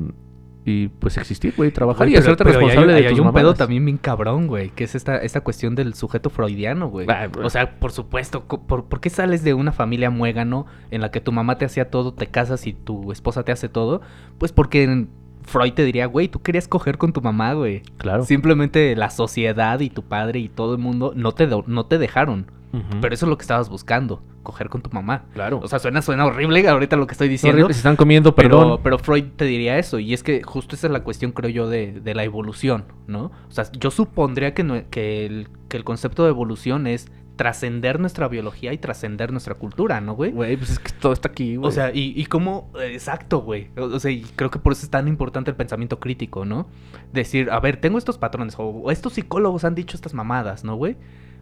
y 0.69 0.87
pues 0.87 1.17
existir, 1.17 1.53
güey, 1.57 1.71
trabajar 1.71 2.07
y 2.07 2.15
hacerte 2.15 2.43
pero 2.43 2.59
responsable 2.59 2.93
hay, 2.93 3.01
de 3.01 3.07
hay 3.09 3.15
tus 3.15 3.25
un 3.25 3.33
pedo 3.33 3.53
también 3.53 3.83
bien 3.85 3.97
cabrón, 3.97 4.47
güey, 4.47 4.69
que 4.69 4.83
es 4.85 4.95
esta, 4.95 5.17
esta 5.17 5.41
cuestión 5.41 5.75
del 5.75 5.93
sujeto 5.93 6.29
freudiano, 6.29 6.87
güey. 6.89 7.07
Ah, 7.09 7.27
o 7.43 7.49
sea, 7.49 7.79
por 7.79 7.91
supuesto, 7.91 8.45
por, 8.45 8.85
¿por 8.85 8.99
qué 9.01 9.09
sales 9.09 9.43
de 9.43 9.53
una 9.53 9.71
familia 9.71 10.09
muégano 10.09 10.65
en 10.91 11.01
la 11.01 11.11
que 11.11 11.21
tu 11.21 11.31
mamá 11.31 11.57
te 11.57 11.65
hacía 11.65 11.89
todo, 11.89 12.13
te 12.13 12.27
casas 12.27 12.67
y 12.67 12.73
tu 12.73 13.11
esposa 13.11 13.43
te 13.43 13.51
hace 13.51 13.69
todo? 13.69 14.01
Pues 14.37 14.51
porque 14.51 14.83
en- 14.83 15.09
Freud 15.43 15.73
te 15.73 15.83
diría, 15.83 16.05
güey, 16.05 16.27
tú 16.27 16.41
querías 16.43 16.67
coger 16.67 16.99
con 16.99 17.11
tu 17.11 17.21
mamá, 17.21 17.53
güey. 17.53 17.81
Claro. 17.97 18.23
Simplemente 18.23 18.95
la 18.95 19.09
sociedad 19.09 19.79
y 19.79 19.89
tu 19.89 20.03
padre 20.03 20.39
y 20.39 20.47
todo 20.49 20.73
el 20.73 20.79
mundo 20.79 21.13
no 21.15 21.31
te, 21.31 21.47
no 21.65 21.85
te 21.87 21.97
dejaron. 21.97 22.45
Pero 23.01 23.15
eso 23.15 23.25
es 23.25 23.29
lo 23.31 23.35
que 23.35 23.41
estabas 23.41 23.67
buscando, 23.67 24.21
coger 24.43 24.69
con 24.69 24.81
tu 24.81 24.89
mamá. 24.91 25.25
claro. 25.33 25.59
O 25.63 25.67
sea, 25.67 25.79
suena, 25.79 26.01
suena 26.01 26.25
horrible 26.25 26.67
ahorita 26.67 26.95
lo 26.95 27.07
que 27.07 27.13
estoy 27.13 27.27
diciendo. 27.29 27.55
horribles, 27.57 27.77
se 27.77 27.79
están 27.81 27.95
comiendo, 27.95 28.35
Pero, 28.35 28.59
perdón. 28.59 28.79
pero 28.83 28.97
Freud 28.99 29.25
te 29.35 29.45
diría 29.45 29.77
eso, 29.77 29.99
y 29.99 30.13
es 30.13 30.23
que 30.23 30.41
justo 30.43 30.75
esa 30.75 30.87
es 30.87 30.93
la 30.93 31.03
cuestión, 31.03 31.31
creo 31.31 31.49
yo, 31.49 31.69
de, 31.69 31.99
de 32.01 32.15
la 32.15 32.23
evolución, 32.23 32.85
¿no? 33.07 33.25
O 33.47 33.51
sea, 33.51 33.65
yo 33.79 33.91
supondría 33.91 34.53
que, 34.53 34.63
no- 34.63 34.81
que, 34.89 35.25
el, 35.25 35.49
que 35.67 35.77
el 35.77 35.83
concepto 35.83 36.23
de 36.23 36.29
evolución 36.29 36.87
es 36.87 37.11
trascender 37.35 38.01
nuestra 38.01 38.27
biología 38.27 38.73
y 38.73 38.77
trascender 38.77 39.31
nuestra 39.31 39.55
cultura, 39.55 40.01
¿no, 40.01 40.13
güey? 40.13 40.31
Güey, 40.31 40.57
pues 40.57 40.71
es 40.71 40.79
que 40.79 40.91
todo 40.91 41.13
está 41.13 41.29
aquí, 41.29 41.55
güey. 41.55 41.69
O 41.69 41.71
sea, 41.71 41.89
y, 41.93 42.13
y 42.19 42.25
cómo, 42.25 42.69
exacto, 42.81 43.39
güey. 43.39 43.69
O, 43.77 43.83
o 43.83 43.99
sea, 44.01 44.11
y 44.11 44.23
creo 44.35 44.49
que 44.51 44.59
por 44.59 44.73
eso 44.73 44.83
es 44.83 44.89
tan 44.89 45.07
importante 45.07 45.49
el 45.49 45.55
pensamiento 45.55 46.01
crítico, 46.01 46.43
¿no? 46.43 46.67
Decir, 47.13 47.49
a 47.49 47.59
ver, 47.61 47.77
tengo 47.77 47.97
estos 47.97 48.17
patrones, 48.17 48.55
o, 48.59 48.63
o 48.65 48.91
estos 48.91 49.13
psicólogos 49.13 49.63
han 49.63 49.73
dicho 49.73 49.95
estas 49.95 50.13
mamadas, 50.13 50.65
¿no, 50.65 50.75
güey? 50.75 50.97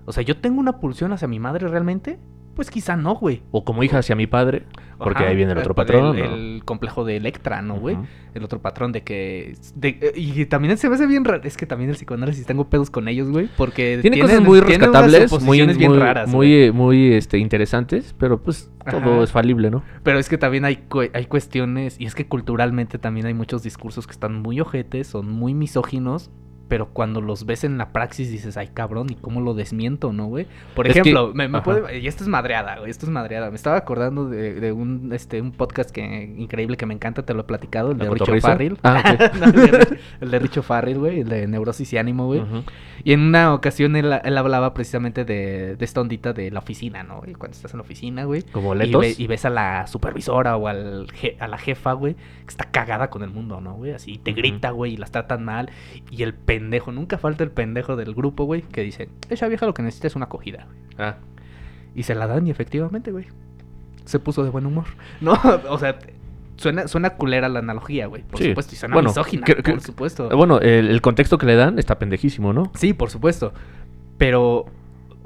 O 0.05 0.11
sea, 0.13 0.21
yo 0.21 0.37
tengo 0.37 0.59
una 0.59 0.79
pulsión 0.79 1.13
hacia 1.13 1.27
mi 1.27 1.39
madre 1.39 1.67
realmente, 1.67 2.19
Pues 2.57 2.69
quizá 2.71 2.97
no, 2.97 3.13
güey. 3.15 3.43
O 3.51 3.63
como 3.63 3.83
hija 3.83 3.99
hacia 3.99 4.15
mi 4.15 4.25
padre, 4.27 4.63
porque 4.97 5.19
Ajá, 5.23 5.29
ahí 5.29 5.35
viene 5.35 5.51
el 5.53 5.59
otro 5.59 5.71
el- 5.71 5.75
patrón. 5.75 6.17
El, 6.17 6.23
¿no? 6.29 6.35
el 6.35 6.61
complejo 6.65 7.05
de 7.05 7.15
Electra, 7.15 7.61
¿no, 7.61 7.75
güey? 7.75 7.95
El 8.33 8.43
otro 8.43 8.61
patrón 8.63 8.91
de 8.91 9.03
que... 9.03 9.55
de- 9.75 10.11
y 10.15 10.45
también 10.47 10.75
se 10.77 10.89
me 10.89 10.95
hace 10.95 11.05
bien 11.05 11.23
raro. 11.23 11.43
Es 11.43 11.55
que 11.55 11.65
también 11.67 11.91
el 11.91 11.95
psicoanálisis 11.95 12.45
tengo 12.47 12.67
pedos 12.67 12.89
con 12.89 13.07
ellos, 13.07 13.29
güey. 13.29 13.47
Porque 13.57 13.99
Tiene 14.01 14.15
tienen- 14.17 14.21
cosas 14.21 14.41
muy 14.41 14.59
rescatables, 14.59 15.31
muy, 15.41 15.61
bien 15.61 15.91
muy, 15.91 15.99
raras, 15.99 16.27
muy, 16.29 16.51
eh, 16.53 16.71
muy 16.71 17.13
este, 17.13 17.37
interesantes, 17.37 18.15
pero 18.17 18.41
pues 18.41 18.71
todo 18.89 19.13
Ajá. 19.13 19.23
es 19.23 19.31
falible, 19.31 19.69
¿no? 19.69 19.83
Pero 20.01 20.17
es 20.17 20.27
que 20.27 20.39
también 20.39 20.65
hay, 20.65 20.79
hay 21.13 21.25
cuestiones... 21.27 22.01
Y 22.01 22.05
es 22.07 22.15
que 22.15 22.25
culturalmente 22.27 22.97
también 22.97 23.27
hay 23.27 23.35
muchos 23.35 23.61
discursos 23.61 24.07
que 24.07 24.13
están 24.13 24.41
muy 24.41 24.59
ojetes, 24.61 25.05
son 25.05 25.29
muy 25.31 25.53
misóginos. 25.53 26.31
Pero 26.67 26.87
cuando 26.89 27.21
los 27.21 27.45
ves 27.45 27.63
en 27.63 27.77
la 27.77 27.89
praxis 27.93 28.29
dices, 28.31 28.57
ay 28.57 28.69
cabrón, 28.73 29.07
¿y 29.09 29.15
cómo 29.15 29.41
lo 29.41 29.53
desmiento, 29.53 30.11
no, 30.13 30.25
güey? 30.27 30.47
Por 30.75 30.87
Es 30.87 30.93
que- 30.93 30.99
ejemplo, 30.99 31.31
me, 31.33 31.47
puede- 31.61 31.99
y 31.99 32.07
esto 32.07 32.23
es 32.23 32.29
madreada, 32.29 32.77
güey, 32.79 32.91
esto 32.91 33.05
es 33.05 33.11
madreada. 33.11 33.49
Me 33.49 33.55
estaba 33.55 33.77
acordando 33.77 34.29
de, 34.29 34.55
de 34.59 34.71
un, 34.71 35.11
este, 35.13 35.41
un 35.41 35.51
podcast 35.51 35.89
que 35.91 36.01
increíble 36.37 36.77
que 36.77 36.85
me 36.85 36.93
encanta, 36.93 37.23
te 37.23 37.33
lo 37.33 37.41
he 37.41 37.43
platicado, 37.45 37.91
el 37.91 37.97
¿La 37.99 38.05
de 38.05 38.11
Richo? 38.11 38.39
Farrell. 38.41 38.77
Ah. 38.83 39.03
No, 39.39 39.45
el, 39.45 39.51
de, 39.53 39.71
Ri- 39.71 39.97
el 40.21 40.31
de 40.31 40.39
Richo 40.39 40.63
Farrell, 40.63 40.97
güey, 40.99 41.19
el 41.21 41.29
de 41.29 41.47
Neurosis 41.47 41.91
y 41.93 41.97
Ánimo, 41.97 42.25
güey. 42.25 42.41
Y 43.03 43.13
en 43.13 43.21
una 43.21 43.53
ocasión 43.53 43.95
él, 43.95 44.11
él 44.23 44.37
hablaba 44.37 44.73
precisamente 44.73 45.23
de, 45.25 45.75
de 45.75 45.85
esta 45.85 46.01
ondita 46.01 46.33
de 46.33 46.51
la 46.51 46.59
oficina, 46.59 47.03
¿no? 47.03 47.21
Y 47.25 47.33
cuando 47.33 47.55
estás 47.55 47.73
en 47.73 47.77
la 47.77 47.83
oficina, 47.83 48.25
güey. 48.25 48.41
Como 48.43 48.75
Y, 48.75 48.79
letos. 48.79 49.01
ve- 49.01 49.15
y 49.17 49.27
ves 49.27 49.45
a 49.45 49.49
la 49.49 49.87
supervisora 49.87 50.57
o 50.57 50.67
al 50.67 51.07
je- 51.07 51.35
a 51.39 51.47
la 51.47 51.57
jefa, 51.57 51.93
güey, 51.93 52.15
que 52.15 52.47
está 52.49 52.65
cagada 52.65 53.09
con 53.09 53.23
el 53.23 53.29
mundo, 53.29 53.61
¿no, 53.61 53.73
güey? 53.75 53.91
Así 53.93 54.17
te 54.17 54.33
grita, 54.33 54.71
güey, 54.71 54.93
y 54.93 54.97
las 54.97 55.11
tratan 55.11 55.45
mal. 55.45 55.69
Y 56.11 56.23
el 56.23 56.33
pendejo, 56.59 56.91
nunca 56.91 57.17
falta 57.17 57.43
el 57.43 57.51
pendejo 57.51 57.95
del 57.95 58.13
grupo, 58.13 58.45
güey, 58.45 58.61
que 58.61 58.81
dice, 58.81 59.09
esa 59.29 59.47
vieja 59.47 59.65
lo 59.65 59.73
que 59.73 59.81
necesita 59.83 60.07
es 60.07 60.15
una 60.15 60.25
acogida, 60.25 60.65
güey. 60.65 60.77
Ah, 60.97 61.17
Y 61.95 62.03
se 62.03 62.15
la 62.15 62.27
dan 62.27 62.45
y 62.47 62.51
efectivamente, 62.51 63.11
güey. 63.11 63.25
Se 64.05 64.19
puso 64.19 64.43
de 64.43 64.49
buen 64.49 64.65
humor. 64.65 64.85
No, 65.21 65.33
o 65.69 65.77
sea, 65.79 65.97
suena, 66.57 66.87
suena 66.87 67.11
culera 67.11 67.49
la 67.49 67.59
analogía, 67.59 68.07
güey. 68.07 68.23
Por 68.23 68.39
Sí. 68.39 68.49
supuesto, 68.49 68.73
y 68.73 68.77
suena 68.77 68.93
Bueno, 68.95 69.09
misógina, 69.09 69.43
que- 69.45 69.55
que- 69.55 69.71
por 69.71 69.81
supuesto. 69.81 70.31
Eh, 70.31 70.35
Bueno, 70.35 70.59
el, 70.59 70.87
el 70.89 71.01
contexto 71.01 71.37
que 71.37 71.45
le 71.45 71.55
dan 71.55 71.77
está 71.79 71.99
pendejísimo, 71.99 72.53
¿no? 72.53 72.71
Sí, 72.75 72.93
por 72.93 73.09
supuesto. 73.09 73.53
Pero, 74.17 74.65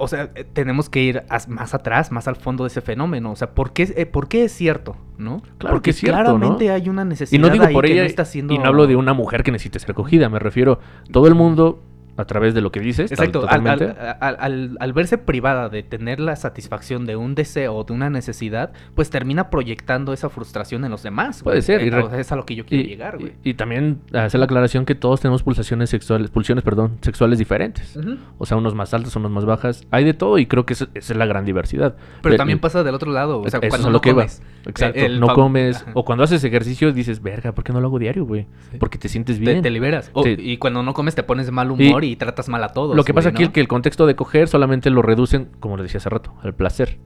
o 0.02 0.08
sea, 0.08 0.30
eh, 0.34 0.44
tenemos 0.52 0.90
que 0.90 1.00
ir 1.00 1.22
más 1.46 1.74
atrás, 1.74 2.10
más 2.10 2.26
al 2.26 2.34
fondo 2.34 2.64
de 2.64 2.68
ese 2.68 2.80
fenómeno. 2.80 3.30
O 3.30 3.36
sea, 3.36 3.54
¿por 3.54 3.72
qué, 3.72 3.94
eh, 3.96 4.04
¿por 4.04 4.26
qué 4.26 4.42
es 4.42 4.52
cierto? 4.52 4.96
¿No? 5.16 5.42
Claro 5.58 5.76
Porque 5.76 5.84
que 5.84 5.90
es 5.90 5.96
cierto, 5.98 6.18
claramente 6.18 6.66
¿no? 6.66 6.74
hay 6.74 6.88
una 6.88 7.04
necesidad 7.04 7.38
Y 7.38 7.40
no 7.40 7.50
digo 7.50 7.64
ahí 7.64 7.72
por 7.72 7.84
que 7.84 7.92
ella, 7.92 8.02
no 8.02 8.08
está 8.08 8.24
siendo... 8.24 8.52
y 8.52 8.58
no 8.58 8.64
hablo 8.64 8.88
de 8.88 8.96
una 8.96 9.12
mujer 9.12 9.44
que 9.44 9.52
necesite 9.52 9.78
ser 9.78 9.92
acogida, 9.92 10.28
me 10.28 10.40
refiero 10.40 10.80
todo 11.12 11.28
el 11.28 11.36
mundo 11.36 11.84
a 12.16 12.24
través 12.24 12.54
de 12.54 12.60
lo 12.60 12.70
que 12.72 12.80
dices. 12.80 13.10
Exacto, 13.10 13.46
al, 13.48 13.66
al- 13.66 14.76
al- 14.78 14.92
verse 14.92 15.18
privada 15.18 15.68
de 15.68 15.82
tener 15.82 16.20
la 16.20 16.36
satisfacción 16.36 17.06
de 17.06 17.16
un 17.16 17.34
deseo 17.34 17.74
o 17.74 17.84
de 17.84 17.92
una 17.92 18.10
necesidad, 18.10 18.72
pues 18.94 19.10
termina 19.10 19.50
proyectando 19.50 20.12
esa 20.12 20.28
frustración 20.28 20.84
en 20.84 20.90
los 20.90 21.02
demás. 21.02 21.42
Puede 21.42 21.56
güey. 21.56 21.62
ser, 21.62 21.82
y 21.82 21.88
Eh, 21.88 22.20
es 22.20 22.32
a 22.32 22.36
lo 22.36 22.44
que 22.44 22.54
yo 22.54 22.66
quiero 22.66 22.84
y, 22.84 22.86
llegar, 22.88 23.18
güey. 23.18 23.32
y- 23.42 23.50
y 23.50 23.54
también 23.54 24.00
hacer 24.12 24.38
la 24.38 24.44
aclaración 24.44 24.84
que 24.84 24.94
todos 24.94 25.20
tenemos 25.20 25.42
pulsaciones 25.42 25.90
sexuales, 25.90 26.30
pulsiones, 26.30 26.64
perdón, 26.64 26.98
sexuales 27.00 27.38
diferentes. 27.38 27.98
O 28.38 28.46
sea, 28.46 28.56
unos 28.56 28.74
más 28.74 28.92
altos, 28.94 29.14
unos 29.16 29.30
más 29.30 29.44
bajas. 29.44 29.86
Hay 29.90 30.04
de 30.04 30.14
todo 30.14 30.38
y 30.38 30.46
creo 30.46 30.66
que 30.66 30.74
esa, 30.74 30.88
es 30.94 31.14
la 31.14 31.26
gran 31.26 31.44
diversidad. 31.44 31.96
Pero 32.22 32.34
El- 32.34 32.38
también 32.38 32.56
el- 32.56 32.60
pasa 32.60 32.82
del 32.84 32.94
otro 32.94 33.10
lado, 33.12 33.40
o 33.40 33.48
sea, 33.48 33.58
eso 33.58 33.66
es 33.66 33.70
cuando 33.70 33.88
no 33.88 33.92
lo 33.92 34.00
que 34.00 34.10
iba. 34.10 34.22
comes. 34.22 34.42
Exacto, 34.66 34.98
El 35.00 35.18
no 35.20 35.28
comes. 35.34 35.76
Ajá. 35.82 35.90
O 35.94 36.04
cuando 36.04 36.24
haces 36.24 36.42
ejercicio 36.44 36.92
dices, 36.92 37.22
verga, 37.22 37.52
¿por 37.52 37.64
qué 37.64 37.72
no 37.72 37.80
lo 37.80 37.88
hago 37.88 37.98
diario, 37.98 38.24
güey? 38.24 38.46
Sí. 38.70 38.76
Porque 38.78 38.98
te 38.98 39.08
sientes 39.08 39.36
Te, 39.38 39.42
bien. 39.42 39.62
te 39.62 39.70
liberas. 39.70 40.10
Te- 40.22 40.32
y 40.40 40.56
cuando 40.58 40.82
no 40.82 40.94
comes 40.94 41.14
te 41.14 41.22
pones 41.22 41.46
de 41.46 41.52
mal 41.52 41.70
humor 41.70 42.01
y, 42.04 42.16
tratas 42.16 42.48
mal 42.48 42.62
a 42.64 42.68
todos. 42.68 42.96
Lo 42.96 43.04
que 43.04 43.14
pasa 43.14 43.30
aquí 43.30 43.44
es 43.44 43.50
que 43.50 43.60
el 43.60 43.68
contexto 43.68 44.06
de 44.06 44.16
coger 44.16 44.48
solamente 44.48 44.90
lo 44.90 45.02
reducen, 45.02 45.48
como 45.60 45.76
le 45.76 45.82
decía 45.84 45.98
hace 45.98 46.08
rato, 46.10 46.34
al 46.42 46.54
placer. 46.54 46.98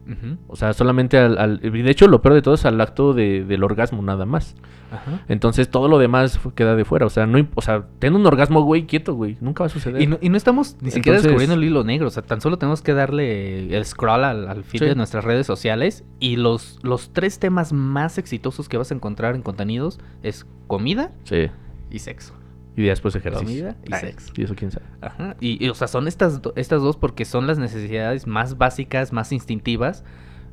O 0.48 0.56
sea, 0.56 0.72
solamente 0.72 1.18
al, 1.18 1.38
al- 1.38 1.60
Y 1.62 1.82
de 1.82 1.90
hecho, 1.90 2.08
lo 2.08 2.22
peor 2.22 2.34
de 2.34 2.42
todo 2.42 2.54
es 2.54 2.64
al 2.64 2.80
acto 2.80 3.12
de- 3.14 3.44
del 3.44 3.62
orgasmo, 3.64 4.02
nada 4.02 4.26
más. 4.26 4.54
Ajá. 4.92 5.24
Entonces, 5.28 5.68
todo 5.68 5.88
lo 5.88 5.98
demás 5.98 6.38
queda 6.54 6.76
de 6.76 6.84
fuera. 6.84 7.06
O 7.06 7.10
sea, 7.10 7.26
no, 7.26 7.44
o 7.56 7.60
sea, 7.62 7.86
ten 7.98 8.14
un 8.14 8.24
orgasmo, 8.24 8.62
güey, 8.62 8.86
quieto, 8.86 9.14
güey. 9.14 9.36
Nunca 9.40 9.64
va 9.64 9.66
a 9.66 9.70
suceder. 9.70 10.00
Y 10.00 10.06
no, 10.06 10.18
y 10.20 10.28
no 10.28 10.36
estamos 10.36 10.76
ni 10.80 10.90
siquiera 10.92 11.18
Entonces- 11.18 11.24
descubriendo 11.24 11.54
el 11.56 11.64
hilo 11.64 11.82
negro, 11.82 12.06
o 12.06 12.10
sea, 12.10 12.22
tan 12.22 12.40
solo 12.40 12.56
tenemos 12.58 12.82
que 12.82 12.94
darle 12.94 13.76
el 13.76 13.84
scroll 13.84 14.22
al, 14.24 14.48
al 14.48 14.62
feed 14.62 14.80
Sí. 14.80 14.86
de 14.86 14.94
nuestras 14.94 15.24
redes 15.24 15.44
sociales 15.46 16.04
y 16.20 16.36
los, 16.36 16.78
los 16.82 17.12
tres 17.12 17.38
temas 17.40 17.72
más 17.72 18.16
exitosos 18.18 18.68
que 18.68 18.78
vas 18.78 18.90
a 18.92 18.94
encontrar 18.94 19.34
en 19.34 19.42
contenidos 19.42 19.98
es 20.22 20.46
comida 20.68 21.10
Sí. 21.24 21.48
y 21.90 21.98
sexo. 21.98 22.34
Y 22.76 22.82
después 22.82 23.16
ejercicio. 23.16 23.46
Comida 23.46 23.76
y 23.84 23.94
Ay, 23.94 24.00
sexo. 24.00 24.32
Y 24.36 24.42
eso 24.44 24.54
quién 24.54 24.70
sabe. 24.70 24.86
Ajá. 25.00 25.36
Y, 25.40 25.64
y, 25.64 25.68
o 25.70 25.74
sea, 25.74 25.88
son 25.88 26.08
estas, 26.08 26.40
estas 26.56 26.82
dos 26.82 26.96
porque 26.96 27.24
son 27.24 27.46
las 27.46 27.58
necesidades 27.58 28.26
más 28.26 28.58
básicas, 28.58 29.12
más 29.12 29.32
instintivas. 29.32 30.04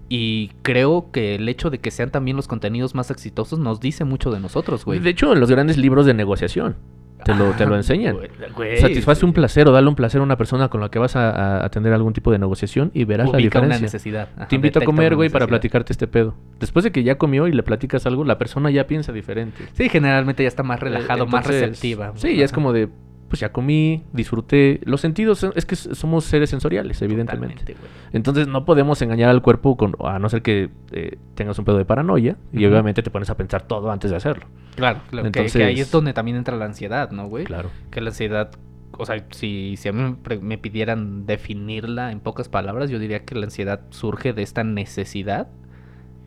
Y 0.10 0.52
creo 0.62 1.12
que 1.12 1.36
el 1.36 1.50
hecho 1.50 1.70
de 1.70 1.80
que 1.80 1.92
sean 1.92 2.12
también 2.12 2.38
los 2.38 2.48
contenidos 2.48 2.96
más 2.96 3.12
exitosos 3.12 3.60
nos 3.60 3.80
dice 3.80 4.06
mucho 4.06 4.32
de 4.32 4.40
nosotros, 4.40 4.86
güey. 4.86 5.00
De 5.00 5.10
hecho, 5.10 5.34
en 5.34 5.40
los 5.40 5.50
grandes 5.50 5.78
libros 5.78 6.06
de 6.06 6.14
negociación 6.14 6.78
te 7.24 7.34
lo, 7.36 7.52
te 7.52 7.66
lo 7.66 7.74
Ah, 7.74 7.78
enseñan. 7.78 8.16
güey, 8.16 8.30
güey, 8.56 8.78
Satisface 8.78 9.26
un 9.26 9.34
placer 9.34 9.68
o 9.68 9.72
dale 9.72 9.88
un 9.88 9.96
placer 9.96 10.22
a 10.22 10.24
una 10.24 10.38
persona 10.38 10.70
con 10.70 10.82
la 10.82 10.90
que 10.90 11.00
vas 11.00 11.16
a, 11.16 11.30
a- 11.30 11.66
a 11.66 11.70
tener 11.70 11.94
algún 11.94 12.14
tipo 12.14 12.32
de 12.32 12.40
negociación 12.40 12.92
y 12.94 13.06
verás 13.06 13.26
la 13.28 13.32
una 13.32 13.38
diferencia. 13.40 13.80
necesidad. 13.82 14.30
Ajá, 14.36 14.48
Te 14.48 14.56
invito 14.56 14.80
a 14.80 14.84
comer, 14.84 15.16
güey, 15.16 15.30
para 15.30 15.48
platicarte 15.48 15.94
este 15.94 16.08
pedo. 16.08 16.36
Después 16.60 16.84
de 16.84 16.92
que 16.92 17.04
ya 17.04 17.18
comió 17.18 17.48
y 17.48 17.52
le 17.54 17.64
platicas 17.64 18.06
algo, 18.06 18.24
la 18.24 18.38
persona 18.38 18.70
ya 18.72 18.88
piensa 18.88 19.12
diferente. 19.12 19.66
Sí, 19.74 19.90
generalmente 19.90 20.44
ya 20.44 20.48
está 20.50 20.64
más 20.64 20.80
relajado, 20.80 21.24
Eh, 21.26 21.28
más 21.28 21.46
receptiva. 21.48 22.12
Sí, 22.16 22.36
ya 22.36 22.46
es 22.46 22.52
como 22.52 22.74
de, 22.74 22.90
pues 23.34 23.40
ya 23.40 23.52
comí, 23.52 24.04
disfruté. 24.14 24.80
Los 24.86 25.02
sentidos, 25.02 25.44
es 25.56 25.66
que 25.66 25.76
somos 25.76 26.24
seres 26.24 26.52
sensoriales, 26.52 27.02
evidentemente. 27.02 27.76
Entonces 28.12 28.48
no 28.48 28.64
podemos 28.64 29.02
engañar 29.02 29.32
al 29.32 29.42
cuerpo 29.42 29.76
con, 29.76 29.96
a 30.06 30.20
no 30.20 30.30
ser 30.30 30.44
que 30.44 30.70
eh, 30.92 31.18
tengas 31.34 31.58
un 31.58 31.66
pedo 31.66 31.80
de 31.80 31.84
paranoia 31.86 32.38
y 32.52 32.64
obviamente 32.66 33.02
te 33.02 33.10
pones 33.10 33.32
a 33.32 33.36
pensar 33.36 33.64
todo 33.64 33.90
antes 33.92 34.12
de 34.12 34.18
hacerlo. 34.18 34.46
Claro, 34.76 35.00
claro. 35.10 35.26
que- 35.26 35.32
que, 35.32 35.40
Entonces- 35.40 35.66
ahí 35.66 35.80
es 35.80 35.90
donde 35.90 36.14
también 36.14 36.38
entra 36.38 36.56
la 36.56 36.66
ansiedad, 36.66 37.10
¿no, 37.10 37.26
güey? 37.28 37.46
Claro. 37.46 37.72
Que 37.90 38.02
la 38.02 38.12
ansiedad, 38.12 38.52
o 39.00 39.04
sea, 39.08 39.26
si, 39.32 39.78
si 39.78 39.90
a 39.90 39.94
mí 39.94 40.16
me 40.42 40.60
pidieran 40.60 41.26
definirla 41.26 42.12
en 42.12 42.20
pocas 42.20 42.50
palabras, 42.50 42.92
yo 42.92 43.00
diría 43.00 43.26
que 43.26 43.34
la 43.34 43.46
ansiedad 43.46 43.82
surge 43.90 44.34
de 44.34 44.44
esta 44.44 44.64
necesidad 44.64 45.48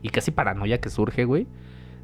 y 0.02 0.08
casi 0.08 0.32
paranoia 0.32 0.80
que 0.80 0.90
surge, 0.90 1.24
güey, 1.24 1.46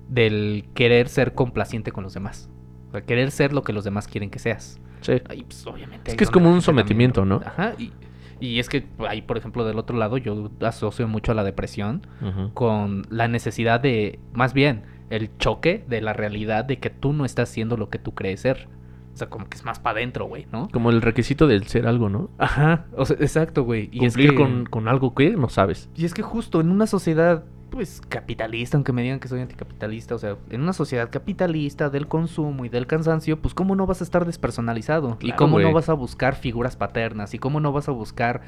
del 0.08 0.66
querer 0.74 1.08
ser 1.08 1.34
complaciente 1.34 1.90
con 1.90 2.04
los 2.04 2.14
demás. 2.14 2.48
O 2.90 2.92
sea, 2.92 3.00
querer 3.00 3.32
ser 3.32 3.52
lo 3.52 3.62
que 3.64 3.72
los 3.72 3.82
demás 3.82 4.06
quieren 4.06 4.30
que 4.30 4.38
seas. 4.38 4.78
Sí. 5.02 5.12
Ahí, 5.28 5.42
pues, 5.44 5.66
obviamente. 5.66 6.10
Es 6.12 6.16
que 6.16 6.24
es 6.24 6.30
como 6.30 6.50
un 6.50 6.62
sometimiento, 6.62 7.24
¿no? 7.24 7.40
Ajá. 7.44 7.74
Y, 7.78 7.92
y 8.40 8.58
es 8.58 8.68
que 8.68 8.86
ahí, 9.08 9.22
por 9.22 9.36
ejemplo, 9.36 9.64
del 9.64 9.78
otro 9.78 9.96
lado, 9.96 10.16
yo 10.16 10.50
asocio 10.62 11.06
mucho 11.06 11.30
a 11.32 11.34
la 11.34 11.44
depresión 11.44 12.06
con 12.54 13.06
la 13.10 13.28
necesidad 13.28 13.78
de, 13.80 14.18
más 14.32 14.52
bien, 14.52 14.82
el 15.10 15.36
choque 15.38 15.84
de 15.88 16.00
la 16.00 16.12
realidad 16.12 16.64
de 16.64 16.78
que 16.78 16.90
tú 16.90 17.12
no 17.12 17.24
estás 17.24 17.50
siendo 17.50 17.76
lo 17.76 17.88
que 17.90 17.98
tú 17.98 18.14
crees 18.14 18.40
ser. 18.40 18.68
O 19.12 19.16
sea, 19.16 19.28
como 19.28 19.46
que 19.46 19.58
es 19.58 19.64
más 19.64 19.78
para 19.78 19.98
adentro, 19.98 20.24
güey, 20.24 20.46
¿no? 20.50 20.68
Como 20.72 20.88
el 20.90 21.02
requisito 21.02 21.46
del 21.46 21.66
ser 21.66 21.86
algo, 21.86 22.08
¿no? 22.08 22.30
Ajá, 22.38 22.86
o 22.96 23.04
sea, 23.04 23.16
exacto, 23.20 23.62
güey. 23.62 23.90
Y 23.92 24.06
es 24.06 24.14
Cumplir 24.14 24.30
que, 24.30 24.36
con, 24.36 24.64
con 24.64 24.88
algo 24.88 25.14
que 25.14 25.32
no 25.32 25.50
sabes. 25.50 25.90
y 25.94 26.06
es 26.06 26.14
que 26.14 26.22
justo 26.22 26.62
en 26.62 26.70
una 26.70 26.86
sociedad, 26.86 27.44
pues, 27.72 28.02
capitalista, 28.06 28.76
aunque 28.76 28.92
me 28.92 29.02
digan 29.02 29.18
que 29.18 29.28
soy 29.28 29.40
anticapitalista, 29.40 30.14
o 30.14 30.18
sea, 30.18 30.36
en 30.50 30.60
una 30.60 30.74
sociedad 30.74 31.08
capitalista 31.10 31.88
del 31.88 32.06
consumo 32.06 32.66
y 32.66 32.68
del 32.68 32.86
cansancio, 32.86 33.40
pues, 33.40 33.54
¿cómo 33.54 33.74
no 33.74 33.86
vas 33.86 34.02
a 34.02 34.04
estar 34.04 34.26
despersonalizado? 34.26 35.16
y 35.20 35.32
cómo 35.32 35.58
no 35.58 35.72
vas 35.72 35.88
a 35.88 35.94
buscar 35.94 36.36
figuras 36.36 36.76
paternas? 36.76 37.32
y 37.32 37.38
cómo 37.38 37.60
no 37.60 37.72
vas 37.72 37.88
a 37.88 37.92
buscar 37.92 38.42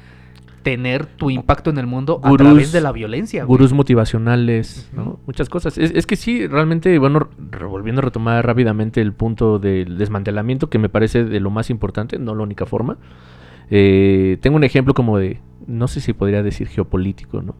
tener 0.61 1.07
tu 1.07 1.31
impacto 1.31 1.71
en 1.71 1.79
el 1.79 1.87
mundo 1.87 2.21
a 2.23 2.31
través 2.35 2.71
de 2.71 2.81
la 2.81 2.91
violencia? 2.91 3.45
Gurús 3.45 3.73
motivacionales, 3.73 4.91
¿no? 4.93 5.19
Muchas 5.25 5.49
cosas. 5.49 5.79
Es, 5.79 5.91
es 5.91 6.05
que 6.05 6.15
sí, 6.15 6.45
realmente, 6.45 6.97
bueno, 6.99 7.27
volviendo 7.67 8.01
a 8.01 8.05
retomar 8.05 8.45
rápidamente 8.45 9.01
el 9.01 9.11
punto 9.11 9.57
del 9.57 9.97
desmantelamiento, 9.97 10.69
que 10.69 10.77
me 10.77 10.89
parece 10.89 11.25
de 11.25 11.39
lo 11.39 11.49
más 11.49 11.71
importante, 11.71 12.19
no 12.19 12.35
la 12.35 12.43
única 12.43 12.67
forma. 12.67 12.97
Eh, 13.71 14.37
tengo 14.41 14.55
un 14.55 14.63
ejemplo 14.63 14.93
como 14.93 15.17
de, 15.17 15.39
no 15.65 15.87
sé 15.87 15.99
si 15.99 16.13
podría 16.13 16.43
decir 16.43 16.67
geopolítico, 16.67 17.41
¿no? 17.41 17.55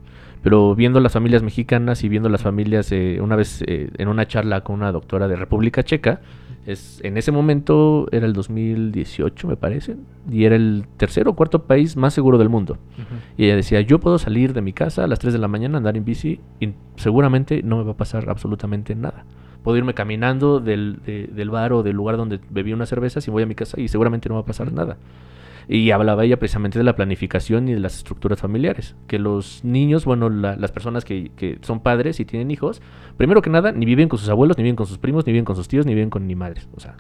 Pero 0.46 0.76
viendo 0.76 1.00
las 1.00 1.12
familias 1.12 1.42
mexicanas 1.42 2.04
y 2.04 2.08
viendo 2.10 2.30
las 2.30 2.44
familias, 2.44 2.92
eh, 2.92 3.18
una 3.20 3.36
vez 3.36 3.64
eh, 3.66 3.90
en 3.98 4.08
una 4.08 4.28
charla 4.28 4.62
con 4.62 4.76
una 4.76 4.92
doctora 4.92 5.28
de 5.28 5.36
República 5.36 5.82
Checa, 5.82 6.22
es, 6.68 7.00
en 7.04 7.18
ese 7.18 7.32
momento 7.32 8.08
era 8.12 8.28
el 8.28 8.34
2018, 8.34 9.48
me 9.48 9.56
parece, 9.58 9.96
y 10.32 10.46
era 10.46 10.56
el 10.56 10.86
tercer 10.98 11.28
o 11.28 11.34
cuarto 11.34 11.64
país 11.64 11.98
más 11.98 12.14
seguro 12.14 12.38
del 12.38 12.50
mundo. 12.50 12.78
Y 13.38 13.46
ella 13.46 13.56
decía, 13.56 13.82
yo 13.82 14.00
puedo 14.00 14.20
salir 14.20 14.54
de 14.54 14.62
mi 14.62 14.72
casa 14.72 15.04
a 15.04 15.08
las 15.08 15.18
3 15.18 15.34
de 15.34 15.40
la 15.40 15.48
mañana, 15.48 15.78
andar 15.80 15.98
en 15.98 16.06
bici 16.06 16.40
y 16.60 16.70
seguramente 16.96 17.64
no 17.64 17.78
me 17.78 17.84
va 17.84 17.94
a 17.94 17.98
pasar 17.98 18.30
absolutamente 18.30 18.94
nada. 18.94 19.26
Puedo 19.64 19.78
irme 19.80 19.96
caminando 19.96 20.60
del, 20.60 21.00
de- 21.06 21.26
del 21.28 21.50
bar 21.50 21.74
o 21.74 21.82
del 21.82 21.96
lugar 21.96 22.18
donde 22.18 22.40
bebí 22.52 22.72
unas 22.72 22.88
cervezas 22.90 23.28
y 23.28 23.32
voy 23.32 23.42
a 23.42 23.48
mi 23.48 23.56
casa 23.56 23.80
y 23.82 23.88
seguramente 23.88 24.30
no 24.30 24.36
va 24.36 24.42
a 24.42 24.46
pasar 24.46 24.72
nada. 24.72 24.98
Y 25.68 25.92
hablaba 25.92 26.24
ella 26.26 26.38
precisamente 26.38 26.78
de 26.78 26.84
la 26.84 26.96
planificación 26.96 27.68
y 27.70 27.74
de 27.74 27.80
las 27.80 27.96
estructuras 27.98 28.40
familiares. 28.40 28.96
Que 29.08 29.20
los 29.20 29.64
niños, 29.64 30.06
bueno, 30.06 30.30
la- 30.30 30.56
las 30.56 30.72
personas 30.72 31.06
que, 31.06 31.32
que 31.36 31.58
son 31.62 31.80
padres 31.80 32.20
y 32.20 32.26
tienen 32.26 32.52
hijos, 32.52 32.82
primero 33.18 33.42
que 33.42 33.50
nada, 33.50 33.72
ni 33.72 33.86
viven 33.86 34.10
con 34.10 34.20
sus 34.20 34.30
abuelos, 34.30 34.58
ni 34.58 34.64
viven 34.64 34.76
con 34.76 34.86
sus 34.88 34.98
primos, 34.98 35.26
ni 35.26 35.34
viven 35.34 35.46
con 35.46 35.56
sus 35.56 35.68
tíos, 35.68 35.86
ni 35.86 35.94
viven 35.94 36.10
con 36.10 36.28
ni 36.28 36.36
madres. 36.36 36.68
O 36.76 36.80
sea, 36.80 36.96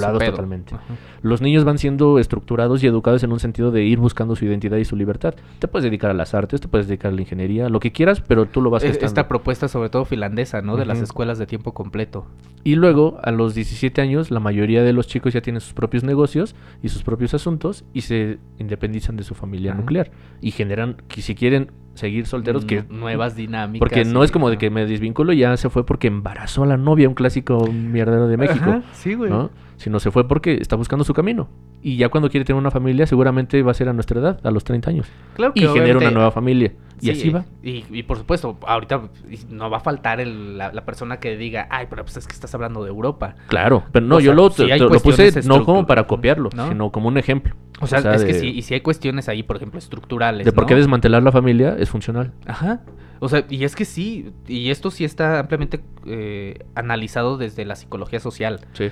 desvinculados 0.00 0.18
totalmente. 0.36 0.74
Ajá. 0.74 0.84
Los 1.22 1.42
niños 1.42 1.64
van 1.64 1.78
siendo 1.78 2.18
estructurados 2.18 2.82
y 2.82 2.86
educados 2.86 3.22
en 3.22 3.32
un 3.32 3.40
sentido 3.40 3.70
de 3.70 3.84
ir 3.84 3.98
buscando 3.98 4.36
su 4.36 4.44
identidad 4.44 4.76
y 4.78 4.84
su 4.84 4.96
libertad. 4.96 5.34
Te 5.58 5.68
puedes 5.68 5.84
dedicar 5.84 6.10
a 6.10 6.14
las 6.14 6.34
artes, 6.34 6.60
te 6.60 6.68
puedes 6.68 6.86
dedicar 6.88 7.12
a 7.12 7.14
la 7.14 7.20
ingeniería, 7.20 7.68
lo 7.68 7.80
que 7.80 7.92
quieras, 7.92 8.20
pero 8.20 8.46
tú 8.46 8.62
lo 8.62 8.70
vas 8.70 8.82
gestando. 8.82 9.06
Esta 9.06 9.28
propuesta, 9.28 9.68
sobre 9.68 9.88
todo 9.90 10.04
finlandesa, 10.04 10.62
¿no? 10.62 10.76
De 10.76 10.86
las 10.86 11.00
escuelas 11.00 11.38
de 11.38 11.46
tiempo 11.46 11.74
completo. 11.74 12.26
Y 12.64 12.74
luego, 12.74 13.18
a 13.22 13.30
los 13.30 13.54
17 13.54 14.00
años, 14.00 14.30
la 14.30 14.40
mayoría 14.40 14.82
de 14.82 14.92
los 14.92 15.06
chicos 15.06 15.32
ya 15.32 15.40
tienen 15.40 15.60
sus 15.60 15.72
propios 15.74 16.02
negocios 16.02 16.54
y 16.82 16.88
sus 16.88 17.02
propios 17.04 17.32
asuntos 17.34 17.84
y 17.92 18.00
se 18.06 18.38
independizan 18.58 19.16
de 19.16 19.22
su 19.24 19.34
familia 19.34 19.72
Ajá. 19.72 19.80
nuclear. 19.80 20.10
Y 20.40 20.50
generan, 20.52 20.96
que 21.08 21.20
si 21.22 21.34
quieren 21.34 21.70
seguir 21.94 22.26
solteros, 22.26 22.64
que 22.64 22.82
Nu- 22.88 22.98
nuevas 22.98 23.36
dinámicas. 23.36 23.78
Porque 23.80 24.04
no 24.04 24.22
es 24.22 24.30
como 24.30 24.50
de 24.50 24.58
que 24.58 24.68
me 24.70 24.84
desvinculo 24.86 25.32
y 25.32 25.38
ya 25.38 25.56
se 25.56 25.70
fue 25.70 25.86
porque 25.86 26.08
embarazó 26.08 26.62
a 26.64 26.66
la 26.66 26.76
novia, 26.76 27.08
un 27.08 27.14
clásico 27.14 27.66
mierdero 27.72 28.28
de 28.28 28.36
México. 28.36 28.70
Ajá, 28.70 28.82
sí, 28.92 29.14
güey. 29.14 29.30
¿no? 29.30 29.50
Sino 29.76 29.98
se 30.00 30.10
fue 30.10 30.26
porque 30.26 30.54
está 30.54 30.76
buscando 30.76 31.04
su 31.04 31.12
camino. 31.14 31.48
Y 31.82 31.96
ya 31.96 32.08
cuando 32.08 32.28
quiere 32.30 32.44
tener 32.44 32.58
una 32.58 32.70
familia, 32.70 33.06
seguramente 33.06 33.62
va 33.62 33.70
a 33.70 33.74
ser 33.74 33.88
a 33.88 33.92
nuestra 33.92 34.20
edad, 34.20 34.40
a 34.44 34.50
los 34.50 34.64
30 34.64 34.90
años. 34.90 35.06
Claro 35.34 35.52
Y 35.54 35.60
genera 35.66 35.98
una 35.98 36.10
nueva 36.10 36.30
familia. 36.30 36.72
Y 37.00 37.06
Sí, 37.06 37.10
así 37.10 37.30
va. 37.30 37.44
Y, 37.62 37.84
y 37.90 38.02
por 38.04 38.16
supuesto, 38.18 38.56
ahorita 38.66 39.02
no 39.50 39.68
va 39.68 39.76
a 39.78 39.80
faltar 39.80 40.20
el- 40.20 40.56
la, 40.56 40.72
la 40.72 40.84
persona 40.84 41.18
que 41.20 41.36
diga, 41.36 41.66
ay, 41.70 41.86
pero 41.90 42.04
pues 42.04 42.16
es 42.16 42.26
que 42.26 42.32
estás 42.32 42.54
hablando 42.54 42.82
de 42.84 42.88
Europa. 42.90 43.34
Claro, 43.48 43.84
pero 43.92 44.06
no, 44.06 44.16
O 44.16 44.20
yo 44.20 44.32
sea, 44.32 44.34
lo, 44.34 44.72
hay 44.72 44.78
te- 44.78 44.84
lo 44.94 45.00
puse 45.00 45.42
no 45.42 45.64
como 45.64 45.86
para 45.86 46.06
copiarlo, 46.06 46.48
¿no? 46.54 46.68
sino 46.68 46.90
como 46.90 47.08
un 47.08 47.18
ejemplo. 47.18 47.54
O 47.80 47.86
sea, 47.86 47.98
es 48.14 48.24
que 48.24 48.32
sí, 48.34 48.48
y 48.48 48.62
si 48.62 48.72
hay 48.74 48.80
cuestiones 48.80 49.28
ahí, 49.28 49.42
por 49.42 49.56
ejemplo, 49.56 49.78
estructurales. 49.78 50.44
De 50.46 50.52
por 50.52 50.64
qué 50.66 50.74
desmantelar 50.74 51.22
la 51.22 51.32
familia 51.32 51.76
es 51.78 51.90
funcional. 51.90 52.32
Ajá. 52.46 52.80
O 53.18 53.28
sea, 53.28 53.44
y 53.50 53.64
es 53.64 53.76
que 53.76 53.84
sí, 53.84 54.32
y 54.46 54.70
esto 54.70 54.90
sí 54.90 55.04
está 55.04 55.38
ampliamente 55.40 55.80
eh, 56.06 56.64
analizado 56.74 57.36
desde 57.38 57.64
la 57.64 57.76
psicología 57.76 58.20
social. 58.20 58.60
Sí. 58.74 58.90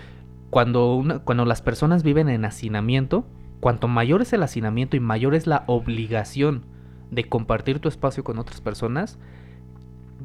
Cuando, 0.50 0.94
una, 0.94 1.18
cuando 1.20 1.44
las 1.46 1.62
personas 1.62 2.02
viven 2.02 2.28
en 2.28 2.44
hacinamiento, 2.44 3.26
cuanto 3.60 3.88
mayor 3.88 4.22
es 4.22 4.32
el 4.32 4.42
hacinamiento 4.42 4.96
y 4.96 5.00
mayor 5.00 5.34
es 5.34 5.46
la 5.46 5.64
obligación 5.66 6.66
de 7.14 7.24
compartir 7.24 7.78
tu 7.78 7.88
espacio 7.88 8.24
con 8.24 8.38
otras 8.38 8.60
personas, 8.60 9.18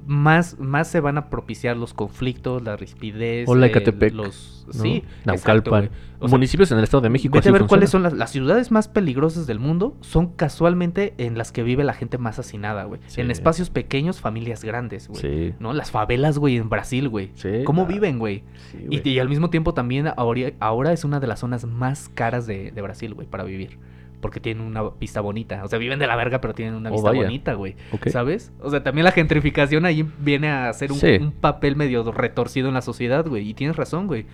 más, 0.10 0.58
más 0.60 0.88
se 0.88 1.00
van 1.02 1.18
a 1.18 1.30
propiciar 1.30 1.78
los 1.78 1.94
conflictos, 1.94 2.64
la 2.64 2.76
rispidez. 2.76 3.48
Hola, 3.48 3.68
eh, 3.68 3.70
Ecatepec, 3.70 4.14
Los, 4.14 4.66
¿no? 4.74 4.82
Sí, 4.82 5.04
Naucalpan. 5.26 5.92
O 6.20 6.28
sea, 6.28 6.36
Municipios 6.36 6.72
en 6.72 6.80
el 6.80 6.84
Estado 6.84 7.02
de 7.02 7.10
México. 7.10 7.36
Vete 7.36 7.50
a 7.50 7.52
ver 7.52 7.66
cuáles 7.66 7.92
son 7.92 8.04
las, 8.04 8.14
las 8.14 8.32
ciudades 8.32 8.72
más 8.72 8.88
peligrosas 8.88 9.46
del 9.46 9.60
mundo. 9.60 9.96
Son 10.02 10.34
casualmente 10.34 11.14
en 11.18 11.38
las 11.38 11.52
que 11.52 11.64
vive 11.64 11.84
la 11.84 11.94
gente 11.94 12.18
más 12.18 12.40
hacinada, 12.40 12.86
güey. 12.86 13.00
Sí. 13.08 13.22
En 13.22 13.30
espacios 13.30 13.70
pequeños, 13.70 14.20
familias 14.20 14.64
grandes, 14.64 15.08
güey. 15.08 15.22
Sí. 15.22 15.54
¿No? 15.60 15.74
Las 15.74 15.92
favelas, 15.92 16.40
güey, 16.40 16.58
en 16.58 16.70
Brasil, 16.70 17.08
güey. 17.08 17.32
Sí, 17.36 17.64
¿Cómo 17.64 17.86
claro. 17.86 17.94
viven, 17.94 18.20
güey? 18.20 18.44
Sí, 18.72 18.88
Y, 18.90 19.08
y 19.08 19.20
al 19.20 19.30
mismo 19.30 19.50
tiempo 19.50 19.74
también 19.74 20.12
ahora, 20.18 20.52
ahora 20.60 20.92
es 20.92 21.04
una 21.04 21.20
de 21.20 21.28
las 21.28 21.40
zonas 21.40 21.66
más 21.66 22.10
caras 22.10 22.48
de, 22.48 22.72
de 22.72 22.82
Brasil, 22.82 23.14
güey, 23.14 23.28
para 23.28 23.44
vivir. 23.44 23.78
Porque 24.22 24.40
tienen 24.40 24.66
una 24.66 24.82
vista 25.00 25.22
bonita. 25.22 25.64
O 25.64 25.68
sea, 25.68 25.80
viven 25.80 25.98
de 26.00 26.08
la 26.08 26.16
verga, 26.16 26.42
pero 26.42 26.54
tienen 26.54 26.76
una 26.76 26.90
Oh, 26.90 26.94
vista 26.94 27.12
bonita, 27.12 27.54
güey. 27.54 27.76
¿Sabes? 28.08 28.52
O 28.62 28.70
sea, 28.70 28.84
también 28.84 29.06
la 29.06 29.12
gentrificación 29.12 29.86
ahí 29.86 30.06
viene 30.20 30.50
a 30.50 30.70
hacer 30.70 30.92
un, 30.92 30.98
Sí. 31.00 31.18
un 31.22 31.32
papel 31.32 31.76
medio 31.76 32.12
retorcido 32.12 32.68
en 32.68 32.74
la 32.74 32.82
sociedad, 32.82 33.26
güey. 33.26 33.48
Y 33.48 33.54
tienes 33.54 33.78
razón, 33.78 34.08
güey. 34.08 34.26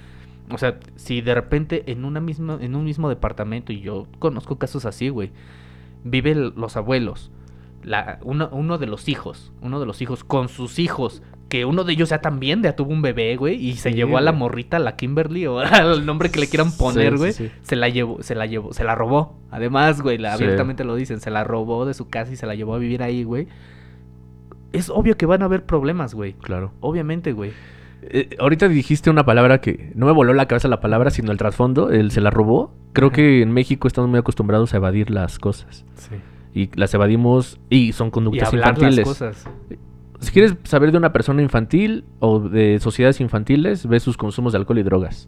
O 0.51 0.57
sea, 0.57 0.79
si 0.95 1.21
de 1.21 1.33
repente 1.35 1.83
en 1.91 2.05
una 2.05 2.19
misma, 2.19 2.57
en 2.61 2.75
un 2.75 2.83
mismo 2.83 3.09
departamento, 3.09 3.71
y 3.73 3.81
yo 3.81 4.07
conozco 4.19 4.57
casos 4.57 4.85
así, 4.85 5.09
güey, 5.09 5.31
viven 6.03 6.53
los 6.55 6.77
abuelos, 6.77 7.31
la, 7.83 8.19
uno, 8.23 8.49
uno 8.51 8.77
de 8.77 8.87
los 8.87 9.07
hijos, 9.09 9.51
uno 9.61 9.79
de 9.79 9.85
los 9.85 10.01
hijos 10.01 10.23
con 10.23 10.47
sus 10.49 10.79
hijos, 10.79 11.21
que 11.49 11.63
uno 11.65 11.83
de 11.83 11.93
ellos 11.93 12.09
ya 12.09 12.19
también 12.21 12.63
ya 12.63 12.75
tuvo 12.75 12.91
un 12.91 13.01
bebé, 13.01 13.35
güey, 13.35 13.55
y 13.63 13.73
se 13.73 13.89
Sí, 13.91 13.95
llevó 13.95 14.17
a 14.17 14.21
la 14.21 14.31
morrita, 14.31 14.79
la 14.79 14.95
Kimberly, 14.95 15.45
o 15.47 15.59
al 15.59 16.05
nombre 16.05 16.31
que 16.31 16.39
le 16.39 16.47
quieran 16.47 16.71
poner, 16.71 17.13
Sí, 17.13 17.17
güey, 17.17 17.33
sí, 17.33 17.51
se 17.61 17.75
la 17.75 17.87
llevó, 17.89 18.21
se 18.23 18.33
la 18.35 18.45
llevó, 18.47 18.73
se 18.73 18.83
la 18.83 18.95
robó. 18.95 19.37
Además, 19.51 20.01
güey, 20.01 20.17
la- 20.17 20.33
abiertamente 20.33 20.83
lo 20.83 20.95
dicen, 20.95 21.19
se 21.21 21.29
la 21.29 21.43
robó 21.43 21.85
de 21.85 21.93
su 21.93 22.09
casa 22.09 22.31
y 22.33 22.35
se 22.35 22.45
la 22.47 22.55
llevó 22.55 22.73
a 22.73 22.77
vivir 22.79 23.03
ahí, 23.03 23.23
güey. 23.23 23.47
Es 24.73 24.89
obvio 24.89 25.15
que 25.17 25.25
van 25.25 25.41
a 25.41 25.45
haber 25.45 25.63
problemas, 25.65 26.13
güey. 26.15 26.33
Claro. 26.33 26.71
Obviamente, 26.81 27.31
güey. 27.31 27.51
Eh, 28.01 28.29
ahorita 28.39 28.67
dijiste 28.67 29.09
una 29.09 29.23
palabra 29.25 29.61
que 29.61 29.91
no 29.95 30.05
me 30.05 30.11
voló 30.11 30.33
la 30.33 30.47
cabeza 30.47 30.67
la 30.67 30.81
palabra, 30.81 31.09
sino 31.11 31.31
el 31.31 31.37
trasfondo, 31.37 31.89
el 31.91 32.11
se 32.11 32.21
la 32.21 32.29
robó. 32.29 32.73
Creo 32.93 33.07
Ajá. 33.07 33.15
que 33.15 33.41
en 33.41 33.51
México 33.51 33.87
estamos 33.87 34.09
muy 34.09 34.19
acostumbrados 34.19 34.73
a 34.73 34.77
evadir 34.77 35.09
las 35.11 35.39
cosas. 35.39 35.85
Sí. 35.95 36.15
Y 36.53 36.69
las 36.77 36.93
evadimos 36.93 37.59
y 37.69 37.93
son 37.93 38.07
Y 38.07 38.11
conductas 38.11 38.49
hablar 38.49 38.69
infantiles. 38.75 38.97
las 38.97 39.07
cosas. 39.07 39.45
Si 40.19 40.31
quieres 40.31 40.55
saber 40.63 40.91
de 40.91 40.97
una 40.97 41.11
persona 41.13 41.41
infantil 41.41 42.05
o 42.19 42.39
de 42.39 42.79
sociedades 42.79 43.19
infantiles, 43.21 43.87
ve 43.87 43.99
sus 43.99 44.17
consumos 44.17 44.53
de 44.53 44.59
alcohol 44.59 44.79
y 44.79 44.83
drogas. 44.83 45.27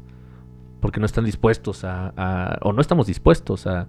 Porque 0.79 0.99
no 0.99 1.05
están 1.05 1.25
dispuestos 1.25 1.83
a, 1.83 2.13
a- 2.15 2.59
o 2.61 2.73
no 2.73 2.81
estamos 2.81 3.07
dispuestos 3.07 3.67
a, 3.67 3.87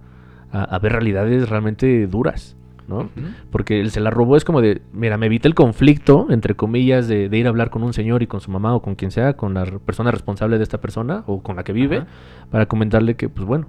a- 0.52 0.64
a 0.64 0.78
ver 0.78 0.92
realidades 0.92 1.48
realmente 1.48 2.06
duras, 2.06 2.56
¿no? 2.88 3.10
Porque 3.50 3.80
el 3.80 3.90
se 3.90 4.00
la 4.00 4.10
robó 4.10 4.36
es 4.36 4.44
como 4.44 4.60
de, 4.62 4.80
mira, 4.92 5.18
me 5.18 5.26
evita 5.26 5.46
el 5.48 5.54
conflicto, 5.54 6.26
entre 6.30 6.54
comillas, 6.56 7.06
de, 7.06 7.28
de 7.28 7.38
ir 7.38 7.46
a 7.46 7.50
hablar 7.50 7.68
con 7.70 7.82
un 7.82 7.92
señor 7.92 8.22
y 8.22 8.26
con 8.26 8.40
su 8.40 8.50
mamá 8.50 8.74
o 8.74 8.80
con 8.82 8.94
quien 8.94 9.10
sea, 9.10 9.36
con 9.36 9.52
la 9.54 9.64
persona 9.66 10.10
responsable 10.10 10.56
de 10.56 10.62
esta 10.62 10.80
persona 10.80 11.22
o 11.26 11.42
con 11.42 11.56
la 11.56 11.64
que 11.64 11.72
vive, 11.74 12.04
para 12.50 12.66
comentarle 12.66 13.14
que, 13.16 13.28
pues 13.28 13.46
bueno, 13.46 13.66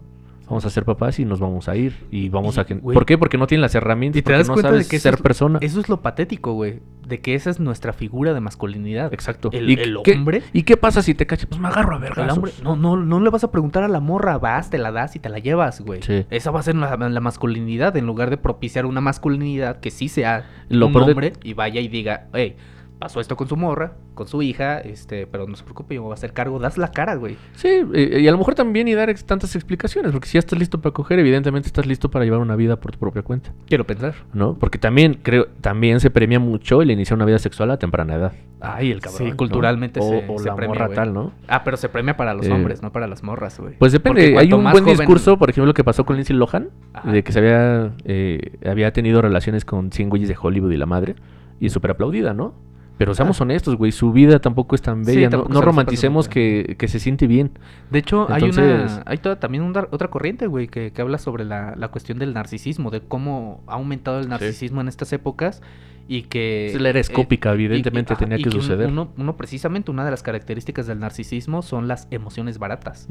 vamos 0.49 0.65
a 0.65 0.69
ser 0.69 0.83
papás 0.83 1.19
y 1.19 1.25
nos 1.25 1.39
vamos 1.39 1.69
a 1.69 1.75
ir 1.75 1.95
y 2.11 2.29
vamos 2.29 2.57
Y, 2.57 2.59
a... 2.59 2.63
güey, 2.63 2.93
¿Por 2.93 3.05
qué? 3.05 3.17
Porque 3.17 3.37
no 3.37 3.47
tienen 3.47 3.61
las 3.61 3.75
herramientas, 3.75 4.19
Y 4.19 4.23
te 4.23 4.31
das 4.33 4.47
no 4.47 4.53
cuenta 4.55 4.69
sabes 4.69 4.87
de 4.87 4.91
que 4.91 4.99
ser 4.99 5.13
es- 5.15 5.21
persona. 5.21 5.59
Eso 5.61 5.79
es 5.79 5.87
lo 5.89 6.01
patético, 6.01 6.53
güey. 6.53 6.79
De 7.07 7.21
que 7.21 7.33
esa 7.35 7.49
es 7.49 7.59
nuestra 7.59 7.93
figura 7.93 8.33
de 8.33 8.39
masculinidad. 8.39 9.13
Exacto. 9.13 9.49
El, 9.51 9.69
¿Y 9.69 9.73
el 9.73 9.97
qué- 10.03 10.13
hombre. 10.13 10.43
¿Y 10.53 10.63
qué 10.63 10.77
pasa 10.77 11.01
si 11.01 11.13
te 11.15 11.25
cachas? 11.25 11.45
Pues 11.47 11.59
me 11.61 11.67
agarro 11.69 11.93
a 11.93 11.95
El 11.97 12.01
vergazos. 12.03 12.37
hombre, 12.37 12.51
no, 12.63 12.75
no, 12.75 12.97
no 12.97 13.19
le 13.19 13.29
vas 13.29 13.43
a 13.43 13.51
preguntar 13.51 13.83
a 13.83 13.87
la 13.87 13.99
morra, 13.99 14.37
vas, 14.37 14.69
te 14.69 14.77
la 14.77 14.91
das 14.91 15.15
y 15.15 15.19
te 15.19 15.29
la 15.29 15.39
llevas, 15.39 15.81
güey. 15.81 16.01
Sí. 16.03 16.25
Esa 16.29 16.51
va 16.51 16.59
a 16.59 16.63
ser 16.63 16.75
la, 16.75 16.95
la 16.97 17.19
masculinidad, 17.19 17.95
en 17.97 18.05
lugar 18.05 18.29
de 18.29 18.37
propiciar 18.37 18.85
una 18.85 19.01
masculinidad 19.01 19.79
que 19.79 19.91
sí 19.91 20.07
sea 20.09 20.45
Lo 20.69 20.87
un 20.87 20.93
de- 20.93 20.99
hombre 20.99 21.33
y 21.43 21.53
vaya 21.53 21.79
y 21.81 21.87
diga, 21.87 22.27
hey, 22.33 22.55
pasó 22.99 23.21
esto 23.21 23.37
con 23.37 23.47
su 23.47 23.55
morra, 23.55 23.93
con 24.13 24.27
su 24.27 24.41
hija, 24.41 24.79
este, 24.79 25.25
pero 25.25 25.47
no 25.47 25.55
se 25.55 25.63
preocupe, 25.63 25.95
yo 25.95 26.01
me 26.01 26.05
voy 26.07 26.11
a 26.11 26.15
hacer 26.15 26.33
cargo, 26.33 26.59
das 26.59 26.77
la 26.77 26.91
cara, 26.91 27.15
güey. 27.15 27.37
Sí, 27.53 27.69
y 27.93 28.27
a 28.27 28.31
lo 28.31 28.37
mejor 28.37 28.55
también 28.55 28.89
y 28.89 28.93
dar 28.93 29.09
ex- 29.09 29.23
tantas 29.25 29.55
explicaciones, 29.55 30.11
porque 30.11 30.27
si 30.27 30.33
ya 30.33 30.39
estás 30.39 30.59
listo 30.59 30.81
para 30.81 30.93
coger, 30.93 31.17
evidentemente 31.19 31.67
estás 31.67 31.85
listo 31.85 32.11
para 32.11 32.25
llevar 32.25 32.41
una 32.41 32.57
vida 32.57 32.75
por 32.75 32.91
tu 32.91 32.99
propia 32.99 33.21
cuenta, 33.21 33.53
Quiero 33.67 33.85
pensar. 33.85 34.15
¿no? 34.33 34.55
Porque 34.59 34.77
también 34.77 35.17
creo, 35.23 35.47
también 35.61 36.01
se 36.01 36.09
premia 36.09 36.39
mucho 36.39 36.81
el 36.81 36.91
iniciar 36.91 37.15
una 37.15 37.25
vida 37.25 37.39
sexual 37.39 37.71
a 37.71 37.79
temprana 37.79 38.15
edad. 38.15 38.33
Ay, 38.61 38.91
el 38.91 38.99
cabrón. 38.99 39.17
Sí, 39.23 39.29
¿no? 39.31 39.37
culturalmente 39.37 40.01
o, 40.01 40.03
se- 40.03 40.25
o 40.27 40.37
se 40.37 40.49
la 40.49 40.55
premia, 40.55 40.73
morra 40.73 40.85
güey. 40.87 40.95
tal, 40.97 41.13
¿no? 41.13 41.31
Ah, 41.47 41.63
pero 41.63 41.77
se 41.77 41.87
premia 41.87 42.17
para 42.17 42.33
los 42.33 42.45
Eh, 42.47 42.51
hombres, 42.51 42.81
no 42.81 42.91
para 42.91 43.07
las 43.07 43.23
morras, 43.23 43.57
güey. 43.57 43.75
Pues 43.79 43.93
depende. 43.93 44.37
Hay 44.37 44.51
un 44.51 44.61
buen 44.63 44.83
joven- 44.83 44.97
discurso, 44.97 45.37
por 45.37 45.49
ejemplo, 45.49 45.67
lo 45.67 45.73
que 45.73 45.85
pasó 45.85 46.03
con 46.05 46.17
Lindsay 46.17 46.35
Lohan, 46.35 46.69
Ajá. 46.91 47.09
de 47.09 47.23
que 47.23 47.31
se 47.31 47.39
había, 47.39 47.93
eh, 48.03 48.57
había 48.65 48.91
tenido 48.91 49.21
relaciones 49.21 49.63
con 49.63 49.93
100 49.93 50.09
güeyes 50.09 50.27
de 50.27 50.35
Hollywood 50.39 50.71
y 50.71 50.77
la 50.77 50.85
madre, 50.85 51.15
y 51.61 51.67
es 51.67 51.71
súper 51.73 51.91
aplaudida, 51.91 52.33
¿no? 52.33 52.53
Pero 52.99 53.15
seamos 53.15 53.39
Ah. 53.39 53.45
honestos, 53.45 53.75
güey, 53.77 53.91
su 53.91 54.11
vida 54.11 54.37
tampoco 54.39 54.75
es 54.75 54.81
tan 54.83 55.03
Sí, 55.05 55.15
bella. 55.15 55.29
no 55.29 55.61
romanticemos 55.61 56.27
que, 56.29 56.75
que 56.77 56.87
se 56.87 56.99
siente 56.99 57.25
bien. 57.27 57.51
De 57.89 57.97
hecho, 57.99 58.27
hay 58.31 58.43
una, 58.43 59.01
hay 59.05 59.17
toda, 59.17 59.39
también 59.39 59.63
una- 59.63 59.87
otra 59.89 60.09
corriente, 60.09 60.45
güey, 60.47 60.67
que, 60.67 60.91
que 60.91 61.01
habla 61.01 61.17
sobre 61.17 61.45
la, 61.45 61.73
la 61.77 61.87
cuestión 61.87 62.19
del 62.19 62.33
narcisismo, 62.33 62.91
de 62.91 62.99
cómo 63.01 63.63
ha 63.67 63.75
aumentado 63.75 64.19
el 64.19 64.27
narcisismo 64.29 64.81
en 64.81 64.89
estas 64.89 65.11
épocas 65.13 65.61
y 66.09 66.23
que... 66.23 66.67
Es 66.67 66.81
la 66.81 66.89
era 66.89 66.99
eh, 66.99 67.01
escópica, 67.01 67.53
evidentemente 67.53 68.13
y- 68.15 68.17
tenía 68.17 68.37
y 68.37 68.43
que 68.43 68.51
suceder. 68.51 68.87
Uno, 68.89 69.13
uno 69.17 69.37
precisamente, 69.37 69.91
una 69.91 70.03
de 70.03 70.11
las 70.11 70.21
características 70.21 70.85
del 70.85 70.99
narcisismo 70.99 71.61
son 71.61 71.87
las 71.87 72.07
emociones 72.11 72.59
baratas. 72.59 73.07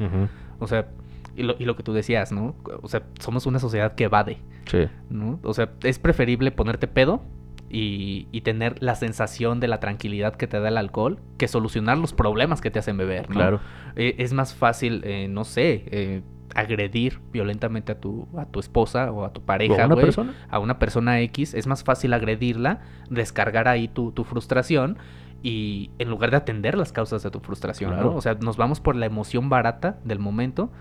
O 0.59 0.67
sea, 0.67 0.87
y 1.35 1.41
lo, 1.41 1.55
y 1.57 1.65
lo 1.65 1.75
que 1.75 1.81
tú 1.81 1.93
decías, 1.93 2.31
¿no? 2.31 2.55
O 2.83 2.87
sea, 2.87 3.01
somos 3.19 3.47
una 3.47 3.57
sociedad 3.57 3.95
que 3.95 4.03
evade, 4.03 4.37
Sí. 4.65 4.85
¿no? 5.09 5.39
O 5.41 5.53
sea, 5.55 5.71
es 5.81 5.97
preferible 5.97 6.51
ponerte 6.51 6.85
pedo 6.87 7.23
y, 7.69 8.27
y 8.31 8.41
tener 8.41 8.81
la 8.81 8.95
sensación 8.95 9.59
de 9.59 9.67
la 9.67 9.79
tranquilidad 9.79 10.35
que 10.35 10.47
te 10.47 10.59
da 10.59 10.69
el 10.69 10.77
alcohol 10.77 11.19
que 11.37 11.47
solucionar 11.47 11.97
los 11.97 12.13
problemas 12.13 12.61
que 12.61 12.71
te 12.71 12.79
hacen 12.79 12.97
beber, 12.97 13.29
¿no? 13.29 13.35
Claro. 13.35 13.59
Eh, 13.95 14.15
es 14.17 14.33
más 14.33 14.53
fácil, 14.55 15.01
eh, 15.05 15.27
no 15.29 15.43
sé, 15.45 15.83
eh, 15.91 16.21
agredir 16.55 17.19
violentamente 17.31 17.91
a 17.91 17.99
tu, 17.99 18.27
a 18.37 18.45
tu 18.45 18.59
esposa 18.59 19.11
o 19.11 19.23
a 19.23 19.31
tu 19.33 19.41
¿O 19.41 19.45
pareja, 19.45 19.83
a 19.83 19.85
una 19.85 19.95
persona? 19.95 20.33
a 20.49 20.59
una 20.59 20.79
persona 20.79 21.19
X, 21.21 21.53
es 21.53 21.67
más 21.67 21.83
fácil 21.83 22.13
agredirla, 22.13 22.81
descargar 23.09 23.67
ahí 23.67 23.87
tu, 23.87 24.11
tu 24.11 24.23
frustración 24.23 24.97
y 25.43 25.91
en 25.99 26.09
lugar 26.09 26.31
de 26.31 26.37
atender 26.37 26.77
las 26.77 26.91
causas 26.91 27.21
de 27.23 27.29
tu 27.29 27.39
frustración, 27.39 27.91
Claro. 27.91 28.11
¿no? 28.11 28.15
O 28.17 28.21
sea, 28.21 28.33
nos 28.41 28.57
vamos 28.57 28.79
por 28.81 28.95
la 28.95 29.05
emoción 29.05 29.47
barata 29.49 29.99
del 30.03 30.19
momento 30.19 30.71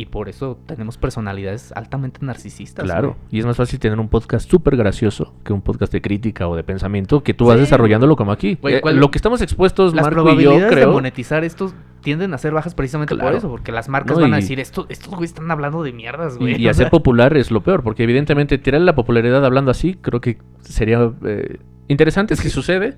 y 0.00 0.06
por 0.06 0.28
eso 0.28 0.58
tenemos 0.66 0.96
personalidades 0.96 1.72
altamente 1.72 2.20
narcisistas. 2.24 2.84
Claro, 2.84 3.08
güey. 3.08 3.20
y 3.30 3.38
es 3.40 3.46
más 3.46 3.56
fácil 3.56 3.78
tener 3.78 3.98
un 4.00 4.08
podcast 4.08 4.48
súper 4.50 4.76
gracioso 4.76 5.34
que 5.44 5.52
un 5.52 5.60
podcast 5.60 5.92
de 5.92 6.00
crítica 6.00 6.48
o 6.48 6.56
de 6.56 6.64
pensamiento 6.64 7.22
que 7.22 7.34
tú 7.34 7.46
vas 7.46 7.56
Sí, 7.56 7.60
desarrollándolo 7.62 8.16
como 8.16 8.32
aquí. 8.32 8.56
Güey, 8.60 8.76
Eh, 8.76 8.80
¿cuál- 8.80 8.96
lo 8.96 9.10
que 9.10 9.18
estamos 9.18 9.42
expuestos, 9.42 9.94
Las 9.94 10.04
Marco 10.04 10.20
y 10.20 10.22
yo, 10.22 10.24
probabilidades 10.24 10.70
de 10.70 10.76
creo. 10.76 10.92
monetizar 10.92 11.44
esto 11.44 11.72
tienden 12.02 12.32
a 12.32 12.38
ser 12.38 12.52
bajas 12.54 12.74
precisamente 12.74 13.14
por 13.14 13.34
eso, 13.34 13.48
porque 13.50 13.72
las 13.72 13.88
marcas 13.90 14.16
No, 14.16 14.22
van 14.22 14.32
a 14.32 14.38
y- 14.38 14.40
decir, 14.40 14.58
Esto, 14.60 14.86
estos 14.88 15.10
güeyes 15.10 15.30
están 15.32 15.50
hablando 15.50 15.82
de 15.82 15.92
mierdas, 15.92 16.36
Y, 16.36 16.38
güey. 16.38 16.62
y 16.62 16.66
O 16.66 16.70
hacer 16.70 16.88
popular 16.88 17.36
es 17.36 17.50
lo 17.50 17.62
peor, 17.62 17.82
porque 17.82 18.04
evidentemente 18.04 18.56
tirar 18.56 18.80
la 18.80 18.94
popularidad 18.94 19.44
hablando 19.44 19.70
así, 19.70 19.94
creo 20.00 20.20
que 20.22 20.38
sería 20.60 21.12
eh, 21.24 21.58
interesante 21.88 22.36
si 22.36 22.48
sucede, 22.48 22.96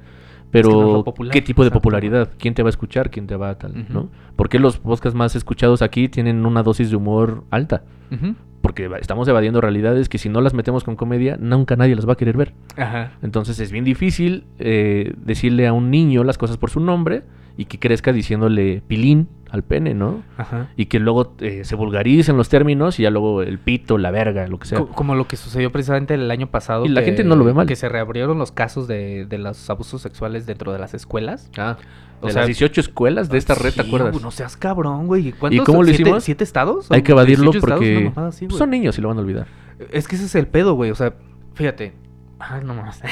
pero 0.53 0.99
es 0.99 1.05
popular, 1.05 1.33
¿qué 1.33 1.43
tipo 1.43 1.63
de 1.63 1.69
exacto. 1.69 1.81
popularidad? 1.81 2.31
¿Quién 2.39 2.55
te 2.55 2.63
va 2.63 2.69
a 2.69 2.71
escuchar? 2.71 3.11
¿Quién 3.11 3.27
te 3.27 3.35
va 3.37 3.51
a 3.51 3.59
tal? 3.59 3.87
¿no? 3.89 4.11
¿Por 4.37 4.49
qué 4.49 4.59
los 4.59 4.79
podcasts 4.79 5.17
más 5.17 5.35
escuchados 5.35 5.83
aquí 5.83 6.09
tienen 6.09 6.47
una 6.47 6.63
dosis 6.63 6.91
de 6.91 6.97
humor 6.97 7.45
alta? 7.51 7.83
ujú. 8.13 8.37
Porque 8.61 8.89
estamos 9.01 9.27
evadiendo 9.27 9.61
realidades 9.61 10.09
que 10.09 10.19
si 10.19 10.29
no 10.29 10.41
las 10.41 10.55
metemos 10.55 10.85
con 10.85 10.95
comedia, 10.95 11.37
nunca 11.37 11.75
nadie 11.75 11.97
las 11.97 12.09
va 12.09 12.13
a 12.13 12.17
querer 12.17 12.37
ver. 12.37 12.55
Ajá. 12.77 13.11
Entonces 13.21 13.59
es 13.59 13.73
bien 13.73 13.85
difícil 13.85 14.45
eh, 14.61 15.15
decirle 15.17 15.67
a 15.67 15.73
un 15.73 15.91
niño 15.91 16.23
las 16.23 16.39
cosas 16.39 16.59
por 16.59 16.71
su 16.71 16.79
nombre 16.79 17.25
y 17.57 17.65
que 17.65 17.81
crezca 17.81 18.13
diciéndole 18.13 18.81
pilín 18.87 19.27
al 19.53 19.63
pene, 19.63 19.95
¿no? 19.95 20.23
Ajá. 20.39 20.71
Y 20.77 20.87
que 20.87 20.99
luego 20.99 21.35
eh, 21.41 21.63
se 21.65 21.77
vulgaricen 21.77 22.37
los 22.37 22.49
términos 22.49 22.99
y 22.99 23.05
ya 23.05 23.11
luego 23.11 23.43
el 23.43 23.59
pito, 23.59 23.99
la 23.99 24.11
verga, 24.11 24.49
lo 24.49 24.59
que 24.59 24.67
sea. 24.67 24.79
Co- 24.79 24.89
Como 24.89 25.15
lo 25.15 25.29
que 25.29 25.37
sucedió 25.37 25.71
precisamente 25.71 26.15
el 26.15 26.29
año 26.31 26.51
pasado. 26.51 26.85
Y 26.87 26.89
la 26.89 27.03
gente 27.03 27.23
no 27.23 27.37
lo 27.37 27.45
ve 27.45 27.53
mal. 27.53 27.67
Que 27.67 27.77
se 27.77 27.89
reabrieron 27.89 28.39
los 28.39 28.51
casos 28.51 28.89
de, 28.89 29.27
de 29.27 29.39
los 29.39 29.69
abusos 29.71 30.01
sexuales 30.03 30.47
dentro 30.47 30.73
de 30.73 30.79
las 30.79 30.95
escuelas. 30.95 31.51
Ah, 31.59 31.77
O 32.23 32.27
de 32.29 32.33
sea, 32.33 32.41
las 32.43 32.47
18 32.49 32.81
escuelas 32.81 33.29
de 33.29 33.37
esta 33.39 33.55
red, 33.55 33.75
¿te 33.75 33.83
acuerdas? 33.83 34.21
No 34.23 34.31
seas 34.31 34.57
cabrón, 34.57 35.07
güey. 35.07 35.33
¿Cuántos? 35.33 35.67
cómo 35.67 35.83
lo 35.83 35.89
¿Siete- 35.89 36.03
hicimos? 36.03 36.25
¿Siete 36.25 36.45
estados? 36.45 36.91
Hay 36.91 37.03
que 37.03 37.13
evadirlo 37.13 37.51
18 37.53 37.59
estados? 37.59 37.79
porque 38.15 38.21
así, 38.21 38.47
pues, 38.47 38.59
son 38.59 38.71
niños 38.71 38.97
y 38.97 39.03
lo 39.03 39.09
van 39.09 39.19
a 39.19 39.21
olvidar. 39.21 39.47
Es 39.91 40.09
que 40.09 40.17
ese 40.17 40.25
es 40.25 40.35
el 40.35 40.47
pedo, 40.47 40.73
güey. 40.75 40.91
O 40.91 40.95
sea, 40.95 41.15
fíjate. 41.55 41.93
Ay, 42.39 42.63
no 42.65 42.75
más. 42.75 43.03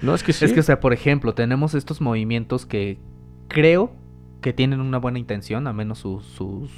No, 0.00 0.14
es 0.14 0.22
que 0.22 0.32
sí. 0.32 0.44
Es 0.46 0.52
que, 0.54 0.60
o 0.60 0.62
sea, 0.62 0.80
por 0.80 0.92
ejemplo, 0.94 1.34
tenemos 1.34 1.74
estos 1.74 2.00
movimientos 2.00 2.64
que 2.66 2.98
creo 3.48 3.92
que 4.42 4.52
tienen 4.52 4.80
una 4.82 4.98
buena 4.98 5.18
intención, 5.18 5.66
al 5.66 5.72
menos 5.74 5.98
sus, 6.00 6.24
sus, 6.24 6.70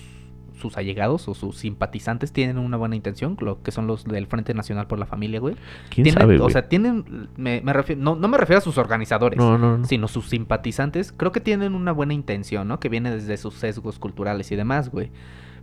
sus 0.57 0.77
allegados 0.77 1.27
o 1.29 1.35
sus 1.35 1.57
simpatizantes 1.57 2.33
tienen 2.33 2.59
una 2.59 2.77
buena 2.77 2.95
intención, 2.95 3.37
lo 3.41 3.61
que 3.63 3.73
son 3.73 3.87
los 3.89 4.05
del 4.05 4.27
Frente 4.29 4.55
Nacional 4.55 4.87
por 4.87 4.99
la 5.01 5.07
Familia, 5.07 5.41
güey. 5.41 5.57
¿Quién 5.91 6.05
Tienen- 6.05 6.21
sabe, 6.21 6.37
o 6.37 6.43
güey? 6.43 6.53
sea, 6.53 6.69
tienen, 6.69 7.29
me, 7.37 7.61
me 7.63 7.73
refiero, 7.73 8.01
no, 8.01 8.15
no 8.15 8.29
me 8.29 8.39
refiero 8.39 8.59
a 8.59 8.63
sus 8.63 8.79
organizadores, 8.79 9.39
No, 9.39 9.59
no, 9.59 9.79
no. 9.79 9.85
sino 9.87 10.07
sus 10.07 10.29
simpatizantes, 10.29 11.13
creo 11.13 11.33
que 11.33 11.41
tienen 11.41 11.75
una 11.75 11.91
buena 11.91 12.15
intención, 12.15 12.69
¿no? 12.69 12.79
Que 12.79 12.89
viene 12.89 13.11
desde 13.11 13.37
sus 13.37 13.55
sesgos 13.55 13.99
culturales 13.99 14.53
y 14.53 14.57
demás, 14.57 14.91
güey. 14.91 15.11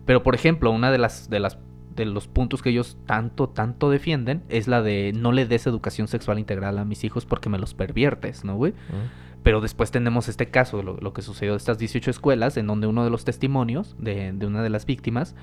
Pero, 0.05 0.23
por 0.23 0.35
ejemplo, 0.35 0.71
una 0.71 0.91
de 0.91 0.97
las, 0.97 1.29
de 1.29 1.39
las 1.39 1.57
de 1.95 2.05
los 2.05 2.27
puntos 2.29 2.61
que 2.61 2.69
ellos 2.69 2.97
tanto, 3.05 3.49
tanto 3.49 3.89
defienden 3.89 4.43
es 4.47 4.69
la 4.69 4.81
de 4.81 5.11
no 5.13 5.33
le 5.33 5.45
des 5.45 5.67
educación 5.67 6.07
sexual 6.07 6.39
integral 6.39 6.77
a 6.79 6.85
mis 6.85 7.03
hijos 7.03 7.25
porque 7.25 7.49
me 7.49 7.59
los 7.59 7.73
perviertes, 7.73 8.45
¿no, 8.45 8.55
güey? 8.55 8.73
Ah. 8.91 9.30
Pero 9.43 9.59
después 9.61 9.89
tenemos 9.91 10.27
este 10.29 10.47
caso, 10.49 10.83
lo, 10.83 10.97
lo 10.97 11.13
que 11.13 11.21
sucedió 11.21 11.53
de 11.53 11.57
estas 11.57 11.77
18 11.79 12.11
escuelas, 12.11 12.57
en 12.57 12.67
donde 12.67 12.87
uno 12.87 13.03
de 13.03 13.09
los 13.09 13.25
testimonios 13.25 13.95
de, 13.99 14.31
de 14.33 14.45
una 14.45 14.61
de 14.61 14.69
las 14.69 14.85
víctimas 14.85 15.35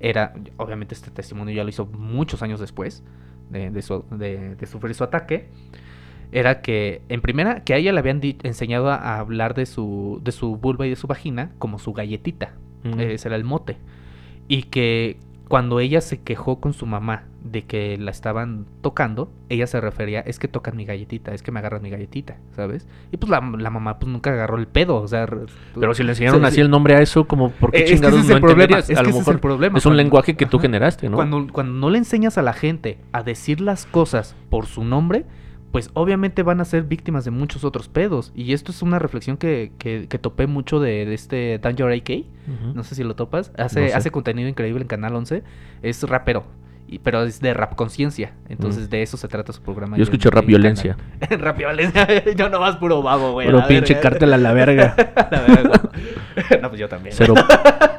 era, 0.00 0.34
obviamente 0.56 0.94
este 0.94 1.10
testimonio 1.10 1.54
ya 1.54 1.62
lo 1.62 1.70
hizo 1.70 1.86
muchos 1.86 2.42
años 2.42 2.58
después 2.58 3.04
de, 3.50 3.70
de 3.70 3.82
su- 3.82 4.04
de- 4.10 4.56
de 4.56 4.66
sufrir 4.66 4.94
su 4.94 5.04
ataque, 5.04 5.48
era 6.32 6.62
que, 6.62 7.02
en 7.08 7.20
primera, 7.20 7.62
que 7.62 7.74
a 7.74 7.76
ella 7.76 7.92
le 7.92 8.00
habían 8.00 8.20
enseñado 8.42 8.90
a, 8.90 8.96
a 8.96 9.18
hablar 9.20 9.54
de 9.54 9.66
su, 9.66 10.20
de 10.24 10.32
su 10.32 10.56
vulva 10.56 10.84
y 10.86 10.90
de 10.90 10.96
su 10.96 11.06
vagina 11.06 11.52
como 11.58 11.78
su 11.78 11.92
galletita, 11.92 12.54
Mm. 12.82 13.00
ese 13.00 13.28
era 13.28 13.36
el 13.36 13.44
mote, 13.44 13.76
y 14.46 14.64
que 14.64 15.16
cuando 15.48 15.78
ella 15.80 16.00
se 16.00 16.20
quejó 16.22 16.60
con 16.60 16.72
su 16.72 16.86
mamá 16.86 17.24
de 17.44 17.62
que 17.62 17.98
la 17.98 18.10
estaban 18.10 18.64
tocando, 18.80 19.30
ella 19.50 19.66
se 19.66 19.78
refería, 19.80 20.20
es 20.20 20.38
que 20.38 20.48
tocan 20.48 20.76
mi 20.76 20.86
galletita, 20.86 21.34
es 21.34 21.42
que 21.42 21.52
me 21.52 21.58
agarran 21.58 21.82
mi 21.82 21.90
galletita, 21.90 22.38
¿sabes? 22.56 22.88
Y 23.12 23.18
pues 23.18 23.28
la, 23.28 23.40
la 23.58 23.68
mamá 23.68 23.98
pues 23.98 24.10
nunca 24.10 24.30
agarró 24.30 24.56
el 24.56 24.66
pedo, 24.66 24.96
o 24.96 25.06
sea... 25.06 25.26
Pero 25.78 25.92
si 25.94 26.02
le 26.02 26.12
enseñaron 26.12 26.40
Sí, 26.40 26.46
así 26.46 26.54
sí. 26.56 26.60
el 26.62 26.70
nombre 26.70 26.96
a 26.96 27.02
eso, 27.02 27.26
como 27.26 27.50
por 27.50 27.70
qué 27.72 27.80
Eh, 27.80 27.84
es 27.84 27.90
chingados 27.90 28.20
ese 28.20 28.32
es 28.34 28.40
no 28.40 28.48
entenderías? 28.48 28.88
es 28.88 28.98
a 28.98 29.02
lo 29.02 29.10
es 29.10 29.28
el 29.28 29.38
problema, 29.40 29.76
es 29.78 29.84
un 29.84 29.90
cuando- 29.90 30.02
lenguaje 30.02 30.34
que 30.36 30.46
tú 30.46 30.56
Ajá. 30.56 30.62
generaste, 30.62 31.10
¿no? 31.10 31.16
Cuando, 31.16 31.46
cuando 31.52 31.74
no 31.74 31.90
le 31.90 31.98
enseñas 31.98 32.38
a 32.38 32.42
la 32.42 32.54
gente 32.54 32.98
a 33.12 33.22
decir 33.22 33.60
las 33.60 33.84
cosas 33.84 34.34
por 34.48 34.64
su 34.64 34.82
nombre, 34.82 35.26
pues 35.74 35.90
obviamente 35.94 36.44
van 36.44 36.60
a 36.60 36.64
ser 36.64 36.84
víctimas 36.84 37.24
de 37.24 37.32
muchos 37.32 37.64
otros 37.64 37.88
pedos. 37.88 38.30
Y 38.36 38.52
esto 38.52 38.70
es 38.70 38.80
una 38.80 39.00
reflexión 39.00 39.36
que, 39.36 39.72
que, 39.76 40.06
que 40.08 40.18
topé 40.20 40.46
mucho 40.46 40.78
de, 40.78 41.04
de 41.04 41.14
este 41.14 41.58
Danger 41.60 41.90
AK. 41.90 42.10
No 42.76 42.84
sé 42.84 42.94
si 42.94 43.02
lo 43.02 43.16
topas. 43.16 43.50
Hace, 43.58 43.80
No 43.80 43.88
sé. 43.88 43.94
hace 43.94 44.10
contenido 44.12 44.48
increíble 44.48 44.82
en 44.82 44.86
Canal 44.86 45.16
11. 45.16 45.42
Es 45.82 46.00
rapero. 46.04 46.44
y- 46.86 47.00
pero 47.00 47.24
es 47.24 47.40
de 47.40 47.54
rap 47.54 47.74
conciencia. 47.74 48.34
Entonces 48.48 48.86
Mm. 48.86 48.90
de 48.90 49.02
eso 49.02 49.16
se 49.16 49.26
trata 49.26 49.52
su 49.52 49.62
programa. 49.62 49.96
Yo 49.96 50.04
escucho 50.04 50.28
en 50.28 50.32
rap 50.36 50.46
violencia. 50.46 50.96
rap 51.40 51.56
violencia. 51.58 52.06
yo 52.36 52.48
nomás 52.50 52.76
puro 52.76 53.02
babo, 53.02 53.32
güey. 53.32 53.50
la 53.50 53.66
pinche 53.66 53.94
verga. 53.94 54.10
cártel 54.10 54.32
a 54.32 54.36
la 54.38 54.52
verga. 54.52 54.94
La 55.32 55.40
verga. 55.40 55.80
no, 56.62 56.68
pues 56.68 56.80
yo 56.80 56.88
también. 56.88 57.14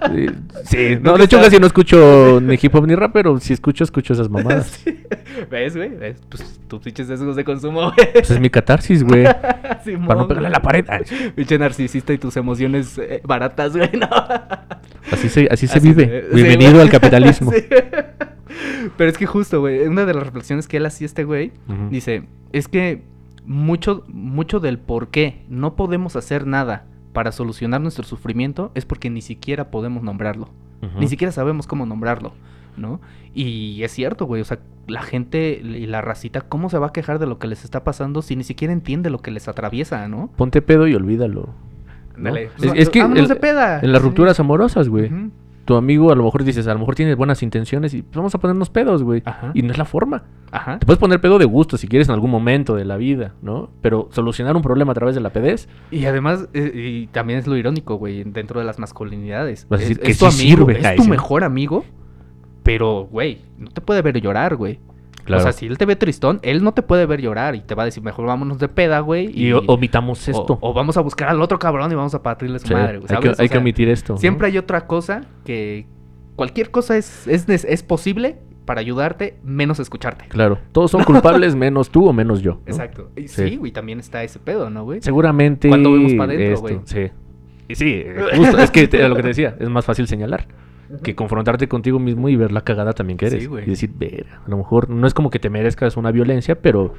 Sí, 0.05 0.27
sí, 0.65 0.97
no, 1.01 1.17
de 1.17 1.23
hecho 1.23 1.41
casi 1.41 1.57
no 1.57 1.65
escucho 1.65 2.39
ni 2.39 2.59
hip 2.61 2.75
hop 2.75 2.86
ni 2.86 2.93
rap, 2.93 3.11
pero 3.11 3.39
si 3.39 3.53
escucho, 3.53 3.83
escucho 3.83 4.13
esas 4.13 4.29
mamadas. 4.29 4.67
Sí. 4.86 5.03
¿Ves, 5.49 5.75
güey? 5.75 5.89
¿Ves? 5.89 6.21
Pues 6.29 6.59
tus 6.67 6.79
pinches 6.79 7.07
sesgos 7.07 7.36
de 7.36 7.43
consumo, 7.43 7.91
güey. 7.91 8.13
Pues 8.13 8.29
es 8.29 8.39
mi 8.39 8.49
catarsis, 8.49 9.03
güey. 9.03 9.23
Para 9.23 10.15
no 10.15 10.27
pegarle 10.27 10.47
a 10.47 10.51
la 10.51 10.61
pared. 10.61 10.86
Pinche 11.36 11.57
narcisista 11.57 12.13
y 12.13 12.17
tus 12.17 12.38
emociones 12.38 12.97
eh, 12.99 13.21
baratas, 13.23 13.75
güey, 13.75 13.89
no. 13.93 14.07
Así 15.11 15.29
se, 15.29 15.47
así 15.49 15.67
se 15.67 15.79
vive. 15.79 16.25
sí, 16.29 16.36
Bienvenido 16.36 16.81
al 16.81 16.89
capitalismo. 16.89 17.51
Pero 18.97 19.09
es 19.09 19.17
que 19.17 19.25
justo, 19.25 19.59
güey, 19.61 19.88
una 19.88 20.05
de 20.05 20.13
las 20.13 20.23
reflexiones 20.23 20.67
que 20.67 20.77
él 20.77 20.86
hacía 20.86 21.05
este 21.05 21.23
güey, 21.23 21.51
dice, 21.89 22.23
es 22.53 22.67
que 22.67 23.01
mucho, 23.45 24.03
mucho 24.07 24.59
del 24.59 24.77
por 24.77 25.09
qué 25.09 25.45
no 25.49 25.75
podemos 25.75 26.15
hacer 26.15 26.45
nada 26.45 26.86
para 27.16 27.32
solucionar 27.32 27.82
nuestro 27.82 28.03
sufrimiento 28.03 28.72
es 28.76 28.86
porque 28.86 29.09
ni 29.09 29.22
siquiera 29.24 29.72
podemos 29.72 30.03
nombrarlo. 30.03 30.49
Ni 30.99 31.07
siquiera 31.07 31.32
sabemos 31.32 31.66
cómo 31.66 31.88
nombrarlo, 31.88 32.34
¿no? 32.78 33.01
Y 33.34 33.82
es 33.82 33.91
cierto, 33.91 34.26
güey, 34.28 34.43
o 34.43 34.45
sea, 34.45 34.59
la 34.86 35.01
gente 35.01 35.59
y 35.63 35.88
la 35.88 36.01
racita, 36.01 36.41
¿cómo 36.41 36.70
se 36.70 36.78
va 36.78 36.88
a 36.88 36.93
quejar 36.93 37.18
de 37.18 37.26
lo 37.26 37.39
que 37.39 37.47
les 37.47 37.63
está 37.63 37.84
pasando 37.84 38.22
si 38.22 38.36
ni 38.36 38.43
siquiera 38.43 38.72
entiende 38.72 39.09
lo 39.09 39.18
que 39.18 39.32
les 39.32 39.47
atraviesa, 39.47 40.07
¿no? 40.07 40.30
Ponte 40.36 40.61
pedo 40.61 40.88
y 40.88 40.93
olvídalo. 40.93 41.49
¿no? 42.18 42.24
Dale, 42.30 42.43
Es, 42.43 42.51
pues, 42.57 42.72
es 42.76 42.89
que 42.91 42.99
el- 43.01 43.28
de 43.28 43.36
peda. 43.36 43.80
en 43.82 43.91
las 43.91 44.01
rupturas 44.03 44.39
amorosas, 44.39 44.88
güey. 44.89 45.09
Tu 45.66 45.76
amigo 45.76 46.11
a 46.11 46.16
lo 46.16 46.24
mejor 46.24 46.43
dices, 46.43 46.68
a 46.68 46.74
lo 46.74 46.80
mejor 46.80 46.95
tiene 46.95 47.16
buenas 47.16 47.41
intenciones 47.41 47.93
y 47.93 48.03
pues, 48.03 48.16
vamos 48.16 48.36
a 48.36 48.38
ponernos 48.38 48.70
pedos, 48.70 49.03
güey. 49.03 49.24
Ajá. 49.26 49.51
Y 49.53 49.63
no 49.63 49.72
es 49.72 49.78
la 49.78 49.86
forma. 49.86 50.24
Ajá. 50.51 50.80
Te 50.80 50.86
puedes 50.86 50.99
poner 50.99 51.20
pedo 51.20 51.39
de 51.39 51.45
gusto 51.45 51.78
si 51.78 51.88
quieres 51.88 52.07
en 52.07 52.13
algún 52.13 52.30
momento 52.30 52.76
de 52.76 52.86
la 52.86 52.97
vida, 52.97 53.34
¿no? 53.41 53.72
Pero 53.82 54.07
solucionar 54.11 54.55
un 54.55 54.61
problema 54.61 54.91
a 54.91 54.95
través 54.95 55.16
de 55.16 55.22
la 55.22 55.32
pedez, 55.32 55.68
Y 55.91 56.05
además, 56.05 56.47
eh, 56.53 56.72
y 56.74 57.07
también 57.07 57.39
es 57.39 57.47
lo 57.47 57.57
irónico, 57.57 57.95
güey, 57.95 58.24
dentro 58.24 58.59
de 58.59 58.66
las 58.66 58.80
masculinidades. 58.80 59.68
Vas 59.70 59.80
a 59.80 59.82
decir 59.82 59.97
es, 59.97 60.03
que 60.03 60.11
es 60.11 60.20
tu 60.20 60.32
sí 60.32 60.51
amigo, 60.51 60.68
sirve, 60.68 60.88
es 60.88 60.95
tu 60.95 61.05
mejor 61.05 61.43
amigo, 61.43 61.84
pero, 62.63 63.07
güey, 63.11 63.41
no 63.57 63.70
te 63.70 63.82
puede 63.82 64.01
ver 64.01 64.20
llorar, 64.22 64.55
güey. 64.55 64.80
Claro. 65.26 65.41
O 65.41 65.43
sea, 65.43 65.51
si 65.51 65.65
él 65.65 65.78
te 65.78 65.86
ve 65.86 65.95
tristón, 65.97 66.39
él 66.41 66.63
no 66.63 66.73
te 66.73 66.82
puede 66.82 67.05
ver 67.05 67.19
llorar 67.21 67.55
y 67.55 67.61
te 67.61 67.76
va 67.76 67.84
a 67.84 67.86
decir, 67.86 68.01
mejor 68.01 68.26
vámonos 68.26 68.59
de 68.59 68.69
peda, 68.69 68.99
güey. 69.01 69.30
y, 69.34 69.51
omitamos 69.51 70.28
esto. 70.28 70.57
O, 70.61 70.73
vamos 70.73 70.95
a 70.97 71.01
buscar 71.01 71.28
al 71.30 71.41
otro 71.41 71.59
cabrón 71.59 71.91
y 71.91 71.95
vamos 71.95 72.15
a 72.15 72.23
partirle 72.23 72.59
su 72.59 72.67
Sí, 72.67 72.73
madre, 72.73 72.99
güey. 72.99 73.09
hay 73.13 73.19
que, 73.19 73.41
hay 73.41 73.49
que 73.49 73.57
omitir 73.57 73.89
esto. 73.89 74.13
¿no? 74.13 74.19
Siempre 74.19 74.47
hay 74.47 74.57
otra 74.57 74.88
cosa 74.88 75.21
que 75.43 75.86
cualquier 76.36 76.71
cosa 76.71 76.95
es, 76.97 77.28
es, 77.28 77.47
es 77.49 77.84
posible 77.84 78.38
para 78.65 78.82
ayudarte, 78.82 79.38
menos 79.43 79.80
escucharte. 79.80 80.26
Claro, 80.28 80.57
todos 80.71 80.89
son 80.91 81.03
culpables 81.03 81.55
menos 81.55 81.89
tú 81.89 82.07
o 82.07 82.13
menos 82.13 82.41
yo. 82.41 82.53
¿no? 82.53 82.61
Exacto. 82.65 83.11
Y 83.15 83.28
Sí. 83.28 83.49
sí, 83.49 83.55
güey, 83.57 83.71
también 83.71 83.99
está 83.99 84.23
ese 84.23 84.39
pedo, 84.39 84.69
¿no, 84.69 84.84
güey? 84.84 85.01
Seguramente. 85.01 85.67
Cuando 85.69 85.91
vemos 85.91 86.13
pa' 86.15 86.23
adentro, 86.23 86.47
esto, 86.47 86.61
güey. 86.61 86.80
Sí. 86.86 87.11
Y 87.67 87.76
sí, 87.76 88.03
justo, 88.36 88.57
es 88.59 88.71
que 88.71 88.88
te- 88.88 88.99
lo 89.09 89.15
que 89.15 89.21
te 89.23 89.28
decía, 89.30 89.55
es 89.59 89.69
más 89.69 89.86
fácil 89.86 90.07
señalar 90.07 90.47
que 91.03 91.15
confrontarte 91.15 91.67
contigo 91.67 91.99
mismo 91.99 92.29
y 92.29 92.35
ver 92.35 92.51
la 92.51 92.61
cagada 92.61 92.93
también 92.93 93.17
que 93.17 93.27
eres. 93.27 93.43
Sí, 93.43 93.47
güey. 93.49 93.63
y 93.65 93.69
decir, 93.71 93.91
ver, 93.97 94.25
a 94.45 94.49
lo 94.49 94.57
mejor 94.57 94.89
no 94.89 95.05
es 95.07 95.13
como 95.13 95.29
que 95.29 95.39
te 95.39 95.49
merezcas 95.49 95.97
una 95.97 96.11
violencia, 96.11 96.61
pero 96.61 96.93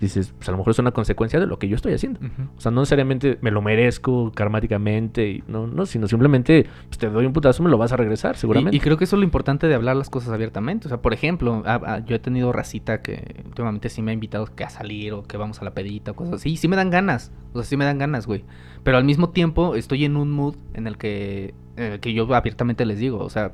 dices, 0.00 0.34
pues 0.36 0.48
a 0.48 0.52
lo 0.52 0.58
mejor 0.58 0.72
es 0.72 0.78
una 0.80 0.90
consecuencia 0.90 1.40
de 1.40 1.46
lo 1.46 1.58
que 1.58 1.66
yo 1.68 1.76
estoy 1.76 1.94
haciendo. 1.94 2.20
O 2.58 2.60
sea, 2.60 2.70
no 2.70 2.80
necesariamente 2.82 3.38
me 3.40 3.50
lo 3.50 3.62
merezco 3.62 4.32
karmáticamente, 4.34 5.28
y 5.30 5.44
no, 5.46 5.66
no, 5.66 5.86
sino 5.86 6.08
simplemente 6.08 6.66
pues, 6.88 6.98
te 6.98 7.08
doy 7.08 7.24
un 7.24 7.32
putazo, 7.32 7.62
me 7.62 7.70
lo 7.70 7.78
vas 7.78 7.92
a 7.92 7.96
regresar, 7.96 8.36
seguramente. 8.36 8.76
Y, 8.76 8.78
y 8.78 8.80
creo 8.80 8.98
que 8.98 9.04
eso 9.04 9.16
es 9.16 9.20
lo 9.20 9.24
importante 9.24 9.66
de 9.66 9.74
hablar 9.74 9.96
las 9.96 10.10
cosas 10.10 10.30
abiertamente. 10.32 10.88
O 10.88 10.90
sea, 10.90 11.00
por 11.00 11.14
ejemplo, 11.14 11.62
a- 11.64 11.74
a- 11.76 12.04
yo 12.04 12.16
he 12.16 12.18
tenido 12.18 12.52
racita 12.52 13.00
que 13.00 13.42
últimamente 13.46 13.88
sí 13.88 14.02
me 14.02 14.10
ha 14.10 14.14
invitado 14.14 14.46
que 14.46 14.64
a 14.64 14.68
salir 14.68 15.12
o 15.14 15.22
que 15.22 15.36
vamos 15.38 15.62
a 15.62 15.64
la 15.64 15.72
pedita 15.72 16.10
o 16.10 16.14
cosas 16.14 16.34
así. 16.34 16.50
Y 16.50 16.56
sí 16.58 16.68
me 16.68 16.76
dan 16.76 16.90
ganas. 16.90 17.32
O 17.54 17.60
sea, 17.60 17.64
sí 17.64 17.76
me 17.78 17.84
dan 17.86 17.96
ganas, 17.98 18.26
güey. 18.26 18.44
Pero 18.82 18.98
al 18.98 19.04
mismo 19.04 19.30
tiempo 19.30 19.74
estoy 19.74 20.04
en 20.04 20.16
un 20.16 20.30
mood 20.32 20.56
en 20.74 20.86
el 20.86 20.98
que, 20.98 21.54
el 21.76 22.00
que 22.00 22.12
yo 22.12 22.32
abiertamente 22.34 22.84
les 22.86 22.98
digo, 22.98 23.18
o 23.18 23.30
sea, 23.30 23.52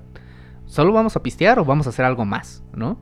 ¿solo 0.66 0.92
vamos 0.92 1.16
a 1.16 1.22
pistear 1.22 1.58
o 1.58 1.64
vamos 1.64 1.86
a 1.86 1.90
hacer 1.90 2.04
algo 2.04 2.24
más? 2.24 2.62
¿No? 2.74 2.98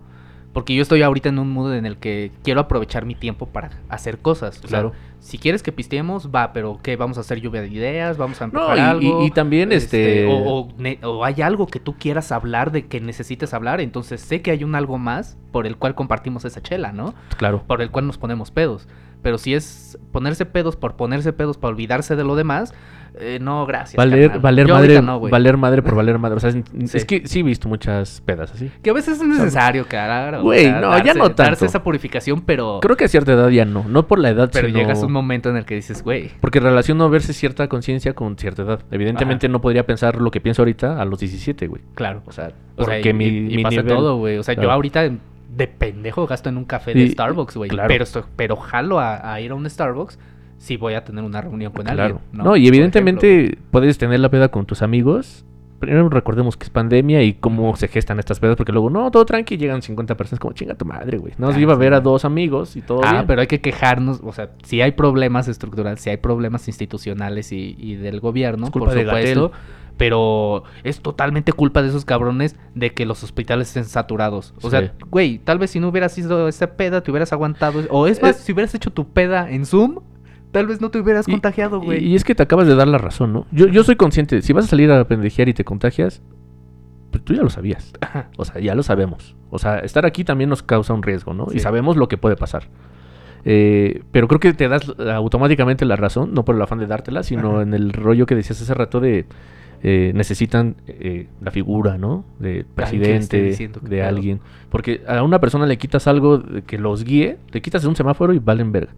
Porque 0.52 0.74
yo 0.74 0.82
estoy 0.82 1.02
ahorita 1.02 1.28
en 1.28 1.38
un 1.38 1.50
mood 1.50 1.74
en 1.74 1.84
el 1.86 1.98
que 1.98 2.32
quiero 2.42 2.60
aprovechar 2.60 3.04
mi 3.04 3.14
tiempo 3.14 3.46
para 3.46 3.70
hacer 3.90 4.18
cosas. 4.18 4.56
O 4.58 4.62
sea, 4.62 4.80
Claro. 4.80 4.92
si 5.20 5.36
quieres 5.38 5.62
que 5.62 5.72
pisteemos, 5.72 6.30
va, 6.34 6.52
pero 6.54 6.80
¿qué? 6.82 6.96
¿Vamos 6.96 7.18
a 7.18 7.20
hacer 7.20 7.40
lluvia 7.40 7.60
de 7.60 7.68
ideas? 7.68 8.16
¿Vamos 8.16 8.40
a 8.40 8.46
No, 8.46 8.60
empujar 8.60 8.78
y- 8.78 8.80
algo? 8.80 9.22
y- 9.22 9.26
y 9.26 9.30
también, 9.30 9.72
este- 9.72 10.26
O, 10.26 10.68
o 11.02 11.08
o 11.10 11.24
hay 11.24 11.42
algo 11.42 11.66
que 11.66 11.78
tú 11.80 11.94
quieras 11.98 12.32
hablar 12.32 12.72
de 12.72 12.86
que 12.86 12.98
necesites 13.00 13.52
hablar, 13.54 13.80
entonces 13.80 14.20
sé 14.22 14.40
que 14.40 14.50
hay 14.50 14.64
un 14.64 14.74
algo 14.74 14.98
más 14.98 15.36
por 15.52 15.66
el 15.66 15.76
cual 15.76 15.94
compartimos 15.94 16.44
esa 16.46 16.62
chela, 16.62 16.92
¿no? 16.92 17.14
Claro. 17.36 17.62
Por 17.66 17.82
el 17.82 17.90
cual 17.90 18.06
nos 18.06 18.16
ponemos 18.18 18.50
pedos. 18.50 18.88
Pero 19.22 19.36
si 19.36 19.52
es 19.54 19.98
ponerse 20.12 20.46
pedos 20.46 20.76
por 20.76 20.96
ponerse 20.96 21.32
pedos 21.34 21.58
para 21.58 21.74
olvidarse 21.74 22.16
de 22.16 22.24
lo 22.24 22.36
demás, 22.36 22.72
eh, 23.20 23.38
no, 23.40 23.66
gracias. 23.66 23.96
Valer, 23.96 24.22
carnal. 24.28 24.40
valer 24.40 24.66
Yo 24.66 24.74
madre, 24.74 25.02
no, 25.02 25.20
valer 25.20 25.56
madre 25.56 25.82
por 25.82 25.94
valer 25.94 26.18
madre. 26.18 26.36
O 26.36 26.40
sea, 26.40 26.50
es, 26.50 26.56
Sí. 26.90 26.96
es 26.98 27.04
que 27.04 27.22
sí 27.26 27.40
he 27.40 27.42
visto 27.42 27.68
muchas 27.68 28.20
pedas 28.22 28.52
así. 28.52 28.70
Que 28.82 28.90
a 28.90 28.92
veces 28.92 29.20
es 29.20 29.26
necesario, 29.26 29.86
claro. 29.86 30.42
Güey, 30.42 30.70
no, 30.70 30.96
ya 31.04 31.14
no 31.14 31.26
tanto. 31.28 31.42
Darse 31.42 31.66
esa 31.66 31.82
purificación, 31.82 32.40
pero, 32.42 32.78
Creo 32.82 32.96
que 32.96 33.04
a 33.04 33.08
cierta 33.08 33.32
edad 33.32 33.48
ya 33.48 33.64
no. 33.64 33.84
No 33.88 34.06
por 34.06 34.18
la 34.18 34.30
edad, 34.30 34.50
pero 34.52 34.68
sino... 34.68 34.78
llegas 34.78 35.02
a 35.02 35.06
un 35.06 35.12
momento 35.12 35.50
en 35.50 35.56
el 35.56 35.64
que 35.64 35.74
dices, 35.74 36.02
güey. 36.02 36.30
Porque 36.40 36.60
relaciono 36.60 37.08
verse 37.10 37.32
cierta 37.32 37.68
conciencia 37.68 38.14
con 38.14 38.36
cierta 38.36 38.62
edad. 38.62 38.80
Evidentemente 38.90 39.48
no 39.48 39.60
podría 39.60 39.84
pensar 39.86 40.20
lo 40.20 40.30
que 40.30 40.40
pienso 40.40 40.62
ahorita 40.62 41.00
a 41.00 41.04
los 41.04 41.18
17, 41.20 41.66
güey. 41.66 41.82
Claro. 41.94 42.22
O 42.26 42.32
sea, 42.32 42.52
O 42.76 42.84
sea, 42.84 42.94
porque 42.96 43.10
y, 43.10 43.12
mi, 43.12 43.24
y 43.26 43.56
mi 43.56 43.62
pasa 43.62 43.82
nivel- 43.82 43.88
todo, 43.96 44.16
güey. 44.18 44.38
O 44.38 44.42
sea, 44.42 44.54
yo 44.54 44.70
ahorita 44.70 45.08
de 45.56 45.66
pendejo 45.66 46.26
gasto 46.26 46.48
en 46.50 46.56
un 46.56 46.64
café 46.64 46.92
de 46.94 47.00
Y- 47.00 47.08
Starbucks, 47.10 47.56
güey. 47.56 47.68
claro. 47.70 47.88
Pero, 47.88 48.04
pero 48.36 48.56
jalo 48.56 49.00
a, 49.00 49.32
a 49.32 49.40
ir 49.40 49.50
a 49.50 49.54
un 49.54 49.68
Starbucks 49.68 50.18
si 50.58 50.76
voy 50.76 50.94
a 50.94 51.04
tener 51.04 51.24
una 51.24 51.40
reunión 51.40 51.72
con 51.72 51.84
Claro. 51.84 52.02
alguien. 52.02 52.20
No, 52.32 52.44
No, 52.44 52.56
y 52.56 52.66
evidentemente 52.68 53.44
ejemplo. 53.44 53.62
puedes 53.70 53.96
tener 53.98 54.20
la 54.20 54.28
peda 54.28 54.48
con 54.48 54.66
tus 54.66 54.82
amigos. 54.82 55.44
Primero 55.78 56.08
recordemos 56.08 56.56
que 56.56 56.64
es 56.64 56.70
pandemia 56.70 57.22
y 57.22 57.34
cómo 57.34 57.76
se 57.76 57.86
gestan 57.86 58.18
estas 58.18 58.40
pedas, 58.40 58.56
porque 58.56 58.72
luego, 58.72 58.90
no, 58.90 59.08
todo 59.12 59.24
tranqui, 59.24 59.56
llegan 59.56 59.80
50 59.80 60.16
personas, 60.16 60.40
como 60.40 60.52
chinga 60.52 60.74
tu 60.74 60.84
madre, 60.84 61.18
güey. 61.18 61.34
No, 61.38 61.50
Ah, 61.50 61.58
iba 61.60 61.72
a 61.74 61.76
ver 61.76 61.94
a 61.94 62.00
dos 62.00 62.24
amigos 62.24 62.74
y 62.74 62.82
todo 62.82 63.00
Ah, 63.04 63.12
bien. 63.12 63.26
pero 63.28 63.40
hay 63.42 63.46
que 63.46 63.60
quejarnos, 63.60 64.20
o 64.24 64.32
sea, 64.32 64.50
si 64.64 64.80
hay 64.80 64.90
problemas 64.90 65.46
estructurales, 65.46 66.00
si 66.00 66.10
hay 66.10 66.16
problemas 66.16 66.66
institucionales 66.66 67.52
y, 67.52 67.76
y 67.78 67.94
del 67.94 68.18
gobierno, 68.18 68.64
Es 68.66 68.70
culpa 68.72 68.86
por 68.88 68.96
de 68.96 69.04
supuesto, 69.04 69.52
pero 69.96 70.64
es 70.82 71.00
totalmente 71.00 71.52
culpa 71.52 71.82
de 71.82 71.88
esos 71.90 72.04
cabrones 72.04 72.56
de 72.74 72.92
que 72.92 73.06
los 73.06 73.22
hospitales 73.22 73.68
estén 73.68 73.84
saturados. 73.84 74.54
O 74.58 74.62
Sí. 74.62 74.70
sea, 74.70 74.94
güey, 75.10 75.38
tal 75.38 75.58
vez 75.58 75.70
si 75.70 75.78
no 75.80 75.88
hubieras 75.88 76.10
sido 76.12 76.48
esa 76.48 76.72
peda, 76.76 77.02
te 77.02 77.10
hubieras 77.12 77.32
aguantado. 77.32 77.82
O 77.90 78.06
es 78.08 78.20
más, 78.20 78.36
Es- 78.38 78.42
si 78.44 78.52
hubieras 78.52 78.74
hecho 78.74 78.90
tu 78.90 79.06
peda 79.08 79.48
en 79.50 79.64
Zoom, 79.64 80.00
tal 80.52 80.66
vez 80.66 80.80
no 80.80 80.90
te 80.90 80.98
hubieras 80.98 81.28
Y- 81.28 81.32
contagiado, 81.32 81.80
güey. 81.80 82.04
y 82.04 82.14
es 82.14 82.24
que 82.24 82.34
te 82.34 82.42
acabas 82.42 82.66
de 82.66 82.74
dar 82.74 82.88
la 82.88 82.98
razón, 82.98 83.32
¿no? 83.32 83.46
Yo, 83.52 83.66
yo 83.68 83.84
soy 83.84 83.96
consciente, 83.96 84.42
si 84.42 84.52
vas 84.52 84.64
a 84.64 84.68
salir 84.68 84.90
a 84.90 85.06
pendejear 85.06 85.48
y 85.48 85.54
te 85.54 85.64
contagias, 85.64 86.22
pues 87.10 87.24
tú 87.24 87.34
ya 87.34 87.42
lo 87.42 87.50
sabías. 87.50 87.92
Ajá. 88.00 88.28
O 88.36 88.44
sea, 88.44 88.60
ya 88.60 88.74
lo 88.74 88.82
sabemos. 88.82 89.34
O 89.50 89.58
sea, 89.58 89.78
estar 89.78 90.04
aquí 90.06 90.24
también 90.24 90.50
nos 90.50 90.62
causa 90.62 90.92
un 90.94 91.02
riesgo, 91.02 91.32
¿no? 91.34 91.46
Y 91.52 91.58
sabemos 91.60 91.96
lo 91.96 92.08
que 92.08 92.18
puede 92.18 92.36
pasar. 92.36 92.64
Eh, 93.44 94.02
pero 94.12 94.28
creo 94.28 94.40
que 94.40 94.52
te 94.52 94.68
das 94.68 94.92
automáticamente 95.14 95.84
la 95.84 95.96
razón, 95.96 96.34
no 96.34 96.44
por 96.44 96.54
el 96.56 96.62
afán 96.62 96.80
de 96.80 96.86
dártela, 96.86 97.22
sino 97.22 97.52
Ajá. 97.52 97.62
en 97.62 97.72
el 97.72 97.92
rollo 97.92 98.26
que 98.26 98.34
decías 98.34 98.60
hace 98.60 98.74
rato 98.74 99.00
de 99.00 99.26
eh, 99.82 100.12
necesitan 100.14 100.76
eh, 100.86 101.28
la 101.40 101.50
figura, 101.50 101.98
¿no? 101.98 102.24
De 102.38 102.64
presidente, 102.74 103.56
de 103.82 104.02
alguien. 104.02 104.40
Porque 104.70 105.02
a 105.06 105.22
una 105.22 105.40
persona 105.40 105.66
le 105.66 105.78
quitas 105.78 106.06
algo 106.06 106.42
que 106.66 106.78
los 106.78 107.04
guíe, 107.04 107.38
le 107.52 107.62
quitas 107.62 107.84
un 107.84 107.94
semáforo 107.94 108.32
y 108.32 108.38
valen 108.38 108.72
verga. 108.72 108.92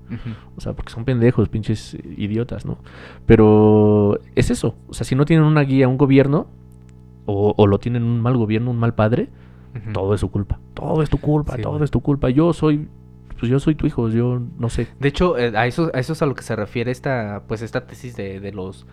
O 0.57 0.61
sea, 0.61 0.73
porque 0.73 0.93
son 0.93 1.05
pendejos, 1.05 1.49
pinches 1.49 1.95
eh, 1.95 2.01
idiotas, 2.17 2.65
¿no? 2.65 2.79
Pero 3.27 4.19
es 4.35 4.51
eso. 4.51 4.75
O 4.89 4.95
sea, 4.95 5.05
si 5.05 5.15
no 5.15 5.25
tienen 5.25 5.45
una 5.45 5.63
guía, 5.63 5.87
un 5.87 5.99
gobierno, 5.99 6.47
o, 7.27 7.55
o 7.57 7.67
lo 7.67 7.79
tienen 7.79 8.03
un 8.03 8.21
mal 8.21 8.37
gobierno, 8.37 8.71
un 8.71 8.79
mal 8.79 8.95
padre, 8.95 9.29
todo 9.93 10.15
es 10.15 10.21
su 10.21 10.31
culpa. 10.31 10.59
Todo 10.75 11.03
es 11.03 11.11
tu 11.11 11.19
culpa, 11.19 11.57
Sí, 11.57 11.63
todo 11.63 11.85
es 11.85 11.91
tu 11.91 12.01
culpa. 12.01 12.31
Yo 12.31 12.53
soy, 12.53 12.89
pues 13.39 13.51
yo 13.51 13.61
soy 13.61 13.75
tu 13.75 13.87
hijo, 13.87 14.09
yo 14.09 14.41
no 14.59 14.69
sé. 14.69 14.89
De 14.99 15.09
hecho, 15.09 15.39
eh, 15.39 15.53
a 15.57 15.67
eso, 15.67 15.91
a 15.95 16.01
eso 16.01 16.13
es 16.15 16.23
a 16.23 16.27
lo 16.27 16.35
que 16.35 16.43
se 16.43 16.57
refiere 16.57 16.91
esta, 16.91 17.43
pues 17.47 17.63
esta 17.63 17.87
tesis 17.87 18.17
de, 18.17 18.41
de 18.41 18.53
los 18.53 18.87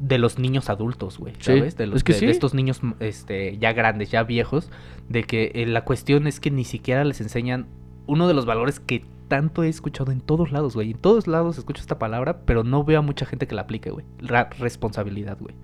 de 0.00 0.18
los 0.18 0.38
niños 0.38 0.70
adultos, 0.70 1.18
güey, 1.18 1.34
Sí, 1.40 1.56
¿sabes? 1.58 1.76
De, 1.76 1.86
los, 1.86 1.96
es 1.96 2.04
que 2.04 2.12
de, 2.12 2.18
sí. 2.20 2.26
de 2.26 2.32
estos 2.32 2.54
niños 2.54 2.80
m- 2.82 2.94
este, 3.00 3.58
ya 3.58 3.72
grandes, 3.72 4.10
ya 4.10 4.22
viejos, 4.22 4.70
de 5.08 5.24
que 5.24 5.50
eh, 5.54 5.66
la 5.66 5.84
cuestión 5.84 6.26
es 6.26 6.38
que 6.40 6.50
ni 6.50 6.64
siquiera 6.64 7.04
les 7.04 7.20
enseñan 7.20 7.66
uno 8.06 8.28
de 8.28 8.34
los 8.34 8.46
valores 8.46 8.80
que 8.80 9.04
tanto 9.28 9.62
he 9.62 9.68
escuchado 9.68 10.10
en 10.12 10.20
todos 10.20 10.52
lados, 10.52 10.74
güey. 10.74 10.92
En 10.92 10.98
todos 10.98 11.26
lados 11.26 11.58
escucho 11.58 11.82
esta 11.82 11.98
palabra, 11.98 12.40
pero 12.46 12.64
no 12.64 12.84
veo 12.84 13.00
a 13.00 13.02
mucha 13.02 13.26
gente 13.26 13.46
que 13.46 13.54
la 13.54 13.62
aplique, 13.62 13.90
güey. 13.90 14.06
La 14.20 14.44
responsabilidad, 14.58 15.36
güey. 15.38 15.54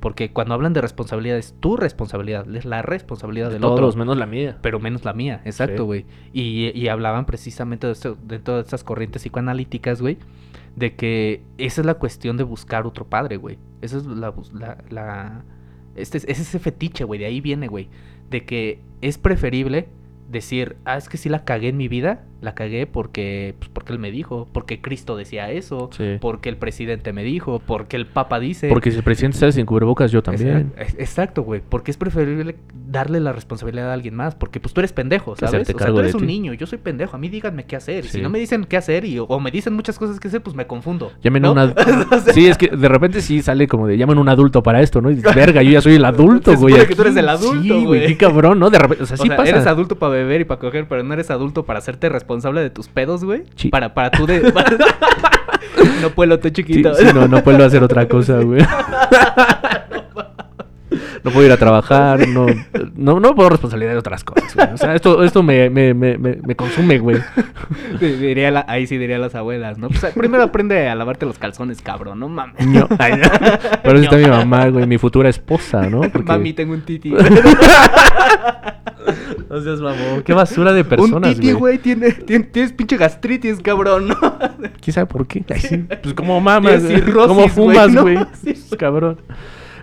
Porque 0.00 0.30
cuando 0.32 0.54
hablan 0.54 0.72
de 0.74 0.80
responsabilidad 0.82 1.38
es 1.38 1.54
tu 1.60 1.76
responsabilidad, 1.76 2.46
es 2.54 2.64
la 2.66 2.82
responsabilidad 2.82 3.50
del 3.50 3.60
Todos, 3.62 3.80
otro 3.80 3.98
menos 3.98 4.16
la 4.18 4.26
mía. 4.26 4.58
pero 4.60 4.78
menos 4.78 5.04
la 5.04 5.14
mía, 5.14 5.40
exacto, 5.46 5.84
güey. 5.86 6.04
Y, 6.32 6.70
y 6.78 6.88
hablaban 6.88 7.24
precisamente 7.26 7.86
de, 7.86 7.94
esto, 7.94 8.16
de 8.22 8.38
todas 8.38 8.66
estas 8.66 8.84
corrientes 8.84 9.22
psicoanalíticas, 9.22 10.00
güey, 10.02 10.18
de 10.76 10.94
que 10.94 11.42
esa 11.58 11.80
es 11.82 11.86
la 11.86 11.94
cuestión 11.94 12.36
de 12.36 12.44
buscar 12.44 12.86
otro 12.86 13.06
padre, 13.06 13.36
güey. 13.36 13.58
Esa 13.80 13.98
es 13.98 14.06
la... 14.06 14.34
la, 14.52 14.78
la- 14.90 15.44
este, 15.96 16.18
es 16.18 16.24
es 16.24 16.40
ese 16.40 16.58
fetiche, 16.58 17.04
güey, 17.04 17.20
de 17.20 17.26
ahí 17.26 17.40
viene, 17.40 17.68
güey. 17.68 17.88
De 18.30 18.44
que 18.44 18.80
es 19.00 19.16
preferible 19.18 19.86
decir, 20.28 20.74
ah, 20.84 20.96
es 20.96 21.08
que 21.08 21.16
sí 21.18 21.28
la 21.28 21.44
cagué 21.44 21.68
en 21.68 21.76
mi 21.76 21.86
vida, 21.86 22.24
la 22.40 22.54
cagué 22.56 22.86
porque, 22.88 23.54
pues, 23.58 23.68
porque 23.70 23.92
él 23.92 24.00
me 24.00 24.10
dijo, 24.10 24.48
porque 24.52 24.80
Cristo 24.80 25.16
decía 25.16 25.52
eso, 25.52 25.90
Sí. 25.92 26.16
porque 26.20 26.48
el 26.48 26.56
presidente 26.56 27.12
me 27.12 27.22
dijo, 27.22 27.60
porque 27.64 27.96
el 27.96 28.06
Papa 28.06 28.40
dice... 28.40 28.68
Porque 28.68 28.90
si 28.90 28.96
el 28.96 29.04
presidente 29.04 29.38
sale 29.38 29.52
sin 29.52 29.66
cubrebocas, 29.66 30.10
yo 30.10 30.22
también. 30.22 30.72
Exacto, 30.76 30.96
Exacto, 31.00 31.42
güey. 31.42 31.60
Porque 31.68 31.92
es 31.92 31.96
preferible 31.96 32.56
darle 32.94 33.20
la 33.20 33.32
responsabilidad 33.32 33.90
a 33.90 33.92
alguien 33.92 34.14
más. 34.14 34.34
Porque 34.34 34.60
pues 34.60 34.72
tú 34.72 34.80
eres 34.80 34.92
pendejo, 34.94 35.36
¿sabes? 35.36 35.68
O 35.68 35.78
sea, 35.78 35.86
tú 35.88 35.98
eres 36.00 36.14
un 36.14 36.20
ti. 36.22 36.26
niño, 36.26 36.54
yo 36.54 36.66
soy 36.66 36.78
pendejo. 36.78 37.14
A 37.16 37.18
mí 37.18 37.28
díganme 37.28 37.64
qué 37.66 37.76
hacer. 37.76 38.04
Y 38.06 38.08
Sí. 38.08 38.16
si 38.18 38.22
no 38.22 38.30
me 38.30 38.38
dicen 38.38 38.64
qué 38.64 38.76
hacer 38.78 39.04
y, 39.04 39.18
o 39.18 39.40
me 39.40 39.50
dicen 39.50 39.74
muchas 39.74 39.98
cosas 39.98 40.18
que 40.18 40.28
hacer, 40.28 40.42
pues 40.42 40.56
me 40.56 40.66
confundo. 40.66 41.12
Llamen 41.22 41.44
a 41.44 41.50
un 41.50 41.58
adulto. 41.58 41.82
Sí, 42.32 42.46
es 42.46 42.56
que 42.56 42.68
de 42.68 42.88
repente 42.88 43.20
sí 43.20 43.42
sale 43.42 43.68
como 43.68 43.86
de 43.86 43.98
llamen 43.98 44.16
a 44.16 44.20
un 44.22 44.28
adulto 44.28 44.62
para 44.62 44.80
esto, 44.80 45.00
¿no? 45.02 45.10
Y 45.10 45.16
dices, 45.16 45.34
verga, 45.34 45.62
yo 45.62 45.70
ya 45.72 45.80
soy 45.82 45.96
el 45.96 46.04
adulto, 46.06 46.56
güey. 46.56 46.74
que 46.86 46.94
tú 46.94 47.02
eres 47.02 47.12
aquí". 47.14 47.20
el 47.20 47.28
adulto, 47.28 47.62
Sí, 47.78 47.84
güey. 47.84 48.06
Qué 48.06 48.16
cabrón, 48.16 48.58
¿no? 48.58 48.70
De 48.70 48.78
repente, 48.78 49.02
o 49.02 49.06
sea, 49.06 49.14
O 49.14 49.22
sí 49.22 49.28
sea, 49.28 49.36
pasa. 49.36 49.50
eres 49.50 49.66
adulto 49.66 49.96
para 49.98 50.12
beber 50.12 50.40
y 50.40 50.44
para 50.44 50.60
coger, 50.60 50.86
pero 50.88 51.02
no 51.02 51.12
eres 51.12 51.30
adulto 51.30 51.64
para 51.64 51.80
hacerte 51.80 52.08
responsable 52.08 52.60
de 52.62 52.70
tus 52.70 52.88
pedos, 52.88 53.24
güey. 53.24 53.42
Sí. 53.56 53.68
Para, 53.68 53.92
para 53.94 54.10
tú 54.10 54.26
de... 54.26 54.40
no 56.02 56.10
puedo, 56.10 56.38
te 56.38 56.48
Sí, 56.48 56.54
chiquito. 56.54 56.94
sí, 56.94 57.06
no, 57.14 57.26
no 57.28 57.42
puedo 57.42 57.64
hacer 57.64 57.82
otra 57.82 58.06
cosa, 58.08 58.38
güey. 58.40 58.62
No 61.24 61.30
puedo 61.30 61.46
ir 61.46 61.52
a 61.52 61.56
trabajar, 61.56 62.28
no, 62.28 62.46
no, 62.94 63.18
no 63.18 63.34
puedo 63.34 63.48
responsabilidad 63.48 63.92
de 63.92 63.98
otras 63.98 64.22
cosas, 64.24 64.54
güey. 64.54 64.68
O 64.74 64.76
sea, 64.76 64.94
esto, 64.94 65.24
esto 65.24 65.42
me, 65.42 65.70
me, 65.70 65.94
me, 65.94 66.18
me, 66.18 66.36
me 66.36 66.54
consume, 66.54 66.98
güey. 66.98 67.16
Di- 68.00 68.12
diría 68.16 68.50
la- 68.50 68.66
ahí 68.68 68.86
sí 68.86 68.98
diría 68.98 69.18
las 69.18 69.34
abuelas, 69.34 69.78
¿no? 69.78 69.88
Pues, 69.88 70.04
primero 70.14 70.42
aprende 70.42 70.86
a 70.86 70.94
lavarte 70.94 71.24
los 71.24 71.38
calzones, 71.38 71.80
cabrón, 71.80 72.20
no 72.20 72.28
mames. 72.28 72.66
Ño. 72.66 72.86
Ay, 72.98 73.14
no. 73.16 73.28
Por 73.82 73.94
eso 73.96 74.04
está 74.04 74.16
mi 74.16 74.26
mamá, 74.26 74.68
güey, 74.68 74.86
mi 74.86 74.98
futura 74.98 75.30
esposa, 75.30 75.88
¿no? 75.88 76.00
Porque... 76.12 76.24
Mami, 76.30 76.52
tengo 76.52 76.74
un 76.74 76.82
titi. 76.82 77.10
No 79.48 79.60
seas 79.62 79.80
mamón. 79.80 80.22
Qué 80.24 80.32
basura 80.32 80.72
de 80.72 80.80
un 80.82 80.88
personas, 80.88 81.34
titi, 81.36 81.52
güey. 81.52 81.78
tiene, 81.78 82.12
tiene- 82.12 82.44
tienes 82.46 82.72
pinche 82.72 82.96
gastritis, 82.96 83.60
cabrón, 83.60 84.08
¿no? 84.08 84.16
¿Quién 84.80 84.94
sabe 84.94 85.06
por 85.06 85.26
qué? 85.26 85.44
Ay, 85.52 85.60
sí. 85.60 85.84
Pues 86.02 86.14
como 86.14 86.40
mamas, 86.40 86.82
como 87.14 87.34
güey, 87.34 87.48
fumas, 87.48 87.90
¿no? 87.90 88.02
güey. 88.02 88.18
Sí. 88.42 88.54
Cabrón. 88.78 89.18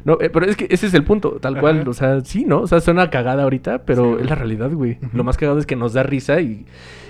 No, 0.04 0.18
eh, 0.22 0.30
pero 0.30 0.46
es 0.46 0.56
que 0.56 0.68
ese 0.70 0.88
es 0.88 0.94
el 0.94 1.04
punto, 1.04 1.38
tal 1.42 1.60
cual, 1.60 1.82
Ajá. 1.82 1.90
o 1.90 1.94
sea, 1.94 2.22
sí, 2.22 2.46
¿no? 2.46 2.62
O 2.62 2.68
sea, 2.68 2.80
suena 2.80 3.10
cagada 3.10 3.44
ahorita, 3.44 3.84
pero 3.86 4.16
Sí, 4.18 4.24
es 4.24 4.30
la 4.30 4.36
realidad, 4.36 4.72
güey. 4.72 4.98
Lo 5.14 5.24
más 5.24 5.38
cagado 5.38 5.60
es 5.60 5.66
que 5.66 5.76
nos 5.76 5.94
da 5.94 6.04
risa 6.04 6.42
y, 6.42 6.66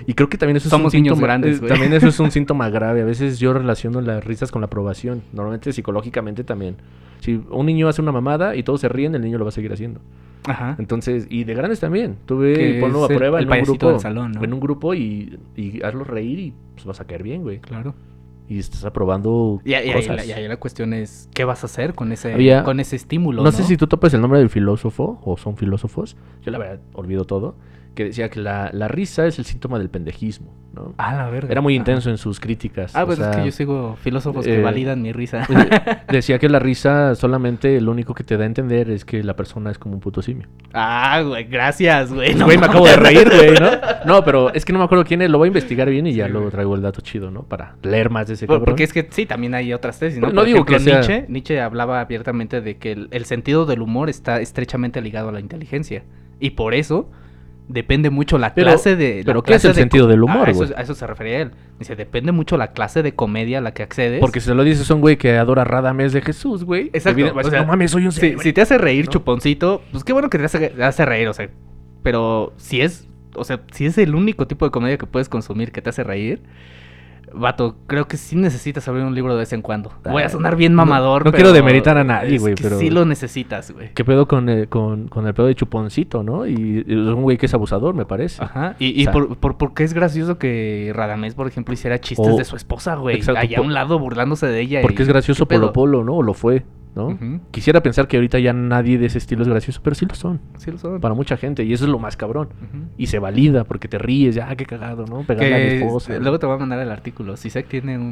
y 0.06 0.14
creo 0.14 0.28
que 0.28 0.36
también 0.38 0.56
eso 0.56 0.68
Somos 0.68 0.92
es 0.92 0.98
un 0.98 1.02
niños 1.02 1.14
síntoma, 1.16 1.26
grandes, 1.26 1.56
eh, 1.56 1.58
güey. 1.60 1.68
También 1.70 1.92
eso 1.92 2.08
es 2.08 2.20
un 2.20 2.30
síntoma 2.32 2.68
grave. 2.70 3.02
A 3.02 3.04
veces 3.04 3.38
yo 3.38 3.52
relaciono 3.52 4.00
las 4.00 4.24
risas 4.24 4.50
con 4.50 4.60
la 4.60 4.66
aprobación. 4.66 5.22
Normalmente 5.32 5.72
psicológicamente 5.72 6.44
también. 6.44 6.76
Si 7.20 7.40
un 7.50 7.66
niño 7.66 7.88
hace 7.88 8.02
una 8.02 8.12
mamada 8.12 8.56
y 8.56 8.62
todos 8.62 8.80
se 8.80 8.88
ríen, 8.88 9.14
el 9.14 9.22
niño 9.22 9.38
lo 9.38 9.44
va 9.44 9.50
a 9.50 9.52
seguir 9.52 9.72
haciendo. 9.72 10.00
Ajá. 10.44 10.74
Entonces, 10.78 11.28
y 11.30 11.44
de 11.44 11.54
grandes 11.54 11.78
también. 11.80 12.16
Tú 12.26 12.38
ve 12.38 12.54
Que 12.54 12.78
y 12.78 12.80
ponlo 12.80 13.04
a 13.04 13.08
prueba 13.08 13.38
el 13.38 13.44
en 13.44 13.52
un 13.52 13.62
grupo. 13.64 13.90
del 13.90 14.00
salón, 14.00 14.32
¿no? 14.32 14.42
En 14.42 14.52
un 14.52 14.58
grupo 14.60 14.92
y, 14.92 15.38
y 15.56 15.80
hazlo 15.82 16.02
reír 16.04 16.38
y 16.40 16.54
pues 16.74 16.84
vas 16.84 17.00
a 17.00 17.04
caer 17.06 17.22
bien, 17.22 17.42
güey. 17.42 17.58
Claro. 17.60 17.94
Y 18.48 18.58
estás 18.58 18.84
aprobando 18.84 19.60
Y, 19.64 19.72
cosas. 19.92 20.26
y 20.26 20.32
ahí 20.32 20.46
la 20.46 20.56
cuestión 20.58 20.92
es, 20.92 21.28
¿qué 21.32 21.44
vas 21.44 21.62
a 21.62 21.66
hacer 21.66 21.94
con 21.94 22.12
ese, 22.12 22.34
Había- 22.34 22.64
con 22.64 22.80
ese 22.80 22.96
estímulo, 22.96 23.42
no, 23.42 23.52
sé 23.52 23.62
si 23.64 23.76
tú 23.76 23.86
topes 23.86 24.12
el 24.14 24.20
nombre 24.20 24.38
del 24.40 24.50
filósofo 24.50 25.20
o 25.24 25.36
son 25.36 25.56
filósofos. 25.56 26.16
Yo 26.42 26.50
la 26.50 26.58
verdad 26.58 26.80
olvido 26.92 27.24
todo. 27.24 27.54
Que 27.94 28.04
decía 28.04 28.30
que 28.30 28.40
la, 28.40 28.70
la 28.72 28.88
risa 28.88 29.26
es 29.26 29.38
el 29.38 29.44
síntoma 29.44 29.78
del 29.78 29.90
pendejismo, 29.90 30.54
¿no? 30.74 30.94
Ah, 30.96 31.14
la 31.14 31.28
verga. 31.28 31.50
Era 31.52 31.60
muy 31.60 31.74
intenso 31.74 32.08
en 32.08 32.16
sus 32.16 32.40
críticas. 32.40 32.96
Ah, 32.96 33.04
pues 33.04 33.18
es 33.18 33.26
que 33.36 33.44
yo 33.44 33.50
sigo 33.52 33.96
filósofos 34.00 34.46
que 34.46 34.60
eh, 34.60 34.62
validan 34.62 35.02
mi 35.02 35.12
risa. 35.12 35.46
Decía 36.08 36.38
que 36.38 36.48
la 36.48 36.58
risa 36.58 37.14
solamente 37.14 37.78
lo 37.82 37.90
único 37.90 38.14
que 38.14 38.24
te 38.24 38.38
da 38.38 38.44
a 38.44 38.46
entender 38.46 38.88
es 38.90 39.04
que 39.04 39.22
la 39.22 39.36
persona 39.36 39.70
es 39.70 39.78
como 39.78 39.94
un 39.94 40.00
puto 40.00 40.22
simio. 40.22 40.48
ah, 40.72 41.20
güey, 41.26 41.44
gracias, 41.44 42.12
güey. 42.14 42.34
no 42.34 42.46
Güey, 42.46 42.56
me 42.56 42.64
acabo 42.66 42.86
de 42.86 42.96
reír, 42.96 43.28
güey, 43.28 43.52
¿no? 43.60 43.70
No, 44.06 44.24
pero 44.24 44.52
es 44.54 44.64
que 44.64 44.72
no 44.72 44.78
me 44.78 44.86
acuerdo 44.86 45.04
quién 45.04 45.20
es. 45.22 45.28
Lo 45.30 45.36
voy 45.38 45.46
a 45.46 45.48
investigar 45.48 45.88
bien 45.90 46.06
y 46.06 46.14
ya 46.14 46.26
Sí, 46.26 46.32
luego 46.32 46.50
traigo 46.50 46.74
el 46.74 46.80
dato 46.82 47.02
chido, 47.02 47.30
¿no? 47.30 47.42
Para 47.42 47.76
leer 47.82 48.08
más 48.10 48.26
de 48.26 48.34
ese 48.34 48.46
Por- 48.46 48.56
cabrón. 48.56 48.72
Porque 48.72 48.84
es 48.84 48.92
que 48.94 49.06
sí, 49.10 49.26
también 49.26 49.54
hay 49.54 49.72
otras 49.74 49.98
tesis, 49.98 50.18
¿no? 50.18 50.30
No 50.32 50.44
digo 50.44 50.64
que 50.64 50.80
sea- 50.80 50.94
Nietzsche, 51.00 51.26
Nietzsche 51.28 51.60
hablaba 51.60 52.00
abiertamente 52.00 52.60
de 52.62 52.78
que 52.78 52.92
el, 52.92 53.08
el 53.10 53.26
sentido 53.26 53.66
del 53.66 53.82
humor 53.82 54.08
está 54.08 54.40
estrechamente 54.40 55.00
ligado 55.02 55.28
a 55.28 55.32
la 55.32 55.40
inteligencia. 55.40 56.04
Y 56.40 56.50
por 56.50 56.74
eso 56.74 57.10
depende 57.68 58.10
mucho 58.10 58.38
la 58.38 58.54
Pero- 58.54 58.68
clase 58.70 58.96
de... 58.96 59.18
la 59.18 59.24
pero 59.24 59.42
¿qué 59.42 59.54
es 59.54 59.64
el 59.64 59.72
de 59.74 59.80
sentido 59.80 60.06
del 60.06 60.22
humor, 60.22 60.48
Ah, 60.48 60.50
eso, 60.50 60.60
güey? 60.64 60.72
a 60.76 60.82
eso 60.82 60.94
se 60.94 61.06
refería 61.06 61.40
él. 61.42 61.52
Dice, 61.78 61.96
depende 61.96 62.32
mucho 62.32 62.56
la 62.56 62.72
clase 62.72 63.02
de 63.02 63.14
comedia 63.14 63.58
a 63.58 63.60
la 63.60 63.72
que 63.74 63.82
accedes. 63.82 64.20
Porque 64.20 64.40
si 64.40 64.46
se 64.46 64.54
lo 64.54 64.62
dices 64.64 64.90
a 64.90 64.94
un 64.94 65.00
güey 65.00 65.16
que 65.16 65.36
adora 65.38 65.64
Radames 65.64 66.12
de 66.12 66.20
Jesús, 66.22 66.64
güey. 66.64 66.90
Exacto, 66.92 67.32
o 67.34 67.42
sea, 67.44 67.60
no 67.62 67.66
mames, 67.68 67.90
soy 67.92 68.04
un 68.06 68.12
si, 68.12 68.20
cerebro". 68.20 68.42
si 68.42 68.52
te 68.52 68.60
hace 68.60 68.78
reír 68.78 69.06
¿no? 69.06 69.12
chuponcito, 69.12 69.82
pues 69.92 70.04
qué 70.04 70.12
bueno 70.12 70.28
que 70.30 70.38
te 70.38 70.44
hace, 70.44 70.68
te 70.70 70.84
hace 70.84 71.04
reír, 71.04 71.28
o 71.28 71.32
sea. 71.32 71.48
Pero 72.02 72.52
si 72.56 72.80
es 72.80 73.08
o 73.34 73.44
sea, 73.44 73.62
si 73.72 73.86
es 73.86 73.96
el 73.96 74.14
único 74.14 74.46
tipo 74.46 74.66
de 74.66 74.70
comedia 74.70 74.98
que 74.98 75.06
puedes 75.06 75.28
consumir 75.30 75.72
que 75.72 75.80
te 75.80 75.88
hace 75.88 76.04
reír, 76.04 76.42
vato, 77.34 77.76
creo 77.86 78.06
que 78.06 78.16
sí 78.16 78.36
necesitas 78.36 78.86
abrir 78.88 79.04
un 79.04 79.14
libro 79.14 79.32
de 79.34 79.40
vez 79.40 79.52
en 79.52 79.62
cuando. 79.62 79.92
Voy 80.04 80.22
a 80.22 80.28
sonar 80.28 80.56
bien 80.56 80.72
No- 80.74 80.84
mamador. 80.84 81.24
no 81.24 81.32
quiero 81.32 81.52
demeritar 81.52 81.96
a 81.98 82.04
nadie, 82.04 82.38
güey, 82.38 82.54
pero- 82.54 82.78
Sí 82.78 82.90
lo 82.90 83.04
necesitas, 83.04 83.70
güey. 83.70 83.90
¿Qué 83.94 84.04
pedo 84.04 84.26
con, 84.26 84.48
eh, 84.48 84.66
con, 84.68 85.08
con 85.08 85.26
el 85.26 85.34
pedo 85.34 85.46
de 85.46 85.54
chuponcito, 85.54 86.22
no? 86.22 86.46
Y, 86.46 86.84
y 86.86 86.92
es 86.92 86.96
un 86.96 87.22
güey 87.22 87.36
que 87.38 87.46
es 87.46 87.54
abusador, 87.54 87.94
me 87.94 88.04
parece. 88.04 88.42
Ajá. 88.42 88.76
Y, 88.78 88.88
y 89.00 89.02
O 89.02 89.04
sea- 89.04 89.12
por, 89.12 89.36
por, 89.36 89.56
porque 89.56 89.84
es 89.84 89.94
gracioso 89.94 90.38
que 90.38 90.92
Radamés, 90.94 91.34
por 91.34 91.46
ejemplo, 91.46 91.74
hiciera 91.74 91.98
chistes 92.00 92.36
de 92.36 92.44
su 92.44 92.56
esposa, 92.56 92.94
güey. 92.96 93.16
Exacto, 93.16 93.40
Allá 93.40 93.56
a 93.56 93.60
por- 93.60 93.66
un 93.66 93.74
lado 93.74 93.98
burlándose 93.98 94.46
de 94.46 94.60
ella. 94.60 94.80
Porque 94.82 95.02
y- 95.02 95.04
es 95.04 95.08
gracioso. 95.08 95.46
Polo 95.46 95.72
Polo, 95.72 96.04
¿no? 96.04 96.14
O 96.16 96.22
lo 96.22 96.34
fue, 96.34 96.64
Quisiera 97.50 97.82
pensar 97.82 98.06
que 98.08 98.16
ahorita 98.16 98.38
ya 98.38 98.52
nadie 98.52 98.98
de 98.98 99.06
ese 99.06 99.18
estilo 99.18 99.42
es 99.42 99.48
gracioso, 99.48 99.80
pero 99.82 99.94
sí 99.94 100.04
lo 100.06 100.14
son. 100.14 100.40
Sí 100.58 100.70
lo 100.70 100.78
son. 100.78 101.00
Para 101.00 101.14
mucha 101.14 101.36
gente. 101.36 101.64
Y 101.64 101.72
eso 101.72 101.84
es 101.84 101.90
lo 101.90 101.98
más 101.98 102.16
cabrón. 102.16 102.48
Y 102.98 103.06
se 103.06 103.18
valida 103.18 103.64
porque 103.64 103.88
te 103.88 103.98
ríes, 103.98 104.34
ya, 104.34 104.54
qué 104.56 104.66
cagado, 104.66 105.06
¿no? 105.06 105.22
Pegarle 105.22 105.54
a 105.54 105.58
mi 105.58 105.64
Que 105.78 105.84
esposa. 105.86 106.18
luego 106.18 106.38
te 106.38 106.46
voy 106.46 106.56
a 106.56 106.58
mandar 106.58 106.80
el 106.80 106.90
artículo. 106.90 107.36
Sisek 107.36 107.66
tiene 107.68 107.96
un, 107.98 108.04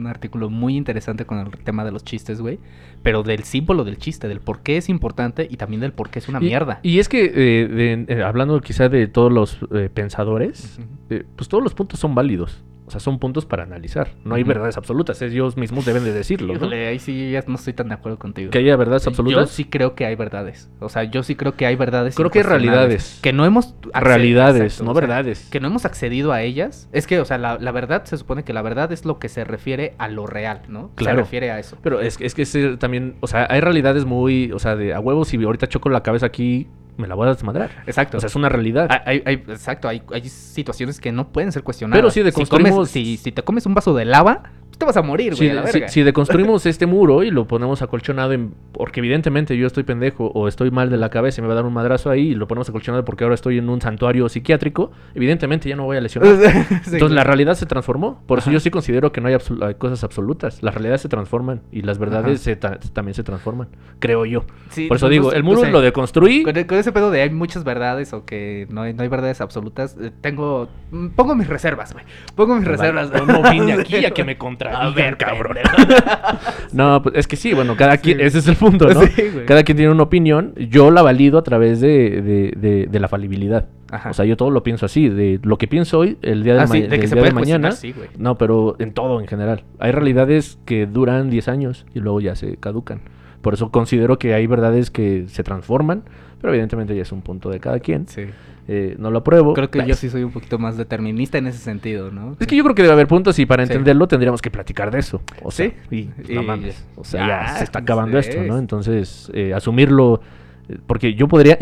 un 0.00 0.06
artículo 0.06 0.50
muy 0.50 0.76
interesante 0.76 1.24
con 1.24 1.38
el 1.38 1.50
tema 1.50 1.84
de 1.84 1.92
los 1.92 2.04
chistes, 2.04 2.40
güey. 2.40 2.58
Pero 3.02 3.22
del 3.22 3.44
símbolo 3.44 3.84
del 3.84 3.98
chiste, 3.98 4.26
del 4.28 4.40
por 4.40 4.60
qué 4.60 4.76
es 4.78 4.88
importante 4.88 5.46
y 5.48 5.56
también 5.56 5.80
del 5.80 5.92
por 5.92 6.10
qué 6.10 6.18
es 6.18 6.28
una 6.28 6.38
Y- 6.40 6.46
mierda. 6.46 6.80
Y 6.82 6.98
es 6.98 7.08
que, 7.08 7.24
eh, 7.26 7.68
de- 7.68 8.04
eh, 8.08 8.22
hablando 8.22 8.60
quizá 8.60 8.88
de 8.88 9.06
todos 9.06 9.32
los 9.32 9.60
eh, 9.72 9.88
pensadores, 9.92 10.80
eh, 11.10 11.24
pues 11.36 11.48
todos 11.48 11.62
los 11.62 11.74
puntos 11.74 12.00
son 12.00 12.14
válidos. 12.14 12.64
O 12.88 12.90
sea, 12.90 13.00
son 13.00 13.18
puntos 13.18 13.44
para 13.46 13.64
analizar. 13.64 14.08
No 14.24 14.34
hay 14.34 14.42
verdades 14.44 14.76
absolutas. 14.78 15.20
Ellos 15.22 15.56
mismos 15.58 15.84
deben 15.84 16.04
de 16.04 16.12
decirlo, 16.12 16.48
¿no? 16.54 16.54
Híjole, 16.54 16.86
ahí 16.88 16.98
sí 16.98 17.30
ya 17.30 17.44
no 17.46 17.54
estoy 17.56 17.74
tan 17.74 17.88
de 17.88 17.94
acuerdo 17.94 18.18
contigo. 18.18 18.50
Que 18.50 18.58
haya 18.58 18.76
verdades 18.76 19.04
Yo 19.04 19.10
absolutas. 19.10 19.50
sí 19.50 19.66
creo 19.66 19.94
que 19.94 20.06
hay 20.06 20.14
verdades. 20.16 20.70
O 20.80 20.88
sea, 20.88 21.04
yo 21.04 21.22
sí 21.22 21.34
creo 21.36 21.54
que 21.54 21.66
hay 21.66 21.76
verdades. 21.76 22.14
Creo 22.16 22.30
que 22.30 22.38
hay 22.38 22.44
realidades. 22.44 23.18
Que 23.22 23.32
no 23.32 23.44
hemos. 23.44 23.74
acced- 23.92 24.02
Realidades, 24.02 24.62
exacto, 24.62 24.84
no 24.84 24.90
o 24.90 24.94
sea, 24.94 25.00
verdades. 25.02 25.48
que 25.50 25.60
no 25.60 25.68
hemos 25.68 25.84
accedido 25.84 26.32
a 26.32 26.42
ellas. 26.42 26.88
Es 26.92 27.06
que, 27.06 27.20
o 27.20 27.24
sea, 27.24 27.38
la, 27.38 27.58
la 27.58 27.72
verdad 27.72 28.04
se 28.04 28.16
supone 28.16 28.42
que 28.44 28.52
la 28.52 28.62
verdad 28.62 28.90
es 28.90 29.04
lo 29.04 29.18
que 29.18 29.28
se 29.28 29.44
refiere 29.44 29.94
a 29.98 30.08
lo 30.08 30.26
real, 30.26 30.62
¿no? 30.68 30.90
Claro. 30.94 31.18
Se 31.18 31.22
refiere 31.24 31.50
a 31.50 31.58
eso. 31.58 31.76
Pero 31.82 32.00
es, 32.00 32.16
que- 32.16 32.24
es 32.26 32.34
que 32.34 32.42
ese 32.42 32.76
también, 32.78 33.16
o 33.20 33.26
sea, 33.26 33.46
hay 33.50 33.60
realidades 33.60 34.06
muy, 34.06 34.50
o 34.52 34.58
sea, 34.58 34.76
de 34.76 34.94
a 34.94 35.00
huevos, 35.00 35.28
si 35.28 35.36
ahorita 35.42 35.66
choco 35.68 35.90
la 35.90 36.02
cabeza 36.02 36.24
aquí, 36.26 36.68
me 36.98 37.08
la 37.08 37.14
voy 37.14 37.26
a 37.28 37.32
desmadrar. 37.32 37.70
Exacto. 37.86 38.18
O 38.18 38.20
sea, 38.20 38.26
es 38.26 38.36
una 38.36 38.48
realidad. 38.48 38.88
Hay, 39.06 39.22
hay- 39.24 39.34
exacto, 39.34 39.88
hay, 39.88 40.02
hay 40.12 40.28
situaciones 40.28 41.00
que 41.00 41.10
no 41.12 41.28
pueden 41.28 41.50
ser 41.52 41.62
cuestionadas. 41.62 41.98
Pero 41.98 42.10
sí 42.10 42.20
si, 42.20 42.24
deconstruimos- 42.24 42.74
comes- 42.74 42.90
si, 42.90 43.16
si 43.16 43.32
te 43.32 43.42
comes 43.42 43.64
un 43.66 43.74
vaso 43.74 43.94
de 43.94 44.04
lava, 44.04 44.42
te 44.78 44.86
vas 44.86 44.96
a 44.96 45.02
morir, 45.02 45.34
güey, 45.34 45.50
si, 45.50 45.50
a 45.50 45.60
la 45.60 45.66
si- 45.66 45.72
verga. 45.72 45.88
si 45.88 46.02
deconstruimos 46.02 46.64
este 46.66 46.86
muro 46.86 47.22
y 47.24 47.30
lo 47.30 47.46
ponemos 47.46 47.82
acolchonado 47.82 48.32
en, 48.32 48.54
porque 48.72 49.00
evidentemente 49.00 49.56
yo 49.56 49.66
estoy 49.66 49.82
pendejo 49.82 50.26
o 50.34 50.46
estoy 50.48 50.70
mal 50.70 50.88
de 50.88 50.96
la 50.96 51.10
cabeza 51.10 51.40
y 51.40 51.42
me 51.42 51.48
va 51.48 51.54
a 51.54 51.56
dar 51.56 51.64
un 51.66 51.72
madrazo 51.72 52.10
ahí 52.10 52.28
y 52.28 52.34
lo 52.34 52.46
ponemos 52.46 52.68
acolchonado 52.68 53.04
porque 53.04 53.24
ahora 53.24 53.34
estoy 53.34 53.58
en 53.58 53.68
un 53.68 53.80
santuario 53.80 54.28
psiquiátrico, 54.28 54.92
evidentemente 55.14 55.68
ya 55.68 55.76
no 55.76 55.84
voy 55.84 55.96
a 55.96 56.00
lesionar. 56.00 56.28
Sí, 56.84 56.92
Entonces 56.92 57.10
la 57.10 57.24
realidad 57.24 57.54
se 57.54 57.66
transformó. 57.66 58.22
Por 58.26 58.38
eso 58.38 58.50
Ajá. 58.50 58.54
yo 58.54 58.60
sí 58.60 58.70
considero 58.70 59.10
que 59.12 59.20
no 59.20 59.28
hay, 59.28 59.34
absol- 59.34 59.66
hay 59.66 59.74
cosas 59.74 60.04
absolutas. 60.04 60.62
Las 60.62 60.74
realidades 60.74 61.00
se 61.02 61.08
transforman 61.08 61.60
y 61.72 61.82
las 61.82 61.98
verdades 61.98 62.36
Ajá. 62.36 62.44
se 62.44 62.56
ta- 62.56 62.78
también 62.92 63.14
se 63.14 63.22
transforman. 63.24 63.68
Creo 63.98 64.24
yo. 64.26 64.44
Sí, 64.70 64.86
Por 64.86 64.96
eso 64.96 65.08
digo, 65.08 65.32
el 65.32 65.42
muro 65.42 65.64
lo 65.64 65.80
deconstruí. 65.80 66.42
Con, 66.44 66.54
con 66.64 66.78
ese 66.78 66.92
pedo 66.92 67.10
de 67.10 67.22
hay 67.22 67.30
muchas 67.30 67.64
verdades 67.64 68.12
o 68.12 68.24
que 68.24 68.66
no 68.70 68.82
hay, 68.82 68.94
no 68.94 69.02
hay 69.02 69.08
verdades 69.08 69.40
absolutas, 69.40 69.96
eh, 70.00 70.12
tengo. 70.20 70.68
mm, 70.92 71.08
Pongo 71.08 71.34
mis 71.34 71.48
reservas, 71.48 71.92
güey. 71.92 72.04
Pongo 72.36 72.54
mis 72.56 72.64
reservas. 72.66 73.10
No 73.26 73.42
vine 73.50 73.72
aquí 73.80 74.04
a 74.04 74.10
que 74.12 74.24
me 74.24 74.38
A 74.72 74.90
ver, 74.90 75.16
cabrón. 75.16 75.56
No, 76.72 77.02
pues 77.02 77.14
es 77.16 77.26
que 77.26 77.36
sí, 77.36 77.54
bueno, 77.54 77.76
cada 77.76 77.96
quien, 77.98 78.18
Sí. 78.18 78.24
ese 78.24 78.38
es 78.38 78.48
el 78.48 78.56
punto, 78.56 78.88
¿no? 78.88 79.02
Sí, 79.06 79.22
güey. 79.32 79.46
cada 79.46 79.62
quien 79.62 79.76
tiene 79.76 79.92
una 79.92 80.02
opinión. 80.02 80.54
Yo 80.56 80.90
la 80.90 81.02
valido 81.02 81.38
a 81.38 81.42
través 81.42 81.80
de, 81.80 82.20
de- 82.22 82.52
de- 82.56 82.86
de 82.86 83.00
la 83.00 83.08
falibilidad. 83.08 83.66
Ajá. 83.90 84.10
O 84.10 84.12
sea, 84.12 84.24
yo 84.26 84.36
todo 84.36 84.50
lo 84.50 84.62
pienso 84.62 84.84
así, 84.86 85.08
de 85.08 85.40
lo 85.42 85.56
que 85.56 85.66
pienso 85.66 85.98
hoy, 85.98 86.18
el 86.22 86.42
día 86.44 86.54
de, 86.54 86.60
Ah, 86.60 86.66
sí, 86.66 86.82
de 86.82 87.00
que 87.00 87.06
se 87.08 87.14
día 87.14 87.24
de 87.24 87.30
puede 87.30 87.40
mañana. 87.44 87.72
sí, 87.72 87.92
güey. 87.92 88.08
No, 88.18 88.36
pero 88.36 88.76
en 88.78 88.92
todo 88.92 89.20
en 89.20 89.26
general. 89.26 89.64
Hay 89.78 89.92
realidades 89.92 90.58
que 90.66 90.86
duran 90.86 91.30
10 91.30 91.48
años 91.48 91.86
y 91.94 92.00
luego 92.00 92.20
ya 92.20 92.34
se 92.36 92.56
caducan. 92.56 93.00
Por 93.40 93.54
eso 93.54 93.70
considero 93.70 94.18
que 94.18 94.34
hay 94.34 94.46
verdades 94.46 94.90
que 94.90 95.24
se 95.28 95.42
transforman, 95.42 96.02
pero 96.40 96.52
evidentemente 96.52 96.94
ya 96.94 97.02
es 97.02 97.12
un 97.12 97.22
punto 97.22 97.48
de 97.50 97.60
cada 97.60 97.80
quien. 97.80 98.06
Sí. 98.08 98.22
Eh, 98.70 98.96
no 98.98 99.10
lo 99.10 99.18
apruebo. 99.20 99.54
Creo 99.54 99.70
que 99.70 99.78
yo 99.78 99.84
Pues, 99.86 99.98
sí 99.98 100.10
soy 100.10 100.22
un 100.24 100.30
poquito 100.30 100.58
más 100.58 100.76
determinista 100.76 101.38
en 101.38 101.46
ese 101.46 101.58
sentido, 101.58 102.10
¿no? 102.10 102.36
Es 102.38 102.46
que 102.46 102.54
yo 102.54 102.62
creo 102.64 102.74
que 102.74 102.82
debe 102.82 102.92
haber 102.92 103.06
puntos 103.08 103.38
y 103.38 103.46
para 103.46 103.64
Sí. 103.64 103.72
entenderlo 103.72 104.06
tendríamos 104.08 104.42
que 104.42 104.50
platicar 104.50 104.90
de 104.90 104.98
eso. 104.98 105.22
O 105.42 105.50
sea, 105.50 105.70
Sí. 105.90 106.10
y, 106.28 106.32
no 106.34 106.42
Y- 106.42 106.44
mames. 106.46 106.84
O 106.96 107.02
sea, 107.02 107.26
ya, 107.26 107.46
ya, 107.46 107.56
se 107.58 107.64
está 107.64 107.78
acabando 107.78 108.20
sí. 108.22 108.28
esto, 108.28 108.42
¿no? 108.42 108.58
Entonces, 108.58 109.30
eh, 109.34 109.54
asumirlo. 109.54 110.20
eh, 110.68 110.76
Porque 110.86 111.14
yo 111.14 111.28
podría. 111.28 111.56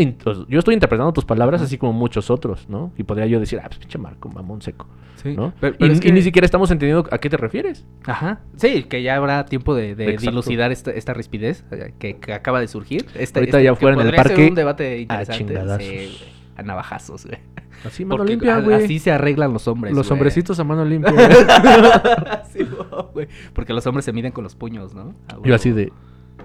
Yo 0.48 0.58
estoy 0.58 0.74
interpretando 0.74 1.12
tus 1.12 1.24
palabras 1.24 1.62
así 1.62 1.78
como 1.78 1.92
muchos 1.92 2.28
otros, 2.28 2.68
¿no? 2.68 2.90
Y 2.98 3.04
podría 3.04 3.26
yo 3.26 3.38
decir, 3.38 3.60
ah, 3.62 3.66
pues 3.68 3.78
pinche 3.78 3.98
Marco, 3.98 4.28
mamón 4.28 4.60
seco, 4.62 4.88
Sí. 5.22 5.36
¿no? 5.36 5.52
Pero- 5.60 5.76
y, 5.78 6.10
ni 6.10 6.22
siquiera 6.22 6.44
estamos 6.44 6.72
entendiendo 6.72 7.08
a 7.12 7.18
qué 7.18 7.30
te 7.30 7.36
refieres. 7.36 7.86
Ajá. 8.04 8.40
Sí, 8.56 8.82
que 8.82 9.04
ya 9.04 9.14
habrá 9.14 9.44
tiempo 9.46 9.76
de, 9.76 9.94
de 9.94 10.16
dilucidar 10.16 10.72
esta, 10.72 10.90
esta 10.90 11.14
rispidez 11.14 11.64
eh, 11.70 11.92
que, 12.00 12.16
que 12.16 12.32
acaba 12.34 12.58
de 12.58 12.66
surgir. 12.66 13.06
Este, 13.14 13.38
Ahorita 13.38 13.58
este- 13.58 13.64
ya 13.64 13.76
fuera 13.76 14.00
en 14.00 14.08
el 14.08 14.12
parque, 14.16 14.44
un 14.48 14.56
debate 14.56 14.84
a 14.88 14.96
interesante. 14.96 15.38
chingadazos. 15.44 15.84
Sí, 15.86 16.18
a 16.56 16.62
navajazos, 16.62 17.26
güey. 17.26 17.38
Así, 17.84 18.04
mano 18.04 18.18
Porque 18.18 18.32
limpia, 18.32 18.58
güey. 18.60 18.84
así 18.84 18.98
se 18.98 19.12
arreglan 19.12 19.52
los 19.52 19.68
hombres. 19.68 19.94
Los 19.94 20.08
güey. 20.08 20.18
hombrecitos 20.18 20.58
a 20.58 20.64
mano 20.64 20.84
limpia. 20.84 21.12
Sí, 22.52 22.66
güey. 23.12 23.28
Porque 23.52 23.72
los 23.72 23.86
hombres 23.86 24.04
se 24.04 24.12
miden 24.12 24.32
con 24.32 24.44
los 24.44 24.54
puños, 24.54 24.94
¿no? 24.94 25.14
Yo 25.44 25.54
así 25.54 25.72
de, 25.72 25.92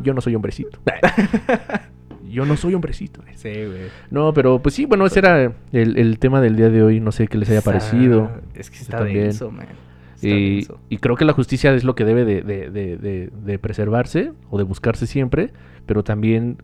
yo 0.02 0.14
no 0.14 0.20
soy 0.22 0.36
hombrecito. 0.36 0.80
yo 2.30 2.46
no 2.46 2.56
soy 2.58 2.74
hombrecito. 2.74 3.22
Sí, 3.36 3.50
güey. 3.54 3.88
No, 4.10 4.34
pero 4.34 4.62
pues 4.62 4.76
sí, 4.76 4.86
bueno, 4.86 5.06
ese 5.06 5.20
era 5.20 5.54
el, 5.72 5.98
el 5.98 6.20
tema 6.20 6.42
del 6.42 6.56
día 6.56 6.70
de 6.70 6.84
hoy. 6.84 7.00
No 7.00 7.12
sé 7.12 7.28
qué 7.28 7.38
les 7.38 7.50
haya 7.50 7.62
parecido. 7.62 8.32
Es 8.54 8.70
que 8.70 8.78
está 8.78 9.04
denso, 9.04 9.52
man. 9.52 9.68
Está 10.16 10.28
Y, 10.28 10.56
denso. 10.58 10.80
y 10.90 10.98
creo 10.98 11.16
que 11.16 11.26
la 11.26 11.34
justicia 11.34 11.74
es 11.74 11.84
lo 11.84 11.96
que 11.96 12.06
debe 12.06 12.26
de, 12.26 12.42
de- 12.42 12.70
de- 12.70 12.98
de- 12.98 13.32
de 13.34 13.60
preservarse 13.60 14.34
o 14.50 14.58
de 14.58 14.64
buscarse 14.64 15.08
siempre, 15.08 15.52
pero 15.86 16.04
también 16.04 16.58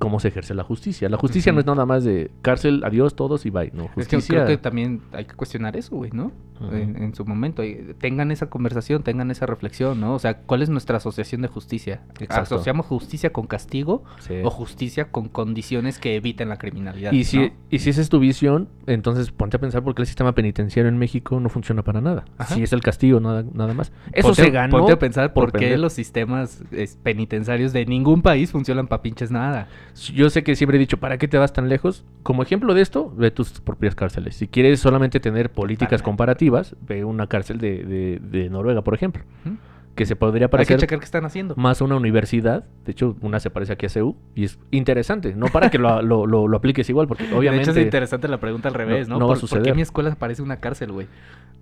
cómo 0.00 0.18
se 0.18 0.26
ejerce 0.28 0.54
la 0.54 0.64
justicia. 0.64 1.08
La 1.08 1.16
justicia 1.18 1.52
no 1.52 1.60
es 1.60 1.66
nada 1.66 1.86
más 1.86 2.02
de 2.02 2.32
cárcel, 2.42 2.82
adiós 2.84 3.14
todos 3.14 3.46
y 3.46 3.50
bye. 3.50 3.70
No, 3.72 3.88
Es 3.96 4.08
que 4.08 4.18
creo 4.18 4.46
que 4.46 4.56
también 4.56 5.02
hay 5.12 5.26
que 5.26 5.34
cuestionar 5.34 5.76
eso, 5.76 5.94
güey, 5.94 6.10
¿no? 6.12 6.32
En, 6.72 7.02
en 7.02 7.14
su 7.14 7.24
momento. 7.24 7.62
Tengan 8.00 8.30
esa 8.30 8.50
conversación, 8.50 9.02
tengan 9.02 9.30
esa 9.30 9.46
reflexión, 9.46 9.98
¿no? 9.98 10.14
O 10.14 10.18
sea, 10.18 10.38
¿cuál 10.42 10.60
es 10.62 10.68
nuestra 10.68 10.98
asociación 10.98 11.40
de 11.40 11.48
justicia? 11.48 12.02
Exacto. 12.18 12.56
¿Asociamos 12.56 12.84
justicia 12.86 13.32
con 13.32 13.46
castigo 13.46 14.04
Sí. 14.18 14.34
o 14.44 14.50
justicia 14.50 15.10
con 15.10 15.28
condiciones 15.30 15.98
que 15.98 16.16
eviten 16.16 16.50
la 16.50 16.56
criminalidad? 16.58 17.12
Y 17.12 17.24
si, 17.24 17.38
¿no? 17.38 17.50
y 17.70 17.78
si 17.78 17.88
esa 17.90 18.02
es 18.02 18.10
tu 18.10 18.18
visión, 18.18 18.68
entonces 18.86 19.30
ponte 19.30 19.56
a 19.56 19.60
pensar 19.60 19.82
por 19.82 19.94
qué 19.94 20.02
el 20.02 20.06
sistema 20.06 20.34
penitenciario 20.34 20.88
en 20.90 20.98
México 20.98 21.40
no 21.40 21.48
funciona 21.48 21.82
para 21.82 22.02
nada. 22.02 22.24
Ajá. 22.36 22.54
Si 22.54 22.62
es 22.62 22.72
el 22.74 22.82
castigo, 22.82 23.20
nada, 23.20 23.42
nada 23.54 23.72
más. 23.72 23.90
Eso 24.12 24.28
Ponte- 24.28 24.42
se 24.44 24.50
ganó. 24.50 24.78
Ponte 24.78 24.92
a 24.92 24.98
pensar 24.98 25.32
por, 25.32 25.52
qué 25.52 25.60
pendejo. 25.60 25.80
los 25.82 25.92
sistemas 25.94 26.62
penitenciarios 27.02 27.72
de 27.72 27.86
ningún 27.86 28.22
país 28.22 28.50
funcionan 28.50 28.86
para 28.86 29.02
pinches 29.02 29.30
nada. 29.30 29.68
Yo 29.94 30.30
sé 30.30 30.42
que 30.42 30.56
siempre 30.56 30.76
he 30.76 30.80
dicho, 30.80 30.98
¿para 30.98 31.18
qué 31.18 31.28
te 31.28 31.38
vas 31.38 31.52
tan 31.52 31.68
lejos? 31.68 32.04
Como 32.22 32.42
ejemplo 32.42 32.74
de 32.74 32.82
esto, 32.82 33.12
ve 33.16 33.30
tus 33.30 33.60
propias 33.60 33.94
cárceles. 33.94 34.36
Si 34.36 34.48
quieres 34.48 34.80
solamente 34.80 35.20
tener 35.20 35.50
políticas 35.50 36.00
comparativas, 36.02 36.76
ve 36.86 37.04
una 37.04 37.26
cárcel 37.26 37.58
de, 37.58 37.84
de- 37.84 38.20
de 38.20 38.50
Noruega, 38.50 38.82
por 38.82 38.94
ejemplo, 38.94 39.22
¿Mm? 39.44 39.50
Que 39.94 40.06
se 40.06 40.16
podría 40.16 40.46
Hay 40.46 40.48
que 40.48 40.52
parecer 40.52 40.78
checar 40.80 40.98
qué 40.98 41.04
están 41.04 41.24
haciendo. 41.24 41.54
más 41.56 41.80
una 41.80 41.96
universidad. 41.96 42.64
De 42.84 42.92
hecho, 42.92 43.16
una 43.20 43.38
se 43.40 43.50
parece 43.50 43.72
aquí 43.74 43.86
a 43.86 43.88
CEU 43.88 44.16
y 44.34 44.44
es 44.44 44.58
interesante. 44.70 45.34
No 45.34 45.46
para 45.46 45.70
que 45.70 45.78
lo, 45.78 46.00
lo- 46.02 46.26
lo- 46.26 46.48
lo 46.48 46.56
apliques 46.56 46.88
igual, 46.88 47.06
porque 47.08 47.26
De 47.26 47.34
obviamente 47.34 47.70
hecho, 47.70 47.78
es 47.78 47.84
interesante 47.84 48.28
la 48.28 48.38
pregunta 48.38 48.68
al 48.68 48.74
revés, 48.74 49.08
¿no? 49.08 49.18
no 49.18 49.26
va 49.28 49.34
a 49.34 49.36
¿Por, 49.36 49.40
por 49.40 49.48
qué 49.50 49.56
suceder. 49.56 49.74
mi 49.76 49.82
escuela 49.82 50.14
parece 50.14 50.42
una 50.42 50.58
cárcel, 50.60 50.92
güey? 50.92 51.06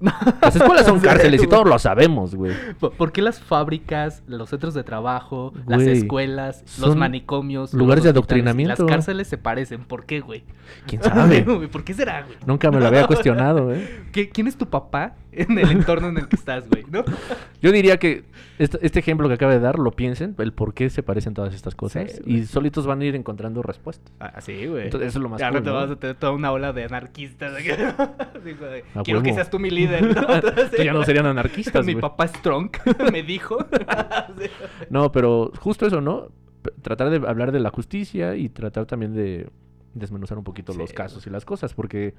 las 0.43 0.55
escuelas 0.55 0.87
son 0.87 1.01
cárceles 1.01 1.43
y 1.43 1.47
güey. 1.47 1.51
todos 1.51 1.69
lo 1.69 1.77
sabemos, 1.81 2.35
güey. 2.37 2.53
¿Por, 2.79 2.93
por 2.93 3.11
qué 3.11 3.21
las 3.21 3.41
fábricas, 3.41 4.23
los 4.29 4.49
centros 4.51 4.73
de 4.75 4.85
trabajo, 4.85 5.53
las 5.67 5.83
Güey, 5.83 5.99
escuelas, 5.99 6.63
los 6.81 6.95
manicomios, 6.95 7.75
lugares 7.75 7.99
los 7.99 8.05
de 8.05 8.11
adoctrinamiento. 8.11 8.85
Las 8.85 8.89
cárceles 8.93 9.27
se 9.27 9.39
parecen. 9.39 9.81
¿Por 9.85 10.05
qué, 10.07 10.21
güey? 10.21 10.45
¿Quién 10.87 11.03
sabe? 11.03 11.43
Güey, 11.43 11.67
¿Por 11.67 11.83
qué 11.83 11.95
será, 11.95 12.23
güey? 12.23 12.37
Nunca 12.47 12.71
me 12.71 12.79
lo 12.79 12.87
había 12.87 13.07
cuestionado, 13.09 13.73
¿eh? 13.75 14.05
¿Qué- 14.13 14.29
¿Quién 14.31 14.47
es 14.47 14.57
tu 14.57 14.67
papá 14.69 15.17
en 15.43 15.59
el 15.59 15.71
entorno 15.71 16.09
en 16.09 16.19
el 16.19 16.29
que 16.29 16.37
estás, 16.37 16.69
güey? 16.69 16.85
¿No? 16.91 17.05
Yo 17.61 17.73
diría 17.73 17.99
que 17.99 18.25
este, 18.59 18.79
este 18.83 18.99
ejemplo 18.99 19.29
que 19.29 19.35
acaba 19.35 19.53
de 19.53 19.61
dar, 19.61 19.79
lo 19.79 19.93
piensen, 19.93 20.35
el 20.39 20.53
por 20.53 20.75
qué 20.75 20.91
se 20.91 21.03
parecen 21.03 21.35
todas 21.35 21.55
estas 21.55 21.75
cosas. 21.75 22.11
Sí, 22.13 22.23
y 22.27 22.45
solitos 22.45 22.87
van 22.87 23.01
a 23.01 23.05
ir 23.05 23.15
encontrando 23.15 23.63
respuestas. 23.63 24.13
Ah, 24.21 24.41
sí, 24.41 24.67
güey. 24.67 24.85
Entonces, 24.85 25.09
eso 25.11 25.19
es 25.19 25.23
lo 25.23 25.29
más 25.29 25.41
Ya 25.41 25.51
cool, 25.51 25.63
te 25.63 25.71
¿no? 25.71 25.75
vas 25.77 25.91
a 25.91 25.97
tener 25.97 26.17
toda 26.17 26.33
una 26.33 26.51
ola 26.53 26.73
de 26.73 26.85
anarquistas. 26.85 27.53
Así 27.55 27.69
Quiero 29.05 29.23
que 29.23 29.33
seas 29.33 29.51
tú 29.51 29.59
mi 29.59 29.71
líder. 29.71 30.03
¿no? 30.15 30.23
Entonces, 30.35 30.65
Estos 30.65 30.85
ya 30.85 30.93
no 30.93 31.05
serían 31.05 31.27
anarquistas, 31.27 31.85
Mi 31.87 31.95
papá 31.95 32.25
es 32.25 32.33
Trunk, 32.43 32.79
me 33.13 33.23
dijo. 33.23 33.59
No, 34.91 35.13
pero 35.13 35.53
justo 35.59 35.87
eso, 35.87 36.01
¿no? 36.01 36.29
Tratar 36.83 37.11
de 37.11 37.29
hablar 37.29 37.53
de 37.53 37.61
la 37.61 37.71
justicia 37.71 38.35
y 38.37 38.49
tratar 38.49 38.87
también 38.87 39.15
de 39.15 39.49
desmenuzar 39.95 40.39
un 40.39 40.45
poquito 40.45 40.73
Sí, 40.73 40.79
los 40.79 40.93
casos 40.93 41.27
y 41.27 41.31
las 41.31 41.45
cosas, 41.45 41.75
porque 41.75 42.15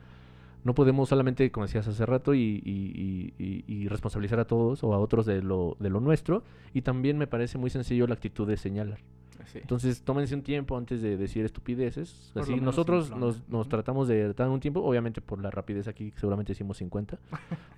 no 0.63 0.73
podemos 0.75 1.09
solamente, 1.09 1.51
como 1.51 1.65
decías 1.65 1.87
hace 1.87 2.05
rato, 2.05 2.33
y, 2.33 2.61
y- 2.65 3.33
y- 3.37 3.63
y- 3.67 3.87
responsabilizar 3.87 4.39
a 4.39 4.45
todos 4.45 4.83
o 4.83 4.93
a 4.93 4.99
otros 4.99 5.25
de 5.25 5.41
lo, 5.41 5.77
de 5.79 5.89
lo 5.89 5.99
nuestro. 6.01 6.43
Y 6.73 6.81
también 6.81 7.17
me 7.17 7.27
parece 7.27 7.57
muy 7.57 7.69
sencillo 7.69 8.07
la 8.07 8.13
actitud 8.15 8.47
de 8.47 8.57
señalar. 8.57 8.99
Sí. 9.45 9.59
Entonces, 9.59 10.03
tómense 10.03 10.35
un 10.35 10.43
tiempo 10.43 10.77
antes 10.77 11.01
de 11.01 11.17
decir 11.17 11.43
estupideces. 11.45 12.29
Por 12.33 12.43
Así 12.43 12.55
nosotros 12.59 13.09
nos, 13.15 13.47
nos 13.49 13.67
tratamos 13.69 14.07
de 14.07 14.31
dar 14.33 14.49
un 14.49 14.59
tiempo, 14.59 14.81
obviamente 14.81 15.21
por 15.21 15.41
la 15.41 15.49
rapidez 15.49 15.87
aquí, 15.87 16.11
seguramente 16.17 16.51
hicimos 16.51 16.77
50, 16.77 17.17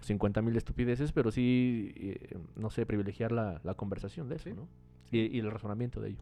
50 0.02 0.42
mil 0.42 0.58
estupideces, 0.58 1.12
pero 1.14 1.32
sí, 1.32 1.94
eh, 1.96 2.38
no 2.58 2.72
sé, 2.72 2.86
privilegiar 2.86 3.32
la, 3.32 3.62
la 3.64 3.74
conversación 3.76 4.28
de 4.28 4.36
eso, 4.36 4.50
Sí. 4.50 4.56
¿no? 4.56 4.68
Y, 5.12 5.38
y 5.38 5.40
el 5.40 5.50
razonamiento 5.52 6.02
de 6.02 6.10
ello. 6.10 6.22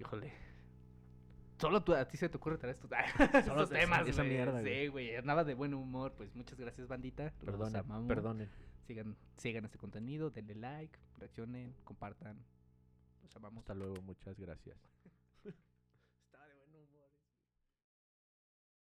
Híjole. 0.00 0.32
Solo 1.58 1.82
tú, 1.82 1.92
a 1.94 2.06
ti 2.06 2.16
se 2.16 2.28
te 2.28 2.36
ocurre 2.36 2.56
traer 2.58 2.74
estos, 2.76 2.90
esa- 3.64 3.66
temas, 3.74 4.06
esa 4.08 4.22
mierda, 4.22 4.62
Sí, 4.62 4.86
güey. 4.88 5.16
Andaba 5.16 5.44
de 5.44 5.54
buen 5.54 5.74
humor. 5.74 6.12
Pues 6.16 6.34
muchas 6.34 6.58
gracias, 6.58 6.86
bandita. 6.88 7.32
Amamos. 7.80 8.06
perdonen. 8.08 8.48
Sigan, 8.86 9.16
sigan 9.36 9.64
este 9.64 9.76
contenido, 9.76 10.30
denle 10.30 10.54
like, 10.54 10.98
reaccionen, 11.18 11.74
compartan. 11.84 12.38
Los 13.22 13.36
amamos. 13.36 13.58
Hasta 13.58 13.74
luego, 13.74 14.00
muchas 14.02 14.38
gracias. 14.38 14.76